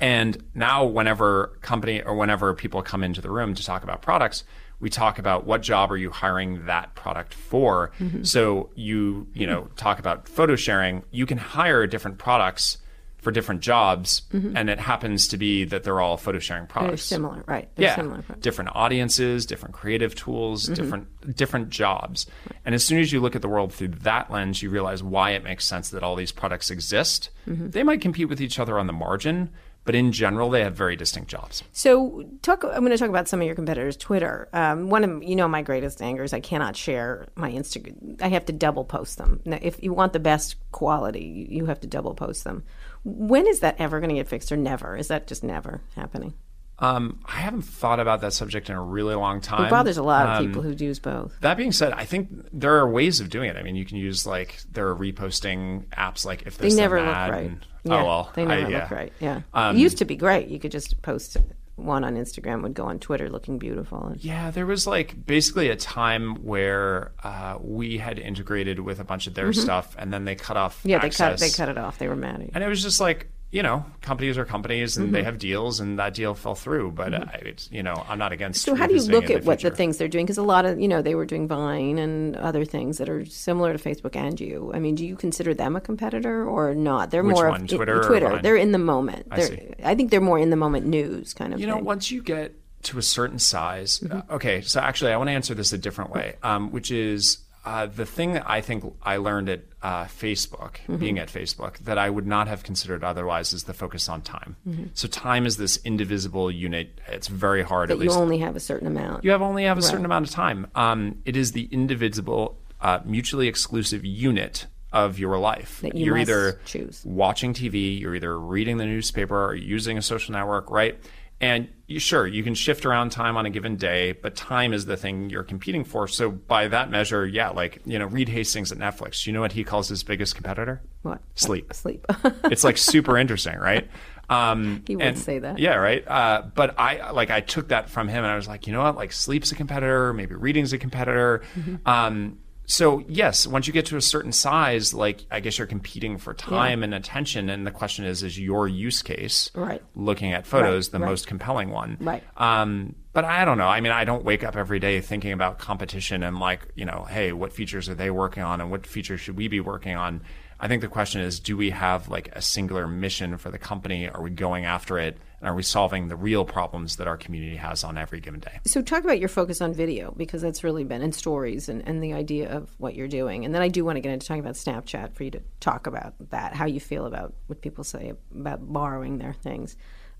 And 0.00 0.42
now, 0.54 0.86
whenever 0.86 1.58
company 1.60 2.00
or 2.00 2.14
whenever 2.14 2.54
people 2.54 2.82
come 2.82 3.04
into 3.04 3.20
the 3.20 3.30
room 3.30 3.54
to 3.54 3.62
talk 3.62 3.82
about 3.82 4.00
products, 4.00 4.44
we 4.78 4.88
talk 4.88 5.18
about 5.18 5.44
what 5.44 5.60
job 5.60 5.92
are 5.92 5.98
you 5.98 6.10
hiring 6.10 6.64
that 6.64 6.94
product 6.94 7.34
for. 7.34 7.90
So 8.22 8.70
you 8.74 9.26
you 9.34 9.46
know 9.46 9.68
talk 9.76 9.98
about 9.98 10.26
photo 10.28 10.56
sharing. 10.56 11.02
You 11.10 11.26
can 11.26 11.36
hire 11.36 11.86
different 11.86 12.16
products 12.16 12.78
for 13.20 13.30
different 13.30 13.60
jobs, 13.60 14.22
mm-hmm. 14.32 14.56
and 14.56 14.70
it 14.70 14.78
happens 14.78 15.28
to 15.28 15.36
be 15.36 15.64
that 15.64 15.82
they're 15.82 16.00
all 16.00 16.16
photo 16.16 16.38
sharing 16.38 16.66
products. 16.66 17.08
They're 17.08 17.16
similar, 17.16 17.44
right? 17.46 17.68
They're 17.76 17.88
yeah, 17.88 17.96
similar. 17.96 18.24
different 18.40 18.70
audiences, 18.74 19.46
different 19.46 19.74
creative 19.74 20.14
tools, 20.14 20.64
mm-hmm. 20.64 20.74
different 20.74 21.36
different 21.36 21.70
jobs. 21.70 22.26
And 22.64 22.74
as 22.74 22.84
soon 22.84 23.00
as 23.00 23.12
you 23.12 23.20
look 23.20 23.36
at 23.36 23.42
the 23.42 23.48
world 23.48 23.72
through 23.72 23.88
that 23.88 24.30
lens, 24.30 24.62
you 24.62 24.70
realize 24.70 25.02
why 25.02 25.30
it 25.30 25.44
makes 25.44 25.66
sense 25.66 25.90
that 25.90 26.02
all 26.02 26.16
these 26.16 26.32
products 26.32 26.70
exist. 26.70 27.30
Mm-hmm. 27.46 27.70
They 27.70 27.82
might 27.82 28.00
compete 28.00 28.28
with 28.28 28.40
each 28.40 28.58
other 28.58 28.78
on 28.78 28.86
the 28.86 28.92
margin, 28.92 29.50
but 29.84 29.94
in 29.94 30.12
general, 30.12 30.50
they 30.50 30.62
have 30.62 30.74
very 30.74 30.94
distinct 30.94 31.30
jobs. 31.30 31.62
So, 31.72 32.24
talk. 32.42 32.64
I'm 32.64 32.80
going 32.80 32.90
to 32.90 32.98
talk 32.98 33.08
about 33.08 33.28
some 33.28 33.40
of 33.40 33.46
your 33.46 33.54
competitors. 33.54 33.96
Twitter. 33.96 34.48
Um, 34.52 34.90
one 34.90 35.04
of 35.04 35.22
you 35.22 35.34
know 35.34 35.48
my 35.48 35.62
greatest 35.62 36.02
anger 36.02 36.22
is 36.22 36.32
I 36.32 36.40
cannot 36.40 36.76
share 36.76 37.28
my 37.34 37.50
Instagram. 37.50 38.20
I 38.20 38.28
have 38.28 38.44
to 38.46 38.52
double 38.52 38.84
post 38.84 39.16
them. 39.18 39.40
Now, 39.44 39.58
if 39.60 39.82
you 39.82 39.92
want 39.94 40.12
the 40.12 40.20
best 40.20 40.56
quality, 40.70 41.46
you 41.50 41.66
have 41.66 41.80
to 41.80 41.86
double 41.86 42.14
post 42.14 42.44
them. 42.44 42.62
When 43.04 43.46
is 43.46 43.60
that 43.60 43.76
ever 43.78 43.98
going 44.00 44.10
to 44.10 44.14
get 44.16 44.28
fixed, 44.28 44.52
or 44.52 44.56
never? 44.56 44.96
Is 44.96 45.08
that 45.08 45.26
just 45.26 45.42
never 45.42 45.80
happening? 45.96 46.34
Um, 46.78 47.20
I 47.26 47.32
haven't 47.40 47.62
thought 47.62 48.00
about 48.00 48.22
that 48.22 48.32
subject 48.32 48.70
in 48.70 48.76
a 48.76 48.82
really 48.82 49.14
long 49.14 49.42
time. 49.42 49.66
It 49.66 49.70
bothers 49.70 49.98
a 49.98 50.02
lot 50.02 50.26
of 50.26 50.38
Um, 50.38 50.46
people 50.46 50.62
who 50.62 50.70
use 50.72 50.98
both. 50.98 51.38
That 51.42 51.58
being 51.58 51.72
said, 51.72 51.92
I 51.92 52.06
think 52.06 52.28
there 52.54 52.76
are 52.78 52.88
ways 52.90 53.20
of 53.20 53.28
doing 53.28 53.50
it. 53.50 53.56
I 53.56 53.62
mean, 53.62 53.76
you 53.76 53.84
can 53.84 53.98
use 53.98 54.26
like 54.26 54.60
there 54.72 54.88
are 54.88 54.96
reposting 54.96 55.84
apps 55.88 56.24
like 56.24 56.42
if 56.46 56.56
They 56.56 56.68
this 56.68 56.76
then 56.76 56.82
never 56.84 56.96
look 57.02 57.14
right. 57.14 57.46
and- 57.50 57.66
yeah, 57.82 58.02
oh 58.02 58.04
well, 58.04 58.30
they 58.34 58.44
never 58.44 58.66
I, 58.66 58.68
yeah. 58.70 58.80
look 58.82 58.90
right. 58.90 59.12
Yeah, 59.20 59.40
Um, 59.54 59.76
it 59.76 59.78
used 59.80 59.98
to 59.98 60.04
be 60.04 60.14
great. 60.16 60.48
You 60.48 60.58
could 60.58 60.70
just 60.72 61.00
post 61.02 61.36
one 61.82 62.04
on 62.04 62.16
Instagram, 62.16 62.62
would 62.62 62.74
go 62.74 62.84
on 62.84 62.98
Twitter 62.98 63.28
looking 63.28 63.58
beautiful. 63.58 64.06
And, 64.06 64.24
Yeah, 64.24 64.50
there 64.50 64.66
was 64.66 64.86
like 64.86 65.26
basically 65.26 65.68
a 65.68 65.76
time 65.76 66.36
where 66.44 67.12
uh, 67.22 67.58
we 67.60 67.98
had 67.98 68.18
integrated 68.18 68.80
with 68.80 69.00
a 69.00 69.04
bunch 69.04 69.26
of 69.26 69.34
their 69.34 69.52
stuff, 69.52 69.94
and 69.98 70.12
then 70.12 70.24
they 70.24 70.34
cut 70.34 70.56
off. 70.56 70.78
Mm-hmm. 70.78 70.88
yeah, 70.90 70.98
they 70.98 71.10
cut 71.10 71.32
access. 71.32 71.40
they 71.40 71.56
cut 71.56 71.68
it 71.68 71.78
off. 71.78 71.98
They 71.98 72.08
were 72.08 72.16
mad 72.16 72.36
at 72.36 72.40
you. 72.42 72.50
and 72.54 72.64
it 72.64 72.68
was 72.68 72.82
just 72.82 73.00
like 73.00 73.30
you 73.52 73.62
know, 73.64 73.84
companies 74.00 74.38
are 74.38 74.44
companies, 74.44 74.96
and 74.96 75.06
Mm-hmm. 75.06 75.14
they 75.14 75.22
have 75.24 75.38
deals, 75.38 75.80
and 75.80 75.98
that 75.98 76.14
deal 76.14 76.34
fell 76.34 76.54
through. 76.54 76.92
But 76.92 77.14
uh, 77.14 77.24
it's 77.40 77.68
you 77.72 77.82
know, 77.82 77.94
I'm 78.08 78.18
not 78.18 78.30
against. 78.32 78.62
So 78.62 78.74
how 78.76 78.86
do 78.86 78.94
you 78.94 79.02
look 79.02 79.28
at 79.28 79.44
what 79.44 79.60
the 79.60 79.70
things 79.70 79.98
they're 79.98 80.06
doing? 80.08 80.24
Because 80.24 80.38
a 80.38 80.42
lot 80.42 80.64
of 80.66 80.78
you 80.78 80.86
know 80.86 81.02
they 81.02 81.14
were 81.16 81.26
doing 81.26 81.48
Vine 81.48 81.98
and 81.98 82.36
other 82.36 82.64
things 82.64 82.98
that 82.98 83.08
are 83.08 83.24
similar 83.24 83.76
to 83.76 83.78
Facebook 83.78 84.14
and 84.14 84.38
you. 84.40 84.70
I 84.72 84.78
mean, 84.78 84.94
do 84.94 85.04
you 85.04 85.16
consider 85.16 85.52
them 85.54 85.74
a 85.74 85.80
competitor 85.80 86.46
or 86.48 86.74
not? 86.74 87.10
They're 87.10 87.24
Which 87.24 87.34
more 87.34 87.48
one, 87.48 87.62
of 87.62 87.68
Twitter 87.68 88.00
or 88.00 88.06
Twitter. 88.06 88.38
They're 88.40 88.56
in 88.56 88.70
the 88.72 88.78
moment. 88.78 89.26
I 89.32 89.40
see. 89.40 89.70
I 89.84 89.94
think 89.96 90.10
they're 90.12 90.20
more 90.20 90.38
in 90.38 90.50
the 90.50 90.56
moment 90.56 90.86
news 90.86 91.34
kind 91.34 91.52
of. 91.52 91.58
You 91.60 91.66
know, 91.66 91.74
thing. 91.76 91.84
once 91.84 92.10
you 92.10 92.22
get 92.22 92.54
to 92.84 92.98
a 92.98 93.02
certain 93.02 93.38
size, 93.40 93.98
Mm-hmm. 94.00 94.32
uh, 94.32 94.36
okay. 94.36 94.60
So 94.60 94.80
actually, 94.80 95.12
I 95.12 95.16
want 95.16 95.28
to 95.28 95.32
answer 95.32 95.54
this 95.54 95.72
a 95.72 95.78
different 95.78 96.12
way, 96.12 96.36
um, 96.44 96.70
which 96.70 96.90
is 96.92 97.38
uh, 97.64 97.86
the 97.86 98.06
thing 98.06 98.32
that 98.32 98.48
I 98.48 98.60
think 98.60 98.84
I 99.02 99.18
learned 99.18 99.48
at 99.48 99.62
uh, 99.82 100.04
Facebook, 100.04 100.72
Mm-hmm. 100.82 100.96
being 100.96 101.18
at 101.18 101.28
Facebook, 101.28 101.78
that 101.78 101.98
I 101.98 102.08
would 102.10 102.26
not 102.26 102.48
have 102.48 102.62
considered 102.62 103.02
otherwise 103.04 103.52
is 103.52 103.64
the 103.64 103.74
focus 103.74 104.08
on 104.08 104.22
time. 104.22 104.56
So 104.94 105.08
time 105.08 105.46
is 105.46 105.56
this 105.56 105.78
indivisible 105.84 106.50
unit. 106.50 107.00
It's 107.08 107.28
very 107.28 107.62
hard, 107.62 107.88
that 107.90 107.94
at 107.94 107.98
you 107.98 108.04
least. 108.08 108.18
only 108.18 108.38
have 108.38 108.56
a 108.56 108.60
certain 108.60 108.86
amount. 108.86 109.24
You 109.24 109.30
have 109.32 109.42
only 109.42 109.64
have 109.64 109.78
a 109.78 109.82
certain 109.82 110.04
amount 110.04 110.26
of 110.26 110.32
time. 110.32 110.66
Um, 110.74 111.20
it 111.24 111.36
is 111.36 111.52
the 111.52 111.68
indivisible, 111.70 112.58
uh, 112.80 113.00
mutually 113.04 113.48
exclusive 113.48 114.04
unit 114.04 114.66
of 114.92 115.18
your 115.18 115.38
life. 115.38 115.80
That 115.82 115.94
you 115.94 116.06
You're 116.06 116.16
must 116.16 116.30
either 116.30 116.60
choose. 116.64 117.02
watching 117.04 117.54
TV, 117.54 118.00
you're 118.00 118.14
either 118.14 118.38
reading 118.38 118.78
the 118.78 118.86
newspaper 118.86 119.44
or 119.46 119.54
using 119.54 119.96
a 119.98 120.02
social 120.02 120.32
network, 120.32 120.70
right? 120.70 120.98
And 121.40 121.68
you, 121.86 121.98
sure, 121.98 122.26
you 122.26 122.42
can 122.42 122.54
shift 122.54 122.84
around 122.84 123.10
time 123.12 123.36
on 123.36 123.46
a 123.46 123.50
given 123.50 123.76
day, 123.76 124.12
but 124.12 124.36
time 124.36 124.74
is 124.74 124.84
the 124.84 124.96
thing 124.96 125.30
you're 125.30 125.42
competing 125.42 125.84
for. 125.84 126.06
So 126.06 126.30
by 126.30 126.68
that 126.68 126.90
measure, 126.90 127.26
yeah, 127.26 127.48
like 127.48 127.80
you 127.86 127.98
know, 127.98 128.06
Reed 128.06 128.28
Hastings 128.28 128.70
at 128.70 128.78
Netflix. 128.78 129.26
You 129.26 129.32
know 129.32 129.40
what 129.40 129.52
he 129.52 129.64
calls 129.64 129.88
his 129.88 130.02
biggest 130.02 130.34
competitor? 130.34 130.82
What 131.02 131.20
Sleep. 131.36 131.72
Sleep. 131.74 132.04
it's 132.44 132.62
like 132.62 132.76
super 132.76 133.16
interesting, 133.16 133.58
right? 133.58 133.88
Um, 134.28 134.84
He 134.86 134.96
would 134.96 135.04
and- 135.06 135.18
say 135.18 135.38
that. 135.38 135.58
Yeah, 135.58 135.76
right. 135.76 136.06
Uh, 136.06 136.42
but 136.54 136.78
I 136.78 137.10
like 137.12 137.30
I 137.30 137.40
took 137.40 137.68
that 137.68 137.88
from 137.88 138.06
him, 138.08 138.18
and 138.22 138.26
I 138.32 138.36
was 138.36 138.46
like, 138.46 138.66
you 138.66 138.74
know 138.74 138.82
what? 138.82 138.96
Like 138.96 139.12
sleep's 139.12 139.50
a 139.50 139.54
competitor, 139.54 140.12
maybe 140.12 140.34
reading's 140.34 140.72
a 140.74 140.78
competitor. 140.78 141.42
Mm-hmm. 141.58 141.88
Um, 141.88 142.38
so 142.70 143.02
yes, 143.08 143.46
once 143.48 143.66
you 143.66 143.72
get 143.72 143.86
to 143.86 143.96
a 143.96 144.00
certain 144.00 144.30
size, 144.32 144.94
like 144.94 145.26
I 145.30 145.40
guess 145.40 145.58
you're 145.58 145.66
competing 145.66 146.18
for 146.18 146.34
time 146.34 146.82
and 146.84 146.94
attention, 146.94 147.50
and 147.50 147.66
the 147.66 147.70
question 147.72 148.04
is, 148.04 148.22
is 148.22 148.38
your 148.38 148.68
use 148.68 149.02
case, 149.02 149.50
Right. 149.54 149.82
looking 149.96 150.32
at 150.32 150.46
photos, 150.46 150.86
Right, 150.88 150.92
the 150.92 150.98
right. 151.00 151.10
most 151.10 151.26
compelling 151.26 151.70
one, 151.70 151.96
Right. 152.00 152.22
Um, 152.36 152.94
but 153.12 153.24
I 153.24 153.44
don't 153.44 153.58
know. 153.58 153.66
I 153.66 153.80
mean, 153.80 153.90
I 153.90 154.04
don't 154.04 154.24
wake 154.24 154.44
up 154.44 154.56
every 154.56 154.78
day 154.78 155.00
thinking 155.00 155.32
about 155.32 155.58
competition 155.58 156.22
and 156.22 156.38
like, 156.38 156.68
you 156.76 156.84
know, 156.84 157.06
hey, 157.10 157.32
what 157.32 157.52
features 157.52 157.88
are 157.88 157.94
they 157.96 158.10
working 158.10 158.44
on, 158.44 158.60
and 158.60 158.70
what 158.70 158.86
features 158.86 159.20
should 159.20 159.36
we 159.36 159.48
be 159.48 159.58
working 159.60 159.96
on? 159.96 160.22
I 160.60 160.68
think 160.68 160.82
the 160.82 160.88
question 160.88 161.22
is, 161.22 161.40
do 161.40 161.56
we 161.56 161.70
have 161.70 162.08
like 162.08 162.28
a 162.34 162.42
singular 162.42 162.86
mission 162.86 163.36
for 163.38 163.50
the 163.50 163.58
company? 163.58 164.08
Are 164.08 164.22
we 164.22 164.30
going 164.30 164.64
after 164.64 164.98
it? 164.98 165.18
And 165.40 165.48
are 165.48 165.54
we 165.54 165.62
solving 165.62 166.08
the 166.08 166.16
real 166.16 166.44
problems 166.44 166.96
that 166.96 167.06
our 167.06 167.16
community 167.16 167.56
has 167.56 167.82
on 167.82 167.96
every 167.96 168.20
given 168.20 168.40
day? 168.40 168.60
So 168.66 168.82
talk 168.82 169.04
about 169.04 169.18
your 169.18 169.28
focus 169.28 169.60
on 169.62 169.72
video 169.72 170.12
because 170.16 170.42
that's 170.42 170.62
really 170.62 170.84
been 170.84 171.00
in 171.00 171.12
stories 171.12 171.68
and, 171.68 171.86
and 171.88 172.02
the 172.02 172.12
idea 172.12 172.50
of 172.50 172.74
what 172.78 172.94
you're 172.94 173.08
doing. 173.08 173.44
And 173.44 173.54
then 173.54 173.62
I 173.62 173.68
do 173.68 173.84
want 173.84 173.96
to 173.96 174.00
get 174.00 174.12
into 174.12 174.26
talking 174.26 174.40
about 174.42 174.54
Snapchat 174.54 175.14
for 175.14 175.24
you 175.24 175.30
to 175.30 175.40
talk 175.60 175.86
about 175.86 176.14
that, 176.30 176.54
how 176.54 176.66
you 176.66 176.78
feel 176.80 177.06
about 177.06 177.32
what 177.46 177.62
people 177.62 177.84
say 177.84 178.12
about 178.34 178.70
borrowing 178.70 179.18
their 179.18 179.32
things. 179.32 179.76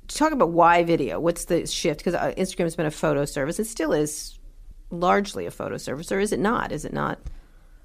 Talk 0.09 0.33
about 0.33 0.51
why 0.51 0.85
video. 0.85 1.21
What's 1.21 1.45
the 1.45 1.67
shift? 1.67 2.01
Because 2.01 2.15
uh, 2.15 2.33
Instagram 2.39 2.65
has 2.65 2.77
been 2.77 2.87
a 2.87 2.91
photo 2.91 3.25
service. 3.27 3.59
It 3.61 3.67
still 3.67 3.93
is 3.93 4.39
largely 4.91 5.47
a 5.47 5.51
photo 5.51 5.77
service, 5.77 6.11
or 6.11 6.19
is 6.19 6.33
it 6.33 6.41
not? 6.41 6.73
Is 6.73 6.85
it 6.85 6.93
not? 6.93 7.21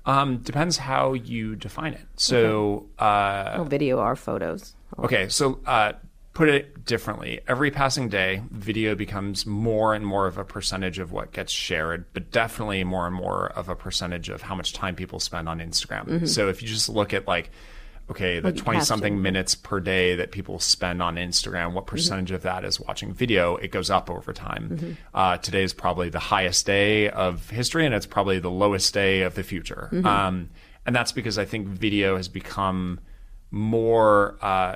Um, 0.05 0.37
depends 0.37 0.77
how 0.77 1.13
you 1.13 1.55
define 1.55 1.93
it. 1.93 2.05
So, 2.15 2.87
uh, 2.97 3.57
Oh, 3.57 3.63
video 3.63 3.99
are 3.99 4.15
photos. 4.15 4.75
Okay, 4.97 5.29
so 5.29 5.59
uh, 5.65 5.93
put 6.35 6.49
it 6.49 6.85
differently. 6.85 7.39
Every 7.47 7.71
passing 7.71 8.09
day, 8.09 8.41
video 8.51 8.93
becomes 8.93 9.45
more 9.45 9.93
and 9.95 10.05
more 10.05 10.27
of 10.27 10.37
a 10.37 10.43
percentage 10.43 10.99
of 10.99 11.13
what 11.13 11.31
gets 11.31 11.51
shared, 11.51 12.05
but 12.13 12.29
definitely 12.29 12.83
more 12.83 13.07
and 13.07 13.15
more 13.15 13.47
of 13.47 13.69
a 13.69 13.75
percentage 13.75 14.27
of 14.27 14.41
how 14.41 14.53
much 14.53 14.73
time 14.73 14.95
people 14.95 15.19
spend 15.21 15.47
on 15.47 15.59
Instagram. 15.59 16.27
So 16.27 16.49
if 16.49 16.61
you 16.61 16.67
just 16.67 16.89
look 16.89 17.13
at 17.13 17.25
like, 17.25 17.51
okay, 18.11 18.41
the 18.41 18.51
20 18.51 18.81
something 18.81 19.21
minutes 19.21 19.55
per 19.55 19.79
day 19.79 20.15
that 20.17 20.31
people 20.31 20.59
spend 20.59 21.01
on 21.01 21.15
Instagram, 21.15 21.71
what 21.71 21.87
percentage 21.87 22.31
of 22.31 22.41
that 22.41 22.65
is 22.65 22.81
watching 22.81 23.13
video? 23.13 23.55
It 23.55 23.69
goes 23.71 23.89
up 23.89 24.09
over 24.11 24.33
time. 24.33 24.97
Uh, 25.13 25.37
today 25.37 25.63
is 25.63 25.73
probably 25.73 26.09
the 26.09 26.19
highest 26.19 26.65
day 26.65 27.09
of 27.09 27.49
history, 27.49 27.85
and 27.85 27.95
it's 27.95 28.05
probably 28.05 28.39
the 28.39 28.51
lowest 28.51 28.93
day 28.93 29.21
of 29.21 29.35
the 29.35 29.41
future. 29.43 29.89
Um, 30.05 30.49
and 30.85 30.93
that's 30.93 31.13
because 31.13 31.37
I 31.37 31.45
think 31.45 31.65
video 31.67 32.17
has 32.17 32.27
become 32.27 32.99
more 33.51 34.37
uh, 34.41 34.75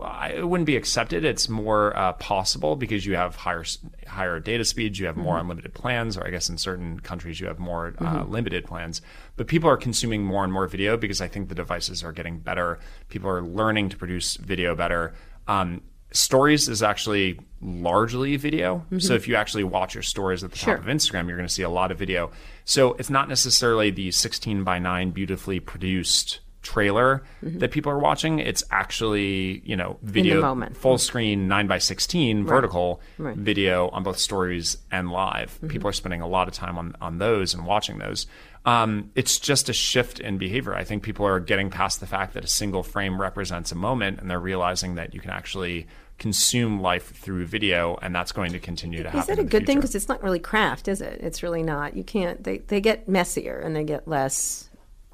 it 0.00 0.48
wouldn't 0.48 0.66
be 0.66 0.76
accepted. 0.76 1.24
It's 1.24 1.48
more 1.48 1.96
uh, 1.96 2.12
possible 2.14 2.76
because 2.76 3.04
you 3.04 3.16
have 3.16 3.36
higher 3.36 3.64
higher 4.06 4.38
data 4.40 4.64
speeds 4.64 4.98
you 4.98 5.06
have 5.06 5.16
more 5.16 5.38
unlimited 5.38 5.74
plans 5.74 6.16
or 6.16 6.26
i 6.26 6.30
guess 6.30 6.48
in 6.48 6.56
certain 6.56 6.98
countries 7.00 7.40
you 7.40 7.46
have 7.46 7.58
more 7.58 7.94
uh, 8.00 8.24
limited 8.24 8.64
plans. 8.64 9.02
But 9.36 9.46
people 9.48 9.68
are 9.68 9.76
consuming 9.76 10.24
more 10.24 10.44
and 10.44 10.52
more 10.52 10.66
video 10.66 10.96
because 10.96 11.20
i 11.20 11.28
think 11.28 11.48
the 11.48 11.54
devices 11.54 12.04
are 12.04 12.12
getting 12.12 12.38
better. 12.38 12.78
People 13.08 13.28
are 13.28 13.42
learning 13.42 13.88
to 13.90 13.96
produce 13.96 14.36
video 14.36 14.74
better. 14.74 15.14
Um, 15.46 15.82
stories 16.10 16.68
is 16.68 16.82
actually 16.82 17.38
largely 17.60 18.36
video. 18.36 18.86
So 18.98 19.14
if 19.14 19.28
you 19.28 19.34
actually 19.34 19.64
watch 19.64 19.94
your 19.94 20.02
stories 20.02 20.42
at 20.42 20.52
the 20.52 20.58
Sure. 20.58 20.76
top 20.76 20.84
of 20.84 20.90
instagram 20.90 21.26
you're 21.26 21.36
going 21.36 21.48
to 21.48 21.52
see 21.52 21.62
a 21.62 21.70
lot 21.70 21.90
of 21.90 21.98
video. 21.98 22.30
So 22.64 22.94
it's 22.94 23.10
not 23.10 23.28
necessarily 23.28 23.90
the 23.90 24.10
16 24.10 24.64
by 24.64 24.78
9 24.78 25.10
beautifully 25.10 25.60
produced 25.60 26.40
trailer 26.62 27.22
that 27.42 27.70
people 27.70 27.90
are 27.92 27.98
watching. 27.98 28.38
It's 28.40 28.64
actually, 28.70 29.62
you 29.64 29.76
know, 29.76 29.98
video 30.02 30.54
full 30.74 30.98
screen 30.98 31.48
9 31.48 31.66
by 31.66 31.78
16 31.78 32.44
vertical 32.44 33.00
Right. 33.18 33.36
video 33.36 33.88
on 33.90 34.02
both 34.02 34.18
stories 34.18 34.78
and 34.90 35.10
live. 35.10 35.58
People 35.68 35.88
are 35.88 35.92
spending 35.92 36.20
a 36.20 36.26
lot 36.28 36.48
of 36.48 36.54
time 36.54 36.76
on, 36.78 36.96
on 37.00 37.18
those 37.18 37.54
and 37.54 37.64
watching 37.64 37.98
those. 37.98 38.26
Um, 38.66 39.10
it's 39.14 39.38
just 39.38 39.68
a 39.68 39.72
shift 39.72 40.20
in 40.20 40.36
behavior. 40.36 40.74
I 40.74 40.84
think 40.84 41.02
people 41.02 41.24
are 41.26 41.40
getting 41.40 41.70
past 41.70 42.00
the 42.00 42.06
fact 42.06 42.34
that 42.34 42.44
a 42.44 42.48
single 42.48 42.82
frame 42.82 43.20
represents 43.20 43.72
a 43.72 43.76
moment 43.76 44.20
and 44.20 44.28
they're 44.30 44.40
realizing 44.40 44.96
that 44.96 45.14
you 45.14 45.20
can 45.20 45.30
actually 45.30 45.86
consume 46.18 46.80
life 46.80 47.14
through 47.16 47.46
video 47.46 47.96
and 48.02 48.12
that's 48.14 48.32
going 48.32 48.52
to 48.52 48.58
continue 48.58 49.02
to 49.04 49.08
happen. 49.10 49.20
Is 49.20 49.26
that 49.28 49.38
a 49.38 49.44
good 49.44 49.64
thing? 49.64 49.78
Because 49.78 49.94
it's 49.94 50.08
not 50.08 50.22
really 50.22 50.40
craft, 50.40 50.88
is 50.88 51.00
it? 51.00 51.20
It's 51.22 51.42
really 51.42 51.62
not. 51.62 51.96
You 51.96 52.02
can't. 52.02 52.42
They 52.42 52.58
they 52.58 52.80
get 52.80 53.08
messier 53.08 53.58
and 53.60 53.74
they 53.76 53.84
get 53.84 54.08
less. 54.08 54.67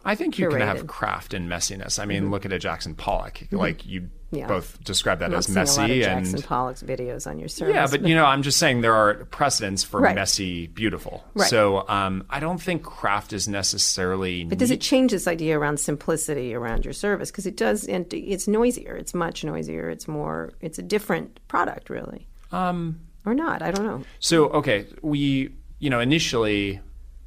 I 0.05 0.14
think 0.14 0.38
you 0.38 0.48
can 0.50 0.61
have. 0.61 0.76
Mm-hmm. 0.78 0.86
craft 0.86 1.34
and 1.34 1.48
messiness. 1.50 1.98
I 1.98 2.05
mean, 2.05 2.30
look 2.30 2.44
at 2.44 2.52
a 2.52 2.59
Jackson 2.59 2.94
Pollock. 2.94 3.40
Like 3.50 3.86
you 3.86 4.11
Yeah. 4.30 4.48
both 4.48 4.82
describe 4.84 5.20
that 5.20 5.26
I'm 5.30 5.34
as 5.34 5.48
messy 5.48 5.78
a 5.80 5.82
lot 5.82 5.90
of 5.90 5.96
and 5.96 6.26
Jackson 6.26 6.42
Pollock's 6.42 6.82
videos 6.82 7.26
on 7.30 7.38
your 7.38 7.48
service. 7.48 7.74
yeah, 7.74 7.86
but 7.88 8.07
you 8.07 8.14
know, 8.14 8.24
I'm 8.24 8.42
just 8.42 8.59
saying 8.59 8.80
there 8.80 8.94
are 8.94 9.24
precedents 9.26 9.82
for 9.84 10.00
Right. 10.00 10.14
messy, 10.14 10.66
beautiful. 10.66 11.24
Right. 11.34 11.48
So 11.48 11.88
um, 11.88 12.24
I 12.28 12.40
don't 12.40 12.61
think 12.61 12.82
craft 12.82 13.32
is 13.32 13.46
necessarily. 13.48 14.44
But 14.44 14.59
does 14.59 14.70
it 14.70 14.80
change 14.80 15.12
this 15.12 15.26
idea 15.28 15.59
around 15.59 15.78
simplicity 15.78 16.55
around 16.55 16.84
your 16.84 16.94
service? 16.94 17.30
Because 17.30 17.46
it 17.46 17.57
does, 17.57 17.86
and 17.86 18.12
it's 18.12 18.48
noisier. 18.48 18.96
It's 18.96 19.14
much 19.14 19.44
noisier. 19.44 19.88
It's 19.90 20.09
more. 20.09 20.52
It's 20.61 20.78
a 20.78 20.82
different 20.82 21.38
product, 21.48 21.88
really. 21.90 22.26
Um, 22.52 23.00
or 23.24 23.34
not? 23.34 23.62
I 23.62 23.70
don't 23.70 23.86
know. 23.86 24.02
So 24.20 24.46
okay, 24.50 24.86
we 25.02 25.50
you 25.78 25.90
know 25.90 26.00
initially, 26.00 26.80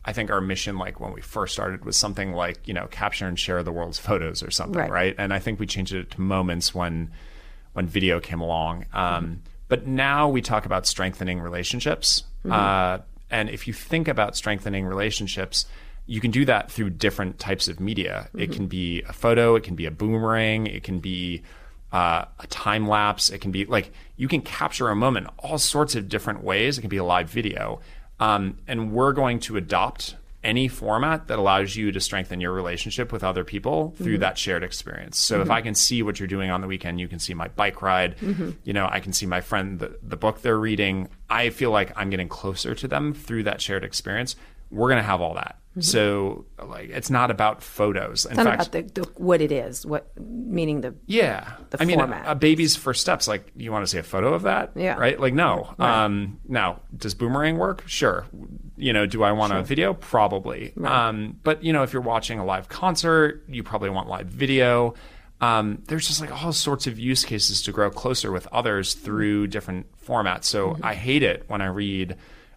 I 0.07 0.13
think 0.13 0.31
our 0.31 0.41
mission, 0.41 0.77
like 0.77 0.99
when 0.99 1.11
we 1.13 1.21
first 1.21 1.53
started, 1.53 1.83
was 1.85 1.97
something 1.97 2.31
like 2.33 2.67
you 2.67 2.73
know 2.73 2.87
capture 2.87 3.27
and 3.27 3.37
share 3.37 3.61
the 3.61 3.71
world's 3.71 3.99
photos 4.07 4.41
or 4.41 4.49
something, 4.49 4.79
Right. 4.79 4.89
right? 4.91 5.15
And 5.17 5.33
I 5.33 5.39
think 5.39 5.59
we 5.59 5.67
changed 5.67 5.93
it 5.93 6.09
to 6.11 6.21
moments 6.21 6.73
when 6.73 7.11
when 7.73 7.85
video 7.87 8.19
came 8.19 8.41
along. 8.41 8.85
Um, 8.93 9.41
But 9.67 9.85
now 9.85 10.29
we 10.29 10.41
talk 10.41 10.65
about 10.65 10.87
strengthening 10.87 11.41
relationships, 11.41 12.23
uh, 12.49 12.99
and 13.29 13.49
if 13.49 13.67
you 13.67 13.73
think 13.73 14.07
about 14.07 14.35
strengthening 14.35 14.85
relationships. 14.85 15.65
You 16.09 16.21
can 16.21 16.31
do 16.31 16.45
that 16.45 16.71
through 16.71 16.91
different 16.91 17.37
types 17.37 17.67
of 17.67 17.81
media. 17.81 18.29
It 18.33 18.53
can 18.53 18.67
be 18.67 19.01
a 19.09 19.11
photo, 19.11 19.55
it 19.57 19.63
can 19.63 19.75
be 19.75 19.85
a 19.85 19.91
boomerang, 19.91 20.65
it 20.65 20.81
can 20.85 20.99
be 20.99 21.41
uh, 21.91 22.23
a 22.39 22.47
time 22.47 22.87
lapse. 22.87 23.29
It 23.29 23.39
can 23.41 23.51
be 23.51 23.65
like 23.65 23.91
you 24.15 24.29
can 24.29 24.39
capture 24.39 24.87
a 24.87 24.95
moment 24.95 25.27
all 25.39 25.57
sorts 25.57 25.95
of 25.95 26.07
different 26.07 26.45
ways. 26.45 26.77
It 26.77 26.81
can 26.81 26.89
be 26.89 26.95
a 26.95 27.03
live 27.03 27.29
video. 27.29 27.81
Um, 28.19 28.57
and 28.67 28.91
we're 28.91 29.13
going 29.13 29.39
to 29.41 29.57
adopt 29.57 30.15
any 30.43 30.67
format 30.67 31.27
that 31.27 31.37
allows 31.39 31.75
you 31.75 31.91
to 31.91 31.99
strengthen 31.99 32.39
your 32.39 32.53
relationship 32.53 33.11
with 33.11 33.23
other 33.23 33.43
people 33.43 33.93
through 33.97 34.13
mm-hmm. 34.13 34.21
that 34.21 34.37
shared 34.37 34.63
experience. 34.63 35.19
So 35.19 35.37
if 35.37 35.43
mm-hmm. 35.43 35.51
I 35.51 35.61
can 35.61 35.75
see 35.75 36.01
what 36.03 36.19
you're 36.19 36.27
doing 36.27 36.51
on 36.51 36.61
the 36.61 36.67
weekend, 36.67 36.99
you 36.99 37.07
can 37.07 37.19
see 37.19 37.33
my 37.33 37.49
bike 37.49 37.81
ride. 37.81 38.17
Mm-hmm. 38.17 38.51
You 38.63 38.73
know, 38.73 38.87
I 38.89 38.99
can 38.99 39.13
see 39.13 39.25
my 39.25 39.41
friend 39.41 39.79
the, 39.79 39.99
the 40.01 40.15
book 40.15 40.41
they're 40.41 40.59
reading. 40.59 41.09
I 41.29 41.49
feel 41.49 41.71
like 41.71 41.91
I'm 41.97 42.09
getting 42.09 42.29
closer 42.29 42.75
to 42.75 42.87
them 42.87 43.13
through 43.13 43.43
that 43.43 43.61
shared 43.61 43.83
experience. 43.83 44.35
We're 44.71 44.89
going 44.89 45.01
to 45.01 45.07
have 45.07 45.21
all 45.21 45.33
that. 45.33 45.57
So 45.79 46.45
like 46.63 46.89
it's 46.89 47.09
not 47.09 47.29
about 47.31 47.61
photos. 47.61 48.25
In 48.25 48.31
It's 48.31 48.37
not 48.37 48.45
fact, 48.45 48.75
about 48.75 48.93
the, 48.93 49.01
the 49.01 49.09
what 49.17 49.41
it 49.41 49.51
is. 49.51 49.85
What 49.85 50.09
meaning 50.19 50.81
the 50.81 50.95
yeah. 51.05 51.53
the 51.69 51.81
I 51.81 51.85
mean, 51.85 51.99
format. 51.99 52.25
a 52.27 52.35
baby's 52.35 52.75
first 52.75 53.01
steps, 53.01 53.27
like, 53.27 53.51
you 53.55 53.71
want 53.71 53.83
to 53.83 53.87
see 53.87 53.97
a 53.97 54.03
photo 54.03 54.33
of 54.33 54.43
that? 54.43 54.71
Yeah. 54.75 54.95
Right? 54.95 55.19
Like, 55.19 55.33
no. 55.33 55.73
Um, 55.79 56.39
now, 56.47 56.81
does 56.95 57.13
Boomerang 57.13 57.57
work? 57.57 57.83
Sure. 57.87 58.25
You 58.77 58.93
know, 58.93 59.05
do 59.05 59.23
I 59.23 59.31
want 59.33 59.53
a 59.53 59.63
video? 59.63 59.93
Probably. 59.93 60.73
Um, 60.83 61.39
but, 61.43 61.63
you 61.63 61.73
know, 61.73 61.83
if 61.83 61.93
you're 61.93 62.01
watching 62.01 62.39
a 62.39 62.45
live 62.45 62.69
concert, 62.69 63.43
you 63.47 63.63
probably 63.63 63.89
want 63.89 64.07
live 64.07 64.27
video. 64.27 64.93
Um, 65.41 65.83
there's 65.87 66.07
just 66.07 66.21
like 66.21 66.31
all 66.31 66.53
sorts 66.53 66.87
of 66.87 66.97
use 66.97 67.23
cases 67.23 67.61
to 67.63 67.71
grow 67.71 67.91
closer 67.91 68.31
with 68.31 68.47
others 68.51 68.93
through 68.93 69.47
different 69.47 69.85
formats. 70.05 70.45
So 70.45 70.69
Mm-hmm. 70.69 70.85
I 70.85 70.93
hate 70.95 71.23
it 71.23 71.43
when 71.47 71.61
I 71.61 71.67
read 71.67 72.15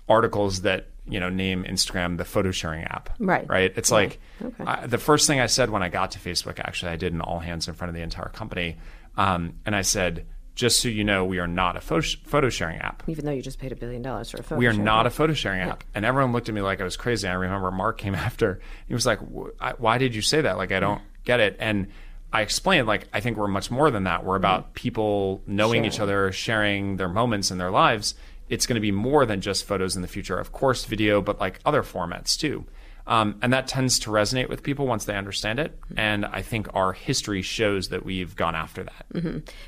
articles 0.09 0.63
that, 0.63 0.87
you 1.09 1.19
know, 1.21 1.29
name 1.29 1.65
Instagram 1.65 2.17
the 2.19 2.25
photo 2.25 2.51
sharing 2.51 2.85
app. 2.85 3.11
Right. 3.19 3.49
Right. 3.49 3.73
It's 3.77 3.91
like 3.91 4.21
Okay. 4.43 4.65
I, 4.65 4.87
the 4.87 4.99
first 4.99 5.27
thing 5.27 5.41
I 5.41 5.47
said 5.47 5.71
when 5.71 5.83
I 5.83 5.89
got 5.89 6.13
to 6.13 6.19
Facebook, 6.19 6.59
actually, 6.61 6.93
I 6.93 6.97
did 6.97 7.13
an 7.13 7.21
all 7.21 7.39
hands 7.41 7.69
in 7.69 7.75
front 7.75 7.89
of 7.91 7.95
the 7.95 8.03
entire 8.03 8.29
company. 8.29 8.77
Um, 9.17 9.55
and 9.67 9.75
I 9.77 9.83
said, 9.83 10.27
just 10.55 10.81
so 10.81 10.89
you 10.89 11.05
know, 11.05 11.25
we 11.25 11.39
are 11.39 11.47
not 11.47 11.77
a 11.77 11.81
photo, 11.81 12.07
photo 12.25 12.49
sharing 12.51 12.79
app. 12.79 13.03
even 13.07 13.25
though 13.25 13.31
you 13.33 13.43
just 13.43 13.59
paid 13.59 13.73
a 13.73 13.77
billion 13.77 14.03
dollars 14.03 14.31
for 14.31 14.39
a 14.39 14.43
photo. 14.43 14.59
We 14.59 14.67
are 14.67 14.73
not 14.73 15.07
a 15.07 15.11
photo 15.11 15.33
sharing 15.33 15.61
app. 15.63 15.85
And 15.95 16.05
everyone 16.05 16.33
looked 16.33 16.49
at 16.49 16.55
me 16.55 16.61
like 16.61 16.81
I 16.81 16.85
was 16.85 16.97
crazy. 16.97 17.27
I 17.29 17.33
remember 17.33 17.71
Mark 17.71 17.99
came 17.99 18.15
after. 18.27 18.61
He 18.87 18.95
was 18.95 19.07
like, 19.07 19.19
why 19.21 19.99
did 19.99 20.15
you 20.15 20.23
say 20.23 20.43
that? 20.43 20.57
Like, 20.59 20.71
I 20.73 20.81
don't 20.81 21.01
get 21.25 21.41
it. 21.41 21.57
And 21.59 21.89
I 22.33 22.43
explained, 22.43 22.87
like, 22.87 23.09
I 23.13 23.21
think 23.21 23.37
we're 23.37 23.49
much 23.49 23.71
more 23.71 23.91
than 23.91 24.05
that. 24.05 24.25
We're 24.25 24.37
about 24.37 24.75
people 24.75 25.43
knowing 25.47 25.85
each 25.85 25.99
other, 25.99 26.31
sharing 26.31 26.97
their 26.97 27.09
moments 27.09 27.51
in 27.51 27.59
their 27.59 27.71
lives. 27.73 28.15
It's 28.51 28.67
going 28.67 28.75
to 28.75 28.81
be 28.81 28.93
more 28.93 29.25
than 29.25 29.41
just 29.41 29.65
photos 29.65 29.97
in 29.97 30.03
the 30.03 30.09
future. 30.09 30.39
Of 30.39 30.53
course, 30.53 30.85
video, 30.85 31.23
but 31.23 31.41
like 31.41 31.61
other 31.65 31.83
formats 31.83 32.37
too. 32.37 32.67
Um, 33.07 33.39
and 33.43 33.53
that 33.53 33.67
tends 33.67 33.99
to 34.01 34.11
resonate 34.11 34.49
with 34.49 34.63
people 34.63 34.87
once 34.87 35.05
they 35.07 35.17
understand 35.17 35.59
it. 35.59 35.77
And 35.97 36.27
I 36.27 36.43
think 36.43 36.69
our 36.75 36.93
history 36.93 37.43
shows 37.43 37.89
that 37.89 38.05
we've 38.05 38.37
gone 38.37 38.55
after 38.55 38.85
that. 38.85 39.07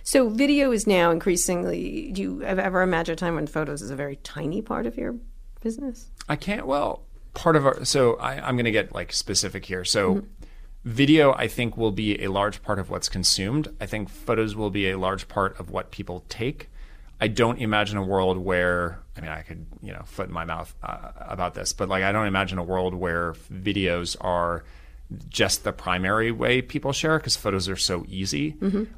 So 0.03 0.29
video 0.29 0.71
is 0.71 0.87
now 0.87 1.11
increasingly. 1.11 2.13
Do 2.13 2.23
you 2.23 2.43
ever 2.43 2.83
imagine 2.83 3.15
a 3.15 3.17
time 3.17 3.35
when 3.35 3.47
photos 3.47 3.83
is 3.83 3.91
a 3.91 3.97
very 3.97 4.17
tiny 4.17 4.63
part 4.63 4.87
of 4.87 4.97
your 4.97 5.17
business? 5.61 6.09
I 6.29 6.37
can't. 6.37 6.67
Well, 6.67 7.03
part 7.35 7.57
of 7.57 7.67
our. 7.67 7.85
So 7.85 8.15
I, 8.17 8.35
I'm 8.47 8.55
going 8.57 8.67
to 8.67 8.71
get 8.71 8.95
like 8.95 9.13
specific 9.13 9.65
here. 9.65 9.85
So 9.85 10.23
video, 10.85 11.33
I 11.33 11.49
think, 11.49 11.77
will 11.77 11.93
be 11.93 12.23
a 12.23 12.29
large 12.31 12.63
part 12.63 12.79
of 12.79 12.91
what's 12.91 13.09
consumed. 13.09 13.69
I 13.81 13.87
think 13.87 14.09
photos 14.09 14.55
will 14.55 14.71
be 14.71 14.91
a 14.91 14.99
large 14.99 15.27
part 15.27 15.59
of 15.59 15.71
what 15.71 15.91
people 15.91 16.25
take. 16.29 16.69
I 17.23 17.29
don't 17.29 17.59
imagine 17.61 17.97
a 17.99 18.03
world 18.05 18.37
where. 18.37 18.99
I 19.17 19.21
mean, 19.21 19.31
I 19.31 19.43
could 19.43 19.65
you 19.83 19.93
know 19.93 20.03
foot 20.05 20.27
in 20.29 20.33
my 20.35 20.45
mouth 20.45 20.75
uh, 20.83 21.11
about 21.19 21.55
this, 21.55 21.73
but 21.73 21.89
like 21.89 22.03
I 22.03 22.13
don't 22.13 22.27
imagine 22.27 22.59
a 22.59 22.63
world 22.65 22.95
where 22.95 23.35
videos 23.53 24.17
are 24.21 24.65
just 25.29 25.65
the 25.65 25.73
primary 25.73 26.33
way 26.33 26.63
people 26.63 26.93
share 26.93 27.19
because 27.19 27.37
photos 27.37 27.69
are 27.69 27.77
so 27.77 28.05
easy. 28.09 28.57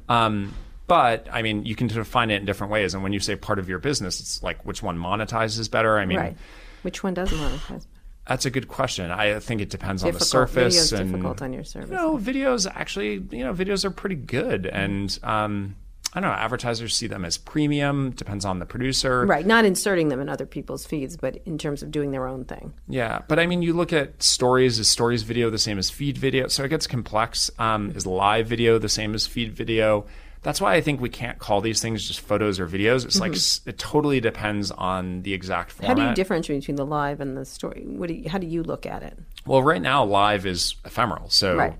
Um, 0.09 0.53
but 0.87 1.27
I 1.31 1.41
mean, 1.41 1.65
you 1.65 1.75
can 1.75 1.87
define 1.87 2.31
it 2.31 2.37
in 2.37 2.45
different 2.45 2.71
ways. 2.71 2.93
And 2.93 3.03
when 3.03 3.11
you 3.13 3.19
say 3.19 3.35
part 3.35 3.59
of 3.59 3.67
your 3.67 3.79
business, 3.79 4.19
it's 4.19 4.41
like 4.41 4.65
which 4.65 4.81
one 4.81 4.97
monetizes 4.97 5.69
better. 5.69 5.97
I 5.99 6.05
mean, 6.05 6.17
right. 6.17 6.37
Which 6.83 7.03
one 7.03 7.13
doesn't 7.13 7.37
monetize? 7.37 7.85
that's 8.27 8.45
a 8.45 8.49
good 8.49 8.67
question. 8.67 9.11
I 9.11 9.39
think 9.39 9.61
it 9.61 9.69
depends 9.69 10.03
on 10.03 10.07
the 10.07 10.19
Difficult. 10.19 10.29
surface. 10.49 10.73
Video's 10.75 10.93
and, 10.93 11.11
difficult 11.11 11.41
on 11.41 11.53
your 11.53 11.63
service. 11.63 11.89
You 11.89 11.95
know, 11.95 12.17
videos 12.17 12.65
actually, 12.73 13.13
you 13.31 13.43
know, 13.43 13.53
videos 13.53 13.85
are 13.85 13.91
pretty 13.91 14.15
good, 14.15 14.63
Mm-hmm. 14.63 14.75
and 14.75 15.19
um, 15.23 15.75
I 16.15 16.21
don't 16.21 16.29
know. 16.29 16.37
Advertisers 16.37 16.95
see 16.95 17.07
them 17.07 17.25
as 17.25 17.37
premium. 17.37 18.11
Depends 18.11 18.45
on 18.45 18.59
the 18.59 18.65
producer. 18.65 19.25
Right, 19.25 19.45
not 19.45 19.65
inserting 19.65 20.07
them 20.07 20.21
in 20.21 20.29
other 20.29 20.45
people's 20.45 20.85
feeds, 20.85 21.17
but 21.17 21.37
in 21.45 21.57
terms 21.57 21.83
of 21.83 21.91
doing 21.91 22.11
their 22.11 22.25
own 22.25 22.45
thing. 22.45 22.73
Yeah, 22.87 23.23
but 23.27 23.37
I 23.37 23.45
mean, 23.45 23.61
you 23.61 23.73
look 23.73 23.91
at 23.91 24.23
stories. 24.23 24.79
Is 24.79 24.89
stories 24.89 25.23
video 25.23 25.49
the 25.49 25.57
same 25.57 25.77
as 25.77 25.89
feed 25.89 26.17
video? 26.17 26.47
So 26.47 26.63
it 26.63 26.69
gets 26.69 26.87
complex. 26.87 27.51
Um, 27.59 27.91
is 27.91 28.07
live 28.07 28.47
video 28.47 28.79
the 28.79 28.89
same 28.89 29.13
as 29.13 29.27
feed 29.27 29.51
video? 29.51 30.05
That's 30.41 30.61
why 30.61 30.75
I 30.75 30.81
think 30.81 31.01
we 31.01 31.09
can't 31.09 31.39
call 31.39 31.59
these 31.59 31.81
things 31.81 32.07
just 32.07 32.19
photos 32.21 32.59
or 32.59 32.67
videos. 32.67 33.03
It's 33.03 33.19
like 33.19 33.33
it 33.65 33.79
totally 33.79 34.21
depends 34.21 34.69
on 34.69 35.23
the 35.23 35.33
exact 35.33 35.75
Mm-hmm. 35.75 35.85
How 35.87 35.93
do 35.95 36.03
you 36.03 36.13
differentiate 36.13 36.61
between 36.61 36.75
the 36.75 36.85
live 36.85 37.19
and 37.19 37.35
the 37.35 37.45
story? 37.45 37.83
What 37.85 38.09
do 38.09 38.13
you, 38.13 38.29
how 38.29 38.37
do 38.37 38.45
you 38.45 38.61
look 38.61 38.85
at 38.85 39.01
it? 39.01 39.17
Well, 39.47 39.63
right 39.63 39.81
now, 39.81 40.05
live 40.05 40.45
is 40.45 40.75
ephemeral. 40.85 41.29
So 41.29 41.55
Right. 41.55 41.77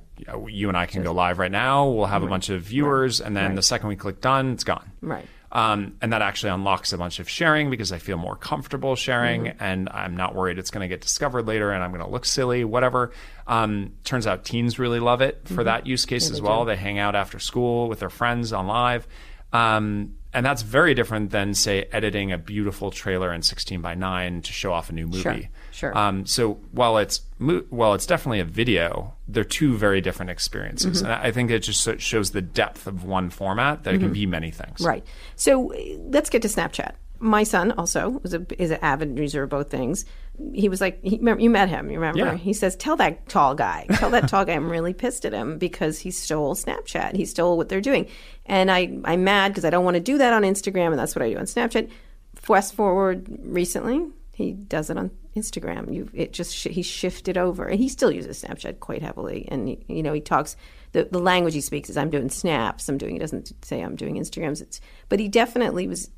You, 0.48 0.68
and 0.70 0.78
I 0.78 0.86
can 0.86 1.04
go 1.04 1.12
live 1.12 1.40
right 1.40 1.52
now. 1.52 1.88
We'll 1.90 2.06
have 2.06 2.24
a 2.24 2.28
bunch 2.28 2.50
of 2.50 2.62
viewers, 2.62 3.22
and 3.22 3.36
then 3.36 3.56
the 3.56 3.62
second 3.62 3.90
we 3.90 3.96
click 3.96 4.22
done, 4.22 4.54
it's 4.54 4.64
gone. 4.64 4.92
Right. 5.02 5.26
Um, 5.52 5.96
and 6.02 6.12
that 6.12 6.22
actually 6.22 6.50
unlocks 6.50 6.92
a 6.92 6.98
bunch 6.98 7.20
of 7.20 7.30
sharing 7.30 7.70
because 7.70 7.94
I 7.94 7.98
feel 8.00 8.18
more 8.18 8.36
comfortable 8.36 8.98
sharing, 8.98 9.48
and 9.48 9.88
I'm 9.90 10.18
not 10.18 10.36
worried 10.36 10.60
it's 10.60 10.70
going 10.70 10.82
to 10.82 10.90
get 10.90 11.00
discovered 11.00 11.48
later 11.48 11.72
and 11.72 11.82
I'm 11.82 11.92
going 11.92 12.04
to 12.04 12.10
look 12.10 12.26
silly, 12.26 12.66
whatever. 12.66 13.12
Um, 13.48 13.94
turns 14.04 14.28
out 14.28 14.44
teens 14.44 14.80
really 14.80 15.00
love 15.00 15.22
it 15.22 15.48
for 15.48 15.64
that 15.64 15.88
use 15.88 16.06
case 16.06 16.30
as 16.30 16.42
well. 16.42 16.66
They 16.66 16.76
hang 16.76 17.00
out 17.00 17.16
after 17.16 17.40
school 17.40 17.88
with 17.88 18.00
their 18.00 18.10
friends 18.10 18.52
on 18.52 18.68
live. 18.68 19.08
Um, 19.54 20.16
and 20.36 20.46
that's 20.46 20.62
very 20.62 20.94
different 20.94 21.32
than, 21.32 21.54
say, 21.56 21.88
editing 21.92 22.32
a 22.32 22.38
beautiful 22.38 22.92
trailer 22.92 23.34
in 23.34 23.42
16 23.42 23.82
by 23.82 23.96
9 23.96 24.42
to 24.44 24.54
show 24.54 24.72
off 24.74 24.90
a 24.90 24.94
new 24.94 25.08
movie. 25.08 25.22
Sure, 25.22 25.42
sure. 25.72 25.98
Um, 25.98 26.26
so 26.26 26.60
while 26.72 26.98
it's 27.00 27.22
mo- 27.40 27.64
while 27.70 27.94
it's 27.96 28.06
definitely 28.06 28.42
a 28.42 28.46
video, 28.46 29.14
they're 29.28 29.44
two 29.44 29.76
very 29.78 30.02
different 30.02 30.30
experiences, 30.30 31.02
Mm-hmm. 31.02 31.12
and 31.12 31.22
I 31.28 31.32
think 31.32 31.50
it 31.50 31.60
just 31.60 32.00
shows 32.00 32.32
the 32.32 32.42
depth 32.42 32.86
of 32.86 33.04
one 33.06 33.30
format 33.32 33.84
that 33.84 33.96
it 33.96 34.00
can 34.00 34.14
be 34.14 34.26
many 34.26 34.52
things. 34.52 34.82
Right. 34.82 35.04
So 35.36 35.74
let's 36.00 36.30
get 36.30 36.42
to 36.44 36.48
Snapchat. 36.48 36.92
My 37.20 37.44
son 37.44 37.72
also 37.72 38.22
a, 38.26 38.62
is 38.62 38.72
an 38.72 38.80
avid 38.82 39.18
user 39.18 39.44
of 39.44 39.50
both 39.50 39.70
things. 39.72 40.06
He 40.54 40.70
was 40.70 40.82
like, 40.82 41.04
he, 41.04 41.18
remember, 41.18 41.42
you 41.42 41.50
met 41.50 41.70
him, 41.70 41.90
you 41.90 42.00
remember? 42.00 42.20
Yeah. 42.20 42.36
He 42.36 42.54
says, 42.54 42.76
"Tell 42.76 42.96
that 42.98 43.28
tall 43.30 43.56
guy, 43.56 43.86
tell 43.96 44.10
that 44.12 44.28
tall 44.28 44.46
guy, 44.46 44.54
I'm 44.54 44.70
really 44.70 44.94
pissed 44.94 45.26
at 45.26 45.34
him 45.34 45.58
because 45.58 46.00
he 46.00 46.12
stole 46.12 46.56
Snapchat. 46.56 47.16
He 47.16 47.26
stole 47.26 47.58
what 47.58 47.70
they're 47.70 47.82
doing, 47.82 48.08
and 48.46 48.72
I 48.72 48.98
I'm 49.04 49.24
mad 49.24 49.50
because 49.50 49.66
I 49.66 49.70
don't 49.70 49.86
want 49.86 49.96
to 49.96 50.02
do 50.02 50.18
that 50.18 50.34
on 50.34 50.44
Instagram, 50.44 50.88
and 50.88 51.00
that's 51.00 51.16
what 51.16 51.24
I 51.24 51.32
do 51.32 51.38
on 51.38 51.46
Snapchat. 51.46 51.90
Fast 52.36 52.74
forward 52.74 53.28
recently, 53.44 54.06
he 54.34 54.52
does 54.54 54.90
it 54.90 54.98
on 54.98 55.12
Instagram. 55.36 55.94
You 55.94 56.10
it 56.14 56.34
just 56.34 56.56
sh- 56.56 56.68
he 56.70 56.82
shifted 56.82 57.38
over, 57.38 57.66
and 57.66 57.80
he 57.80 57.90
still 57.90 58.12
uses 58.12 58.44
Snapchat 58.44 58.80
quite 58.80 59.02
heavily. 59.02 59.48
And 59.50 59.68
he, 59.68 59.80
you 59.88 60.04
know, 60.04 60.14
he 60.14 60.22
talks 60.22 60.56
the 60.92 61.08
the 61.12 61.20
language 61.20 61.54
he 61.54 61.62
speaks 61.62 61.90
is 61.90 61.98
I'm 61.98 62.10
doing 62.10 62.30
snaps. 62.30 62.88
I'm 62.88 62.98
doing. 62.98 63.14
He 63.14 63.20
doesn't 63.20 63.54
say 63.64 63.82
I'm 63.82 63.96
doing 63.96 64.16
Instagrams. 64.16 64.62
It's 64.62 64.80
but 65.10 65.20
he 65.20 65.28
definitely 65.28 65.88
was 65.88 66.10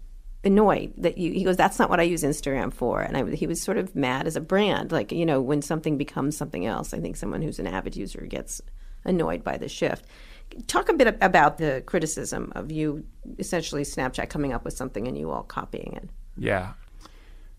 annoyed 0.44 0.94
that 0.98 1.18
you 1.18 1.32
he 1.34 1.44
goes 1.44 1.58
that's 1.58 1.80
not 1.80 1.90
what 1.90 2.00
i 2.00 2.04
use 2.04 2.24
instagram 2.24 2.72
for 2.72 3.02
and 3.02 3.18
I, 3.18 3.36
he 3.36 3.48
was 3.48 3.62
sort 3.62 3.78
of 3.78 3.96
mad 3.96 4.28
as 4.28 4.36
a 4.36 4.42
brand 4.42 4.92
like 4.92 5.12
you 5.12 5.26
know 5.26 5.42
when 5.42 5.62
something 5.62 5.98
becomes 5.98 6.38
something 6.38 6.66
else 6.66 6.94
i 6.94 7.00
think 7.00 7.18
someone 7.18 7.42
who's 7.42 7.60
an 7.60 7.68
avid 7.68 7.96
user 7.96 8.22
gets 8.22 8.62
annoyed 9.04 9.44
by 9.44 9.58
the 9.58 9.68
shift 9.68 10.06
talk 10.68 10.90
a 10.90 10.94
bit 10.94 11.18
about 11.22 11.58
the 11.58 11.84
criticism 11.86 12.52
of 12.56 12.72
you 12.72 13.04
essentially 13.40 13.84
snapchat 13.84 14.30
coming 14.30 14.54
up 14.54 14.64
with 14.64 14.76
something 14.76 15.08
and 15.08 15.18
you 15.18 15.32
all 15.32 15.44
copying 15.44 15.94
it 15.94 16.10
Yeah. 16.38 16.74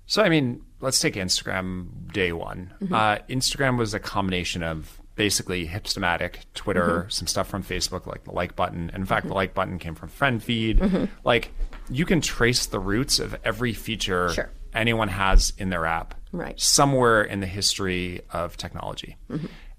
So, 0.06 0.22
I 0.22 0.30
mean, 0.30 0.62
let's 0.80 1.00
take 1.00 1.14
Instagram 1.14 2.10
day 2.12 2.32
one. 2.32 2.72
Mm-hmm. 2.80 2.94
Uh, 2.94 3.16
Instagram 3.28 3.76
was 3.76 3.92
a 3.92 4.00
combination 4.00 4.62
of 4.62 5.00
basically 5.16 5.68
hipstamatic, 5.68 6.36
Twitter, 6.54 7.00
mm-hmm. 7.00 7.10
some 7.10 7.26
stuff 7.26 7.48
from 7.48 7.62
Facebook, 7.62 8.06
like 8.06 8.24
the 8.24 8.32
like 8.32 8.56
button. 8.56 8.88
And 8.90 9.02
in 9.02 9.06
fact, 9.06 9.24
the 9.24 9.28
mm-hmm. 9.28 9.36
like 9.36 9.54
button 9.54 9.78
came 9.78 9.94
from 9.94 10.08
FriendFeed. 10.08 11.08
Like, 11.24 11.50
you 11.90 12.04
can 12.04 12.20
trace 12.20 12.66
the 12.66 12.78
roots 12.80 13.18
of 13.18 13.36
every 13.44 13.72
feature 13.72 14.30
Sure. 14.30 14.50
anyone 14.74 15.08
has 15.08 15.52
in 15.58 15.70
their 15.70 15.86
app 15.86 16.14
Right. 16.32 16.58
somewhere 16.60 17.22
in 17.22 17.40
the 17.40 17.46
history 17.46 18.20
of 18.30 18.56
technology. 18.56 19.16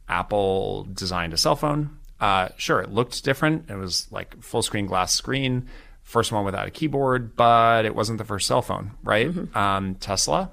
Apple 0.07 0.87
designed 0.93 1.33
a 1.33 1.37
cell 1.37 1.55
phone. 1.55 1.97
Uh, 2.19 2.49
sure, 2.57 2.81
it 2.81 2.91
looked 2.91 3.23
different. 3.23 3.69
It 3.69 3.75
was 3.75 4.07
like 4.11 4.41
full 4.41 4.61
screen 4.61 4.85
glass 4.87 5.13
screen, 5.13 5.67
first 6.03 6.31
one 6.31 6.43
without 6.43 6.67
a 6.67 6.71
keyboard, 6.71 7.35
but 7.35 7.85
it 7.85 7.95
wasn't 7.95 8.17
the 8.17 8.25
first 8.25 8.47
cell 8.47 8.61
phone, 8.61 8.91
right? 9.03 9.31
Um, 9.55 9.95
Tesla, 9.95 10.49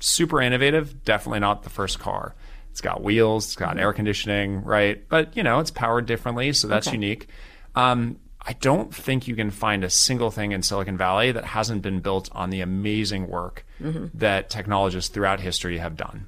super 0.00 0.40
innovative, 0.40 1.04
definitely 1.04 1.40
not 1.40 1.62
the 1.62 1.70
first 1.70 1.98
car. 1.98 2.34
It's 2.70 2.80
got 2.80 3.02
wheels, 3.02 3.44
it's 3.46 3.56
got 3.56 3.78
air 3.78 3.92
conditioning, 3.92 4.64
right? 4.64 5.06
But 5.08 5.36
you 5.36 5.42
know, 5.42 5.60
it's 5.60 5.70
powered 5.70 6.06
differently, 6.06 6.52
so 6.52 6.66
that's 6.68 6.92
unique. 6.92 7.28
Um, 7.74 8.16
I 8.48 8.54
don't 8.54 8.94
think 8.94 9.28
you 9.28 9.36
can 9.36 9.50
find 9.50 9.84
a 9.84 9.90
single 9.90 10.30
thing 10.30 10.52
in 10.52 10.62
Silicon 10.62 10.96
Valley 10.96 11.32
that 11.32 11.44
hasn't 11.44 11.82
been 11.82 12.00
built 12.00 12.30
on 12.32 12.48
the 12.48 12.62
amazing 12.62 13.28
work 13.28 13.66
that 14.14 14.48
technologists 14.48 15.10
throughout 15.12 15.38
history 15.38 15.76
have 15.76 15.98
done. 15.98 16.26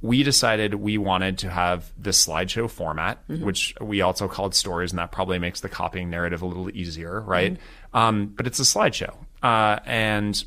We 0.00 0.22
decided 0.22 0.74
we 0.74 0.96
wanted 0.96 1.36
to 1.38 1.50
have 1.50 1.92
this 1.98 2.26
slideshow 2.26 2.70
format, 2.70 3.18
which 3.44 3.74
we 3.78 4.00
also 4.00 4.26
called 4.26 4.54
stories, 4.54 4.90
and 4.90 4.98
that 4.98 5.12
probably 5.12 5.38
makes 5.38 5.60
the 5.60 5.68
copying 5.68 6.08
narrative 6.08 6.40
a 6.40 6.46
little 6.46 6.70
easier, 6.70 7.20
right? 7.20 7.58
Um, 7.92 8.26
but 8.28 8.46
it's 8.46 8.58
a 8.58 8.62
slideshow. 8.62 9.14
Uh, 9.42 9.80
and, 9.84 10.42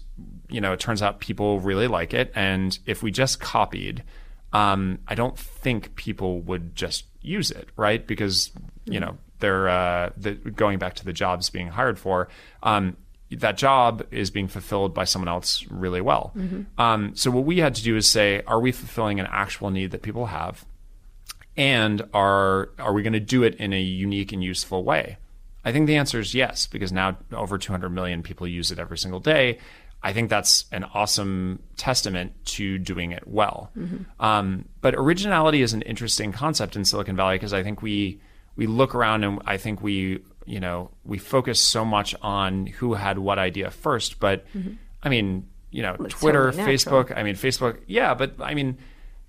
you 0.50 0.62
know, 0.62 0.74
it 0.74 0.80
turns 0.80 1.04
out 1.04 1.20
people 1.20 1.60
really 1.60 1.88
like 1.88 2.16
it. 2.16 2.32
And 2.34 2.78
if 2.88 3.04
we 3.04 3.12
just 3.12 3.40
copied, 3.40 4.04
um, 4.52 4.98
I 5.08 5.14
don't 5.14 5.38
think 5.38 5.96
people 5.96 6.42
would 6.42 6.76
just 6.76 7.06
use 7.22 7.52
it, 7.52 7.70
right? 7.78 8.06
Because 8.06 8.52
you 8.86 9.00
know 9.00 9.18
they're 9.40 9.70
uh, 9.70 10.12
the, 10.18 10.34
going 10.34 10.80
back 10.80 10.96
to 10.96 11.06
the 11.06 11.14
jobs 11.14 11.50
being 11.50 11.70
hired 11.70 12.00
for. 12.00 12.28
Um, 12.64 12.98
that 13.32 13.58
job 13.58 14.06
is 14.10 14.32
being 14.32 14.48
fulfilled 14.48 14.94
by 14.94 15.04
someone 15.04 15.28
else 15.28 15.66
really 15.70 16.00
well. 16.00 16.32
Um, 16.78 17.16
so 17.16 17.30
what 17.30 17.44
we 17.44 17.58
had 17.58 17.76
to 17.76 17.84
do 17.84 17.98
is 17.98 18.08
say, 18.08 18.42
are 18.48 18.60
we 18.60 18.72
fulfilling 18.72 19.20
an 19.20 19.28
actual 19.30 19.70
need 19.70 19.92
that 19.92 20.02
people 20.02 20.28
have, 20.28 20.66
and 21.58 22.04
are 22.14 22.70
are 22.80 22.94
we 22.94 23.04
going 23.04 23.14
to 23.14 23.20
do 23.20 23.44
it 23.44 23.56
in 23.56 23.74
a 23.74 23.82
unique 23.82 24.32
and 24.32 24.44
useful 24.44 24.84
way? 24.84 25.18
I 25.66 25.74
think 25.74 25.88
the 25.88 25.98
answer 25.98 26.20
is 26.20 26.34
yes, 26.34 26.68
because 26.68 26.94
now 26.94 27.18
over 27.34 27.58
200 27.58 27.90
million 27.90 28.24
people 28.24 28.48
use 28.48 28.72
it 28.72 28.80
every 28.80 28.98
single 28.98 29.20
day. 29.20 29.60
I 30.02 30.14
think 30.14 30.30
that's 30.30 30.66
an 30.72 30.86
awesome 30.86 31.60
testament 31.76 32.34
to 32.46 32.78
doing 32.78 33.12
it 33.12 33.28
well. 33.28 33.72
Um, 34.22 34.66
but 34.80 34.96
originality 34.96 35.62
is 35.62 35.74
an 35.74 35.82
interesting 35.82 36.32
concept 36.32 36.78
in 36.78 36.86
Silicon 36.86 37.18
Valley 37.18 37.36
because 37.36 37.52
I 37.52 37.64
think 37.64 37.82
we 37.82 38.22
we 38.58 38.68
look 38.68 38.94
around 38.94 39.24
and 39.24 39.42
I 39.46 39.56
think 39.56 39.82
we 39.82 40.20
you 40.46 40.60
know 40.60 40.92
we 41.06 41.18
focus 41.18 41.62
so 41.62 41.86
much 41.86 42.14
on 42.22 42.66
who 42.66 42.96
had 42.96 43.18
what 43.20 43.40
idea 43.40 43.72
first. 43.72 44.20
But 44.20 44.46
mm-hmm. 44.54 44.74
I 45.02 45.10
mean, 45.10 45.48
you 45.72 45.84
know, 45.84 45.96
Twitter, 45.96 46.52
totally. 46.52 46.76
Facebook. 46.76 47.16
I 47.16 47.24
mean, 47.24 47.36
Facebook. 47.36 47.80
Yeah, 47.88 48.14
but 48.14 48.34
I 48.42 48.54
mean 48.54 48.78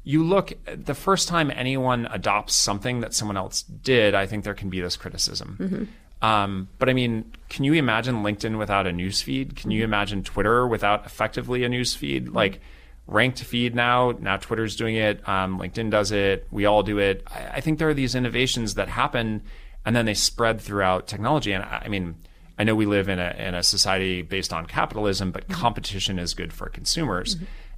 you 0.08 0.24
look 0.24 0.54
the 0.64 0.94
first 0.94 1.28
time 1.28 1.52
anyone 1.54 2.08
adopts 2.10 2.56
something 2.56 3.00
that 3.00 3.12
someone 3.12 3.36
else 3.36 3.62
did, 3.62 4.14
I 4.14 4.24
think 4.24 4.42
there 4.42 4.54
can 4.54 4.70
be 4.70 4.80
this 4.80 4.96
criticism. 4.96 5.56
Mm-hmm. 5.60 6.24
Um, 6.26 6.68
but 6.78 6.88
I 6.88 6.94
mean, 6.94 7.30
can 7.50 7.64
you 7.64 7.74
imagine 7.74 8.22
LinkedIn 8.22 8.58
without 8.58 8.86
a 8.86 8.92
news 8.92 9.20
feed? 9.20 9.54
Can 9.54 9.70
you 9.70 9.80
mm-hmm. 9.80 9.92
imagine 9.92 10.24
Twitter 10.24 10.66
without 10.66 11.04
effectively 11.04 11.62
a 11.62 11.68
news 11.68 11.94
feed? 11.94 12.30
Like 12.30 12.60
ranked 13.08 13.42
feed 13.42 13.74
now, 13.74 14.12
now 14.20 14.36
Twitter's 14.36 14.76
doing 14.76 14.94
it, 14.94 15.26
um, 15.28 15.58
LinkedIn 15.58 15.90
does 15.90 16.12
it, 16.12 16.46
we 16.50 16.66
all 16.66 16.82
do 16.84 16.98
it. 16.98 17.24
I, 17.26 17.46
I 17.54 17.60
think 17.60 17.78
there 17.80 17.88
are 17.88 17.94
these 17.94 18.14
innovations 18.14 18.74
that 18.74 18.88
happen 18.88 19.42
and 19.84 19.96
then 19.96 20.04
they 20.04 20.14
spread 20.14 20.60
throughout 20.60 21.08
technology. 21.08 21.52
And 21.52 21.64
I, 21.64 21.82
I 21.86 21.88
mean, 21.88 22.16
I 22.58 22.64
know 22.64 22.74
we 22.74 22.86
live 22.86 23.08
in 23.08 23.18
a 23.18 23.34
in 23.38 23.54
a 23.54 23.62
society 23.62 24.20
based 24.22 24.52
on 24.52 24.66
capitalism, 24.66 25.30
but 25.32 25.48
competition 25.48 26.18
is 26.18 26.34
good 26.34 26.52
for 26.52 26.68
consumers. 26.68 27.36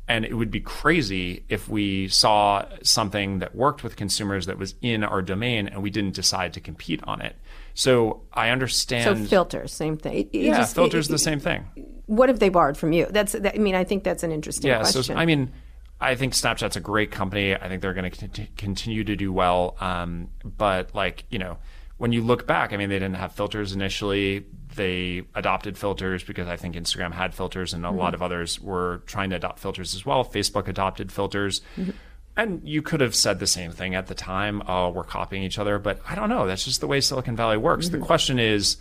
And 0.09 0.25
it 0.25 0.35
would 0.35 0.51
be 0.51 0.59
crazy 0.61 1.45
if 1.49 1.69
we 1.69 2.09
saw 2.09 2.65
something 2.83 3.39
that 3.39 3.55
worked 3.55 3.85
with 3.85 3.95
consumers 3.95 4.47
that 4.47 4.59
was 4.59 4.75
in 4.83 5.05
our 5.05 5.23
domain 5.23 5.69
and 5.69 5.83
we 5.83 5.91
didn't 5.91 6.15
decide 6.17 6.55
to 6.55 6.61
compete 6.61 7.01
on 7.05 7.21
it. 7.21 7.37
So 7.75 8.23
I 8.33 8.49
understand. 8.49 9.19
so 9.19 9.25
filters 9.27 9.73
same 9.73 9.97
thing 9.97 10.29
it 10.33 10.35
yeah, 10.35 10.57
just- 10.57 10.75
filters 10.75 11.09
it- 11.09 11.13
the 11.13 11.19
same 11.19 11.39
thing. 11.39 11.67
What 12.11 12.29
have 12.29 12.41
they 12.41 12.49
borrowed 12.49 12.77
from 12.77 12.93
you 12.93 13.07
that's 13.11 13.33
that, 13.33 13.55
i 13.55 13.59
mean 13.59 13.75
i 13.75 13.85
think 13.85 14.03
that's 14.03 14.23
an 14.23 14.33
interesting 14.33 14.69
Yeah, 14.69 14.81
question 14.81 15.03
so 15.03 15.15
I 15.15 15.27
mean, 15.27 15.53
I 16.01 16.15
think 16.15 16.33
Snapchat's 16.33 16.77
a 16.77 16.81
great 16.81 17.11
company. 17.11 17.55
I 17.55 17.69
think 17.69 17.83
they're 17.83 17.93
going 17.95 18.11
to 18.11 18.47
continue 18.57 19.05
to 19.05 19.17
do 19.17 19.33
well. 19.33 19.77
Um, 19.81 20.29
but 20.43 20.95
like 20.95 21.25
you 21.29 21.39
know, 21.39 21.59
when 21.99 22.13
you 22.13 22.23
look 22.23 22.47
back, 22.47 22.73
I 22.73 22.79
mean, 22.79 22.89
they 22.89 22.99
didn't 22.99 23.17
have 23.17 23.33
filters 23.33 23.75
initially. 23.75 24.47
They 24.75 25.25
adopted 25.35 25.77
filters 25.77 26.25
because 26.25 26.49
I 26.49 26.57
think 26.57 26.75
Instagram 26.75 27.13
had 27.13 27.35
filters, 27.35 27.75
and 27.75 27.85
a 27.85 27.91
lot 27.91 28.07
mm-hmm. 28.07 28.15
of 28.15 28.23
others 28.23 28.59
were 28.59 29.03
trying 29.07 29.31
to 29.31 29.37
adopt 29.37 29.59
filters 29.59 29.95
as 29.95 30.07
well. 30.07 30.25
Facebook 30.25 30.69
adopted 30.69 31.13
filters. 31.13 31.61
Mm-hmm. 31.77 31.91
And 32.37 32.67
you 32.67 32.81
could 32.81 33.01
have 33.01 33.15
said 33.15 33.39
the 33.39 33.47
same 33.47 33.71
thing 33.71 33.95
at 33.95 34.07
the 34.07 34.15
time. 34.15 34.63
Oh, 34.67 34.89
we're 34.89 35.05
copying 35.05 35.43
each 35.43 35.59
other. 35.59 35.79
But 35.79 36.01
I 36.09 36.15
don't 36.15 36.31
know. 36.31 36.47
That's 36.47 36.65
just 36.65 36.81
the 36.81 36.87
way 36.87 37.03
Silicon 37.03 37.37
Valley 37.37 37.59
works. 37.59 37.91
The 37.91 37.99
mm-hmm. 37.99 38.07
question 38.07 38.39
is 38.39 38.79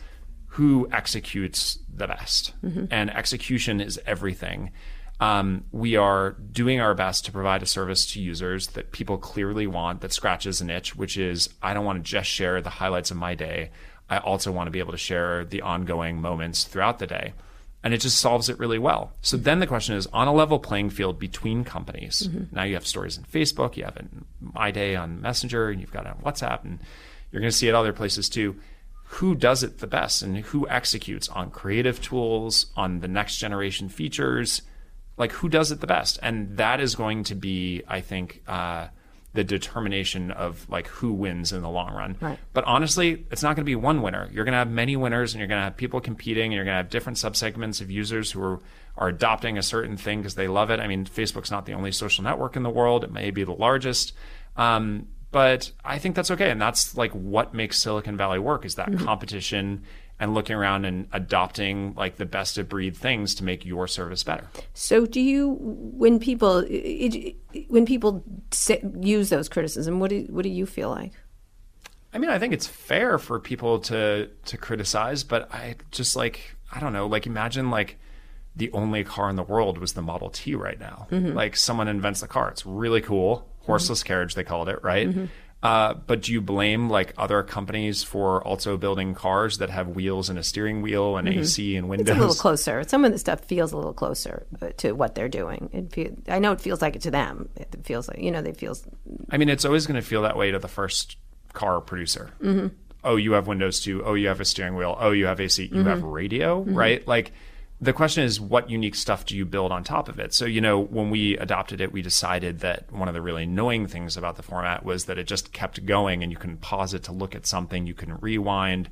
who 0.50 0.88
executes 0.92 1.78
the 2.00 2.08
best? 2.08 2.54
Mm-hmm. 2.64 2.86
And 2.89 3.16
execution 3.16 3.80
is 3.80 4.00
everything. 4.06 4.72
Um, 5.20 5.66
we 5.72 5.97
are 5.97 6.32
doing 6.32 6.80
our 6.80 6.93
best 6.95 7.26
to 7.26 7.32
provide 7.32 7.62
a 7.62 7.66
service 7.66 8.06
to 8.14 8.22
users 8.22 8.68
that 8.68 8.91
people 8.91 9.18
clearly 9.18 9.68
want 9.68 10.02
that 10.02 10.14
scratches 10.14 10.62
an 10.62 10.70
itch, 10.70 10.95
which 10.95 11.18
is 11.18 11.50
I 11.62 11.74
don't 11.74 11.86
want 11.86 12.04
to 12.04 12.10
just 12.10 12.30
share 12.30 12.62
the 12.62 12.70
highlights 12.70 13.12
of 13.12 13.18
my 13.18 13.36
day. 13.36 13.72
I 14.10 14.18
also 14.18 14.52
want 14.52 14.68
to 14.68 14.72
be 14.72 14.80
able 14.80 14.93
to 14.93 14.97
share 14.97 15.45
the 15.45 15.62
ongoing 15.62 16.22
moments 16.22 16.64
throughout 16.64 17.00
the 17.00 17.08
day 17.08 17.34
and 17.84 17.93
it 17.93 18.02
just 18.02 18.20
solves 18.20 18.50
it 18.50 18.60
really 18.60 18.80
well. 18.80 19.14
So 19.22 19.38
mm-hmm. 19.38 19.43
then 19.43 19.60
the 19.60 19.68
question 19.68 19.95
is 19.95 20.08
on 20.08 20.28
a 20.28 20.34
level 20.34 20.60
playing 20.60 20.89
field 20.89 21.20
between 21.20 21.64
companies. 21.64 22.28
Mm-hmm. 22.28 22.56
Now 22.56 22.64
you 22.64 22.74
have 22.74 22.86
stories 22.86 23.18
in 23.18 23.24
Facebook, 23.24 23.78
you 23.78 23.86
have 23.86 23.97
it 23.97 24.08
in 24.12 24.26
My 24.41 24.72
Day 24.72 24.95
on 24.95 25.22
Messenger, 25.22 25.70
and 25.70 25.80
you've 25.80 25.91
got 25.91 26.06
it 26.06 26.14
on 26.14 26.22
WhatsApp, 26.24 26.64
and 26.64 26.80
you're 27.32 27.41
going 27.41 27.52
to 27.52 27.56
see 27.56 27.68
it 27.68 27.76
other 27.76 27.93
places 27.93 28.28
too. 28.30 28.60
Who 29.14 29.36
does 29.36 29.64
it 29.64 29.80
the 29.80 29.88
best 29.88 30.22
and 30.22 30.38
who 30.38 30.68
executes 30.70 31.28
on 31.30 31.49
creative 31.49 32.01
tools, 32.01 32.68
on 32.76 32.99
the 32.99 33.07
next 33.07 33.38
generation 33.38 33.89
features? 33.89 34.62
Like 35.18 35.32
who 35.32 35.49
does 35.49 35.72
it 35.72 35.82
the 35.82 35.88
best? 35.88 36.20
And 36.22 36.57
that 36.57 36.80
is 36.80 36.95
going 36.95 37.24
to 37.26 37.36
be, 37.36 37.82
I 37.88 38.01
think, 38.01 38.43
uh, 38.47 38.88
the 39.34 39.43
determination 39.43 40.32
of 40.32 40.68
like 40.70 40.88
who 40.88 41.14
wins 41.14 41.51
in 41.51 41.62
the 41.62 41.70
long 41.70 41.93
run. 41.93 42.18
Right. 42.20 42.39
But 42.53 42.64
honestly, 42.66 43.26
it's 43.32 43.43
not 43.43 43.55
going 43.55 43.64
to 43.64 43.70
be 43.70 43.76
one 43.76 44.01
winner. 44.01 44.30
You're 44.32 44.45
going 44.45 44.53
to 44.53 44.60
have 44.60 44.72
many 44.72 44.95
winners, 44.95 45.34
and 45.34 45.39
you're 45.39 45.47
going 45.47 45.60
to 45.60 45.66
have 45.66 45.78
people 45.78 46.01
competing, 46.01 46.45
and 46.45 46.53
you're 46.53 46.66
going 46.66 46.74
to 46.74 46.84
have 46.84 46.89
different 46.89 47.18
subsegments 47.18 47.82
of 47.82 47.91
users 47.91 48.32
who 48.32 48.41
are 48.41 48.60
are 48.97 49.07
adopting 49.07 49.57
a 49.57 49.64
certain 49.64 49.95
thing 49.95 50.20
because 50.20 50.36
they 50.36 50.47
love 50.47 50.72
it. 50.72 50.80
I 50.80 50.88
mean, 50.88 51.05
Facebook's 51.05 51.51
not 51.51 51.66
the 51.66 51.74
only 51.74 51.91
social 51.91 52.24
network 52.24 52.55
in 52.55 52.64
the 52.64 52.70
world; 52.70 53.03
it 53.03 53.12
may 53.12 53.32
be 53.32 53.43
the 53.43 53.53
largest. 53.53 54.14
Um, 54.57 55.07
but 55.32 55.72
I 55.86 56.00
think 56.00 56.16
that's 56.16 56.32
okay, 56.32 56.50
and 56.50 56.62
that's 56.62 56.98
like 56.98 57.12
what 57.12 57.54
makes 57.54 57.78
Silicon 57.78 58.18
Valley 58.18 58.40
work 58.40 58.66
is 58.66 58.76
that 58.76 58.90
mm-hmm. 58.90 59.06
competition 59.06 59.84
and 60.20 60.34
looking 60.34 60.56
around 60.56 60.86
and 60.86 61.08
adopting 61.14 61.94
like 61.96 62.18
the 62.18 62.26
best 62.26 62.58
of 62.58 62.68
breed 62.68 62.96
things 62.96 63.34
to 63.36 63.44
make 63.44 63.66
your 63.66 63.88
service 63.88 64.24
better. 64.24 64.48
So, 64.74 65.06
do 65.06 65.22
you, 65.22 65.58
when 65.62 66.20
people, 66.20 66.66
it, 66.68 67.36
when 67.70 67.86
people 67.86 68.24
use 69.00 69.30
those 69.30 69.48
criticism, 69.48 70.00
what 70.00 70.10
do 70.10 70.26
what 70.30 70.44
do 70.44 70.50
you 70.50 70.66
feel 70.66 70.90
like? 70.90 71.14
I 72.14 72.18
mean, 72.18 72.30
I 72.30 72.40
think 72.40 72.54
it's 72.54 72.68
fair 72.68 73.18
for 73.18 73.40
people 73.40 73.80
to 73.82 74.30
to 74.46 74.58
criticize, 74.58 75.24
but 75.24 75.54
I 75.54 75.76
just 75.92 76.16
like 76.16 76.56
I 76.72 76.80
don't 76.80 76.94
know, 76.94 77.08
like 77.08 77.26
imagine 77.26 77.70
like 77.70 77.98
the 78.56 78.72
only 78.72 79.04
car 79.04 79.30
in 79.30 79.36
the 79.36 79.44
world 79.44 79.78
was 79.78 79.94
the 79.94 80.02
Model 80.02 80.30
T 80.30 80.56
right 80.56 80.80
now. 80.80 81.08
Mm-hmm. 81.12 81.34
Like 81.34 81.56
someone 81.56 81.88
invents 81.88 82.22
the 82.22 82.28
car, 82.28 82.50
it's 82.50 82.66
really 82.66 83.02
cool, 83.02 83.48
horseless 83.70 84.03
carriage 84.03 84.36
they 84.36 84.43
called 84.43 84.70
it, 84.70 84.84
right? 84.84 85.30
Uh, 85.61 85.93
but 85.93 86.22
do 86.22 86.32
you 86.32 86.39
blame 86.39 86.89
like 86.89 87.13
other 87.17 87.43
companies 87.43 88.01
for 88.01 88.41
also 88.43 88.78
building 88.78 89.13
cars 89.13 89.57
that 89.57 89.70
have 89.70 89.89
wheels 89.89 90.30
and 90.30 90.39
a 90.39 90.43
steering 90.43 90.82
wheel 90.82 91.17
and 91.17 91.28
AC 91.28 91.76
and 91.76 91.89
windows? 91.89 92.05
Mm-hmm. 92.05 92.11
It's 92.11 92.17
a 92.17 92.28
little 92.28 92.41
closer. 92.41 92.84
Some 92.88 93.03
of 93.03 93.11
the 93.11 93.20
stuff 93.20 93.41
feels 93.41 93.74
a 93.74 93.76
little 93.76 93.93
closer 93.93 94.45
uh, 94.61 94.70
to 94.78 94.93
what 94.93 95.15
they're 95.15 95.28
doing. 95.28 95.89
Feel, 95.91 96.15
I 96.30 96.39
know 96.39 96.53
it 96.53 96.61
feels 96.61 96.82
like 96.82 96.95
it 96.95 97.01
to 97.01 97.11
them. 97.11 97.49
It 97.57 97.76
feels 97.84 98.07
like 98.07 98.20
you 98.20 98.32
know 98.32 98.41
they 98.41 98.53
feels 98.53 98.88
I 99.30 99.38
mean, 99.38 99.49
it's 99.49 99.65
always 99.65 99.86
going 99.86 100.01
to 100.01 100.07
feel 100.07 100.22
that 100.22 100.38
way 100.38 100.51
to 100.51 100.59
the 100.59 100.70
first 100.70 101.17
car 101.53 101.82
producer. 101.82 102.32
Mm-hmm. 102.41 102.67
Oh, 103.03 103.15
you 103.15 103.34
have 103.34 103.47
windows 103.47 103.82
too. 103.82 104.03
Oh, 104.05 104.13
you 104.13 104.28
have 104.28 104.41
a 104.41 104.45
steering 104.45 104.76
wheel. 104.76 104.95
Oh, 104.99 105.11
you 105.11 105.26
have 105.26 105.39
AC. 105.39 105.70
You 105.74 105.84
have 105.84 106.03
radio, 106.03 106.61
right? 106.61 107.05
Like, 107.07 107.32
the 107.82 107.94
question 107.94 108.24
is, 108.24 108.42
what 108.42 108.70
unique 108.70 108.96
stuff 108.96 109.26
do 109.26 109.38
you 109.38 109.46
build 109.46 109.72
on 109.72 109.84
top 109.84 110.10
of 110.10 110.20
it? 110.20 110.34
So, 110.34 110.46
you 110.46 110.60
know, 110.60 110.80
when 110.80 111.10
we 111.10 111.38
adopted 111.38 111.80
it, 111.80 111.94
we 111.94 112.02
decided 112.02 112.60
that 112.60 112.92
one 112.92 113.08
of 113.08 113.14
the 113.14 113.22
really 113.22 113.44
annoying 113.44 113.88
things 113.88 114.18
about 114.18 114.36
the 114.36 114.44
format 114.44 114.84
was 114.84 115.06
that 115.06 115.18
it 115.18 115.28
just 115.28 115.54
kept 115.54 115.86
going 115.86 116.22
and 116.22 116.32
you 116.32 116.38
can 116.38 116.58
pause 116.58 116.94
it 116.94 117.04
to 117.04 117.14
look 117.14 117.36
at 117.36 117.46
something, 117.46 117.88
you 117.88 117.94
can 117.94 118.18
rewind. 118.18 118.90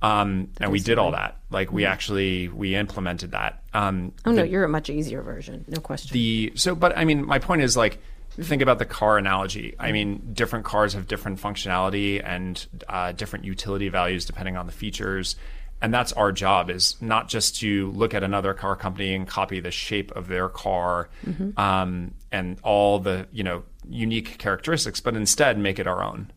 Um, 0.00 0.50
and 0.60 0.70
we 0.70 0.78
did 0.80 0.98
all 0.98 1.12
that. 1.12 1.38
Like, 1.50 1.72
we 1.72 1.84
actually 1.84 2.48
we 2.48 2.74
implemented 2.76 3.32
that. 3.32 3.62
Um, 3.72 4.12
oh 4.26 4.32
no, 4.32 4.42
you're 4.42 4.64
a 4.64 4.68
much 4.68 4.90
easier 4.90 5.22
version, 5.22 5.64
no 5.68 5.80
question. 5.80 6.12
the 6.12 6.52
so 6.56 6.74
but 6.74 6.96
i 6.96 7.04
mean 7.04 7.24
my 7.24 7.38
point 7.38 7.62
is 7.62 7.76
like 7.76 8.00
think 8.30 8.62
about 8.62 8.78
the 8.78 8.84
car 8.84 9.18
analogy 9.18 9.74
i 9.80 9.90
mean 9.90 10.30
different 10.32 10.64
cars 10.64 10.92
have 10.94 11.08
different 11.08 11.40
functionality 11.40 12.22
and 12.24 12.66
uh, 12.88 13.10
different 13.12 13.44
utility 13.44 13.88
values 13.88 14.24
depending 14.24 14.56
on 14.56 14.66
the 14.66 14.72
features 14.72 15.34
and 15.80 15.94
that's 15.94 16.12
our 16.14 16.32
job 16.32 16.70
is 16.70 16.96
not 17.00 17.28
just 17.28 17.56
to 17.60 17.90
look 17.92 18.14
at 18.14 18.22
another 18.22 18.54
car 18.54 18.76
company 18.76 19.14
and 19.14 19.26
copy 19.26 19.60
the 19.60 19.70
shape 19.70 20.10
of 20.12 20.28
their 20.28 20.48
car 20.48 21.08
um, 21.56 22.14
and 22.32 22.58
all 22.62 22.98
the 22.98 23.26
you 23.32 23.44
know 23.44 23.62
unique 23.88 24.38
characteristics 24.38 25.00
but 25.00 25.16
instead 25.16 25.58
make 25.58 25.78
it 25.78 25.86
our 25.86 26.02
own. 26.02 26.32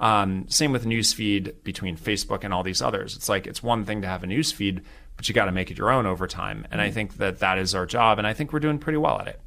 Um, 0.00 0.46
same 0.48 0.72
with 0.72 0.84
newsfeed 0.86 1.54
between 1.62 1.96
facebook 1.96 2.42
and 2.42 2.52
all 2.54 2.62
these 2.62 2.82
others. 2.82 3.16
It's 3.16 3.28
like 3.28 3.46
it's 3.46 3.62
one 3.62 3.84
thing 3.84 4.02
to 4.02 4.08
have 4.08 4.24
a 4.24 4.26
newsfeed 4.26 4.82
but 5.16 5.28
you 5.28 5.34
got 5.34 5.46
to 5.46 5.52
make 5.52 5.70
it 5.70 5.78
your 5.78 5.90
own 5.90 6.06
over 6.06 6.26
time. 6.26 6.66
And 6.70 6.80
i 6.80 6.90
think 6.90 7.18
that 7.18 7.40
that 7.40 7.58
is 7.58 7.74
our 7.74 7.86
job 7.86 8.18
and 8.18 8.26
i 8.26 8.32
think 8.32 8.52
we're 8.52 8.60
doing 8.60 8.78
pretty 8.78 8.98
well 8.98 9.20
at 9.20 9.28
it. 9.28 9.40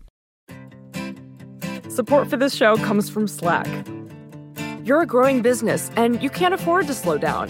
Support 1.92 2.30
for 2.30 2.38
this 2.38 2.54
show 2.54 2.78
comes 2.78 3.10
from 3.10 3.28
Slack. 3.28 3.68
You're 4.86 5.02
a 5.02 5.06
growing 5.06 5.42
business 5.42 5.92
and 5.96 6.22
you 6.24 6.30
can't 6.30 6.54
afford 6.54 6.88
to 6.88 6.94
slow 6.94 7.18
down. 7.18 7.50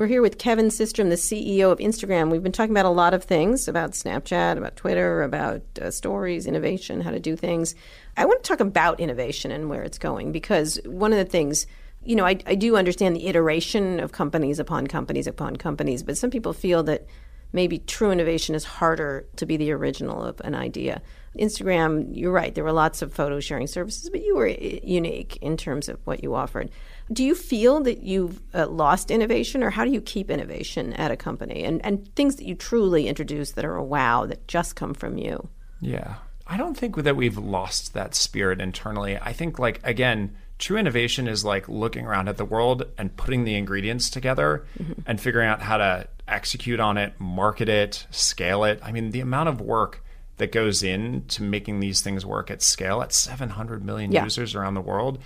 We're 0.00 0.06
here 0.06 0.22
with 0.22 0.38
Kevin 0.38 0.68
Systrom, 0.68 1.10
the 1.10 1.16
CEO 1.16 1.70
of 1.70 1.78
Instagram. 1.78 2.30
We've 2.30 2.42
been 2.42 2.52
talking 2.52 2.72
about 2.72 2.86
a 2.86 2.88
lot 2.88 3.12
of 3.12 3.22
things 3.22 3.68
about 3.68 3.90
Snapchat, 3.90 4.56
about 4.56 4.74
Twitter, 4.74 5.22
about 5.22 5.60
uh, 5.78 5.90
stories, 5.90 6.46
innovation, 6.46 7.02
how 7.02 7.10
to 7.10 7.20
do 7.20 7.36
things. 7.36 7.74
I 8.16 8.24
want 8.24 8.42
to 8.42 8.48
talk 8.48 8.60
about 8.60 8.98
innovation 8.98 9.50
and 9.50 9.68
where 9.68 9.82
it's 9.82 9.98
going 9.98 10.32
because 10.32 10.80
one 10.86 11.12
of 11.12 11.18
the 11.18 11.26
things, 11.26 11.66
you 12.02 12.16
know, 12.16 12.24
I, 12.24 12.38
I 12.46 12.54
do 12.54 12.78
understand 12.78 13.14
the 13.14 13.26
iteration 13.26 14.00
of 14.00 14.10
companies 14.10 14.58
upon 14.58 14.86
companies 14.86 15.26
upon 15.26 15.56
companies, 15.56 16.02
but 16.02 16.16
some 16.16 16.30
people 16.30 16.54
feel 16.54 16.82
that 16.84 17.06
maybe 17.52 17.78
true 17.80 18.10
innovation 18.10 18.54
is 18.54 18.64
harder 18.64 19.26
to 19.36 19.44
be 19.44 19.58
the 19.58 19.70
original 19.70 20.22
of 20.22 20.40
an 20.40 20.54
idea. 20.54 21.02
Instagram, 21.38 22.08
you're 22.10 22.32
right, 22.32 22.54
there 22.54 22.64
were 22.64 22.72
lots 22.72 23.02
of 23.02 23.12
photo 23.12 23.38
sharing 23.38 23.66
services, 23.66 24.08
but 24.08 24.22
you 24.22 24.34
were 24.34 24.48
uh, 24.48 24.78
unique 24.82 25.36
in 25.42 25.58
terms 25.58 25.90
of 25.90 25.98
what 26.04 26.22
you 26.22 26.34
offered. 26.34 26.70
Do 27.12 27.24
you 27.24 27.34
feel 27.34 27.80
that 27.82 28.02
you've 28.02 28.40
uh, 28.54 28.68
lost 28.68 29.10
innovation, 29.10 29.62
or 29.64 29.70
how 29.70 29.84
do 29.84 29.90
you 29.90 30.00
keep 30.00 30.30
innovation 30.30 30.92
at 30.92 31.10
a 31.10 31.16
company 31.16 31.64
and, 31.64 31.84
and 31.84 32.14
things 32.14 32.36
that 32.36 32.44
you 32.46 32.54
truly 32.54 33.08
introduce 33.08 33.52
that 33.52 33.64
are 33.64 33.74
a 33.76 33.84
wow 33.84 34.26
that 34.26 34.46
just 34.46 34.76
come 34.76 34.94
from 34.94 35.18
you? 35.18 35.48
Yeah. 35.80 36.14
I 36.46 36.56
don't 36.56 36.76
think 36.76 36.96
that 36.96 37.16
we've 37.16 37.38
lost 37.38 37.94
that 37.94 38.14
spirit 38.14 38.60
internally. 38.60 39.16
I 39.16 39.32
think, 39.32 39.58
like, 39.58 39.80
again, 39.84 40.36
true 40.58 40.76
innovation 40.76 41.26
is 41.26 41.44
like 41.44 41.68
looking 41.68 42.06
around 42.06 42.28
at 42.28 42.36
the 42.36 42.44
world 42.44 42.84
and 42.98 43.16
putting 43.16 43.44
the 43.44 43.54
ingredients 43.56 44.10
together 44.10 44.66
and 45.06 45.20
figuring 45.20 45.48
out 45.48 45.62
how 45.62 45.78
to 45.78 46.06
execute 46.28 46.78
on 46.80 46.96
it, 46.96 47.14
market 47.18 47.68
it, 47.68 48.06
scale 48.10 48.64
it. 48.64 48.78
I 48.84 48.92
mean, 48.92 49.10
the 49.10 49.20
amount 49.20 49.48
of 49.48 49.60
work 49.60 50.04
that 50.36 50.52
goes 50.52 50.82
into 50.82 51.42
making 51.42 51.80
these 51.80 52.00
things 52.00 52.24
work 52.26 52.50
at 52.50 52.62
scale 52.62 53.00
at 53.02 53.12
700 53.12 53.84
million 53.84 54.10
Yeah. 54.12 54.24
users 54.24 54.54
around 54.54 54.74
the 54.74 54.80
world. 54.80 55.18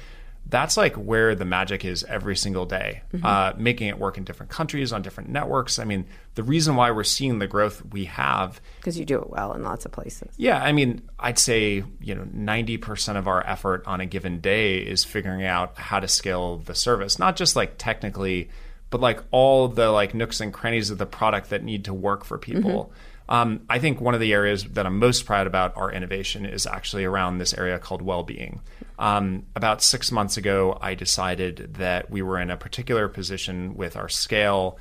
That's 0.47 0.76
like 0.76 0.95
where 0.95 1.34
the 1.34 1.45
magic 1.47 1.84
is 1.84 2.05
every 2.05 2.36
single 2.36 2.66
day, 2.66 3.03
Mm-hmm. 3.12 3.24
uh, 3.26 3.53
making 3.57 3.88
it 3.88 3.99
work 3.99 4.18
in 4.18 4.24
different 4.24 4.53
countries 4.53 4.92
on 4.92 5.03
different 5.03 5.30
networks. 5.30 5.78
I 5.78 5.84
mean, 5.84 6.05
the 6.34 6.42
reason 6.42 6.76
why 6.76 6.90
we're 6.90 7.03
seeing 7.03 7.38
the 7.38 7.47
growth 7.47 7.82
we 7.92 8.05
have 8.05 8.61
Because 8.76 8.99
you 8.99 9.05
do 9.05 9.18
it 9.20 9.30
well 9.30 9.53
in 9.55 9.62
lots 9.62 9.84
of 9.86 9.92
places. 9.92 10.28
yeah, 10.36 10.62
I 10.62 10.72
mean, 10.72 11.03
I'd 11.18 11.38
say, 11.38 11.82
you 12.01 12.14
know, 12.14 12.24
90% 12.24 13.16
of 13.16 13.26
our 13.26 13.45
effort 13.47 13.82
on 13.86 14.01
a 14.01 14.07
given 14.07 14.40
day 14.40 14.78
is 14.78 15.03
figuring 15.05 15.45
out 15.45 15.78
how 15.78 15.99
to 15.99 16.09
scale 16.09 16.59
the 16.59 16.74
service, 16.74 17.18
not 17.18 17.36
just 17.36 17.57
like 17.57 17.74
technically, 17.78 18.51
but 18.90 19.01
like 19.01 19.20
all 19.30 19.66
the 19.68 19.90
like 19.90 20.14
nooks 20.14 20.40
and 20.40 20.53
crannies 20.53 20.90
of 20.90 20.99
the 20.99 21.07
product 21.07 21.51
that 21.51 21.64
need 21.64 21.86
to 21.86 21.95
work 21.95 22.24
for 22.24 22.38
people. 22.38 22.92
Um, 23.29 23.62
I 23.70 23.79
think 23.79 24.01
one 24.01 24.14
of 24.14 24.20
the 24.20 24.33
areas 24.33 24.64
that 24.64 24.87
I'm 24.87 24.99
most 24.99 25.25
proud 25.25 25.47
about 25.47 25.77
our 25.77 25.91
innovation 25.91 26.45
is 26.45 26.66
actually 26.66 27.05
around 27.05 27.39
this 27.39 27.55
area 27.55 27.79
called 27.79 28.03
well-being. 28.03 28.61
Um, 28.99 29.47
about 29.57 29.83
six 29.83 30.12
months 30.12 30.37
ago, 30.37 30.79
I 30.81 30.95
decided 30.95 31.75
that 31.79 32.11
we 32.11 32.22
were 32.22 32.39
in 32.39 32.51
a 32.51 32.57
particular 32.57 33.09
position 33.09 33.77
with 33.77 33.97
our 33.97 34.09
scale 34.09 34.79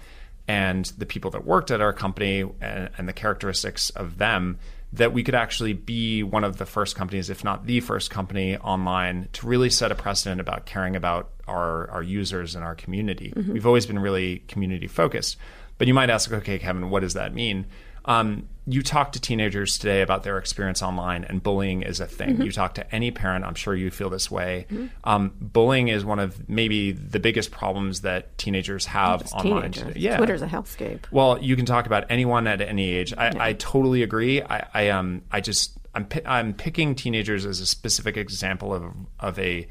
and 0.48 0.86
the 0.98 1.06
people 1.06 1.32
that 1.32 1.46
worked 1.46 1.72
at 1.72 1.80
our 1.80 1.94
company 1.94 2.42
and, 2.60 2.90
and 2.98 3.08
the 3.08 3.14
characteristics 3.14 3.90
of 3.92 4.18
them 4.18 4.60
that 4.92 5.12
we 5.12 5.24
could 5.24 5.34
actually 5.34 5.74
be 5.74 6.22
one 6.22 6.44
of 6.44 6.58
the 6.58 6.66
first 6.68 6.96
companies, 6.96 7.30
if 7.30 7.44
not 7.44 7.66
the 7.66 7.80
first 7.80 8.12
company 8.12 8.58
online, 8.58 9.28
to 9.34 9.48
really 9.48 9.70
set 9.70 9.92
a 9.92 9.96
precedent 9.96 10.40
about 10.40 10.68
caring 10.68 10.96
about 10.96 11.32
our, 11.48 11.90
our 11.90 12.04
users 12.04 12.54
and 12.54 12.64
our 12.64 12.76
community. 12.76 13.34
We've 13.54 13.66
always 13.66 13.88
been 13.88 13.98
really 13.98 14.40
community 14.48 14.88
focused. 14.88 15.38
But 15.80 15.88
you 15.88 15.96
might 15.96 16.12
ask, 16.12 16.32
okay, 16.32 16.60
Kevin, 16.60 16.92
what 16.92 17.00
does 17.00 17.16
that 17.16 17.34
mean? 17.34 17.66
Um, 18.06 18.48
you 18.66 18.82
talk 18.82 19.12
to 19.12 19.20
teenagers 19.20 19.78
today 19.78 20.02
about 20.02 20.24
their 20.24 20.38
experience 20.38 20.82
online, 20.82 21.26
and 21.26 21.44
bullying 21.44 21.82
is 21.82 22.00
a 22.00 22.06
thing. 22.06 22.42
You 22.42 22.52
talk 22.52 22.76
to 22.76 22.96
any 22.96 23.12
parent, 23.12 23.44
I'm 23.44 23.56
sure 23.56 23.76
you 23.76 23.92
feel 23.92 24.10
this 24.10 24.32
way. 24.32 24.68
Um, 25.04 25.34
bullying 25.42 25.90
is 25.90 26.06
one 26.06 26.20
of 26.20 26.48
maybe 26.48 26.94
the 26.94 27.20
biggest 27.20 27.52
problems 27.52 28.02
that 28.02 28.38
teenagers 28.38 28.86
have 28.86 29.32
online 29.34 29.72
teenagers. 29.74 29.84
today. 29.84 30.00
Yeah, 30.00 30.18
Twitter's 30.18 30.42
a 30.42 30.48
hellscape. 30.48 31.06
well, 31.12 31.42
you 31.44 31.58
can 31.58 31.66
talk 31.66 31.86
about 31.86 32.06
anyone 32.10 32.48
at 32.48 32.62
any 32.62 32.90
age. 32.90 33.14
I, 33.18 33.50
I 33.50 33.54
totally 33.54 34.02
agree. 34.02 34.42
I, 34.42 34.66
I 34.74 34.90
um 34.90 35.24
I 35.30 35.42
just 35.42 35.78
I'm 35.94 36.06
pi- 36.06 36.22
I'm 36.26 36.54
picking 36.54 36.96
teenagers 36.96 37.46
as 37.46 37.60
a 37.60 37.66
specific 37.66 38.16
example 38.16 38.74
of 38.74 38.84
of 39.20 39.38
a 39.40 39.68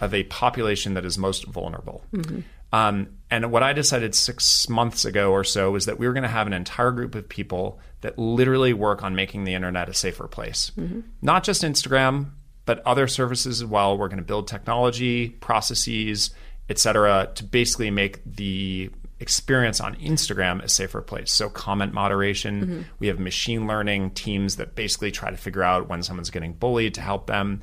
of 0.00 0.14
a 0.14 0.22
population 0.24 0.94
that 0.94 1.04
is 1.04 1.18
most 1.18 1.44
vulnerable. 1.46 2.04
Um, 2.72 3.08
and 3.30 3.52
what 3.52 3.62
I 3.62 3.72
decided 3.72 4.14
six 4.14 4.68
months 4.68 5.04
ago 5.04 5.32
or 5.32 5.44
so 5.44 5.70
was 5.70 5.86
that 5.86 5.98
we 5.98 6.06
were 6.06 6.12
going 6.12 6.22
to 6.22 6.28
have 6.28 6.46
an 6.46 6.52
entire 6.52 6.90
group 6.90 7.14
of 7.14 7.28
people 7.28 7.78
that 8.00 8.18
literally 8.18 8.72
work 8.72 9.02
on 9.02 9.14
making 9.14 9.44
the 9.44 9.54
internet 9.54 9.88
a 9.88 9.94
safer 9.94 10.28
place. 10.28 10.72
Mm-hmm. 10.78 11.00
Not 11.20 11.44
just 11.44 11.62
Instagram, 11.62 12.30
but 12.64 12.84
other 12.86 13.06
services 13.06 13.62
as 13.62 13.68
well. 13.68 13.98
We're 13.98 14.08
going 14.08 14.18
to 14.18 14.24
build 14.24 14.48
technology, 14.48 15.30
processes, 15.30 16.30
et 16.68 16.78
cetera, 16.78 17.30
to 17.34 17.44
basically 17.44 17.90
make 17.90 18.20
the 18.24 18.90
experience 19.20 19.80
on 19.80 19.96
Instagram 19.96 20.62
a 20.62 20.68
safer 20.68 21.02
place. 21.02 21.32
So 21.32 21.48
comment 21.48 21.92
moderation, 21.92 22.60
mm-hmm. 22.60 22.82
we 22.98 23.08
have 23.08 23.18
machine 23.18 23.66
learning 23.66 24.10
teams 24.10 24.56
that 24.56 24.74
basically 24.74 25.10
try 25.10 25.30
to 25.30 25.36
figure 25.36 25.62
out 25.62 25.88
when 25.88 26.02
someone's 26.02 26.30
getting 26.30 26.52
bullied 26.52 26.94
to 26.94 27.00
help 27.00 27.26
them. 27.26 27.62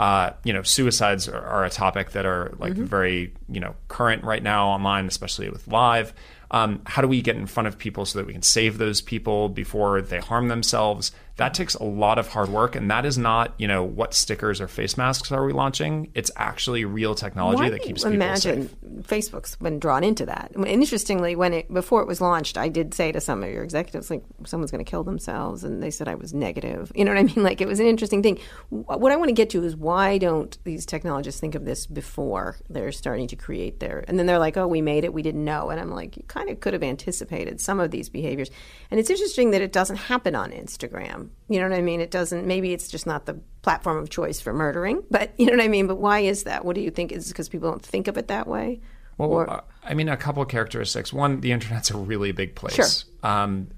Uh, 0.00 0.32
you 0.44 0.52
know, 0.54 0.62
suicides 0.62 1.28
are, 1.28 1.38
are 1.38 1.66
a 1.66 1.68
topic 1.68 2.12
that 2.12 2.24
are 2.24 2.54
like 2.58 2.72
very 2.72 3.34
you 3.50 3.60
know 3.60 3.74
current 3.88 4.24
right 4.24 4.42
now 4.42 4.68
online, 4.68 5.06
especially 5.06 5.50
with 5.50 5.68
live. 5.68 6.14
Um, 6.52 6.80
how 6.86 7.02
do 7.02 7.06
we 7.06 7.20
get 7.20 7.36
in 7.36 7.46
front 7.46 7.66
of 7.66 7.76
people 7.76 8.06
so 8.06 8.18
that 8.18 8.26
we 8.26 8.32
can 8.32 8.40
save 8.40 8.78
those 8.78 9.02
people 9.02 9.50
before 9.50 10.00
they 10.00 10.18
harm 10.18 10.48
themselves? 10.48 11.12
That 11.40 11.54
takes 11.54 11.74
a 11.74 11.84
lot 11.84 12.18
of 12.18 12.28
hard 12.28 12.50
work, 12.50 12.76
and 12.76 12.90
that 12.90 13.06
is 13.06 13.16
not, 13.16 13.54
you 13.58 13.66
know, 13.66 13.82
what 13.82 14.12
stickers 14.12 14.60
or 14.60 14.68
face 14.68 14.98
masks 14.98 15.32
are 15.32 15.44
we 15.44 15.54
launching. 15.54 16.10
It's 16.14 16.30
actually 16.36 16.84
real 16.84 17.14
technology 17.14 17.62
Why 17.62 17.70
that 17.70 17.82
keeps 17.82 18.02
people 18.02 18.12
imagine 18.12 18.68
safe. 18.68 19.30
Facebook's 19.30 19.56
been 19.56 19.78
drawn 19.78 20.04
into 20.04 20.26
that. 20.26 20.54
Mean, 20.54 20.66
interestingly, 20.66 21.34
when 21.34 21.54
it 21.54 21.72
before 21.72 22.02
it 22.02 22.06
was 22.06 22.20
launched, 22.20 22.58
I 22.58 22.68
did 22.68 22.92
say 22.92 23.10
to 23.12 23.22
some 23.22 23.42
of 23.42 23.50
your 23.50 23.64
executives, 23.64 24.10
like, 24.10 24.22
someone's 24.44 24.70
going 24.70 24.84
to 24.84 24.90
kill 24.90 25.02
themselves, 25.02 25.64
and 25.64 25.82
they 25.82 25.90
said 25.90 26.08
I 26.08 26.14
was 26.14 26.34
negative. 26.34 26.92
You 26.94 27.06
know 27.06 27.12
what 27.12 27.18
I 27.18 27.22
mean? 27.24 27.34
Like, 27.50 27.62
it 27.62 27.66
was 27.66 27.80
an 27.80 27.86
interesting 27.86 28.22
thing. 28.22 28.38
What 28.68 29.10
I 29.10 29.16
want 29.16 29.30
to 29.30 29.34
get 29.34 29.48
to 29.50 29.64
is 29.64 29.74
why 29.74 30.18
don't 30.18 30.56
these 30.64 30.84
technologists 30.84 31.40
think 31.40 31.54
of 31.54 31.64
this 31.64 31.86
before 31.86 32.58
they're 32.68 32.92
starting 32.92 33.28
to 33.28 33.36
create 33.36 33.80
their? 33.80 34.04
And 34.06 34.18
then 34.18 34.26
they're 34.26 34.38
like, 34.38 34.58
oh, 34.58 34.68
we 34.68 34.82
made 34.82 35.04
it, 35.04 35.14
we 35.14 35.22
didn't 35.22 35.44
know. 35.44 35.70
And 35.70 35.80
I'm 35.80 35.90
like, 35.90 36.18
you 36.18 36.22
kind 36.24 36.50
of 36.50 36.60
could 36.60 36.74
have 36.74 36.82
anticipated 36.82 37.60
some 37.60 37.80
of 37.80 37.90
these 37.90 38.10
behaviors. 38.10 38.50
And 38.90 39.00
it's 39.00 39.08
interesting 39.08 39.52
that 39.52 39.62
it 39.62 39.72
doesn't 39.72 39.96
happen 39.96 40.34
on 40.34 40.50
Instagram. 40.50 41.29
You 41.48 41.60
know 41.60 41.68
what 41.68 41.76
I 41.78 41.82
mean? 41.82 42.00
It 42.00 42.10
doesn't. 42.10 42.46
Maybe 42.46 42.72
it's 42.72 42.88
just 42.88 43.06
not 43.06 43.26
the 43.26 43.34
platform 43.62 43.98
of 43.98 44.08
choice 44.10 44.40
for 44.40 44.52
murdering. 44.52 45.02
But 45.10 45.32
you 45.38 45.46
know 45.46 45.52
what 45.52 45.62
I 45.62 45.68
mean? 45.68 45.86
But 45.86 45.96
why 45.96 46.20
is 46.20 46.44
that? 46.44 46.64
What 46.64 46.74
do 46.74 46.80
you 46.80 46.90
think? 46.90 47.12
Is 47.12 47.28
because 47.28 47.48
people 47.48 47.70
don't 47.70 47.82
think 47.84 48.08
of 48.08 48.16
it 48.18 48.28
that 48.28 48.46
way? 48.46 48.80
Well, 49.18 49.30
Or- 49.30 49.50
uh, 49.50 49.60
I 49.84 49.94
mean, 49.94 50.08
a 50.08 50.16
couple 50.16 50.42
of 50.42 50.48
characteristics. 50.48 51.12
One, 51.12 51.40
the 51.40 51.52
internet's 51.52 51.90
a 51.90 51.96
really 51.96 52.32
big 52.32 52.54
place. 52.54 52.74
Sure. 52.74 52.86
Um, 53.30 53.68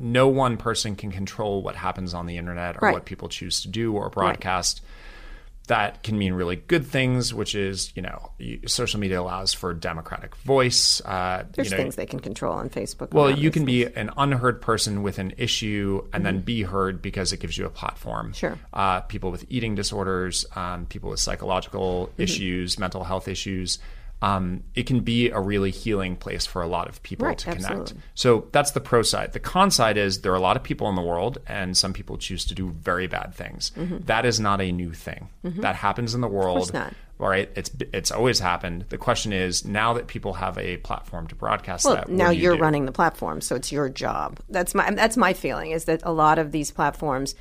no 0.00 0.28
one 0.28 0.56
person 0.56 0.94
can 0.96 1.10
control 1.10 1.62
what 1.62 1.74
happens 1.74 2.14
on 2.14 2.26
the 2.26 2.36
internet 2.36 2.76
or 2.76 2.80
Right. 2.82 2.94
what 2.94 3.04
people 3.04 3.28
choose 3.28 3.60
to 3.62 3.68
do 3.68 3.94
or 3.94 4.08
broadcast. 4.10 4.80
That 5.68 6.02
can 6.02 6.18
mean 6.18 6.32
really 6.34 6.56
good 6.56 6.84
things, 6.86 7.32
which 7.32 7.54
is, 7.54 7.92
you 7.94 8.02
know, 8.02 8.32
social 8.66 8.98
media 9.00 9.20
allows 9.20 9.54
for 9.54 9.72
democratic 9.72 10.34
voice. 10.36 11.00
Uh, 11.04 11.44
There's 11.52 11.70
you 11.70 11.76
know, 11.76 11.82
things 11.82 11.96
they 11.96 12.06
can 12.06 12.20
control 12.20 12.52
on 12.54 12.68
Facebook. 12.70 13.12
well, 13.12 13.30
you 13.30 13.50
can 13.50 13.64
be 13.64 13.84
an 13.84 14.10
unheard 14.16 14.60
person 14.60 15.02
with 15.02 15.18
an 15.18 15.34
issue 15.38 16.04
and 16.12 16.24
then 16.26 16.40
be 16.40 16.62
heard 16.62 17.00
because 17.00 17.32
it 17.32 17.40
gives 17.40 17.56
you 17.56 17.66
a 17.66 17.70
platform. 17.70 18.28
Mm-hmm. 18.28 18.32
Sure. 18.32 18.58
Uh, 18.72 19.00
people 19.02 19.30
with 19.30 19.44
eating 19.48 19.74
disorders, 19.74 20.44
um, 20.56 20.86
people 20.86 21.10
with 21.10 21.20
psychological 21.20 22.08
Mm-hmm. 22.08 22.22
issues, 22.22 22.78
mental 22.78 23.04
health 23.04 23.28
issues. 23.28 23.78
Um, 24.20 24.64
it 24.74 24.86
can 24.86 25.00
be 25.00 25.30
a 25.30 25.38
really 25.38 25.70
healing 25.70 26.16
place 26.16 26.44
for 26.44 26.60
a 26.60 26.66
lot 26.66 26.88
of 26.88 27.00
people 27.04 27.26
Right, 27.28 27.38
to 27.38 27.44
connect. 27.52 27.64
absolutely. 27.70 28.02
So 28.14 28.48
that's 28.50 28.72
the 28.72 28.80
pro 28.80 29.02
side. 29.02 29.32
The 29.32 29.38
con 29.38 29.70
side 29.70 29.96
is 29.96 30.22
there 30.22 30.32
are 30.32 30.36
a 30.36 30.40
lot 30.40 30.56
of 30.56 30.64
people 30.64 30.88
in 30.88 30.96
the 30.96 31.02
world, 31.02 31.38
and 31.46 31.76
some 31.76 31.92
people 31.92 32.18
choose 32.18 32.44
to 32.46 32.54
do 32.54 32.70
very 32.70 33.06
bad 33.06 33.32
things. 33.34 33.70
That 33.76 34.26
is 34.26 34.40
not 34.40 34.60
a 34.60 34.72
new 34.72 34.92
thing. 34.92 35.28
That 35.44 35.76
happens 35.76 36.14
in 36.14 36.20
the 36.20 36.28
world. 36.28 36.68
Mm-hmm. 36.68 36.76
not. 36.76 36.94
All 37.20 37.28
right, 37.28 37.50
it's 37.56 37.70
it's 37.92 38.12
always 38.12 38.38
happened. 38.38 38.84
The 38.90 38.98
question 38.98 39.32
is 39.32 39.64
now 39.64 39.92
that 39.94 40.06
people 40.06 40.34
have 40.34 40.56
a 40.56 40.76
platform 40.78 41.26
to 41.28 41.34
broadcast 41.34 41.84
Well, 41.84 41.96
that. 41.96 42.08
now 42.08 42.30
you 42.30 42.42
you're 42.42 42.56
do? 42.56 42.62
running 42.62 42.86
the 42.86 42.92
platform, 42.92 43.40
so 43.40 43.56
it's 43.56 43.72
your 43.72 43.88
job. 43.88 44.38
That's 44.48 44.72
my 44.72 44.88
that's 44.92 45.16
my 45.16 45.32
feeling 45.32 45.72
is 45.72 45.84
that 45.86 46.00
a 46.04 46.12
lot 46.12 46.38
of 46.38 46.52
these 46.52 46.70
platforms 46.70 47.34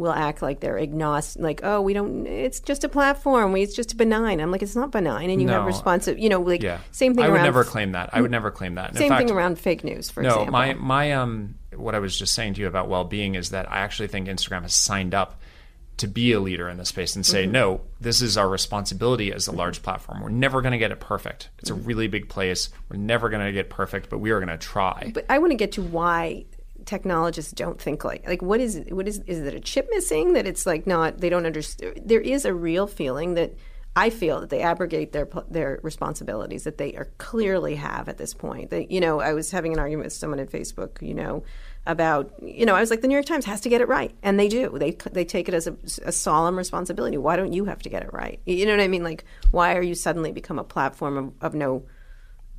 will 0.00 0.12
act 0.12 0.42
like 0.42 0.58
they're 0.60 0.78
agnostic, 0.78 1.40
like 1.42 1.60
oh, 1.62 1.80
we 1.80 1.92
don't. 1.94 2.26
It's 2.26 2.58
just 2.58 2.82
a 2.82 2.88
platform. 2.88 3.52
We, 3.52 3.62
it's 3.62 3.74
just 3.76 3.96
benign. 3.96 4.40
I'm 4.40 4.50
like, 4.50 4.62
it's 4.62 4.74
not 4.74 4.90
benign, 4.90 5.30
and 5.30 5.40
you 5.40 5.46
have 5.48 5.62
No. 5.62 5.66
responsive. 5.66 6.18
You 6.18 6.28
know, 6.28 6.40
like 6.40 6.62
Yeah, 6.62 6.78
same 6.90 7.14
thing. 7.14 7.24
I 7.24 7.28
would 7.28 7.36
around 7.36 7.44
never 7.44 7.62
claim 7.64 7.92
that. 7.92 8.10
I 8.12 8.20
would 8.20 8.30
never 8.32 8.50
claim 8.50 8.74
that. 8.74 8.88
And 8.90 8.98
Same 8.98 9.10
fact, 9.10 9.28
thing 9.28 9.36
around 9.36 9.58
fake 9.58 9.84
news, 9.84 10.10
for 10.10 10.22
no, 10.22 10.28
example. 10.30 10.46
No, 10.46 10.52
my 10.52 10.74
my 10.74 11.12
um, 11.12 11.54
what 11.76 11.94
I 11.94 11.98
was 12.00 12.18
just 12.18 12.34
saying 12.34 12.54
to 12.54 12.60
you 12.62 12.66
about 12.66 12.88
well-being 12.88 13.36
is 13.36 13.50
that 13.50 13.70
I 13.70 13.78
actually 13.78 14.08
think 14.08 14.26
Instagram 14.26 14.62
has 14.62 14.74
signed 14.74 15.14
up 15.14 15.40
to 15.98 16.08
be 16.08 16.32
a 16.32 16.40
leader 16.40 16.66
in 16.70 16.78
this 16.78 16.88
space 16.88 17.14
and 17.14 17.22
Mm-hmm. 17.24 17.30
say, 17.30 17.44
no, 17.46 17.82
this 18.00 18.22
is 18.22 18.38
our 18.38 18.48
responsibility 18.48 19.32
as 19.34 19.46
a 19.48 19.52
large 19.52 19.82
platform. 19.82 20.22
We're 20.22 20.30
never 20.30 20.62
going 20.62 20.72
to 20.72 20.78
get 20.78 20.90
it 20.92 20.98
perfect. 21.00 21.50
It's 21.58 21.70
Mm-hmm. 21.70 21.80
a 21.80 21.84
really 21.84 22.08
big 22.08 22.28
place. 22.30 22.70
We're 22.88 22.96
never 22.96 23.28
going 23.28 23.44
to 23.44 23.52
get 23.52 23.68
perfect, 23.68 24.08
but 24.08 24.16
we 24.18 24.30
are 24.30 24.38
going 24.40 24.48
to 24.48 24.56
try. 24.56 25.10
But 25.14 25.26
I 25.28 25.38
want 25.38 25.50
to 25.50 25.56
get 25.56 25.72
to 25.72 25.82
why 25.82 26.46
technologists 26.84 27.52
don't 27.52 27.80
think 27.80 28.04
like 28.04 28.26
like 28.26 28.42
what 28.42 28.60
is 28.60 28.82
what 28.90 29.06
is 29.08 29.18
is 29.26 29.38
it 29.40 29.54
a 29.54 29.60
chip 29.60 29.88
missing 29.90 30.34
that 30.34 30.46
it's 30.46 30.66
like 30.66 30.86
not 30.86 31.18
they 31.18 31.28
don't 31.28 31.46
understand 31.46 32.00
there 32.04 32.20
is 32.20 32.44
a 32.44 32.54
real 32.54 32.86
feeling 32.86 33.34
that 33.34 33.54
I 33.96 34.10
feel 34.10 34.40
that 34.40 34.50
they 34.50 34.62
abrogate 34.62 35.12
their 35.12 35.28
their 35.48 35.80
responsibilities 35.82 36.62
that 36.64 36.78
they 36.78 36.94
are 36.94 37.08
clearly 37.18 37.74
have 37.74 38.08
at 38.08 38.18
this 38.18 38.34
point. 38.34 38.70
They, 38.70 38.86
you 38.88 39.00
know, 39.00 39.20
I 39.20 39.32
was 39.32 39.50
having 39.50 39.72
an 39.72 39.80
argument 39.80 40.06
with 40.06 40.12
someone 40.12 40.38
at 40.38 40.50
Facebook, 40.50 41.02
you 41.02 41.12
know, 41.12 41.42
about 41.86 42.32
you 42.40 42.66
know, 42.66 42.76
I 42.76 42.80
was 42.80 42.90
like, 42.90 43.00
the 43.00 43.08
New 43.08 43.14
York 43.14 43.26
Times 43.26 43.44
has 43.46 43.60
to 43.62 43.68
get 43.68 43.80
it 43.80 43.88
right, 43.88 44.14
and 44.22 44.38
they 44.38 44.48
do. 44.48 44.78
They 44.78 44.92
they 45.10 45.24
take 45.24 45.48
it 45.48 45.54
as 45.54 45.66
a, 45.66 45.76
a 46.04 46.12
solemn 46.12 46.56
responsibility. 46.56 47.16
Why 47.16 47.34
don't 47.34 47.52
you 47.52 47.64
have 47.64 47.82
to 47.82 47.88
get 47.88 48.04
it 48.04 48.12
right? 48.12 48.40
You 48.46 48.64
know 48.64 48.72
what 48.72 48.80
I 48.80 48.88
mean? 48.88 49.02
Like, 49.02 49.24
why 49.50 49.74
are 49.74 49.82
you 49.82 49.96
suddenly 49.96 50.30
become 50.30 50.60
a 50.60 50.64
platform 50.64 51.16
of, 51.16 51.32
of 51.40 51.54
no 51.54 51.82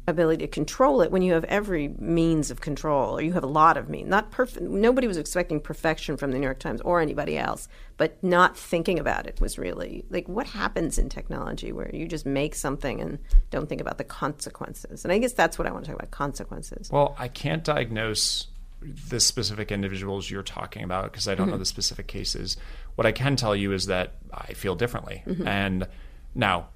ability 0.08 0.46
to 0.46 0.48
control 0.52 1.02
it 1.02 1.12
when 1.12 1.22
you 1.22 1.34
have 1.34 1.44
every 1.46 1.88
means 2.00 2.50
of 2.50 2.60
control 2.60 3.18
or 3.18 3.22
you 3.22 3.34
have 3.34 3.44
a 3.44 3.48
lot 3.48 3.78
of 3.78 3.88
means 3.88 4.10
not 4.10 4.32
perfect 4.32 4.62
nobody 4.62 5.08
was 5.08 5.16
expecting 5.16 5.60
perfection 5.60 6.18
from 6.18 6.32
the 6.32 6.38
new 6.40 6.44
york 6.46 6.58
times 6.60 6.82
or 6.82 7.00
anybody 7.00 7.38
else 7.38 7.68
but 7.98 8.22
not 8.24 8.58
thinking 8.58 8.98
about 8.98 9.28
it 9.28 9.40
was 9.40 9.60
really 9.60 10.04
like 10.10 10.28
what 10.28 10.48
happens 10.48 10.98
in 10.98 11.08
technology 11.08 11.72
where 11.72 11.90
you 11.94 12.08
just 12.08 12.26
make 12.26 12.56
something 12.56 13.00
and 13.00 13.20
don't 13.52 13.70
think 13.70 13.80
about 13.80 14.00
the 14.00 14.04
consequences 14.04 15.06
and 15.06 15.12
i 15.14 15.18
guess 15.20 15.34
that's 15.34 15.60
what 15.60 15.68
i 15.68 15.72
want 15.72 15.86
to 15.86 15.92
talk 15.92 16.00
about 16.00 16.12
consequences 16.12 16.90
Well, 16.92 17.16
I 17.20 17.28
can't 17.28 17.64
diagnose 17.64 18.48
the 18.82 19.20
specific 19.20 19.72
individuals 19.72 20.32
you're 20.32 20.42
talking 20.42 20.84
about 20.84 21.12
because 21.12 21.28
I 21.28 21.36
don't 21.36 21.48
know 21.48 21.54
Mm-hmm. 21.54 21.60
the 21.60 21.66
specific 21.68 22.08
cases. 22.08 22.58
What 22.96 23.06
I 23.06 23.12
can 23.12 23.36
tell 23.36 23.56
you 23.56 23.74
is 23.74 23.86
that 23.86 24.16
I 24.34 24.54
feel 24.54 24.74
differently. 24.74 25.22
Mm-hmm. 25.28 25.48
And 25.48 25.88
now, 26.34 26.70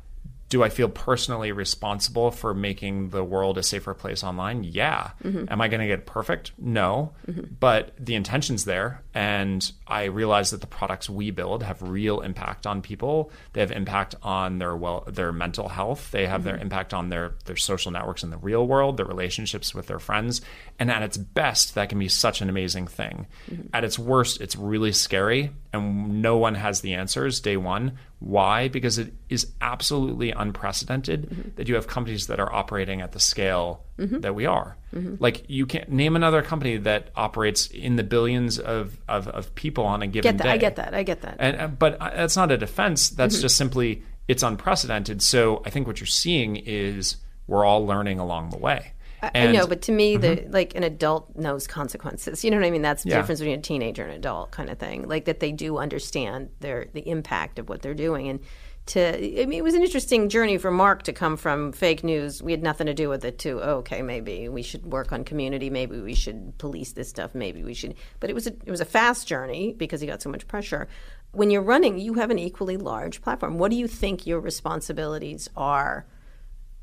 do 0.49 0.63
I 0.63 0.69
feel 0.69 0.89
personally 0.89 1.51
responsible 1.51 2.31
for 2.31 2.53
making 2.53 3.09
the 3.09 3.23
world 3.23 3.57
a 3.57 3.63
safer 3.63 3.93
place 3.93 4.23
online? 4.23 4.63
Yeah. 4.63 5.11
Mm-hmm. 5.23 5.45
Am 5.49 5.59
I 5.59 5.67
going 5.67 5.81
to 5.81 5.87
get 5.87 6.05
perfect? 6.05 6.51
No. 6.57 7.13
But 7.59 7.93
the 7.99 8.15
intention's 8.15 8.65
there. 8.65 9.03
And 9.13 9.71
I 9.87 10.05
realize 10.05 10.51
that 10.51 10.61
the 10.61 10.67
products 10.67 11.09
we 11.09 11.31
build 11.31 11.63
have 11.63 11.81
real 11.81 12.21
impact 12.21 12.65
on 12.65 12.81
people. 12.81 13.31
They 13.53 13.61
have 13.61 13.71
impact 13.71 14.15
on 14.23 14.57
their 14.57 14.75
well 14.75 15.03
their 15.07 15.31
mental 15.31 15.69
health. 15.69 16.11
They 16.11 16.25
have 16.25 16.41
Mm-hmm. 16.41 16.49
their 16.49 16.57
impact 16.57 16.93
on 16.93 17.09
their, 17.09 17.35
their 17.45 17.55
social 17.55 17.91
networks 17.91 18.23
in 18.23 18.29
the 18.29 18.37
real 18.37 18.65
world, 18.67 18.97
their 18.97 19.05
relationships 19.05 19.73
with 19.73 19.87
their 19.87 19.99
friends. 19.99 20.41
And 20.79 20.91
at 20.91 21.01
its 21.03 21.17
best, 21.17 21.75
that 21.75 21.89
can 21.89 21.99
be 21.99 22.09
such 22.09 22.41
an 22.41 22.49
amazing 22.49 22.87
thing. 22.87 23.27
Mm-hmm. 23.49 23.67
At 23.73 23.83
its 23.83 23.97
worst, 23.97 24.41
it's 24.41 24.55
really 24.55 24.91
scary 24.91 25.51
and 25.71 26.21
no 26.21 26.37
one 26.37 26.55
has 26.55 26.81
the 26.81 26.95
answers 26.95 27.39
day 27.39 27.55
one. 27.57 27.97
Why? 28.19 28.67
Because 28.67 28.97
it 28.97 29.13
is 29.29 29.51
absolutely 29.61 30.31
unprecedented 30.31 31.29
Mm-hmm. 31.29 31.49
that 31.55 31.67
you 31.69 31.75
have 31.75 31.87
companies 31.87 32.27
that 32.27 32.39
are 32.39 32.51
operating 32.53 33.01
at 33.01 33.11
the 33.13 33.19
scale 33.19 33.84
that 33.97 34.35
we 34.35 34.45
are. 34.45 34.77
Mm-hmm. 34.93 35.15
Like 35.19 35.45
you 35.49 35.65
can't 35.65 35.89
name 35.89 36.15
another 36.15 36.41
company 36.41 36.77
that 36.77 37.09
operates 37.15 37.67
in 37.67 37.95
the 37.95 38.03
billions 38.03 38.59
of, 38.59 38.97
of, 39.07 39.27
of 39.29 39.53
people 39.55 39.85
on 39.85 40.01
a 40.01 40.07
given 40.07 40.31
get 40.31 40.37
that 40.39 40.43
day. 40.43 40.49
i 40.51 40.57
get 40.57 40.75
that 40.75 40.93
i 40.93 41.03
get 41.03 41.21
that 41.21 41.37
And 41.39 41.61
uh, 41.61 41.67
but 41.67 42.01
uh, 42.01 42.11
that's 42.15 42.35
not 42.35 42.51
a 42.51 42.57
defense. 42.57 43.07
Mm-hmm. 43.09 43.15
That's 43.17 43.39
just 43.41 43.55
simply 43.57 44.03
it's 44.27 44.43
unprecedented. 44.43 45.21
So 45.21 45.61
I 45.65 45.69
think 45.69 45.87
what 45.87 45.99
you're 45.99 46.07
seeing 46.07 46.55
is 46.57 47.17
we're 47.47 47.63
all 47.63 47.85
learning 47.85 48.19
along 48.19 48.49
the 48.49 48.57
way. 48.57 48.91
I- 49.21 49.31
I 49.33 49.51
know, 49.53 49.65
but 49.65 49.81
to 49.83 49.91
me, 49.91 50.17
the 50.17 50.45
like 50.49 50.75
an 50.75 50.83
adult 50.83 51.35
knows 51.35 51.65
consequences. 51.67 52.43
You 52.43 52.51
know 52.51 52.57
what 52.57 52.65
I 52.65 52.71
mean? 52.71 52.81
That's 52.81 53.03
the 53.03 53.09
Yeah. 53.11 53.17
difference 53.17 53.39
between 53.39 53.59
a 53.59 53.61
teenager 53.61 54.03
and 54.03 54.11
an 54.11 54.17
adult 54.17 54.51
kind 54.51 54.69
of 54.69 54.77
thing. 54.77 55.07
Like 55.07 55.25
that 55.25 55.39
they 55.39 55.51
do 55.51 55.77
understand 55.77 56.49
their 56.59 56.87
the 56.93 57.07
impact 57.09 57.59
of 57.59 57.69
what 57.69 57.81
they're 57.81 57.93
doing. 57.95 58.27
And 58.27 58.39
to 58.87 59.41
I 59.41 59.45
mean, 59.45 59.57
it 59.57 59.63
was 59.63 59.73
an 59.73 59.83
interesting 59.83 60.29
journey 60.29 60.57
for 60.57 60.69
Mark 60.69 61.03
to 61.03 61.13
come 61.13 61.37
from 61.37 61.71
fake 61.71 62.03
news. 62.03 62.41
We 62.43 62.51
had 62.51 62.61
nothing 62.61 62.87
to 62.87 62.93
do 62.93 63.09
with 63.09 63.25
it. 63.25 63.39
To 63.39 63.61
oh, 63.61 63.77
okay, 63.77 64.01
maybe 64.01 64.47
we 64.49 64.61
should 64.61 64.85
work 64.85 65.11
on 65.11 65.23
community. 65.23 65.69
Maybe 65.69 65.99
we 65.99 66.13
should 66.13 66.57
police 66.57 66.91
this 66.91 67.09
stuff. 67.09 67.33
Maybe 67.33 67.63
we 67.63 67.73
should. 67.73 67.95
But 68.19 68.29
it 68.29 68.33
was 68.33 68.47
a 68.47 68.51
it 68.51 68.71
was 68.71 68.81
a 68.81 68.85
fast 68.85 69.27
journey 69.27 69.73
because 69.73 70.01
he 70.01 70.07
got 70.07 70.21
so 70.21 70.29
much 70.29 70.47
pressure. 70.47 70.87
When 71.31 71.49
you're 71.49 71.61
running, 71.61 71.97
you 71.97 72.13
have 72.13 72.29
an 72.29 72.39
equally 72.39 72.77
large 72.77 73.21
platform. 73.21 73.57
What 73.57 73.71
do 73.71 73.77
you 73.77 73.87
think 73.87 74.25
your 74.25 74.39
responsibilities 74.39 75.49
are? 75.57 76.05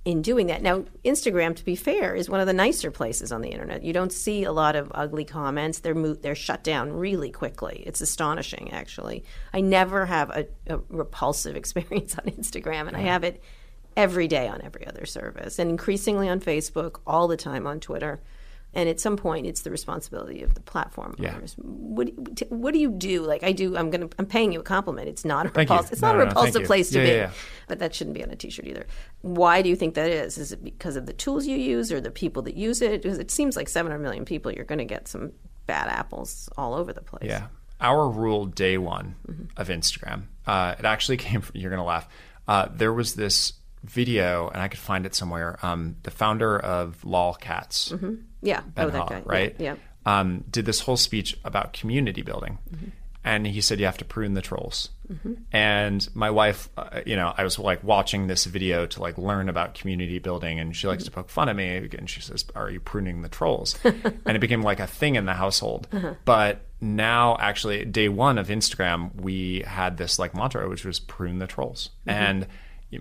In 0.05 0.21
doing 0.21 0.49
that. 0.49 0.63
Now, 0.63 0.85
Instagram, 1.05 1.55
to 1.57 1.65
be 1.65 1.77
fair, 1.77 2.15
is 2.15 2.29
one 2.29 2.41
of 2.41 2.47
the 2.47 2.53
nicer 2.53 2.91
places 2.91 3.31
on 3.31 3.41
the 3.41 3.51
internet. 3.51 3.85
You 3.85 3.93
don't 3.93 4.13
see 4.13 4.43
a 4.43 4.53
lot 4.53 4.75
of 4.75 4.91
ugly 4.95 5.25
comments. 5.25 5.79
They're 5.79 5.95
mo- 5.95 6.15
they're 6.15 6.35
shut 6.35 6.65
down 6.65 6.93
really 6.93 7.31
quickly. 7.31 7.85
It's 7.87 8.01
astonishing, 8.01 8.73
actually. 8.73 9.25
I 9.53 9.61
never 9.61 10.07
have 10.07 10.31
a, 10.31 10.47
a 10.67 10.81
repulsive 10.89 11.55
experience 11.63 12.17
on 12.19 12.25
Instagram, 12.25 12.89
and 12.89 12.97
I 12.97 13.03
have 13.03 13.23
it 13.23 13.43
every 13.97 14.27
day 14.27 14.49
on 14.49 14.61
every 14.63 14.87
other 14.87 15.07
service, 15.07 15.59
and 15.59 15.71
increasingly 15.71 16.29
on 16.29 16.41
Facebook, 16.41 17.01
all 17.07 17.29
the 17.29 17.37
time 17.37 17.67
on 17.67 17.79
Twitter. 17.79 18.21
And 18.75 18.89
at 18.89 18.99
some 19.01 19.17
point, 19.19 19.47
it's 19.47 19.63
the 19.63 19.71
responsibility 19.71 20.43
of 20.43 20.55
the 20.55 20.61
platform 20.63 21.15
Yeah. 21.19 21.35
owners. 21.35 21.55
What 21.59 22.07
do 22.07 22.13
you, 22.17 22.47
what 22.49 22.73
do 22.73 22.79
you 22.81 22.91
do? 22.91 23.21
Like 23.23 23.43
I 23.43 23.53
do, 23.53 23.77
I'm 23.77 23.91
gonna 23.91 24.09
I'm 24.19 24.25
paying 24.27 24.51
you 24.53 24.61
a 24.61 24.63
compliment. 24.63 25.09
It's 25.09 25.25
not 25.27 25.45
a 25.45 25.51
Thank 25.51 25.69
you. 25.69 25.75
repulsive. 25.75 25.93
It's 25.93 26.01
No, 26.03 26.09
not 26.09 26.17
no, 26.17 26.23
a 26.23 26.27
repulsive 26.29 26.61
you. 26.63 26.67
place 26.67 26.91
to 26.91 26.99
Yeah, 26.99 27.05
be. 27.05 27.11
yeah. 27.11 27.31
But 27.69 27.81
that 27.81 27.95
shouldn't 27.95 28.15
be 28.15 28.25
on 28.25 28.31
a 28.31 28.37
T-shirt 28.37 28.67
either. 28.67 28.87
Why 29.21 29.61
do 29.61 29.69
you 29.69 29.77
think 29.77 29.95
that 29.97 30.09
is? 30.11 30.39
Is 30.39 30.53
it 30.53 30.65
because 30.65 30.97
of 30.97 31.05
the 31.07 31.13
tools 31.13 31.47
you 31.47 31.57
use 31.57 31.93
or 31.93 32.01
the 32.01 32.11
people 32.11 32.43
that 32.43 32.57
use 32.57 32.81
it? 32.81 33.03
Because 33.03 33.19
it 33.19 33.31
seems 33.31 33.57
like 33.57 33.69
700 33.69 33.99
million 34.03 34.25
people, 34.25 34.51
you're 34.53 34.65
going 34.65 34.79
to 34.79 34.85
get 34.87 35.07
some 35.07 35.33
bad 35.67 35.89
apples 35.89 36.49
all 36.57 36.73
over 36.75 36.93
the 36.95 37.03
place. 37.03 37.25
Yeah. 37.29 37.49
Our 37.81 38.09
rule 38.09 38.47
day 38.47 38.79
one 38.79 39.17
Mm-hmm. 39.29 39.45
of 39.61 39.69
Instagram, 39.69 40.23
uh, 40.47 40.77
it 40.79 40.85
actually 40.87 41.17
came 41.29 41.41
from, 41.43 41.61
you're 41.61 41.71
going 41.71 41.79
to 41.81 41.85
laugh. 41.85 42.09
Uh, 42.49 42.69
there 42.73 42.93
was 42.93 43.15
this 43.15 43.53
video, 43.85 44.49
and 44.49 44.63
I 44.63 44.69
could 44.69 44.79
find 44.81 45.05
it 45.07 45.15
somewhere. 45.15 45.59
Um, 45.63 45.97
the 46.05 46.11
founder 46.11 46.59
of 46.59 47.01
Lolcats, 47.05 47.91
Yeah. 48.43 48.61
Ben 48.75 48.87
oh, 48.87 48.91
that 48.91 49.09
guy. 49.09 49.23
right? 49.25 49.57
Yeah. 49.59 49.77
Um, 50.05 50.45
did 50.51 50.67
this 50.67 50.81
whole 50.81 50.97
speech 50.97 51.39
about 51.45 51.73
community 51.73 52.23
building. 52.23 52.59
Mm-hmm. 52.71 52.87
And 53.25 53.47
he 53.47 53.61
said 53.61 53.79
you 53.79 53.87
have 53.87 53.99
to 53.99 54.05
prune 54.05 54.35
the 54.35 54.43
trolls. 54.43 54.89
And 55.53 56.09
my 56.15 56.31
wife, 56.31 56.69
uh, 56.77 57.01
you 57.05 57.17
know, 57.17 57.33
I 57.37 57.45
was 57.45 57.59
like 57.59 57.83
watching 57.85 58.27
this 58.27 58.45
video 58.45 58.87
to 58.87 59.01
like 59.01 59.19
learn 59.19 59.49
about 59.49 59.75
community 59.75 60.19
building, 60.19 60.59
and 60.59 60.75
she 60.75 60.87
likes 60.87 61.05
to 61.05 61.11
poke 61.11 61.29
fun 61.29 61.49
at 61.49 61.57
me. 61.57 61.89
And 61.97 62.09
she 62.09 62.21
says, 62.21 62.45
"Are 62.55 62.71
you 62.71 62.81
pruning 62.81 63.23
the 63.23 63.29
trolls?" 63.29 63.79
and 63.85 64.37
it 64.37 64.41
became 64.41 64.63
like 64.63 64.81
a 64.81 64.87
thing 64.87 65.17
in 65.17 65.27
the 65.27 65.35
household. 65.35 65.89
Uh-huh. 65.93 66.15
But 66.25 66.63
now, 66.81 67.37
actually, 67.39 67.85
day 67.85 68.09
one 68.09 68.39
of 68.39 68.49
Instagram, 68.49 69.15
we 69.21 69.63
had 69.67 69.99
this 69.99 70.19
like 70.19 70.35
mantra, 70.35 70.69
which 70.69 70.85
was 70.85 70.99
prune 70.99 71.39
the 71.39 71.47
trolls. 71.47 71.91
Mm-hmm. 72.07 72.11
And 72.11 72.47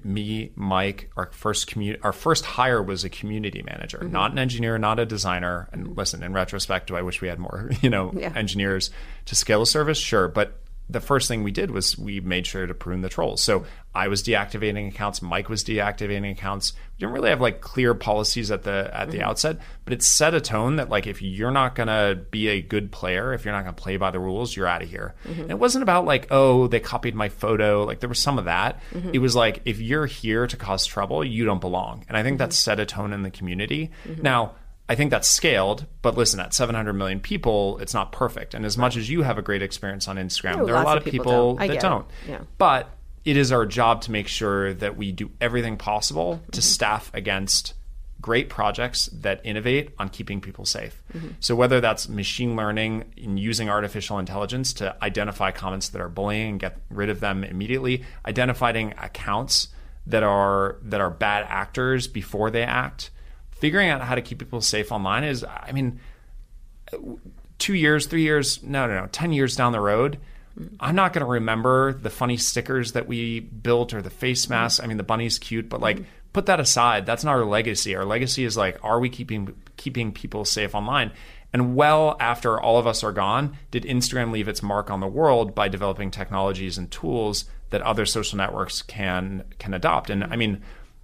me, 0.04 0.52
Mike, 0.56 1.12
our 1.18 1.30
first 1.34 1.70
commu- 1.70 1.98
our 2.04 2.14
first 2.14 2.46
hire 2.46 2.82
was 2.82 3.04
a 3.04 3.10
community 3.10 3.62
manager, 3.64 4.00
Mm-hmm. 4.00 4.12
not 4.12 4.32
an 4.32 4.40
engineer, 4.40 4.78
not 4.78 5.00
a 5.00 5.06
designer. 5.06 5.68
And 5.72 5.98
listen, 5.98 6.24
in 6.24 6.34
retrospect, 6.34 6.88
do 6.88 6.96
I 6.96 7.02
wish 7.02 7.22
we 7.22 7.28
had 7.28 7.40
more, 7.40 7.70
you 7.82 7.90
know, 7.90 8.12
Yeah. 8.16 8.32
engineers 8.36 8.90
to 9.26 9.36
scale 9.36 9.62
a 9.62 9.68
service? 9.68 9.98
Sure, 9.98 10.28
but 10.28 10.58
the 10.90 11.00
first 11.02 11.28
thing 11.28 11.44
we 11.44 11.52
did 11.52 11.72
was 11.72 11.98
we 11.98 12.20
made 12.20 12.46
sure 12.46 12.66
to 12.66 12.74
prune 12.74 13.02
the 13.02 13.08
trolls. 13.10 13.42
So 13.42 13.66
I 13.94 14.08
was 14.08 14.24
deactivating 14.24 14.88
accounts, 14.88 15.22
Mike 15.22 15.50
was 15.50 15.64
deactivating 15.64 16.32
accounts. 16.32 16.74
We 16.74 17.00
didn't 17.00 17.14
really 17.14 17.30
have 17.30 17.42
like 17.42 17.60
clear 17.60 17.94
policies 17.94 18.50
at 18.50 18.64
the 18.64 18.90
at 18.94 19.12
the 19.12 19.18
mm-hmm. 19.18 19.30
outset, 19.30 19.60
but 19.84 19.94
it 19.94 20.02
set 20.02 20.34
a 20.34 20.40
tone 20.40 20.78
that 20.78 20.90
like 20.90 21.08
if 21.08 21.22
you're 21.22 21.52
not 21.52 21.76
gonna 21.76 22.16
be 22.16 22.48
a 22.48 22.62
good 22.62 22.92
player, 22.92 23.34
if 23.34 23.44
you're 23.44 23.54
not 23.54 23.66
gonna 23.66 23.74
play 23.74 23.98
by 23.98 24.12
the 24.12 24.20
rules, 24.20 24.56
you're 24.56 24.68
out 24.68 24.82
of 24.82 24.90
here. 24.90 25.16
And 25.26 25.52
it 25.52 25.60
wasn't 25.60 25.84
about 25.84 26.06
like, 26.06 26.28
oh, 26.32 26.68
they 26.68 26.80
copied 26.80 27.16
my 27.16 27.30
photo. 27.30 27.84
Like 27.84 28.00
there 28.00 28.10
was 28.10 28.20
some 28.20 28.40
of 28.40 28.46
that. 28.46 28.80
Mm-hmm. 28.94 29.12
It 29.14 29.20
was 29.20 29.36
like 29.36 29.62
if 29.66 29.82
you're 29.82 30.06
here 30.06 30.48
to 30.48 30.58
cause 30.58 30.86
trouble, 30.86 31.24
you 31.24 31.44
don't 31.44 31.62
belong. 31.62 32.06
And 32.08 32.16
I 32.16 32.24
think 32.24 32.38
that 32.38 32.54
set 32.54 32.80
a 32.80 32.86
tone 32.86 33.12
in 33.12 33.24
the 33.24 33.32
community. 33.32 33.92
Now 34.22 34.56
I 34.92 34.96
think 34.96 35.10
that's 35.10 35.28
scaled, 35.28 35.86
but 36.02 36.18
listen, 36.18 36.42
at 36.42 36.54
700 36.54 36.92
million 36.92 37.22
people, 37.22 37.78
it's 37.80 37.94
not 37.94 38.12
perfect. 38.12 38.54
And 38.54 38.66
as 38.66 38.78
much 38.78 38.98
as 38.98 39.10
you 39.10 39.22
have 39.22 39.38
a 39.38 39.42
great 39.42 39.62
experience 39.62 40.08
on 40.10 40.18
Instagram, 40.18 40.58
Oh, 40.58 40.66
there 40.66 40.76
are 40.76 40.84
a 40.84 40.86
lot 40.86 40.98
of 40.98 41.08
of 41.08 41.12
people 41.12 41.24
people, 41.24 41.56
don't. 41.56 41.68
That 41.68 41.80
don't. 41.80 42.06
Yeah. 42.28 42.42
But 42.58 42.90
it 43.24 43.38
is 43.38 43.52
our 43.52 43.66
job 43.66 44.02
to 44.04 44.12
make 44.12 44.28
sure 44.28 44.74
that 44.74 44.98
we 44.98 45.12
do 45.12 45.32
everything 45.40 45.78
possible 45.78 46.42
to 46.52 46.60
mm-hmm. 46.60 46.62
staff 46.62 47.12
against 47.14 47.74
great 48.20 48.50
projects 48.50 49.08
that 49.08 49.42
innovate 49.44 49.90
on 49.98 50.08
keeping 50.10 50.42
people 50.42 50.64
safe. 50.66 51.02
Mm-hmm. 51.14 51.30
So 51.40 51.56
whether 51.56 51.82
that's 51.82 52.08
machine 52.08 52.56
learning 52.56 53.06
and 53.22 53.40
using 53.40 53.70
artificial 53.70 54.20
intelligence 54.20 54.74
to 54.74 54.96
identify 55.04 55.52
comments 55.52 55.90
that 55.90 56.02
are 56.02 56.10
bullying 56.10 56.52
and 56.52 56.60
get 56.60 56.78
rid 56.90 57.10
of 57.10 57.20
them 57.20 57.44
immediately, 57.44 58.04
identifying 58.26 58.94
accounts 58.98 59.70
that 60.08 60.24
are 60.24 60.78
that 60.84 61.02
are 61.02 61.10
bad 61.10 61.46
actors 61.48 62.08
before 62.08 62.52
they 62.52 62.64
act, 62.64 63.12
figuring 63.52 63.90
out 63.90 64.02
how 64.02 64.16
to 64.16 64.22
keep 64.22 64.40
people 64.40 64.62
safe 64.62 64.92
online 64.92 65.24
is 65.24 65.44
I 65.44 65.72
mean 65.72 66.00
uh, 66.94 66.98
two 67.58 67.76
years, 67.76 68.08
three 68.08 68.24
years, 68.24 68.64
no, 68.64 68.88
no, 68.88 69.02
no, 69.02 69.08
10 69.08 69.34
years 69.34 69.56
down 69.56 69.72
the 69.72 69.80
road, 69.80 70.20
I'm 70.80 70.96
not 70.96 71.14
going 71.14 71.26
to 71.26 71.32
remember 71.32 71.94
the 71.94 72.10
funny 72.10 72.38
stickers 72.38 72.94
that 72.94 73.08
we 73.08 73.40
built 73.40 73.94
or 73.94 74.02
the 74.02 74.10
face 74.10 74.44
mm-hmm. 74.44 74.54
masks. 74.54 74.80
I 74.84 74.88
mean, 74.88 74.98
the 74.98 75.04
bunny's 75.04 75.40
cute, 75.40 75.70
but 75.70 75.82
like, 75.82 75.98
mm-hmm. 75.98 76.06
put 76.34 76.48
that 76.48 76.60
aside. 76.60 77.06
That's 77.06 77.24
not 77.24 77.36
our 77.36 77.46
legacy. 77.46 77.96
Our 77.96 78.06
legacy 78.06 78.44
is 78.44 78.58
like, 78.58 78.78
are 78.84 79.00
we 79.00 79.10
keeping 79.10 79.56
keeping 79.78 80.12
people 80.12 80.46
safe 80.46 80.76
online? 80.76 81.12
And 81.54 81.76
well 81.76 82.16
after 82.20 82.60
all 82.60 82.78
of 82.78 82.88
us 82.88 83.04
are 83.04 83.12
gone, 83.12 83.58
did 83.72 83.84
Instagram 83.84 84.32
leave 84.32 84.48
its 84.48 84.64
mark 84.64 84.90
on 84.90 85.00
the 85.02 85.08
world 85.08 85.54
by 85.54 85.68
developing 85.68 86.10
technologies 86.10 86.78
and 86.78 86.90
tools 86.90 87.46
that 87.72 87.82
other 87.82 88.06
social 88.06 88.38
networks 88.38 88.82
can 88.82 89.44
can 89.60 89.74
adopt? 89.74 90.10
And 90.10 90.24
I 90.24 90.28
mm-hmm. 90.28 90.40
mean, 90.40 90.62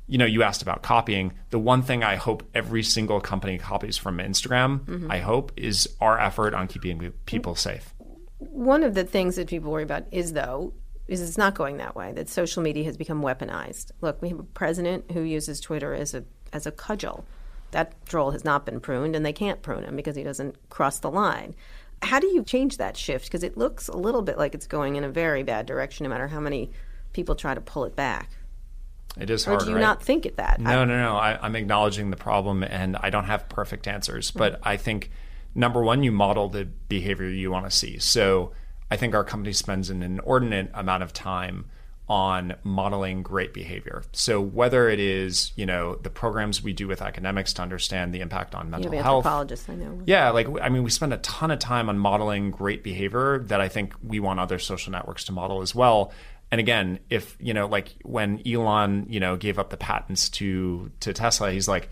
you 0.08 0.18
know, 0.18 0.26
you 0.26 0.44
asked 0.44 0.62
about 0.62 0.84
copying. 0.84 1.34
The 1.50 1.60
one 1.60 1.82
thing 1.82 2.04
I 2.04 2.16
hope 2.16 2.44
every 2.54 2.82
single 2.84 3.20
company 3.20 3.58
copies 3.58 3.98
from 3.98 4.20
Instagram, 4.20 5.10
I 5.10 5.20
hope, 5.20 5.52
is 5.58 5.88
our 6.00 6.18
effort 6.20 6.54
on 6.54 6.68
keeping 6.68 7.12
people 7.26 7.56
safe. 7.56 7.94
One 8.40 8.84
of 8.84 8.94
the 8.94 9.04
things 9.04 9.36
that 9.36 9.48
people 9.48 9.72
worry 9.72 9.84
about 9.84 10.06
is, 10.12 10.34
though, 10.34 10.74
is 11.08 11.22
it's 11.22 11.38
not 11.38 11.56
going 11.56 11.78
that 11.78 11.96
way. 11.96 12.12
That 12.12 12.30
social 12.30 12.62
media 12.62 12.84
has 12.84 12.98
become 12.98 13.22
weaponized. 13.22 13.92
Look, 14.02 14.22
we 14.22 14.30
have 14.30 14.40
a 14.40 14.44
president 14.44 15.12
who 15.12 15.22
uses 15.22 15.60
Twitter 15.60 15.94
as 15.94 16.14
a 16.14 16.24
as 16.54 16.66
a 16.66 16.72
cudgel. 16.72 17.26
That 17.72 17.94
troll 18.06 18.32
has 18.32 18.46
not 18.46 18.66
been 18.66 18.80
pruned, 18.80 19.16
and 19.16 19.26
they 19.26 19.34
can't 19.34 19.62
prune 19.62 19.84
him 19.84 19.96
because 19.96 20.16
he 20.16 20.24
doesn't 20.24 20.70
cross 20.70 21.00
the 21.00 21.12
line. 21.12 21.56
How 22.02 22.20
do 22.20 22.28
you 22.28 22.44
change 22.44 22.78
that 22.78 22.96
shift? 22.96 23.26
Because 23.26 23.44
it 23.44 23.58
looks 23.58 23.88
a 23.88 23.98
little 23.98 24.22
bit 24.22 24.38
like 24.38 24.54
it's 24.54 24.68
going 24.68 24.96
in 24.96 25.04
a 25.04 25.10
very 25.10 25.44
bad 25.44 25.66
direction, 25.66 26.04
no 26.04 26.10
matter 26.10 26.28
how 26.28 26.40
many 26.40 26.72
people 27.12 27.36
try 27.36 27.54
to 27.56 27.62
pull 27.62 27.86
it 27.86 27.96
back. 27.96 28.30
It 29.20 29.30
is 29.30 29.48
Or 29.48 29.52
hard, 29.52 29.64
do 29.64 29.70
you 29.72 29.76
right? 29.76 29.82
not 29.82 30.04
think 30.04 30.26
it 30.26 30.38
that? 30.38 30.62
No, 30.62 30.86
no, 30.86 30.96
no. 30.96 31.16
I, 31.16 31.40
I'm 31.42 31.56
acknowledging 31.56 32.12
the 32.12 32.18
problem, 32.18 32.64
and 32.64 32.96
I 32.98 33.10
don't 33.10 33.26
have 33.26 33.50
perfect 33.50 33.88
answers. 33.88 34.30
Hmm. 34.30 34.38
But 34.40 34.60
I 34.64 34.78
think 34.78 35.10
number 35.58 35.84
one, 35.84 36.04
you 36.04 36.12
model 36.12 36.48
the 36.48 36.66
behavior 36.66 37.28
you 37.28 37.52
want 37.52 37.66
to 37.66 37.72
see. 37.72 37.98
So 37.98 38.54
I 38.90 38.96
think 38.96 39.16
our 39.16 39.26
company 39.26 39.52
spends 39.52 39.90
an 39.90 40.04
inordinate 40.04 40.70
amount 40.74 41.04
of 41.04 41.12
time 41.12 41.66
on 42.08 42.56
modeling 42.64 43.22
great 43.22 43.54
behavior. 43.54 44.02
So 44.14 44.40
whether 44.40 44.88
it 44.88 45.00
is, 45.00 45.52
you 45.58 45.66
know, 45.66 45.96
the 45.96 46.10
programs 46.10 46.64
we 46.64 46.72
do 46.72 46.88
with 46.88 47.02
academics 47.02 47.52
to 47.54 47.62
understand 47.62 48.14
the 48.14 48.22
impact 48.22 48.56
on 48.56 48.68
you 48.68 48.72
mental 48.72 48.94
have 48.94 49.04
health. 49.04 49.26
I 49.70 49.76
know. 49.76 50.02
Yeah, 50.06 50.30
like 50.30 50.48
I 50.62 50.70
mean, 50.70 50.84
we 50.84 50.90
spend 50.90 51.14
a 51.14 51.18
ton 51.18 51.52
of 51.52 51.60
time 51.60 51.90
on 51.90 52.00
modeling 52.00 52.52
great 52.52 52.82
behavior 52.82 53.40
that 53.48 53.60
I 53.60 53.68
think 53.68 53.94
we 54.02 54.22
want 54.22 54.40
other 54.40 54.58
social 54.58 54.92
networks 54.92 55.26
to 55.26 55.34
model 55.34 55.62
as 55.62 55.76
well. 55.76 56.14
And 56.50 56.62
again, 56.62 57.00
if 57.10 57.36
you 57.42 57.54
know, 57.54 57.68
like 57.68 57.94
when 58.04 58.42
Elon, 58.48 59.08
you 59.10 59.20
know, 59.20 59.36
gave 59.36 59.60
up 59.60 59.70
the 59.70 59.76
patents 59.76 60.30
to 60.30 60.90
to 61.02 61.12
Tesla, 61.12 61.52
he's 61.52 61.68
like, 61.68 61.90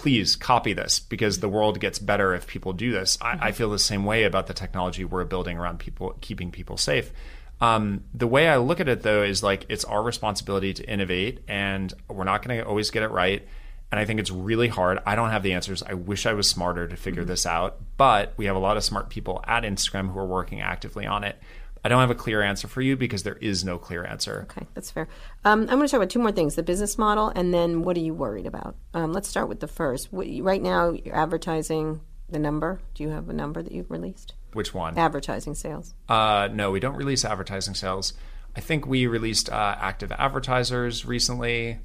please 0.00 0.34
copy 0.34 0.72
this 0.72 0.98
because 0.98 1.40
the 1.40 1.46
mm-hmm. 1.46 1.56
world 1.56 1.80
gets 1.80 1.98
better 1.98 2.34
if 2.34 2.46
people 2.46 2.72
do 2.72 2.90
this. 2.90 3.18
I, 3.20 3.32
I 3.32 3.34
mm-hmm. 3.34 3.50
feel 3.52 3.70
the 3.70 3.78
same 3.78 4.06
way 4.06 4.24
about 4.24 4.46
the 4.46 4.54
technology 4.54 5.04
we're 5.04 5.24
building 5.24 5.58
around 5.58 5.78
people 5.78 6.16
keeping 6.22 6.50
people 6.50 6.78
safe. 6.78 7.12
Um, 7.60 8.04
the 8.14 8.26
way 8.26 8.48
I 8.48 8.56
look 8.56 8.80
at 8.80 8.88
it 8.88 9.02
though 9.02 9.22
is 9.22 9.42
like 9.42 9.66
it's 9.68 9.84
our 9.84 10.02
responsibility 10.02 10.72
to 10.72 10.88
innovate, 10.88 11.40
and 11.46 11.92
we're 12.08 12.24
not 12.24 12.42
going 12.42 12.58
to 12.58 12.64
always 12.64 12.90
get 12.90 13.02
it 13.02 13.10
right. 13.10 13.46
And 13.92 14.00
I 14.00 14.06
think 14.06 14.20
it's 14.20 14.30
really 14.30 14.68
hard. 14.68 15.00
I 15.04 15.16
don't 15.16 15.30
have 15.30 15.42
the 15.42 15.52
answers. 15.52 15.82
I 15.82 15.92
wish 15.92 16.24
I 16.24 16.32
was 16.32 16.48
smarter 16.48 16.88
to 16.88 16.96
figure 16.96 17.22
mm-hmm. 17.22 17.28
this 17.28 17.44
out, 17.44 17.78
but 17.98 18.32
we 18.38 18.46
have 18.46 18.56
a 18.56 18.60
lot 18.60 18.78
of 18.78 18.84
smart 18.84 19.10
people 19.10 19.44
at 19.46 19.64
Instagram 19.64 20.10
who 20.10 20.18
are 20.18 20.26
working 20.26 20.62
actively 20.62 21.04
on 21.04 21.24
it. 21.24 21.36
I 21.84 21.88
don't 21.88 22.00
have 22.00 22.10
a 22.10 22.14
clear 22.14 22.42
answer 22.42 22.68
for 22.68 22.82
you 22.82 22.96
because 22.96 23.22
there 23.22 23.36
is 23.36 23.64
no 23.64 23.78
clear 23.78 24.04
answer. 24.04 24.46
Okay, 24.50 24.66
that's 24.74 24.90
fair. 24.90 25.08
Um, 25.44 25.62
I'm 25.62 25.76
going 25.76 25.82
to 25.82 25.88
talk 25.88 25.98
about 25.98 26.10
two 26.10 26.18
more 26.18 26.32
things: 26.32 26.54
the 26.54 26.62
business 26.62 26.98
model, 26.98 27.28
and 27.34 27.54
then 27.54 27.82
what 27.82 27.96
are 27.96 28.00
you 28.00 28.14
worried 28.14 28.46
about? 28.46 28.76
Um, 28.92 29.12
let's 29.12 29.28
start 29.28 29.48
with 29.48 29.60
the 29.60 29.68
first. 29.68 30.12
What, 30.12 30.26
right 30.40 30.62
now, 30.62 30.90
you're 30.90 31.16
advertising 31.16 32.00
the 32.28 32.38
number. 32.38 32.80
Do 32.94 33.02
you 33.02 33.10
have 33.10 33.28
a 33.28 33.32
number 33.32 33.62
that 33.62 33.72
you've 33.72 33.90
released? 33.90 34.34
Which 34.52 34.74
one? 34.74 34.98
Advertising 34.98 35.54
sales. 35.54 35.94
Uh, 36.08 36.48
no, 36.52 36.70
we 36.70 36.80
don't 36.80 36.96
release 36.96 37.24
advertising 37.24 37.74
sales. 37.74 38.12
I 38.56 38.60
think 38.60 38.86
we 38.86 39.06
released 39.06 39.48
uh, 39.48 39.76
active 39.78 40.12
advertisers 40.12 41.04
recently. 41.04 41.78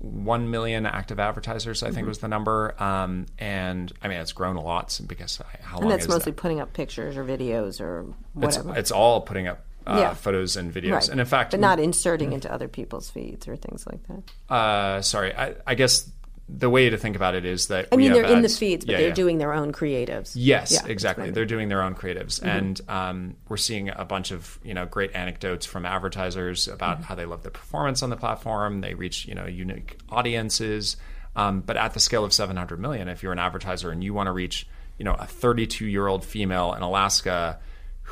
One 0.00 0.50
million 0.50 0.86
active 0.86 1.18
advertisers, 1.18 1.82
I 1.82 1.86
think, 1.86 1.98
Mm-hmm. 1.98 2.08
was 2.08 2.18
the 2.18 2.28
number. 2.28 2.80
Um, 2.80 3.26
and 3.38 3.92
I 4.00 4.06
mean, 4.08 4.18
it's 4.18 4.32
grown 4.32 4.54
a 4.56 4.62
lot 4.62 5.00
because 5.06 5.40
I- 5.40 5.62
how 5.62 5.76
And 5.78 5.86
long 5.86 5.90
that's 5.90 6.04
is 6.04 6.08
mostly 6.08 6.32
that? 6.32 6.36
putting 6.40 6.60
up 6.60 6.72
pictures 6.72 7.16
or 7.16 7.24
videos 7.24 7.80
or 7.80 8.06
It's, 8.40 8.56
whatever. 8.58 8.78
it's 8.78 8.90
all 8.92 9.20
putting 9.22 9.48
up 9.48 9.64
uh, 9.86 9.96
Yeah. 9.98 10.14
photos 10.14 10.56
and 10.56 10.72
videos. 10.72 10.92
right. 10.92 11.08
And 11.08 11.18
in 11.18 11.26
fact, 11.26 11.50
but 11.52 11.60
not 11.60 11.80
inserting 11.80 12.32
into 12.32 12.52
other 12.52 12.68
people's 12.68 13.10
feeds 13.10 13.48
or 13.48 13.56
things 13.56 13.86
like 13.86 14.00
that. 14.06 14.54
uh, 14.54 15.02
sorry, 15.02 15.34
I, 15.34 15.54
I 15.66 15.74
guess 15.74 16.08
the 16.48 16.70
way 16.70 16.88
to 16.88 16.96
think 16.96 17.14
about 17.14 17.34
it 17.34 17.44
is 17.44 17.68
that 17.68 17.88
I 17.92 17.96
we 17.96 18.04
mean, 18.04 18.12
they're 18.14 18.24
in 18.24 18.42
the 18.42 18.48
feeds, 18.48 18.84
but 18.84 18.92
Yeah, 18.92 18.98
they're 18.98 19.08
yeah. 19.08 19.14
doing 19.14 19.38
their 19.38 19.52
own 19.52 19.70
creatives. 19.72 20.32
Yes, 20.34 20.72
Yeah, 20.72 20.90
exactly. 20.90 21.30
They're 21.30 21.44
doing 21.44 21.68
their 21.68 21.82
own 21.82 21.94
creatives, 21.94 22.42
and 22.42 22.80
um, 22.88 23.36
we're 23.48 23.58
seeing 23.58 23.90
a 23.90 24.04
bunch 24.04 24.30
of 24.30 24.58
you 24.62 24.72
know 24.72 24.86
great 24.86 25.14
anecdotes 25.14 25.66
from 25.66 25.84
advertisers 25.84 26.66
about 26.66 27.02
how 27.02 27.14
they 27.14 27.26
love 27.26 27.42
the 27.42 27.50
performance 27.50 28.02
on 28.02 28.10
the 28.10 28.16
platform. 28.16 28.80
They 28.80 28.94
reach 28.94 29.26
you 29.26 29.34
know 29.34 29.46
unique 29.46 29.98
audiences, 30.08 30.96
um, 31.36 31.60
but 31.60 31.76
at 31.76 31.92
the 31.94 32.00
scale 32.00 32.24
of 32.24 32.32
700 32.32 32.80
million, 32.80 33.08
if 33.08 33.22
you're 33.22 33.32
an 33.32 33.38
advertiser 33.38 33.90
and 33.90 34.02
you 34.02 34.14
want 34.14 34.28
to 34.28 34.32
reach 34.32 34.66
you 34.98 35.04
know 35.04 35.14
a 35.14 35.26
32 35.26 35.84
year 35.86 36.06
old 36.06 36.24
female 36.24 36.72
in 36.72 36.82
Alaska 36.82 37.58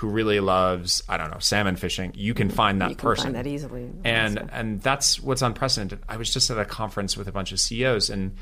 who 0.00 0.08
really 0.08 0.40
loves 0.40 1.02
I 1.08 1.16
don't 1.16 1.30
know 1.30 1.38
salmon 1.38 1.76
fishing, 1.76 2.12
you 2.14 2.34
can 2.34 2.50
find 2.50 2.80
that 2.82 2.90
You 2.90 2.96
can 2.96 3.02
person 3.08 3.24
find 3.24 3.34
that 3.36 3.46
easily. 3.46 3.88
and 4.04 4.38
Also. 4.38 4.50
and 4.52 4.82
that's 4.82 5.20
what's 5.20 5.42
unprecedented. 5.42 6.00
I 6.08 6.16
was 6.18 6.32
just 6.32 6.50
at 6.50 6.58
a 6.58 6.64
conference 6.66 7.16
with 7.16 7.28
a 7.28 7.32
bunch 7.32 7.50
of 7.52 7.58
CEOs 7.60 8.10
and 8.10 8.36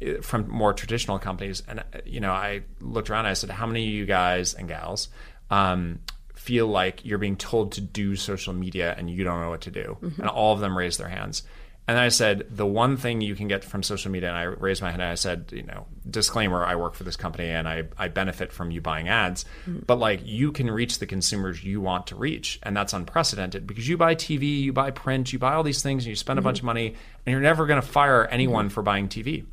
uh, 0.00 0.20
from 0.22 0.48
more 0.48 0.72
traditional 0.72 1.18
companies, 1.18 1.62
and 1.68 1.80
uh, 1.80 1.82
you 2.04 2.20
know, 2.20 2.32
I 2.32 2.62
looked 2.80 3.10
around. 3.10 3.20
and 3.26 3.28
I 3.28 3.34
said, 3.34 3.50
"How 3.50 3.66
many 3.66 3.86
of 3.86 3.92
you 3.92 4.06
guys 4.06 4.54
and 4.54 4.68
gals 4.68 5.08
um, 5.50 6.00
feel 6.34 6.66
like 6.66 7.04
you're 7.04 7.18
being 7.18 7.36
told 7.36 7.72
to 7.72 7.80
do 7.80 8.16
social 8.16 8.52
media 8.54 8.94
and 8.96 9.08
you 9.10 9.22
don't 9.24 9.40
know 9.40 9.50
what 9.50 9.62
to 9.62 9.70
do?" 9.70 9.96
And 10.00 10.28
all 10.28 10.54
of 10.54 10.60
them 10.60 10.76
raised 10.76 10.98
their 10.98 11.08
hands. 11.08 11.42
And 11.88 11.98
I 11.98 12.08
said, 12.08 12.46
the 12.50 12.66
one 12.66 12.96
thing 12.96 13.20
you 13.20 13.36
can 13.36 13.46
get 13.46 13.62
from 13.62 13.84
social 13.84 14.10
media, 14.10 14.28
and 14.28 14.36
I 14.36 14.42
raised 14.42 14.82
my 14.82 14.90
hand 14.90 15.02
and 15.02 15.10
I 15.10 15.14
said, 15.14 15.52
you 15.52 15.62
know, 15.62 15.86
disclaimer, 16.08 16.64
I 16.64 16.74
work 16.74 16.94
for 16.94 17.04
this 17.04 17.14
company 17.14 17.48
and 17.48 17.68
I, 17.68 17.84
I 17.96 18.08
benefit 18.08 18.52
from 18.52 18.72
you 18.72 18.80
buying 18.80 19.08
ads, 19.08 19.44
mm-hmm. 19.66 19.80
but 19.86 20.00
like 20.00 20.20
you 20.24 20.50
can 20.50 20.68
reach 20.68 20.98
the 20.98 21.06
consumers 21.06 21.62
you 21.62 21.80
want 21.80 22.08
to 22.08 22.16
reach. 22.16 22.58
And 22.64 22.76
that's 22.76 22.92
unprecedented 22.92 23.68
because 23.68 23.88
you 23.88 23.96
buy 23.96 24.16
TV, 24.16 24.62
you 24.62 24.72
buy 24.72 24.90
print, 24.90 25.32
you 25.32 25.38
buy 25.38 25.54
all 25.54 25.62
these 25.62 25.82
things 25.82 26.04
and 26.04 26.10
you 26.10 26.16
spend 26.16 26.38
mm-hmm. 26.38 26.46
a 26.46 26.48
bunch 26.48 26.58
of 26.58 26.64
money 26.64 26.88
and 27.24 27.32
you're 27.32 27.40
never 27.40 27.66
going 27.66 27.80
to 27.80 27.86
fire 27.86 28.26
anyone 28.26 28.66
mm-hmm. 28.66 28.74
for 28.74 28.82
buying 28.82 29.08
TV. 29.08 29.44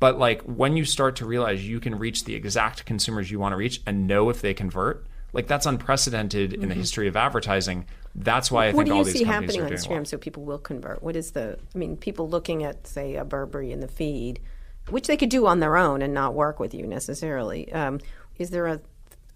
But 0.00 0.18
like 0.18 0.42
when 0.42 0.76
you 0.76 0.84
start 0.84 1.16
to 1.16 1.26
realize 1.26 1.66
you 1.66 1.80
can 1.80 1.98
reach 1.98 2.24
the 2.24 2.34
exact 2.34 2.84
consumers 2.84 3.30
you 3.30 3.38
want 3.38 3.54
to 3.54 3.56
reach 3.56 3.80
and 3.86 4.06
know 4.06 4.28
if 4.28 4.42
they 4.42 4.52
convert, 4.52 5.06
like 5.32 5.46
that's 5.46 5.64
unprecedented 5.64 6.52
in 6.52 6.60
the 6.60 6.66
mm-hmm. 6.66 6.78
history 6.78 7.08
of 7.08 7.16
advertising 7.16 7.86
that's 8.14 8.50
why 8.50 8.66
I 8.66 8.72
what 8.72 8.86
think 8.86 8.96
all 8.96 9.04
these 9.04 9.24
companies 9.24 9.28
are 9.28 9.40
doing 9.40 9.62
What 9.62 9.68
do 9.68 9.72
you 9.72 9.78
see 9.78 9.84
happening 9.84 9.90
on 9.90 9.96
Instagram 9.96 9.96
well. 9.96 10.04
so 10.04 10.18
people 10.18 10.44
will 10.44 10.58
convert? 10.58 11.02
What 11.02 11.16
is 11.16 11.32
the? 11.32 11.58
I 11.74 11.78
mean, 11.78 11.96
people 11.96 12.28
looking 12.28 12.62
at 12.62 12.86
say 12.86 13.16
a 13.16 13.24
Burberry 13.24 13.72
in 13.72 13.80
the 13.80 13.88
feed, 13.88 14.40
which 14.88 15.06
they 15.06 15.16
could 15.16 15.30
do 15.30 15.46
on 15.46 15.60
their 15.60 15.76
own 15.76 16.02
and 16.02 16.14
not 16.14 16.34
work 16.34 16.60
with 16.60 16.74
you 16.74 16.86
necessarily. 16.86 17.72
Um, 17.72 18.00
is 18.38 18.50
there 18.50 18.66
a? 18.66 18.80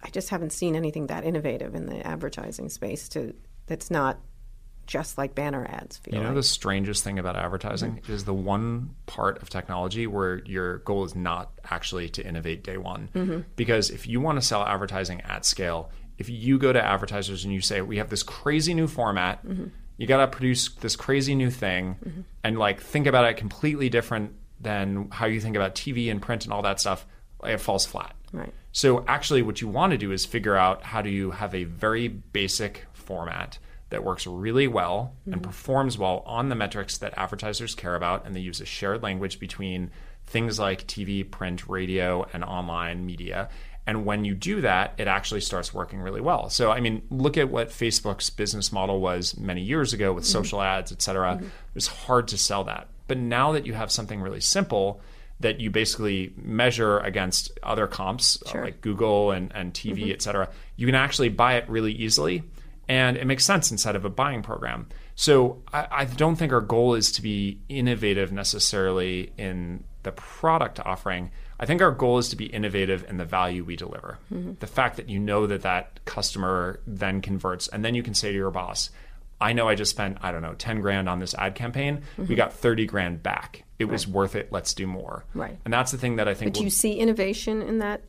I 0.01 0.09
just 0.09 0.29
haven't 0.29 0.51
seen 0.51 0.75
anything 0.75 1.07
that 1.07 1.25
innovative 1.25 1.75
in 1.75 1.87
the 1.87 2.05
advertising 2.05 2.69
space 2.69 3.09
to 3.09 3.33
that's 3.67 3.91
not 3.91 4.19
just 4.89 5.19
like 5.19 5.35
banner 5.35 5.67
ads. 5.69 6.01
you 6.07 6.17
know, 6.17 6.25
like. 6.25 6.33
the 6.33 6.43
strangest 6.43 7.03
thing 7.03 7.19
about 7.19 7.35
advertising 7.35 7.97
mm-hmm. 7.97 8.11
is 8.11 8.23
the 8.25 8.33
one 8.33 8.95
part 9.05 9.39
of 9.39 9.47
technology 9.47 10.07
where 10.07 10.39
your 10.45 10.79
goal 10.79 11.03
is 11.03 11.13
not 11.13 11.51
actually 11.69 12.09
to 12.09 12.25
innovate 12.25 12.63
day 12.63 12.77
one. 12.77 13.07
Mm-hmm. 13.13 13.41
Because 13.55 13.91
if 13.91 14.07
you 14.07 14.19
want 14.19 14.39
to 14.39 14.41
sell 14.41 14.63
advertising 14.63 15.21
at 15.21 15.45
scale, 15.45 15.91
if 16.19 16.29
you 16.29 16.59
go 16.59 16.71
to 16.71 16.83
advertisers 16.85 17.45
and 17.45 17.53
you 17.53 17.61
say 17.61 17.81
we 17.81 17.97
have 17.97 18.09
this 18.09 18.21
crazy 18.21 18.73
new 18.73 18.87
format 18.87 19.43
mm-hmm. 19.45 19.67
you 19.97 20.05
got 20.05 20.17
to 20.17 20.27
produce 20.27 20.69
this 20.75 20.95
crazy 20.95 21.33
new 21.33 21.49
thing 21.49 21.95
mm-hmm. 22.05 22.21
and 22.43 22.59
like 22.59 22.81
think 22.81 23.07
about 23.07 23.25
it 23.25 23.37
completely 23.37 23.89
different 23.89 24.33
than 24.59 25.09
how 25.09 25.25
you 25.25 25.39
think 25.39 25.55
about 25.55 25.73
tv 25.73 26.11
and 26.11 26.21
print 26.21 26.43
and 26.43 26.53
all 26.53 26.61
that 26.61 26.79
stuff 26.79 27.07
it 27.43 27.59
falls 27.59 27.85
flat 27.85 28.13
right 28.33 28.53
so 28.71 29.03
actually 29.07 29.41
what 29.41 29.61
you 29.61 29.67
want 29.67 29.91
to 29.91 29.97
do 29.97 30.11
is 30.11 30.25
figure 30.25 30.55
out 30.55 30.83
how 30.83 31.01
do 31.01 31.09
you 31.09 31.31
have 31.31 31.55
a 31.55 31.63
very 31.63 32.07
basic 32.07 32.85
format 32.93 33.57
that 33.89 34.03
works 34.03 34.27
really 34.27 34.67
well 34.67 35.15
mm-hmm. 35.21 35.33
and 35.33 35.41
performs 35.41 35.97
well 35.97 36.21
on 36.25 36.49
the 36.49 36.55
metrics 36.55 36.97
that 36.99 37.13
advertisers 37.17 37.73
care 37.73 37.95
about 37.95 38.25
and 38.25 38.35
they 38.35 38.41
use 38.41 38.61
a 38.61 38.65
shared 38.65 39.01
language 39.01 39.39
between 39.39 39.89
things 40.25 40.59
like 40.59 40.85
tv 40.85 41.29
print 41.29 41.67
radio 41.67 42.27
and 42.33 42.43
online 42.43 43.05
media 43.05 43.49
and 43.87 44.05
when 44.05 44.23
you 44.23 44.35
do 44.35 44.61
that, 44.61 44.93
it 44.97 45.07
actually 45.07 45.41
starts 45.41 45.73
working 45.73 45.99
really 45.99 46.21
well. 46.21 46.49
So, 46.49 46.71
I 46.71 46.79
mean, 46.79 47.01
look 47.09 47.37
at 47.37 47.49
what 47.49 47.69
Facebook's 47.69 48.29
business 48.29 48.71
model 48.71 48.99
was 48.99 49.37
many 49.37 49.61
years 49.61 49.93
ago 49.93 50.13
with 50.13 50.25
mm-hmm. 50.25 50.31
social 50.31 50.61
ads, 50.61 50.91
et 50.91 51.01
cetera. 51.01 51.35
Mm-hmm. 51.35 51.45
It 51.45 51.75
was 51.75 51.87
hard 51.87 52.27
to 52.29 52.37
sell 52.37 52.63
that. 52.65 52.87
But 53.07 53.17
now 53.17 53.53
that 53.53 53.65
you 53.65 53.73
have 53.73 53.91
something 53.91 54.21
really 54.21 54.41
simple 54.41 55.01
that 55.39 55.59
you 55.59 55.71
basically 55.71 56.33
measure 56.37 56.99
against 56.99 57.57
other 57.63 57.87
comps 57.87 58.41
uh, 58.45 58.49
sure. 58.49 58.65
like 58.65 58.81
Google 58.81 59.31
and, 59.31 59.51
and 59.55 59.73
TV, 59.73 60.01
mm-hmm. 60.01 60.11
et 60.11 60.21
cetera, 60.21 60.49
you 60.75 60.85
can 60.85 60.95
actually 60.95 61.29
buy 61.29 61.55
it 61.55 61.67
really 61.69 61.93
easily. 61.93 62.43
And 62.87 63.17
it 63.17 63.25
makes 63.25 63.45
sense 63.45 63.71
inside 63.71 63.95
of 63.95 64.03
a 64.05 64.09
buying 64.09 64.41
program. 64.41 64.87
So 65.15 65.61
I, 65.71 65.87
I 65.91 66.05
don't 66.05 66.35
think 66.35 66.51
our 66.51 66.61
goal 66.61 66.95
is 66.95 67.11
to 67.13 67.21
be 67.21 67.59
innovative 67.69 68.31
necessarily 68.31 69.31
in 69.37 69.83
the 70.03 70.11
product 70.11 70.79
offering 70.79 71.31
I 71.59 71.65
think 71.65 71.81
our 71.81 71.91
goal 71.91 72.17
is 72.19 72.29
to 72.29 72.35
be 72.35 72.45
innovative 72.45 73.05
in 73.09 73.17
the 73.17 73.25
value 73.25 73.63
we 73.63 73.75
deliver. 73.75 74.17
Mm-hmm. 74.33 74.53
The 74.59 74.67
fact 74.67 74.95
that 74.95 75.09
you 75.09 75.19
know 75.19 75.45
that 75.47 75.63
that 75.63 75.99
customer 76.05 76.79
then 76.87 77.21
converts, 77.21 77.67
and 77.67 77.83
then 77.83 77.95
you 77.95 78.03
can 78.03 78.13
say 78.13 78.31
to 78.31 78.35
your 78.35 78.51
boss, 78.51 78.89
I 79.41 79.53
know 79.53 79.67
I 79.67 79.75
just 79.75 79.91
spent, 79.91 80.17
I 80.21 80.31
don't 80.31 80.41
know, 80.41 80.53
10 80.53 80.81
grand 80.81 81.09
on 81.09 81.19
this 81.19 81.33
ad 81.33 81.55
campaign. 81.55 82.03
Mm-hmm. 82.17 82.27
We 82.27 82.35
got 82.35 82.53
30 82.53 82.85
grand 82.85 83.23
back. 83.23 83.63
It 83.77 83.85
right. 83.85 83.91
was 83.91 84.07
worth 84.07 84.35
it. 84.35 84.51
Let's 84.51 84.73
do 84.73 84.87
more. 84.87 85.25
Right. 85.33 85.57
And 85.65 85.73
that's 85.73 85.91
the 85.91 85.97
thing 85.97 86.17
that 86.17 86.27
I 86.27 86.33
think. 86.33 86.53
But 86.53 86.59
we'll... 86.59 86.65
you 86.65 86.69
see 86.69 86.93
innovation 86.93 87.61
in 87.61 87.79
that? 87.79 88.03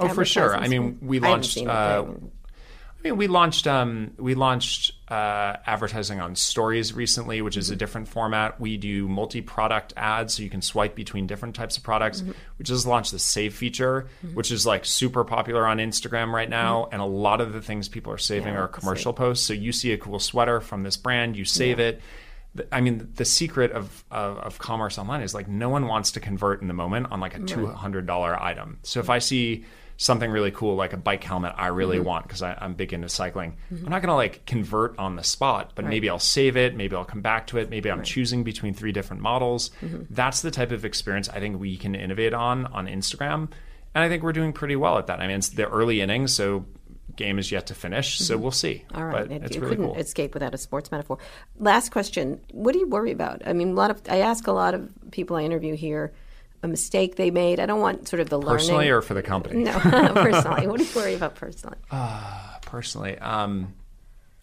Oh, 0.00 0.08
for 0.08 0.24
sure. 0.24 0.56
I 0.56 0.68
mean, 0.68 0.98
we 1.02 1.18
launched. 1.18 1.58
Uh, 1.58 2.04
I 2.98 3.02
mean, 3.02 3.16
we 3.16 3.28
launched 3.28 3.68
um, 3.68 4.10
we 4.18 4.34
launched 4.34 4.92
uh, 5.08 5.56
advertising 5.64 6.20
on 6.20 6.34
Stories 6.34 6.92
recently, 6.92 7.42
which 7.42 7.56
is 7.56 7.66
mm-hmm. 7.66 7.74
a 7.74 7.76
different 7.76 8.08
format. 8.08 8.60
We 8.60 8.76
do 8.76 9.06
multi-product 9.06 9.94
ads, 9.96 10.34
so 10.34 10.42
you 10.42 10.50
can 10.50 10.62
swipe 10.62 10.96
between 10.96 11.28
different 11.28 11.54
types 11.54 11.76
of 11.76 11.84
products. 11.84 12.22
Mm-hmm. 12.22 12.32
We 12.58 12.64
just 12.64 12.86
launched 12.86 13.12
the 13.12 13.20
Save 13.20 13.54
feature, 13.54 14.08
mm-hmm. 14.24 14.34
which 14.34 14.50
is 14.50 14.66
like 14.66 14.84
super 14.84 15.22
popular 15.22 15.64
on 15.64 15.78
Instagram 15.78 16.32
right 16.32 16.50
now, 16.50 16.84
mm-hmm. 16.84 16.94
and 16.94 17.00
a 17.00 17.06
lot 17.06 17.40
of 17.40 17.52
the 17.52 17.62
things 17.62 17.88
people 17.88 18.12
are 18.12 18.18
saving 18.18 18.54
yeah, 18.54 18.62
are 18.62 18.68
commercial 18.68 19.12
posts. 19.12 19.46
So 19.46 19.52
you 19.52 19.70
see 19.70 19.92
a 19.92 19.98
cool 19.98 20.18
sweater 20.18 20.60
from 20.60 20.82
this 20.82 20.96
brand, 20.96 21.36
you 21.36 21.44
save 21.44 21.78
yeah. 21.78 21.86
it. 21.86 22.00
I 22.72 22.80
mean, 22.80 23.12
the 23.14 23.24
secret 23.24 23.70
of, 23.70 24.04
of, 24.10 24.38
of 24.38 24.58
commerce 24.58 24.98
online 24.98 25.20
is 25.20 25.34
like 25.34 25.46
no 25.46 25.68
one 25.68 25.86
wants 25.86 26.12
to 26.12 26.20
convert 26.20 26.62
in 26.62 26.66
the 26.66 26.74
moment 26.74 27.12
on 27.12 27.20
like 27.20 27.36
a 27.36 27.40
two 27.40 27.68
hundred 27.68 28.06
dollar 28.06 28.36
item. 28.42 28.80
So 28.82 28.98
if 28.98 29.08
I 29.08 29.20
see 29.20 29.64
something 30.00 30.30
really 30.30 30.52
cool 30.52 30.76
like 30.76 30.92
a 30.92 30.96
bike 30.96 31.24
helmet 31.24 31.52
I 31.56 31.66
really 31.66 31.96
mm-hmm. 31.96 32.06
want 32.06 32.28
because 32.28 32.40
I'm 32.40 32.74
big 32.74 32.92
into 32.92 33.08
cycling. 33.08 33.56
Mm-hmm. 33.70 33.84
I'm 33.84 33.90
not 33.90 34.00
going 34.00 34.10
to 34.10 34.14
like 34.14 34.46
convert 34.46 34.96
on 34.96 35.16
the 35.16 35.24
spot, 35.24 35.72
but 35.74 35.84
right. 35.84 35.90
maybe 35.90 36.08
I'll 36.08 36.20
save 36.20 36.56
it. 36.56 36.76
Maybe 36.76 36.94
I'll 36.94 37.04
come 37.04 37.20
back 37.20 37.48
to 37.48 37.58
it. 37.58 37.68
Maybe 37.68 37.90
I'm 37.90 37.98
right. 37.98 38.06
choosing 38.06 38.44
between 38.44 38.74
three 38.74 38.92
different 38.92 39.22
models. 39.22 39.70
Mm-hmm. 39.82 40.04
That's 40.08 40.40
the 40.40 40.52
type 40.52 40.70
of 40.70 40.84
experience 40.84 41.28
I 41.28 41.40
think 41.40 41.60
we 41.60 41.76
can 41.76 41.96
innovate 41.96 42.32
on 42.32 42.66
on 42.66 42.86
Instagram. 42.86 43.50
And 43.94 44.04
I 44.04 44.08
think 44.08 44.22
we're 44.22 44.32
doing 44.32 44.52
pretty 44.52 44.76
well 44.76 44.98
at 44.98 45.08
that. 45.08 45.20
I 45.20 45.26
mean, 45.26 45.38
it's 45.38 45.48
the 45.48 45.68
early 45.68 46.00
innings, 46.00 46.32
so 46.32 46.64
game 47.16 47.40
is 47.40 47.50
yet 47.50 47.66
to 47.66 47.74
finish, 47.74 48.18
so 48.18 48.34
mm-hmm. 48.34 48.42
we'll 48.44 48.52
see. 48.52 48.84
All 48.94 49.04
right, 49.04 49.28
but 49.28 49.32
it, 49.32 49.42
it's 49.42 49.56
you 49.56 49.62
really 49.62 49.74
couldn't 49.74 49.92
cool. 49.94 50.00
escape 50.00 50.32
without 50.32 50.54
a 50.54 50.58
sports 50.58 50.92
metaphor. 50.92 51.18
Last 51.58 51.90
question: 51.90 52.40
What 52.52 52.72
do 52.72 52.78
you 52.78 52.86
worry 52.86 53.10
about? 53.10 53.42
I 53.44 53.52
mean, 53.52 53.70
a 53.70 53.74
lot 53.74 53.90
of 53.90 54.00
I 54.08 54.18
ask 54.18 54.46
a 54.46 54.52
lot 54.52 54.74
of 54.74 54.88
people 55.10 55.36
I 55.36 55.42
interview 55.42 55.74
here 55.74 56.12
a 56.62 56.68
mistake 56.68 57.16
they 57.16 57.30
made? 57.30 57.60
I 57.60 57.66
don't 57.66 57.80
want 57.80 58.08
sort 58.08 58.20
of 58.20 58.28
the 58.28 58.38
learning. 58.38 58.58
personally 58.58 58.88
or 58.88 59.02
for 59.02 59.14
the 59.14 59.22
company. 59.22 59.62
No, 59.62 59.72
personally. 59.80 60.66
what 60.66 60.78
do 60.78 60.84
you 60.84 60.90
worry 60.96 61.14
about 61.14 61.34
personally? 61.34 61.76
Uh, 61.90 62.58
personally, 62.62 63.18
um, 63.18 63.74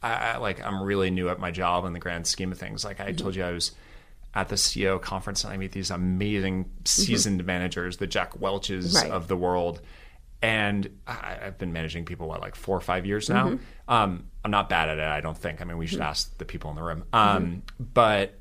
I, 0.01 0.13
I, 0.13 0.37
like 0.37 0.63
I'm 0.63 0.81
really 0.81 1.09
new 1.09 1.29
at 1.29 1.39
my 1.39 1.51
job 1.51 1.85
in 1.85 1.93
the 1.93 1.99
grand 1.99 2.27
scheme 2.27 2.51
of 2.51 2.57
things. 2.57 2.83
Like 2.83 2.99
I 2.99 3.07
mm-hmm. 3.07 3.17
told 3.17 3.35
you, 3.35 3.43
I 3.43 3.51
was 3.51 3.71
at 4.35 4.49
the 4.49 4.55
CEO 4.55 5.01
conference 5.01 5.43
and 5.43 5.53
I 5.53 5.57
meet 5.57 5.71
these 5.71 5.91
amazing 5.91 6.69
seasoned 6.83 7.39
mm-hmm. 7.39 7.47
managers, 7.47 7.97
the 7.97 8.07
Jack 8.07 8.39
Welches 8.39 8.93
right. 8.95 9.09
of 9.09 9.27
the 9.27 9.37
world. 9.37 9.81
And 10.41 10.99
I, 11.07 11.37
have 11.41 11.57
been 11.57 11.73
managing 11.73 12.05
people 12.05 12.27
what 12.27 12.41
like 12.41 12.55
four 12.55 12.77
or 12.77 12.81
five 12.81 13.05
years 13.05 13.29
now. 13.29 13.49
Mm-hmm. 13.49 13.63
Um, 13.93 14.25
I'm 14.43 14.51
not 14.51 14.69
bad 14.69 14.89
at 14.89 14.99
it, 14.99 15.03
I 15.05 15.21
don't 15.21 15.37
think. 15.37 15.61
I 15.61 15.63
mean, 15.63 15.77
we 15.77 15.87
should 15.87 15.99
mm-hmm. 15.99 16.09
ask 16.09 16.37
the 16.37 16.45
people 16.45 16.69
in 16.69 16.75
the 16.75 16.83
room. 16.83 17.05
Um, 17.13 17.45
mm-hmm. 17.45 17.83
but 17.93 18.37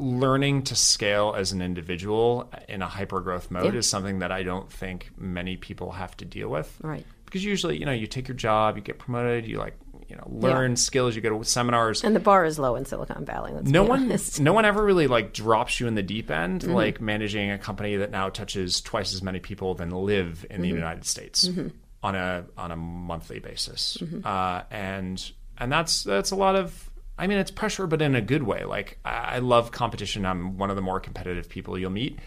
learning 0.00 0.62
to 0.62 0.74
scale 0.74 1.34
as 1.36 1.52
an 1.52 1.60
individual 1.60 2.50
in 2.68 2.80
a 2.82 2.86
hyper 2.86 3.20
growth 3.20 3.50
mode 3.50 3.74
yeah. 3.74 3.78
is 3.78 3.88
something 3.88 4.20
that 4.20 4.32
I 4.32 4.42
don't 4.42 4.70
think 4.72 5.10
many 5.16 5.56
people 5.56 5.92
have 5.92 6.16
to 6.18 6.24
deal 6.24 6.48
with. 6.48 6.74
Right. 6.82 7.04
Because 7.26 7.44
usually, 7.44 7.78
you 7.78 7.84
know, 7.84 7.92
you 7.92 8.06
take 8.06 8.26
your 8.26 8.36
job, 8.36 8.76
you 8.76 8.82
get 8.82 8.98
promoted, 8.98 9.46
you 9.46 9.58
like, 9.58 9.76
you 10.08 10.16
know, 10.16 10.26
learn 10.26 10.72
yeah. 10.72 10.76
skills, 10.76 11.14
you 11.14 11.22
go 11.22 11.38
to 11.38 11.44
seminars. 11.44 12.02
And 12.02 12.16
the 12.16 12.20
bar 12.20 12.44
is 12.44 12.58
low 12.58 12.74
in 12.74 12.84
Silicon 12.84 13.24
Valley. 13.24 13.52
no 13.62 13.84
one, 13.84 14.04
honest. 14.04 14.40
no 14.40 14.52
one 14.52 14.64
ever 14.64 14.82
really 14.82 15.06
like 15.06 15.32
drops 15.32 15.78
you 15.78 15.86
in 15.86 15.94
the 15.94 16.02
deep 16.02 16.30
end, 16.30 16.62
mm-hmm. 16.62 16.72
like 16.72 17.00
managing 17.00 17.52
a 17.52 17.58
company 17.58 17.96
that 17.96 18.10
now 18.10 18.30
touches 18.30 18.80
twice 18.80 19.14
as 19.14 19.22
many 19.22 19.38
people 19.38 19.74
than 19.74 19.90
live 19.90 20.44
in 20.50 20.56
mm-hmm. 20.56 20.62
the 20.62 20.68
United 20.68 21.04
States 21.04 21.46
mm-hmm. 21.46 21.68
on 22.02 22.16
a 22.16 22.44
on 22.56 22.72
a 22.72 22.76
monthly 22.76 23.38
basis, 23.38 23.98
mm-hmm. 24.00 24.26
uh, 24.26 24.62
and 24.72 25.30
and 25.58 25.70
that's 25.70 26.02
that's 26.02 26.32
a 26.32 26.36
lot 26.36 26.56
of 26.56 26.89
I 27.20 27.26
mean, 27.26 27.36
it's 27.36 27.50
pressure, 27.50 27.86
but 27.86 28.00
in 28.00 28.14
a 28.14 28.22
good 28.22 28.42
way. 28.44 28.64
Like, 28.64 28.98
I 29.04 29.40
love 29.40 29.72
competition. 29.72 30.24
I'm 30.24 30.56
one 30.56 30.70
of 30.70 30.76
the 30.76 30.82
more 30.82 30.98
competitive 31.00 31.50
people 31.50 31.78
you'll 31.78 31.90
meet. 31.90 32.18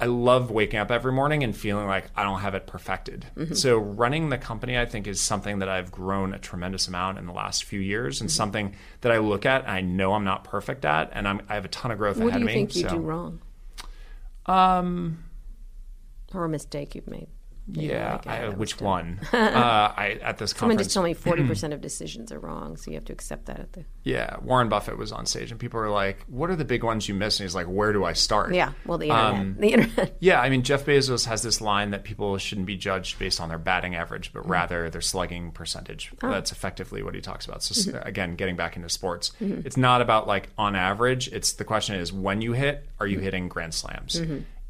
I 0.00 0.06
love 0.06 0.50
waking 0.50 0.80
up 0.80 0.90
every 0.90 1.12
morning 1.12 1.44
and 1.44 1.56
feeling 1.56 1.86
like 1.86 2.06
I 2.16 2.24
don't 2.24 2.40
have 2.40 2.56
it 2.56 2.66
perfected. 2.66 3.26
Mm-hmm. 3.36 3.54
So, 3.54 3.76
running 3.76 4.28
the 4.28 4.38
company, 4.38 4.76
I 4.76 4.86
think, 4.86 5.06
is 5.06 5.20
something 5.20 5.60
that 5.60 5.68
I've 5.68 5.92
grown 5.92 6.34
a 6.34 6.38
tremendous 6.40 6.88
amount 6.88 7.18
in 7.18 7.26
the 7.26 7.32
last 7.32 7.62
few 7.62 7.78
years 7.78 8.20
and 8.20 8.28
mm-hmm. 8.28 8.36
something 8.36 8.76
that 9.02 9.12
I 9.12 9.18
look 9.18 9.46
at 9.46 9.62
and 9.62 9.70
I 9.70 9.82
know 9.82 10.14
I'm 10.14 10.24
not 10.24 10.42
perfect 10.42 10.84
at. 10.84 11.10
And 11.12 11.28
I'm, 11.28 11.42
i 11.48 11.54
have 11.54 11.64
a 11.64 11.68
ton 11.68 11.92
of 11.92 11.98
growth 11.98 12.16
what 12.16 12.30
ahead 12.30 12.40
of 12.40 12.46
me. 12.46 12.60
What 12.60 12.70
do 12.70 12.78
you 12.78 12.82
think 12.82 12.92
you 12.92 12.98
do 12.98 13.06
wrong? 13.06 13.40
Um, 14.46 15.24
or 16.34 16.44
a 16.44 16.48
mistake 16.48 16.96
you've 16.96 17.06
made? 17.06 17.28
Yeah, 17.74 18.20
I, 18.26 18.48
which 18.48 18.80
one? 18.80 19.20
uh, 19.32 19.36
I 19.36 20.18
at 20.22 20.38
this 20.38 20.50
Someone 20.50 20.76
conference. 20.76 20.86
just 20.88 20.94
told 20.94 21.04
me 21.06 21.14
forty 21.14 21.46
percent 21.46 21.72
of 21.72 21.80
decisions 21.80 22.32
are 22.32 22.38
wrong, 22.38 22.76
so 22.76 22.90
you 22.90 22.96
have 22.96 23.04
to 23.06 23.12
accept 23.12 23.46
that 23.46 23.60
at 23.60 23.72
the. 23.72 23.84
Yeah, 24.04 24.36
Warren 24.42 24.68
Buffett 24.68 24.98
was 24.98 25.12
on 25.12 25.26
stage, 25.26 25.50
and 25.50 25.60
people 25.60 25.80
were 25.80 25.90
like, 25.90 26.24
"What 26.26 26.50
are 26.50 26.56
the 26.56 26.64
big 26.64 26.84
ones 26.84 27.08
you 27.08 27.14
missed?" 27.14 27.40
And 27.40 27.44
he's 27.44 27.54
like, 27.54 27.66
"Where 27.66 27.92
do 27.92 28.04
I 28.04 28.12
start?" 28.12 28.54
Yeah, 28.54 28.72
well, 28.86 28.98
the 28.98 29.08
internet. 29.08 29.34
Um, 29.34 29.56
the 29.58 29.68
internet. 29.68 30.16
yeah, 30.20 30.40
I 30.40 30.50
mean, 30.50 30.62
Jeff 30.62 30.84
Bezos 30.84 31.26
has 31.26 31.42
this 31.42 31.60
line 31.60 31.90
that 31.90 32.04
people 32.04 32.36
shouldn't 32.38 32.66
be 32.66 32.76
judged 32.76 33.18
based 33.18 33.40
on 33.40 33.48
their 33.48 33.58
batting 33.58 33.94
average, 33.94 34.32
but 34.32 34.42
mm-hmm. 34.42 34.52
rather 34.52 34.90
their 34.90 35.00
slugging 35.00 35.52
percentage. 35.52 36.12
Oh. 36.22 36.30
That's 36.30 36.52
effectively 36.52 37.02
what 37.02 37.14
he 37.14 37.20
talks 37.20 37.46
about. 37.46 37.62
So 37.62 37.74
mm-hmm. 37.74 38.08
again, 38.08 38.36
getting 38.36 38.56
back 38.56 38.76
into 38.76 38.88
sports, 38.88 39.32
mm-hmm. 39.40 39.66
it's 39.66 39.76
not 39.76 40.00
about 40.00 40.26
like 40.26 40.48
on 40.58 40.76
average. 40.76 41.28
It's 41.28 41.52
the 41.52 41.64
question 41.64 41.96
is 41.96 42.12
when 42.12 42.40
you 42.40 42.52
hit, 42.52 42.86
are 42.98 43.06
you 43.06 43.16
mm-hmm. 43.16 43.24
hitting 43.24 43.48
grand 43.48 43.74
slams? 43.74 44.20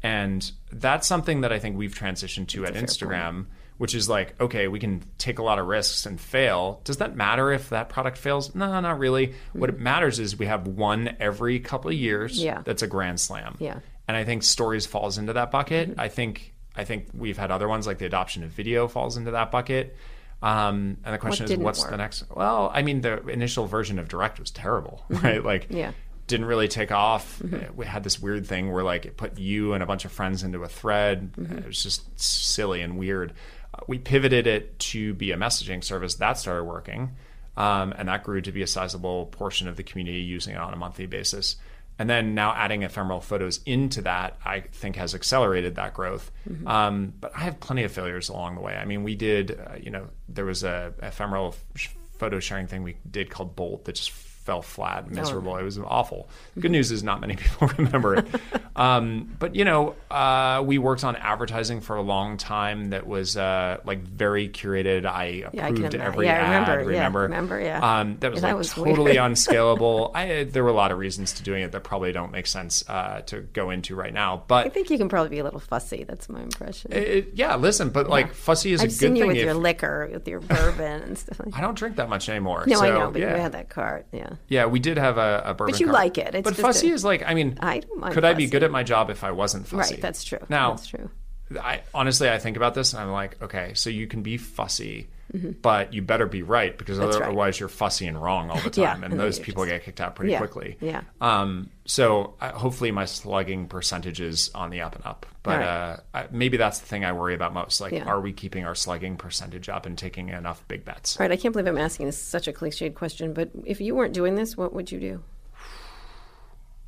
Mm-hmm. 0.03 0.07
And 0.07 0.51
that's 0.71 1.07
something 1.07 1.41
that 1.41 1.51
I 1.51 1.59
think 1.59 1.77
we've 1.77 1.93
transitioned 1.93 2.47
to 2.49 2.61
that's 2.61 2.75
at 2.77 2.83
Instagram 2.83 3.45
which 3.77 3.95
is 3.95 4.07
like, 4.07 4.39
okay, 4.39 4.67
we 4.67 4.77
can 4.77 5.01
take 5.17 5.39
a 5.39 5.41
lot 5.41 5.57
of 5.57 5.65
risks 5.65 6.05
and 6.05 6.21
fail. 6.21 6.81
Does 6.83 6.97
that 6.97 7.15
matter 7.15 7.51
if 7.51 7.69
that 7.69 7.89
product 7.89 8.15
fails? 8.15 8.53
No, 8.53 8.79
not 8.79 8.99
really. 8.99 9.33
What 9.53 9.71
it 9.71 9.79
matters 9.79 10.19
is 10.19 10.37
we 10.37 10.45
have 10.45 10.67
one 10.67 11.15
every 11.19 11.59
couple 11.59 11.89
of 11.89 11.95
years 11.97 12.37
Yeah. 12.39 12.61
that's 12.63 12.83
a 12.83 12.87
grand 12.87 13.19
slam. 13.19 13.55
Yeah. 13.57 13.79
And 14.07 14.15
I 14.15 14.23
think 14.23 14.43
stories 14.43 14.85
falls 14.85 15.17
into 15.17 15.33
that 15.33 15.49
bucket. 15.49 15.95
I 15.97 16.09
think 16.09 16.53
I 16.75 16.83
think 16.83 17.07
we've 17.11 17.39
had 17.39 17.49
other 17.49 17.67
ones 17.67 17.87
like 17.87 17.97
the 17.97 18.05
adoption 18.05 18.43
of 18.43 18.51
video 18.51 18.87
falls 18.87 19.17
into 19.17 19.31
that 19.31 19.49
bucket. 19.49 19.95
Um, 20.43 20.97
and 21.03 21.15
the 21.15 21.17
question 21.17 21.51
is, 21.51 21.57
what's 21.57 21.81
work? 21.81 21.89
the 21.89 21.97
next? 21.97 22.23
Well, 22.29 22.69
I 22.71 22.83
mean, 22.83 23.01
the 23.01 23.25
initial 23.29 23.65
version 23.65 23.97
of 23.97 24.07
Direct 24.07 24.39
was 24.39 24.51
terrible, 24.51 25.03
right? 25.09 25.43
Like, 25.43 25.67
Yeah. 25.71 25.93
Didn't 26.31 26.47
really 26.47 26.67
take 26.67 26.91
off. 26.91 27.39
We 27.75 27.85
had 27.85 28.03
this 28.03 28.19
weird 28.19 28.47
thing 28.47 28.71
where 28.71 28.83
like 28.83 29.05
it 29.05 29.17
put 29.17 29.37
you 29.37 29.73
and 29.73 29.83
a 29.83 29.85
bunch 29.85 30.05
of 30.05 30.11
friends 30.11 30.41
into 30.41 30.63
a 30.63 30.67
thread. 30.67 31.31
It 31.37 31.67
was 31.67 31.83
just 31.83 32.19
silly 32.19 32.81
and 32.81 32.97
weird. 32.97 33.33
Uh, 33.73 33.81
we 33.87 33.99
pivoted 33.99 34.47
it 34.47 34.79
to 34.79 35.13
be 35.13 35.31
a 35.31 35.37
messaging 35.37 35.83
service 35.83 36.15
that 36.15 36.39
started 36.39 36.63
working, 36.63 37.11
um, 37.55 37.93
and 37.95 38.07
that 38.07 38.23
grew 38.23 38.41
to 38.41 38.51
be 38.51 38.63
a 38.63 38.67
sizable 38.67 39.27
portion 39.27 39.67
of 39.67 39.75
the 39.75 39.83
community 39.83 40.21
using 40.21 40.55
it 40.55 40.59
on 40.59 40.73
a 40.73 40.77
monthly 40.77 41.05
basis. 41.05 41.57
And 41.99 42.09
then 42.09 42.33
now 42.33 42.53
adding 42.53 42.81
ephemeral 42.81 43.21
photos 43.21 43.59
into 43.65 44.01
that, 44.01 44.37
I 44.43 44.61
think 44.61 44.95
has 44.95 45.13
accelerated 45.13 45.75
that 45.75 45.93
growth. 45.93 46.31
Um, 46.65 47.13
but 47.19 47.31
I 47.35 47.41
have 47.41 47.59
plenty 47.59 47.83
of 47.83 47.91
failures 47.91 48.29
along 48.29 48.55
the 48.55 48.61
way. 48.61 48.75
I 48.75 48.85
mean, 48.85 49.03
we 49.03 49.13
did, 49.15 49.51
uh, 49.51 49.75
you 49.79 49.91
know, 49.91 50.07
there 50.27 50.45
was 50.45 50.63
a 50.63 50.93
ephemeral 51.03 51.53
photo 52.17 52.39
sharing 52.39 52.67
thing 52.67 52.81
we 52.83 52.97
did 53.09 53.29
called 53.29 53.55
Bolt 53.55 53.85
that 53.85 53.95
just 53.95 54.11
fell 54.43 54.61
flat, 54.63 55.09
miserable. 55.09 55.55
It 55.57 55.63
was 55.63 55.77
awful. 55.77 56.27
Good 56.59 56.71
news 56.71 56.91
is 56.91 57.03
not 57.03 57.21
many 57.21 57.35
people 57.37 57.67
remember 57.77 58.15
it. 58.15 58.25
um, 58.75 59.35
but 59.39 59.55
you 59.55 59.65
know, 59.65 59.95
uh, 60.09 60.63
we 60.65 60.77
worked 60.79 61.03
on 61.03 61.15
advertising 61.15 61.79
for 61.81 61.95
a 61.95 62.01
long 62.01 62.37
time 62.37 62.89
that 62.89 63.05
was 63.05 63.37
uh, 63.37 63.77
like 63.85 63.99
very 64.01 64.49
curated. 64.49 65.05
I 65.05 65.45
Yeah, 65.53 65.65
I 65.65 65.67
can 65.67 65.77
approved 65.85 65.95
every 65.95 66.25
yeah, 66.25 66.33
I 66.33 66.53
ad. 66.55 66.67
remember, 66.69 66.91
yeah, 66.91 66.97
Remember? 66.97 67.21
remember, 67.21 67.59
yeah. 67.61 67.99
Um, 67.99 68.17
that 68.19 68.31
was 68.31 68.37
Yeah, 68.37 68.41
that 68.41 68.47
like 68.53 68.57
was 68.57 68.69
totally 68.71 69.17
unscalable. 69.51 70.11
I, 70.15 70.43
there 70.45 70.63
were 70.63 70.69
a 70.69 70.73
lot 70.73 70.91
of 70.91 70.97
reasons 70.97 71.33
to 71.33 71.43
doing 71.43 71.61
it 71.63 71.71
that 71.71 71.83
probably 71.83 72.11
don't 72.11 72.31
make 72.31 72.47
sense 72.47 72.83
uh, 72.89 73.21
to 73.27 73.41
go 73.41 73.69
into 73.69 73.95
right 73.95 74.13
now. 74.13 74.43
But 74.47 74.65
I 74.65 74.69
think 74.69 74.89
you 74.89 74.97
can 74.97 75.07
probably 75.09 75.29
be 75.29 75.39
a 75.39 75.43
little 75.43 75.59
fussy. 75.59 76.03
That's 76.03 76.29
my 76.29 76.41
impression. 76.41 76.91
it, 76.93 77.29
yeah, 77.35 77.55
listen, 77.57 77.89
but 77.89 78.09
like 78.09 78.33
fussy 78.33 78.73
is 78.73 78.81
I've 78.81 78.85
a 78.87 78.89
good 78.89 78.97
seen 78.97 79.15
you 79.15 79.21
thing. 79.23 79.27
with 79.29 79.37
if- 79.37 79.43
your 79.43 79.53
liquor, 79.53 80.09
with 80.11 80.27
your 80.27 80.39
bourbon 80.39 81.03
and 81.03 81.17
stuff. 81.17 81.39
Like 81.39 81.55
I 81.55 81.61
don't 81.61 81.77
drink 81.77 81.97
that 81.97 82.09
much 82.09 82.27
anymore. 82.27 82.63
no, 82.67 82.79
I 82.81 82.89
know, 82.89 83.11
but 83.11 83.21
yeah. 83.21 83.35
you 83.35 83.41
had 83.41 83.51
that 83.51 83.69
cart. 83.69 84.07
Yeah. 84.11 84.29
Yeah, 84.47 84.65
we 84.65 84.79
did 84.79 84.97
have 84.97 85.17
a, 85.17 85.41
a 85.45 85.53
bourbon. 85.53 85.75
you 85.77 85.85
cart. 85.87 85.93
like 85.93 86.17
it. 86.17 86.35
It's 86.35 86.43
but 86.49 86.55
fussy 86.57 86.91
a- 86.91 86.93
is 86.93 87.03
like, 87.03 87.23
I 87.25 87.33
mean, 87.33 87.57
I 87.59 87.79
don't 87.79 87.99
mind 87.99 88.13
could 88.13 88.25
I 88.25 88.33
be 88.33 88.47
good 88.47 88.63
at 88.63 88.71
my 88.71 88.83
job 88.83 89.09
if 89.09 89.23
I 89.23 89.31
wasn't 89.31 89.67
fussy? 89.67 89.95
Right, 89.95 90.01
that's 90.01 90.23
true. 90.23 90.39
Now, 90.49 90.71
That's 90.71 90.87
true. 90.87 91.09
I 91.61 91.81
honestly, 91.93 92.29
I 92.29 92.39
think 92.39 92.55
about 92.57 92.73
this 92.75 92.93
and 92.93 93.01
I'm 93.01 93.11
like, 93.11 93.41
okay, 93.41 93.73
so 93.73 93.89
you 93.89 94.07
can 94.07 94.21
be 94.23 94.37
fussy, 94.37 95.09
but 95.61 95.93
you 95.93 96.01
better 96.01 96.25
be 96.25 96.41
right 96.43 96.77
because 96.77 96.97
Mm-hmm. 96.97 97.05
That's 97.07 97.19
right. 97.19 97.27
otherwise 97.27 97.59
you're 97.59 97.69
fussy 97.69 98.07
and 98.07 98.21
wrong 98.21 98.49
all 98.49 98.59
the 98.61 98.69
time, 98.69 98.83
Yeah, 98.83 98.93
and, 98.95 99.03
and 99.05 99.19
those 99.19 99.39
people 99.39 99.63
just- 99.63 99.73
get 99.75 99.83
kicked 99.85 100.01
out 100.01 100.15
pretty 100.15 100.31
Yeah, 100.33 100.37
quickly. 100.39 100.77
yeah. 100.81 101.01
Um. 101.19 101.69
So 101.85 102.35
I, 102.39 102.49
hopefully 102.49 102.91
my 102.91 103.05
slugging 103.05 103.67
percentage 103.67 104.21
is 104.21 104.51
on 104.55 104.69
the 104.69 104.81
up 104.81 104.95
and 104.95 105.05
up, 105.05 105.25
but 105.43 105.57
Right. 105.59 105.65
uh, 105.67 105.97
I, 106.13 106.27
maybe 106.31 106.57
that's 106.57 106.79
the 106.79 106.85
thing 106.85 107.03
I 107.03 107.11
worry 107.11 107.33
about 107.33 107.53
most. 107.53 107.81
Like, 107.81 107.91
Yeah. 107.93 108.03
are 108.05 108.21
we 108.21 108.33
keeping 108.33 108.65
our 108.65 108.75
slugging 108.75 109.17
percentage 109.17 109.67
up 109.67 109.85
and 109.85 109.97
taking 109.97 110.29
enough 110.29 110.65
big 110.67 110.85
bets? 110.85 111.19
Right. 111.19 111.31
I 111.31 111.37
can't 111.37 111.53
believe 111.53 111.67
I'm 111.67 111.77
asking 111.77 112.05
this 112.05 112.17
such 112.17 112.47
a 112.47 112.53
cliched 112.53 112.93
question, 112.95 113.33
but 113.33 113.49
if 113.65 113.81
you 113.81 113.95
weren't 113.95 114.13
doing 114.13 114.35
this, 114.35 114.55
what 114.55 114.73
would 114.73 114.91
you 114.91 114.99
do? 114.99 115.23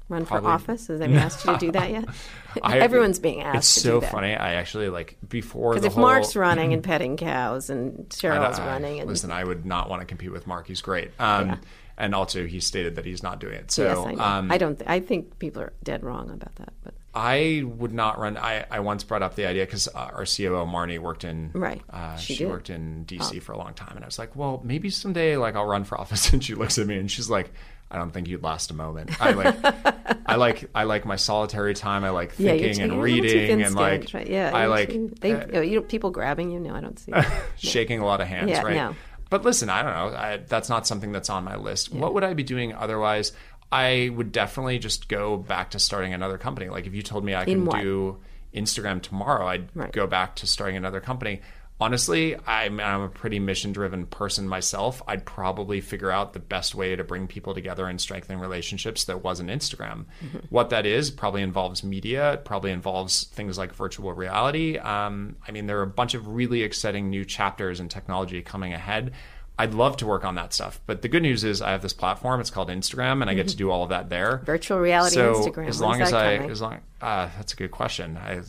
Run 0.10 0.24
for 0.26 0.30
Probably- 0.40 0.52
office? 0.52 0.88
Has 0.88 1.00
anyone 1.02 1.22
asked 1.24 1.46
you 1.46 1.54
to 1.54 1.58
do 1.60 1.72
that 1.72 1.90
yet? 1.92 2.06
I- 2.62 2.80
Everyone's 2.80 3.20
being 3.20 3.42
asked. 3.42 3.58
It's 3.58 3.74
to 3.76 3.80
so 3.80 3.94
do 3.96 4.00
that. 4.02 4.12
funny. 4.12 4.36
I 4.36 4.56
actually 4.56 4.90
like 4.90 5.18
before 5.28 5.72
Because 5.72 5.82
the 5.84 5.88
if 5.88 5.94
whole, 5.94 6.04
Mark's 6.04 6.36
running 6.36 6.74
and 6.74 6.84
petting 6.84 7.18
cows 7.18 7.70
and 7.70 8.08
Sheryl's 8.10 8.60
I- 8.60 8.68
running 8.68 9.00
and 9.00 9.10
listen, 9.10 9.32
I 9.32 9.44
would 9.44 9.66
not 9.66 9.90
want 9.90 10.02
to 10.02 10.06
compete 10.06 10.32
with 10.32 10.46
Mark. 10.48 10.68
He's 10.68 10.82
great. 10.82 11.12
Um. 11.20 11.60
And 11.96 12.16
also, 12.16 12.48
he 12.48 12.60
stated 12.60 12.96
that 12.96 13.06
he's 13.06 13.22
not 13.22 13.40
doing 13.40 13.54
it. 13.54 13.70
So 13.70 13.84
yes, 13.84 13.98
I 14.00 14.12
know. 14.16 14.24
um, 14.24 14.52
I 14.52 14.58
don't. 14.58 14.80
Th- 14.80 14.90
I 14.90 15.00
think 15.00 15.38
people 15.38 15.62
are 15.62 15.74
dead 15.84 16.04
wrong 16.04 16.32
about 16.32 16.56
that. 16.56 16.74
But 16.84 16.96
I 17.14 17.62
would 17.64 17.94
not 17.94 18.18
run. 18.18 18.36
I, 18.36 18.66
I 18.72 18.80
once 18.80 19.04
brought 19.04 19.22
up 19.22 19.36
the 19.36 19.46
idea 19.46 19.64
because 19.64 19.88
uh, 19.90 20.10
our 20.16 20.26
COO 20.26 20.66
Marne 20.66 21.00
worked 21.04 21.24
in 21.24 21.52
Right. 21.54 21.84
Uh, 21.92 22.16
She 22.18 22.34
she 22.34 22.44
did. 22.46 22.50
worked 22.50 22.72
in 22.72 23.06
DC 23.06 23.44
for 23.44 23.52
a 23.52 23.60
long 23.60 23.76
time, 23.76 23.92
and 23.96 24.04
I 24.04 24.08
was 24.08 24.18
like, 24.18 24.36
well, 24.36 24.60
maybe 24.64 24.90
someday 24.90 25.38
like 25.38 25.56
I'll 25.56 25.68
run 25.68 25.84
for 25.84 25.96
office. 26.02 26.34
And 26.34 26.44
she 26.44 26.56
looks 26.56 26.80
at 26.80 26.88
me 26.88 26.98
and 26.98 27.12
she's 27.12 27.30
like, 27.30 27.54
I 27.94 27.98
don't 27.98 28.12
think 28.12 28.28
you'd 28.28 28.44
last 28.44 28.72
a 28.72 28.74
moment. 28.74 29.12
I 29.22 29.32
like, 29.32 29.56
I 30.26 30.36
like, 30.36 30.70
I 30.74 30.84
like 30.84 31.06
my 31.06 31.16
solitary 31.16 31.74
time. 31.76 32.04
I 32.04 32.10
like 32.10 32.34
thinking 32.34 32.76
you're 32.80 32.92
and 32.94 33.02
reading 33.02 33.62
and 33.62 33.76
like, 33.76 34.10
right? 34.14 34.28
yeah, 34.28 34.52
I 34.54 34.66
like 34.66 34.90
too- 34.90 35.14
they, 35.22 35.34
uh, 35.34 35.62
you 35.62 35.76
know, 35.76 35.82
people 35.84 36.10
grabbing 36.12 36.52
you. 36.52 36.60
No, 36.60 36.74
I 36.74 36.82
don't 36.82 36.98
see. 36.98 37.14
shaking 37.58 38.00
a 38.00 38.06
lot 38.06 38.20
of 38.22 38.28
hands, 38.28 38.50
Yeah, 38.50 38.62
right? 38.64 38.76
no. 38.76 38.96
But 39.30 39.44
listen, 39.44 39.70
I 39.70 39.82
don't 39.84 39.94
know. 39.94 40.18
I, 40.18 40.38
that's 40.38 40.70
not 40.70 40.86
something 40.86 41.12
that's 41.12 41.30
on 41.30 41.44
my 41.44 41.56
list. 41.56 41.92
What 41.94 42.14
would 42.14 42.24
I 42.24 42.34
be 42.34 42.44
doing 42.44 42.74
otherwise? 42.74 43.32
I 43.72 44.10
would 44.16 44.32
definitely 44.32 44.78
just 44.80 45.08
go 45.08 45.38
back 45.38 45.72
to 45.72 45.80
starting 45.80 46.14
another 46.14 46.38
company. 46.38 46.70
Like 46.70 46.86
if 46.86 46.94
you 46.94 47.02
told 47.02 47.24
me 47.24 47.34
I 47.34 47.44
In 47.46 47.66
what? 47.66 47.82
do 47.82 48.18
Instagram 48.54 49.02
tomorrow, 49.02 49.48
I'd 49.48 49.70
Right. 49.76 49.92
go 49.92 50.06
back 50.06 50.36
to 50.38 50.48
starting 50.48 50.78
another 50.78 51.00
company. 51.02 51.42
Honestly, 51.84 52.38
I'm, 52.48 52.80
I'm 52.80 53.02
a 53.02 53.10
pretty 53.10 53.40
mission 53.40 53.74
driven 53.74 54.06
person 54.06 54.48
myself. 54.48 55.02
I'd 55.06 55.26
probably 55.26 55.82
figure 55.82 56.10
out 56.10 56.32
the 56.32 56.40
best 56.40 56.74
way 56.76 56.96
to 56.96 57.04
bring 57.04 57.28
people 57.28 57.54
together 57.54 57.88
and 57.88 58.00
strengthen 58.00 58.40
relationships 58.40 59.04
that 59.04 59.22
wasn't 59.22 59.50
Instagram. 59.50 60.06
Mm-hmm. 60.24 60.38
What 60.50 60.70
that 60.70 60.86
is 60.86 61.12
probably 61.12 61.42
involves 61.42 61.84
media, 61.84 62.36
it 62.36 62.46
probably 62.46 62.72
involves 62.72 63.26
things 63.26 63.58
like 63.58 63.76
virtual 63.76 64.14
reality. 64.14 64.78
Um, 64.78 65.36
I 65.46 65.52
mean, 65.52 65.68
there 65.68 65.80
are 65.80 65.84
a 65.84 65.88
bunch 65.88 66.14
of 66.14 66.26
really 66.30 66.64
exciting 66.64 67.10
new 67.10 67.26
chapters 67.26 67.82
in 67.82 67.90
technology 67.90 68.42
coming 68.42 68.72
ahead. 68.72 69.12
I'd 69.60 69.74
love 69.74 69.98
to 69.98 70.06
work 70.06 70.24
on 70.24 70.36
that 70.36 70.54
stuff. 70.54 70.80
But 70.86 71.02
the 71.02 71.10
good 71.10 71.22
news 71.22 71.44
is 71.44 71.62
I 71.62 71.72
have 71.72 71.82
this 71.82 71.92
platform. 71.92 72.40
It's 72.40 72.50
called 72.50 72.70
Instagram, 72.70 73.20
and 73.20 73.30
I 73.30 73.34
get 73.34 73.50
to 73.50 73.58
do 73.58 73.70
all 73.70 73.84
of 73.84 73.90
that 73.90 74.08
there. 74.08 74.38
Mm-hmm. 74.38 74.46
Virtual 74.46 74.80
reality 74.80 75.16
so 75.16 75.34
Instagram. 75.34 75.68
As 75.68 75.82
long 75.82 76.02
as 76.02 76.14
I, 76.14 76.38
coming? 76.38 76.52
as 76.52 76.62
long, 76.62 76.80
uh, 77.02 77.28
that's 77.36 77.52
a 77.52 77.56
good 77.58 77.72
question. 77.72 78.16
I, 78.16 78.40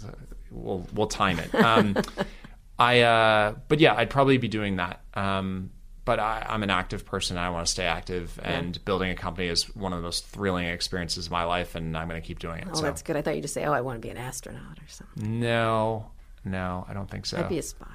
we'll 0.52 0.86
we'll 0.94 1.08
time 1.08 1.40
it. 1.40 1.52
Um, 1.52 1.96
I, 2.78 3.00
uh, 3.00 3.54
but 3.68 3.80
yeah, 3.80 3.94
I'd 3.94 4.10
probably 4.10 4.38
be 4.38 4.48
doing 4.48 4.76
that. 4.76 5.00
Um, 5.14 5.70
but 6.04 6.20
I, 6.20 6.44
I'm 6.48 6.62
an 6.62 6.70
active 6.70 7.06
person. 7.06 7.36
And 7.36 7.46
I 7.46 7.50
want 7.50 7.66
to 7.66 7.70
stay 7.70 7.84
active, 7.86 8.38
and 8.42 8.82
building 8.84 9.10
a 9.10 9.14
company 9.14 9.48
is 9.48 9.74
one 9.74 9.92
of 9.92 9.98
the 9.98 10.04
most 10.04 10.26
thrilling 10.26 10.66
experiences 10.66 11.26
of 11.26 11.32
my 11.32 11.44
life, 11.44 11.74
and 11.74 11.96
I'm 11.96 12.08
going 12.08 12.20
to 12.20 12.26
keep 12.26 12.38
doing 12.38 12.60
it. 12.60 12.68
Oh, 12.70 12.74
so 12.74 12.82
that's 12.82 13.02
good. 13.02 13.16
I 13.16 13.22
thought 13.22 13.36
you 13.36 13.42
just 13.42 13.54
say, 13.54 13.64
"Oh, 13.64 13.72
I 13.72 13.80
want 13.80 13.96
to 13.96 14.00
be 14.00 14.10
an 14.10 14.18
astronaut 14.18 14.78
or 14.78 14.88
something." 14.88 15.40
no, 15.40 16.10
no, 16.44 16.84
I 16.88 16.92
don't 16.92 17.10
think 17.10 17.26
so. 17.26 17.38
I'd 17.38 17.48
be 17.48 17.58
a 17.58 17.62
spy. 17.62 17.86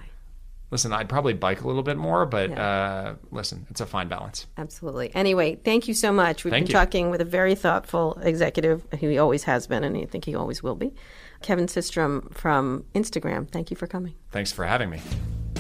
Listen, 0.72 0.94
I'd 0.94 1.10
probably 1.10 1.34
bike 1.34 1.62
a 1.62 1.68
little 1.68 1.82
bit 1.82 1.98
more, 1.98 2.28
but 2.28 2.52
uh, 2.52 3.16
listen, 3.32 3.66
it's 3.72 3.82
a 3.82 3.88
fine 3.88 4.08
balance. 4.08 4.46
Absolutely. 4.56 5.14
Anyway, 5.16 5.56
thank 5.56 5.88
you 5.88 5.96
so 5.96 6.12
much. 6.12 6.44
We've 6.44 6.52
Thank 6.52 6.68
been 6.68 6.72
you. 6.72 6.80
talking 6.80 7.10
with 7.10 7.22
a 7.22 7.26
very 7.26 7.56
thoughtful 7.56 8.20
executive 8.22 8.86
who 9.00 9.10
he 9.10 9.18
always 9.18 9.44
has 9.46 9.66
been, 9.66 9.84
and 9.84 9.98
I 9.98 10.06
think 10.06 10.26
he 10.26 10.36
always 10.36 10.62
will 10.62 10.76
be. 10.76 10.94
Kevin 11.42 11.68
Systrom 11.68 12.34
from 12.34 12.86
Instagram. 12.94 13.50
Thank 13.50 13.72
you 13.72 13.78
for 13.78 13.88
coming. 13.88 14.16
Thanks 14.32 14.52
for 14.52 14.66
having 14.66 14.90
me. 14.90 15.02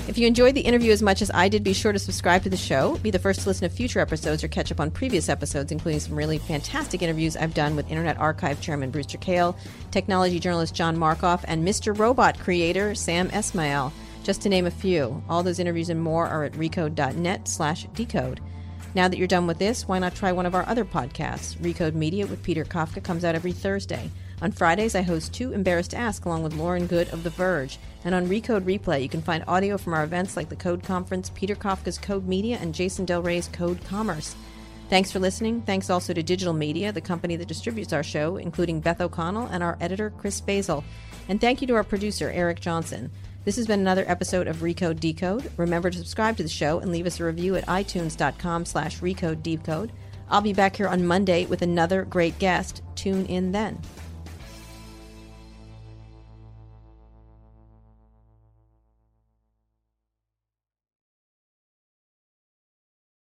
If 0.09 0.17
you 0.17 0.25
enjoyed 0.25 0.55
the 0.55 0.61
interview 0.61 0.91
as 0.91 1.03
much 1.03 1.21
as 1.21 1.29
I 1.35 1.49
did, 1.49 1.63
be 1.63 1.71
sure 1.71 1.91
to 1.91 1.99
subscribe 1.99 2.41
to 2.41 2.49
the 2.49 2.57
show, 2.57 2.97
be 3.03 3.11
the 3.11 3.19
first 3.19 3.41
to 3.41 3.47
listen 3.47 3.69
to 3.69 3.75
future 3.75 3.99
episodes, 3.99 4.43
or 4.43 4.47
catch 4.47 4.71
up 4.71 4.79
on 4.79 4.89
previous 4.89 5.29
episodes, 5.29 5.71
including 5.71 5.99
some 5.99 6.15
really 6.15 6.39
fantastic 6.39 7.03
interviews 7.03 7.37
I've 7.37 7.53
done 7.53 7.75
with 7.75 7.87
Internet 7.91 8.17
Archive 8.17 8.59
Chairman 8.59 8.89
Brewster 8.89 9.19
Kahle, 9.19 9.55
technology 9.91 10.39
journalist 10.39 10.73
John 10.73 10.97
Markoff, 10.97 11.45
and 11.47 11.63
Mr. 11.63 11.95
Robot 11.95 12.39
creator 12.39 12.95
Sam 12.95 13.29
Esmail, 13.29 13.91
just 14.23 14.41
to 14.41 14.49
name 14.49 14.65
a 14.65 14.71
few. 14.71 15.21
All 15.29 15.43
those 15.43 15.59
interviews 15.59 15.89
and 15.89 16.01
more 16.01 16.25
are 16.25 16.43
at 16.43 16.53
recode.net 16.53 17.47
slash 17.47 17.85
decode. 17.93 18.41
Now 18.95 19.09
that 19.09 19.17
you're 19.17 19.27
done 19.27 19.45
with 19.45 19.59
this, 19.59 19.87
why 19.87 19.99
not 19.99 20.15
try 20.15 20.31
one 20.31 20.47
of 20.47 20.55
our 20.55 20.67
other 20.67 20.85
podcasts? 20.85 21.55
Recode 21.57 21.93
Media 21.93 22.25
with 22.25 22.41
Peter 22.41 22.65
Kafka 22.65 23.03
comes 23.03 23.23
out 23.23 23.35
every 23.35 23.51
Thursday. 23.51 24.09
On 24.41 24.53
Fridays, 24.53 24.95
I 24.95 25.01
host 25.01 25.33
Too 25.33 25.51
Embarrassed 25.51 25.91
to 25.91 25.97
Ask 25.97 26.25
along 26.25 26.43
with 26.43 26.53
Lauren 26.53 26.87
Goode 26.87 27.09
of 27.09 27.23
The 27.23 27.29
Verge. 27.29 27.77
And 28.05 28.15
on 28.15 28.27
Recode 28.27 28.63
Replay, 28.63 29.01
you 29.01 29.09
can 29.09 29.21
find 29.21 29.43
audio 29.47 29.77
from 29.77 29.93
our 29.93 30.05
events 30.05 30.37
like 30.37 30.47
the 30.47 30.55
Code 30.55 30.81
Conference, 30.81 31.29
Peter 31.35 31.55
Kafka's 31.55 31.97
Code 31.97 32.25
Media, 32.25 32.57
and 32.61 32.73
Jason 32.73 33.03
Del 33.03 33.21
Rey's 33.21 33.49
Code 33.49 33.83
Commerce. 33.83 34.37
Thanks 34.89 35.11
for 35.11 35.19
listening. 35.19 35.61
Thanks 35.63 35.89
also 35.89 36.13
to 36.13 36.23
Digital 36.23 36.53
Media, 36.53 36.93
the 36.93 37.01
company 37.01 37.35
that 37.35 37.49
distributes 37.49 37.91
our 37.91 38.01
show, 38.01 38.37
including 38.37 38.79
Beth 38.79 39.01
O'Connell 39.01 39.47
and 39.47 39.61
our 39.61 39.77
editor, 39.81 40.09
Chris 40.11 40.39
Basil. 40.39 40.85
And 41.27 41.41
thank 41.41 41.59
you 41.59 41.67
to 41.67 41.75
our 41.75 41.83
producer, 41.83 42.31
Eric 42.31 42.61
Johnson. 42.61 43.11
This 43.43 43.57
has 43.57 43.67
been 43.67 43.81
another 43.81 44.05
episode 44.07 44.47
of 44.47 44.57
Recode 44.57 45.01
Decode. 45.01 45.51
Remember 45.57 45.89
to 45.89 45.97
subscribe 45.97 46.37
to 46.37 46.43
the 46.43 46.49
show 46.49 46.79
and 46.79 46.91
leave 46.91 47.05
us 47.05 47.19
a 47.19 47.25
review 47.25 47.55
at 47.55 47.65
itunes.com 47.67 48.65
slash 48.65 48.99
recode 48.99 49.43
decode. 49.43 49.91
I'll 50.29 50.41
be 50.41 50.53
back 50.53 50.77
here 50.77 50.87
on 50.87 51.05
Monday 51.05 51.45
with 51.45 51.61
another 51.61 52.05
great 52.05 52.39
guest. 52.39 52.81
Tune 52.95 53.25
in 53.25 53.51
then. 53.51 53.81